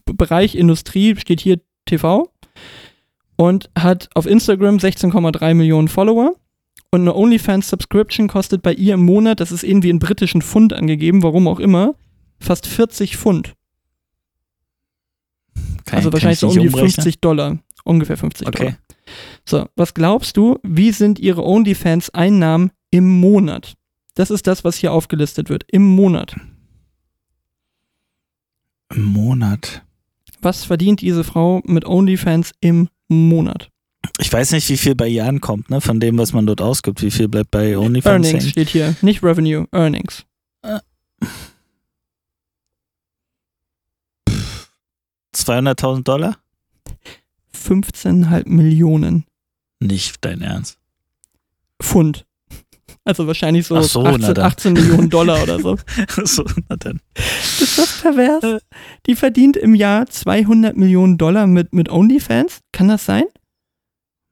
B 0.06 0.14
Bereich 0.14 0.56
Industrie 0.56 1.16
steht 1.16 1.40
hier 1.42 1.62
TV 1.86 2.32
und 3.38 3.70
hat 3.78 4.10
auf 4.16 4.26
Instagram 4.26 4.78
16,3 4.78 5.54
Millionen 5.54 5.88
Follower. 5.88 6.36
Und 6.94 7.02
eine 7.02 7.16
OnlyFans 7.16 7.70
Subscription 7.70 8.28
kostet 8.28 8.62
bei 8.64 8.74
ihr 8.74 8.96
im 8.96 9.06
Monat, 9.06 9.40
das 9.40 9.52
ist 9.54 9.64
irgendwie 9.64 9.90
in 9.90 10.00
britischen 10.00 10.42
Pfund 10.42 10.74
angegeben, 10.74 11.24
warum 11.24 11.48
auch 11.48 11.60
immer, 11.60 11.96
fast 12.40 12.68
40 12.68 13.16
Pfund. 13.18 13.54
Kann- 15.86 15.98
also 15.98 16.12
wahrscheinlich 16.14 16.36
ich 16.38 16.40
so 16.40 16.48
um 16.50 16.54
die 16.54 16.68
umrechnen? 16.68 16.92
50 16.92 17.20
Dollar. 17.22 17.60
Ungefähr 17.84 18.18
50 18.18 18.48
Okay. 18.48 18.58
Dollar. 18.58 18.78
So, 19.46 19.68
was 19.76 19.94
glaubst 19.94 20.38
du, 20.38 20.60
wie 20.64 20.92
sind 20.92 21.20
ihre 21.20 21.44
OnlyFans-Einnahmen 21.44 22.72
im 22.90 23.08
Monat? 23.20 23.76
Das 24.16 24.30
ist 24.30 24.48
das, 24.48 24.64
was 24.64 24.78
hier 24.78 24.92
aufgelistet 24.92 25.50
wird. 25.50 25.64
Im 25.68 25.84
Monat. 25.84 26.36
Im 28.94 29.04
Monat. 29.04 29.84
Was 30.42 30.66
verdient 30.66 31.02
diese 31.02 31.24
Frau 31.24 31.62
mit 31.66 31.86
OnlyFans 31.86 32.52
im 32.60 32.90
Monat? 33.08 33.70
Ich 34.20 34.32
weiß 34.32 34.52
nicht, 34.52 34.68
wie 34.70 34.78
viel 34.78 34.96
bei 34.96 35.08
ihr 35.08 35.26
ankommt, 35.26 35.70
ne? 35.70 35.80
Von 35.82 36.00
dem, 36.00 36.18
was 36.18 36.34
man 36.34 36.46
dort 36.46 36.62
ausgibt. 36.62 37.02
Wie 37.02 37.12
viel 37.12 37.28
bleibt 37.28 37.52
bei 37.52 37.78
OnlyFans 37.78 38.06
Earnings 38.28 38.44
hängen? 38.44 38.50
steht 38.50 38.70
hier. 38.70 38.96
Nicht 39.02 39.24
Revenue, 39.24 39.68
Earnings. 39.72 40.26
200.000 45.36 46.04
Dollar? 46.04 46.38
15,5 47.56 48.48
Millionen 48.50 49.26
Nicht 49.82 50.24
dein 50.24 50.42
Ernst. 50.42 50.78
Pfund. 51.82 52.26
Also 53.04 53.26
wahrscheinlich 53.26 53.66
so, 53.66 53.82
so, 53.82 54.04
na 54.04 54.12
18, 54.12 54.34
dann. 54.36 54.46
18 54.46 54.74
Millionen 54.74 55.10
Dollar 55.10 55.42
oder 55.42 55.60
so. 55.60 55.78
so, 56.24 56.46
na 56.70 56.76
dann. 56.76 57.00
Ist 57.16 57.78
das 57.78 58.00
pervers? 58.02 58.62
Die 59.08 59.16
verdient 59.16 59.58
im 59.58 59.74
Jahr 59.74 60.06
200 60.06 60.78
Millionen 60.78 61.18
Dollar 61.18 61.48
mit, 61.48 61.74
mit 61.74 61.90
OnlyFans? 61.90 62.60
Kann 62.72 62.90
das 62.90 63.06
sein? 63.06 63.24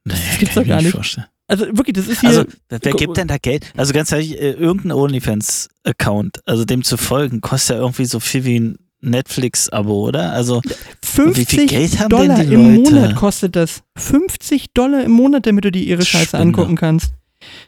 Nee, 0.06 0.14
gibt's 0.38 0.54
kann 0.54 0.64
doch 0.64 0.70
gar 0.70 0.78
mir 0.78 0.84
nicht. 0.84 0.96
vorstellen. 0.96 1.28
Also 1.48 1.66
wirklich, 1.66 1.96
das 1.96 2.08
ist 2.08 2.20
hier. 2.22 2.30
Also, 2.30 2.44
wer 2.70 2.80
gibt 2.80 3.18
denn 3.18 3.28
da 3.28 3.38
Geld? 3.38 3.74
Also 3.76 3.92
ganz 3.92 4.12
ehrlich, 4.12 4.40
äh, 4.40 4.52
irgendein 4.52 4.92
OnlyFans-Account, 4.92 6.42
also 6.46 6.64
dem 6.64 6.84
zu 6.84 6.96
folgen, 6.96 7.42
kostet 7.42 7.78
ja 7.78 7.82
irgendwie 7.82 8.06
so 8.06 8.20
viel 8.20 8.46
wie 8.46 8.60
ein 8.60 8.78
Netflix-Abo, 9.02 10.08
oder? 10.08 10.32
Also, 10.32 10.62
50 11.04 11.38
wie 11.38 11.46
viel 11.46 11.68
Geld 11.68 12.00
haben 12.00 12.10
Dollar 12.10 12.44
im? 12.44 12.76
Monat 12.76 13.16
kostet 13.16 13.56
das. 13.56 13.82
50 13.98 14.74
Dollar 14.74 15.04
im 15.04 15.12
Monat, 15.12 15.46
damit 15.46 15.66
du 15.66 15.72
dir 15.72 15.84
ihre 15.84 16.04
Scheiße 16.06 16.28
Spinner. 16.28 16.44
angucken 16.44 16.76
kannst. 16.76 17.14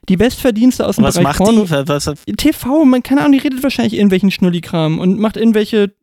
Die 0.09 0.17
Bestverdienste 0.17 0.85
aus 0.85 0.97
dem 0.97 1.05
was 1.05 1.15
Bereich 1.15 1.23
macht 1.23 1.37
Porno. 1.37 1.63
die? 1.63 1.71
Was, 1.87 2.07
was, 2.07 2.23
TV, 2.37 2.83
man 2.83 3.03
keine 3.03 3.21
Ahnung, 3.21 3.33
die 3.33 3.37
redet 3.37 3.63
wahrscheinlich 3.63 3.93
irgendwelchen 3.93 4.31
Schnullikram 4.31 4.99
und 4.99 5.17
macht 5.17 5.37
irgendwelche 5.37 5.93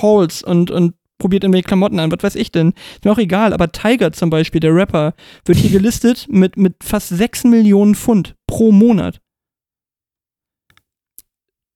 Hauls 0.00 0.42
und, 0.42 0.70
und 0.70 0.94
probiert 1.18 1.42
irgendwelche 1.42 1.66
Klamotten 1.66 1.98
an, 1.98 2.12
was 2.12 2.22
weiß 2.22 2.34
ich 2.36 2.52
denn. 2.52 2.74
Ist 2.94 3.04
mir 3.04 3.10
auch 3.10 3.18
egal, 3.18 3.52
aber 3.52 3.72
Tiger 3.72 4.12
zum 4.12 4.30
Beispiel, 4.30 4.60
der 4.60 4.74
Rapper, 4.74 5.14
wird 5.44 5.58
hier 5.58 5.70
gelistet 5.78 6.26
mit, 6.30 6.56
mit 6.56 6.76
fast 6.82 7.08
6 7.08 7.44
Millionen 7.44 7.94
Pfund 7.94 8.34
pro 8.46 8.70
Monat. 8.72 9.20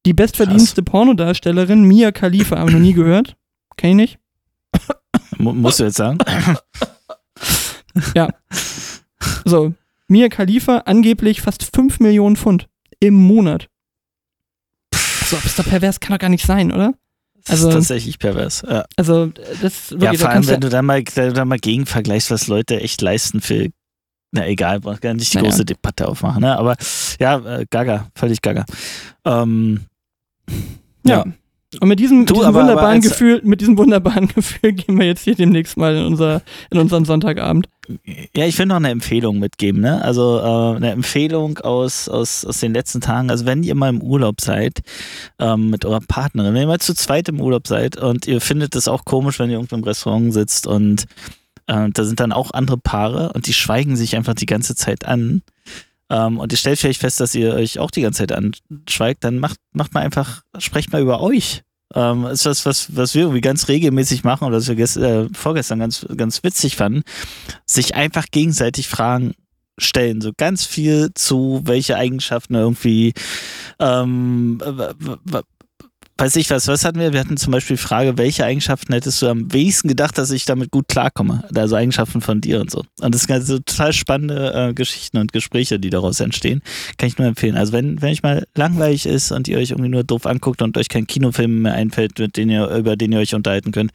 Die 0.06 0.12
bestverdienste 0.14 0.82
Pornodarstellerin, 0.82 1.84
Mia 1.84 2.10
Khalifa, 2.12 2.58
habe 2.58 2.70
ich 2.70 2.74
noch 2.76 2.82
nie 2.82 2.92
gehört. 2.92 3.36
Kenn 3.76 3.90
ich 3.90 3.96
nicht. 3.96 4.18
mu- 5.38 5.52
musst 5.54 5.78
du 5.80 5.84
jetzt 5.84 5.96
sagen? 5.96 6.18
So, 9.44 9.74
Mia 10.08 10.28
Khalifa 10.28 10.78
angeblich 10.78 11.40
fast 11.40 11.68
5 11.74 12.00
Millionen 12.00 12.36
Pfund 12.36 12.68
im 13.00 13.14
Monat. 13.14 13.68
So, 15.26 15.36
ist 15.36 15.58
doch 15.58 15.64
pervers, 15.66 16.00
kann 16.00 16.12
doch 16.12 16.18
gar 16.20 16.28
nicht 16.28 16.44
sein, 16.46 16.72
oder? 16.72 16.94
Das 17.44 17.50
Also- 17.52 17.68
ist 17.68 17.74
tatsächlich 17.74 18.18
pervers. 18.18 18.62
Ja, 18.68 18.84
Also, 18.96 19.26
das 19.26 19.90
ja 19.90 20.00
wirklich, 20.00 20.20
da 20.20 20.26
vor 20.26 20.34
allem, 20.34 20.46
wenn 20.46 20.60
du 20.60 20.68
da 20.68 20.82
mal, 20.82 21.02
da, 21.02 21.30
da 21.30 21.44
mal 21.44 21.58
gegen 21.58 21.86
vergleichst, 21.86 22.30
was 22.30 22.46
Leute 22.46 22.80
echt 22.80 23.00
leisten 23.00 23.40
für. 23.40 23.68
Na 24.34 24.46
egal, 24.46 24.80
braucht 24.80 25.02
gar 25.02 25.12
nicht 25.12 25.32
die 25.32 25.36
Naja. 25.38 25.50
große 25.50 25.64
Debatte 25.64 26.08
aufmachen, 26.08 26.40
ne? 26.40 26.56
Aber 26.56 26.76
ja, 27.20 27.38
äh, 27.58 27.66
gaga, 27.68 28.08
völlig 28.14 28.40
gaga. 28.40 28.64
Ähm, 29.26 29.80
Ja. 31.04 31.24
Und 31.80 31.88
mit 31.88 31.98
diesem, 32.00 32.26
Du, 32.26 32.34
diesem 32.34 32.48
aber- 32.48 32.60
wunderbaren 32.60 32.98
aber 32.98 33.08
Gefühl, 33.08 33.40
mit 33.44 33.62
diesem 33.62 33.78
wunderbaren 33.78 34.28
Gefühl 34.34 34.72
gehen 34.72 34.98
wir 34.98 35.06
jetzt 35.06 35.22
hier 35.24 35.34
demnächst 35.34 35.78
mal 35.78 35.96
in, 35.96 36.04
unser, 36.04 36.42
in 36.70 36.78
unseren 36.78 37.06
Sonntagabend. 37.06 37.66
Ja, 38.36 38.44
ich 38.44 38.58
will 38.58 38.66
noch 38.66 38.76
eine 38.76 38.90
Empfehlung 38.90 39.38
mitgeben, 39.38 39.80
ne? 39.80 40.02
Also 40.04 40.38
äh, 40.38 40.76
eine 40.76 40.90
Empfehlung 40.90 41.58
aus, 41.58 42.08
aus, 42.10 42.44
aus 42.44 42.60
den 42.60 42.74
letzten 42.74 43.00
Tagen. 43.00 43.30
Also 43.30 43.46
wenn 43.46 43.62
ihr 43.62 43.74
mal 43.74 43.88
im 43.88 44.02
Urlaub 44.02 44.40
seid 44.42 44.80
ähm, 45.38 45.70
mit 45.70 45.84
eurer 45.86 46.00
Partnerin, 46.06 46.52
wenn 46.54 46.60
ihr 46.60 46.66
mal 46.68 46.78
zu 46.78 46.94
zweit 46.94 47.28
im 47.30 47.40
Urlaub 47.40 47.66
seid 47.66 47.96
und 47.96 48.26
ihr 48.26 48.40
findet 48.42 48.76
es 48.76 48.86
auch 48.86 49.06
komisch, 49.06 49.38
wenn 49.38 49.48
ihr 49.48 49.56
irgendwo 49.56 49.76
im 49.76 49.84
Restaurant 49.84 50.32
sitzt 50.34 50.66
und 50.66 51.06
äh, 51.68 51.88
da 51.90 52.04
sind 52.04 52.20
dann 52.20 52.32
auch 52.32 52.50
andere 52.52 52.76
Paare 52.76 53.32
und 53.32 53.46
die 53.46 53.54
schweigen 53.54 53.96
sich 53.96 54.14
einfach 54.14 54.34
die 54.34 54.46
ganze 54.46 54.74
Zeit 54.76 55.06
an. 55.06 55.42
Ähm, 56.12 56.38
und 56.38 56.52
ihr 56.52 56.58
stellt 56.58 56.78
vielleicht 56.78 57.00
fest, 57.00 57.20
dass 57.20 57.34
ihr 57.34 57.54
euch 57.54 57.78
auch 57.78 57.90
die 57.90 58.02
ganze 58.02 58.18
Zeit 58.18 58.32
anschweigt, 58.32 59.24
dann 59.24 59.38
macht, 59.38 59.56
macht 59.72 59.94
mal 59.94 60.00
einfach, 60.00 60.42
sprecht 60.58 60.92
mal 60.92 61.00
über 61.00 61.22
euch. 61.22 61.62
ähm, 61.94 62.26
ist 62.26 62.44
was, 62.44 62.66
was, 62.66 62.94
was 62.94 63.14
wir 63.14 63.22
irgendwie 63.22 63.40
ganz 63.40 63.68
regelmäßig 63.68 64.22
machen 64.22 64.46
oder 64.46 64.58
was 64.58 64.68
wir 64.68 64.76
äh, 65.02 65.28
vorgestern 65.32 65.78
ganz, 65.78 66.06
ganz 66.14 66.44
witzig 66.44 66.76
fanden, 66.76 67.02
sich 67.64 67.94
einfach 67.94 68.26
gegenseitig 68.30 68.88
Fragen 68.88 69.32
stellen. 69.78 70.20
So 70.20 70.32
ganz 70.36 70.66
viel 70.66 71.12
zu, 71.14 71.62
welche 71.64 71.96
Eigenschaften 71.96 72.54
irgendwie, 72.56 73.14
ähm, 73.78 74.60
weiß 76.22 76.36
ich 76.36 76.50
was, 76.50 76.68
was 76.68 76.84
hatten 76.84 77.00
wir? 77.00 77.12
Wir 77.12 77.18
hatten 77.18 77.36
zum 77.36 77.50
Beispiel 77.50 77.76
die 77.76 77.82
Frage, 77.82 78.16
welche 78.16 78.44
Eigenschaften 78.44 78.92
hättest 78.92 79.20
du 79.20 79.26
am 79.26 79.52
wenigsten 79.52 79.88
gedacht, 79.88 80.16
dass 80.18 80.30
ich 80.30 80.44
damit 80.44 80.70
gut 80.70 80.86
klarkomme? 80.86 81.42
Also 81.52 81.74
Eigenschaften 81.74 82.20
von 82.20 82.40
dir 82.40 82.60
und 82.60 82.70
so. 82.70 82.84
Und 83.00 83.12
das 83.12 83.22
sind 83.22 83.32
also 83.32 83.58
total 83.58 83.92
spannende 83.92 84.68
äh, 84.68 84.72
Geschichten 84.72 85.18
und 85.18 85.32
Gespräche, 85.32 85.80
die 85.80 85.90
daraus 85.90 86.20
entstehen. 86.20 86.62
Kann 86.96 87.08
ich 87.08 87.18
nur 87.18 87.26
empfehlen. 87.26 87.56
Also 87.56 87.72
wenn, 87.72 88.00
wenn 88.00 88.12
euch 88.12 88.22
mal 88.22 88.46
langweilig 88.54 89.04
ist 89.04 89.32
und 89.32 89.48
ihr 89.48 89.58
euch 89.58 89.70
irgendwie 89.70 89.90
nur 89.90 90.04
doof 90.04 90.26
anguckt 90.26 90.62
und 90.62 90.78
euch 90.78 90.88
kein 90.88 91.08
Kinofilm 91.08 91.62
mehr 91.62 91.74
einfällt, 91.74 92.16
mit 92.20 92.36
den 92.36 92.50
ihr, 92.50 92.68
über 92.68 92.94
den 92.94 93.10
ihr 93.10 93.18
euch 93.18 93.34
unterhalten 93.34 93.72
könnt, 93.72 93.90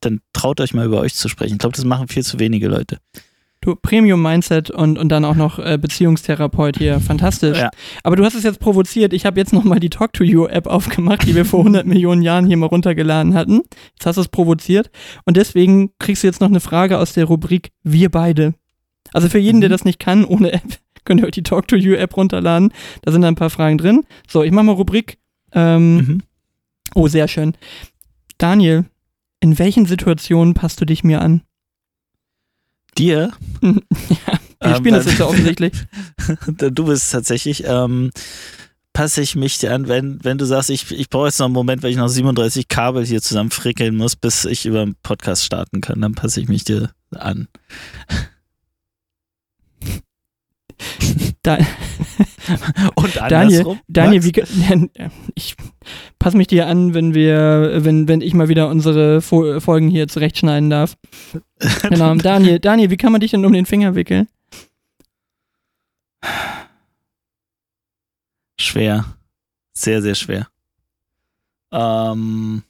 dann 0.00 0.20
traut 0.34 0.60
euch 0.60 0.74
mal 0.74 0.84
über 0.84 1.00
euch 1.00 1.14
zu 1.14 1.30
sprechen. 1.30 1.54
Ich 1.54 1.58
glaube, 1.58 1.76
das 1.76 1.86
machen 1.86 2.06
viel 2.08 2.22
zu 2.22 2.38
wenige 2.38 2.68
Leute. 2.68 2.98
Du, 3.62 3.76
Premium-Mindset 3.76 4.70
und, 4.70 4.98
und 4.98 5.08
dann 5.08 5.24
auch 5.24 5.36
noch 5.36 5.58
äh, 5.58 5.78
Beziehungstherapeut 5.80 6.76
hier. 6.78 7.00
Fantastisch. 7.00 7.58
Ja. 7.58 7.70
Aber 8.02 8.16
du 8.16 8.24
hast 8.24 8.34
es 8.34 8.42
jetzt 8.42 8.58
provoziert. 8.58 9.12
Ich 9.12 9.24
habe 9.24 9.38
jetzt 9.40 9.52
nochmal 9.52 9.78
die 9.80 9.88
Talk 9.88 10.12
to 10.12 10.24
You-App 10.24 10.66
aufgemacht, 10.66 11.26
die 11.26 11.34
wir 11.36 11.44
vor 11.44 11.60
100 11.60 11.86
Millionen 11.86 12.22
Jahren 12.22 12.44
hier 12.46 12.56
mal 12.56 12.66
runtergeladen 12.66 13.34
hatten. 13.34 13.60
Jetzt 13.94 14.04
hast 14.04 14.16
du 14.16 14.20
es 14.22 14.28
provoziert. 14.28 14.90
Und 15.24 15.36
deswegen 15.36 15.92
kriegst 16.00 16.22
du 16.24 16.26
jetzt 16.26 16.40
noch 16.40 16.48
eine 16.48 16.60
Frage 16.60 16.98
aus 16.98 17.12
der 17.12 17.24
Rubrik 17.26 17.70
Wir 17.84 18.10
beide. 18.10 18.54
Also 19.12 19.28
für 19.28 19.38
jeden, 19.38 19.60
der 19.60 19.70
Mhm. 19.70 19.72
das 19.72 19.84
nicht 19.84 19.98
kann, 20.00 20.24
ohne 20.24 20.52
App, 20.52 20.62
könnt 21.04 21.20
ihr 21.20 21.26
euch 21.26 21.32
die 21.32 21.42
Talk 21.44 21.68
to 21.68 21.76
You-App 21.76 22.16
runterladen. 22.16 22.72
Da 23.02 23.12
sind 23.12 23.24
ein 23.24 23.36
paar 23.36 23.50
Fragen 23.50 23.78
drin. 23.78 24.02
So, 24.28 24.42
ich 24.42 24.50
mache 24.50 24.64
mal 24.64 24.72
Rubrik. 24.72 25.18
Ähm, 25.52 25.96
Mhm. 25.96 26.22
Oh, 26.94 27.06
sehr 27.08 27.28
schön. 27.28 27.54
Daniel, 28.38 28.84
in 29.40 29.58
welchen 29.58 29.86
Situationen 29.86 30.54
passt 30.54 30.80
du 30.80 30.84
dich 30.84 31.04
mir 31.04 31.20
an? 31.22 31.42
Dir? 32.98 33.32
ja, 33.62 33.72
wir 33.72 33.80
Ähm, 34.60 34.76
spielen 34.76 34.94
das 34.94 35.04
weil- 35.06 35.10
jetzt 35.12 35.18
ja 35.20 35.26
offensichtlich. 35.26 35.72
du 36.46 36.84
bist 36.84 37.10
tatsächlich, 37.10 37.64
ähm, 37.66 38.10
passe 38.92 39.22
ich 39.22 39.34
mich 39.34 39.56
dir 39.58 39.72
an, 39.74 39.88
wenn, 39.88 40.22
wenn 40.22 40.36
du 40.38 40.44
sagst, 40.44 40.68
ich, 40.70 40.90
ich 40.92 41.08
brauche 41.08 41.26
jetzt 41.26 41.38
noch 41.38 41.46
einen 41.46 41.54
Moment, 41.54 41.82
weil 41.82 41.90
ich 41.90 41.96
noch 41.96 42.08
37 42.08 42.68
Kabel 42.68 43.04
hier 43.06 43.22
zusammen 43.22 43.50
frickeln 43.50 43.96
muss, 43.96 44.16
bis 44.16 44.44
ich 44.44 44.66
über 44.66 44.82
einen 44.82 44.96
Podcast 45.02 45.44
starten 45.44 45.80
kann, 45.80 46.00
dann 46.00 46.14
passe 46.14 46.40
ich 46.40 46.48
mich 46.48 46.64
dir 46.64 46.90
an. 47.10 47.48
Da, 51.42 51.58
Und 52.94 53.16
Daniel, 53.16 53.60
andersrum. 53.60 53.80
Daniel, 53.88 54.20
Max? 54.22 54.26
wie, 54.26 54.32
ge- 54.32 54.88
ich 55.34 55.56
passe 56.18 56.36
mich 56.36 56.46
dir 56.48 56.66
an, 56.66 56.94
wenn 56.94 57.14
wir, 57.14 57.84
wenn, 57.84 58.08
wenn 58.08 58.20
ich 58.20 58.34
mal 58.34 58.48
wieder 58.48 58.68
unsere 58.68 59.20
Fo 59.22 59.60
Folgen 59.60 59.88
hier 59.88 60.08
zurechtschneiden 60.08 60.70
darf. 60.70 60.96
Genau, 61.88 62.14
Daniel, 62.16 62.58
Daniel, 62.58 62.90
wie 62.90 62.96
kann 62.96 63.12
man 63.12 63.20
dich 63.20 63.30
denn 63.30 63.44
um 63.44 63.52
den 63.52 63.66
Finger 63.66 63.94
wickeln? 63.94 64.26
Schwer. 68.60 69.04
Sehr, 69.74 70.02
sehr 70.02 70.14
schwer. 70.14 70.48
Ähm, 71.72 72.62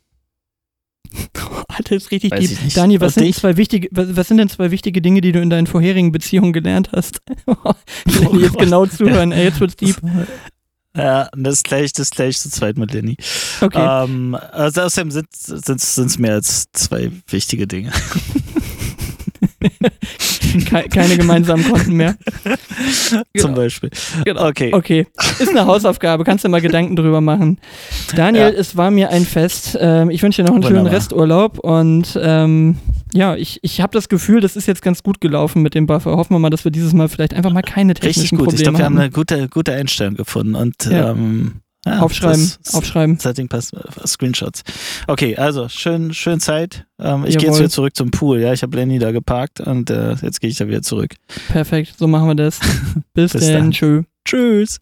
Alter, 1.76 1.96
ist 1.96 2.10
richtig 2.10 2.32
Weiß 2.32 2.48
deep. 2.48 2.74
Daniel, 2.74 3.00
was 3.00 3.08
Und 3.08 3.14
sind, 3.14 3.24
dich? 3.24 3.36
zwei 3.36 3.56
wichtige, 3.56 3.88
was, 3.92 4.16
was 4.16 4.28
sind 4.28 4.38
denn 4.38 4.48
zwei 4.48 4.70
wichtige 4.70 5.00
Dinge, 5.00 5.20
die 5.20 5.32
du 5.32 5.40
in 5.40 5.50
deinen 5.50 5.66
vorherigen 5.66 6.12
Beziehungen 6.12 6.52
gelernt 6.52 6.90
hast? 6.92 7.20
Die 8.06 8.38
jetzt 8.40 8.52
Gott. 8.52 8.58
genau 8.58 8.86
zuhören, 8.86 9.32
ey, 9.32 9.44
jetzt 9.44 9.60
wird's 9.60 9.76
deep. 9.76 9.96
ja, 10.96 11.28
das 11.36 11.62
gleich, 11.62 11.92
das 11.92 12.10
gleich 12.10 12.38
zu 12.38 12.50
zweit 12.50 12.76
mit 12.78 12.92
Lenny. 12.92 13.16
Okay. 13.60 14.04
Ähm, 14.04 14.36
also 14.52 14.82
außerdem 14.82 15.10
sind 15.10 15.28
es 15.80 16.18
mehr 16.18 16.34
als 16.34 16.66
zwei 16.72 17.10
wichtige 17.28 17.66
Dinge. 17.66 17.92
Ke 20.66 20.84
keine 20.90 21.16
gemeinsamen 21.16 21.64
Konten 21.64 21.94
mehr. 21.94 22.14
Zum 23.06 23.22
Genau. 23.32 23.54
Beispiel. 23.54 23.90
Genau. 24.24 24.48
Okay. 24.48 24.70
Okay, 24.74 25.06
ist 25.38 25.48
eine 25.48 25.66
Hausaufgabe, 25.66 26.24
kannst 26.24 26.44
du 26.44 26.48
mal 26.48 26.60
Gedanken 26.60 26.96
drüber 26.96 27.20
machen. 27.20 27.58
Daniel, 28.14 28.52
Ja. 28.52 28.58
es 28.60 28.76
war 28.76 28.90
mir 28.90 29.10
ein 29.10 29.24
Fest. 29.24 29.76
Ähm, 29.80 30.10
ich 30.10 30.22
wünsche 30.22 30.42
dir 30.42 30.48
noch 30.48 30.54
einen 30.54 30.62
schönen 30.62 30.76
Wunderbar. 30.80 30.98
Resturlaub 30.98 31.58
und 31.58 32.18
ähm, 32.22 32.76
ja, 33.14 33.36
ich, 33.36 33.58
ich 33.62 33.80
habe 33.80 33.92
das 33.92 34.08
Gefühl, 34.08 34.40
das 34.40 34.56
ist 34.56 34.66
jetzt 34.66 34.82
ganz 34.82 35.02
gut 35.02 35.20
gelaufen 35.20 35.62
mit 35.62 35.74
dem 35.74 35.86
Buffer. 35.86 36.16
Hoffen 36.16 36.34
wir 36.34 36.38
mal, 36.38 36.50
dass 36.50 36.64
wir 36.64 36.70
dieses 36.72 36.92
Mal 36.92 37.08
vielleicht 37.08 37.34
einfach 37.34 37.52
mal 37.52 37.62
keine 37.62 37.94
technischen 37.94 38.36
Richtig 38.36 38.38
gut. 38.38 38.40
Ich 38.40 38.64
Probleme 38.64 38.64
glaube, 38.64 38.78
wir 38.78 38.84
haben 38.84 38.94
haben. 38.94 39.00
eine 39.02 39.10
gute, 39.10 39.48
gute 39.48 39.72
Einstellung 39.72 40.14
gefunden. 40.16 40.54
Und 40.54 40.84
Ja. 40.86 41.10
ähm, 41.10 41.60
ja, 41.84 41.98
aufschreiben, 42.00 42.52
aufschreiben. 42.72 43.18
Setting 43.18 43.48
passt, 43.48 43.74
äh, 43.74 44.06
Screenshots. 44.06 44.62
Okay, 45.08 45.36
also 45.36 45.68
schön, 45.68 46.14
schön 46.14 46.38
Zeit. 46.38 46.86
Ähm, 47.00 47.24
ich 47.26 47.36
gehe 47.38 47.48
jetzt 47.48 47.58
wieder 47.58 47.70
zurück 47.70 47.96
zum 47.96 48.10
Pool. 48.10 48.40
Ja, 48.40 48.52
ich 48.52 48.62
habe 48.62 48.76
Lenny 48.76 48.98
da 48.98 49.10
geparkt 49.10 49.60
und 49.60 49.90
äh, 49.90 50.14
jetzt 50.22 50.40
gehe 50.40 50.50
ich 50.50 50.56
da 50.56 50.68
wieder 50.68 50.82
zurück. 50.82 51.14
Perfekt, 51.48 51.94
so 51.98 52.06
machen 52.06 52.28
wir 52.28 52.34
das. 52.36 52.60
Bis, 53.14 53.32
Bis 53.32 53.46
dann, 53.46 53.54
dann. 53.54 53.70
tschö. 53.72 54.02
Tschüss. 54.24 54.78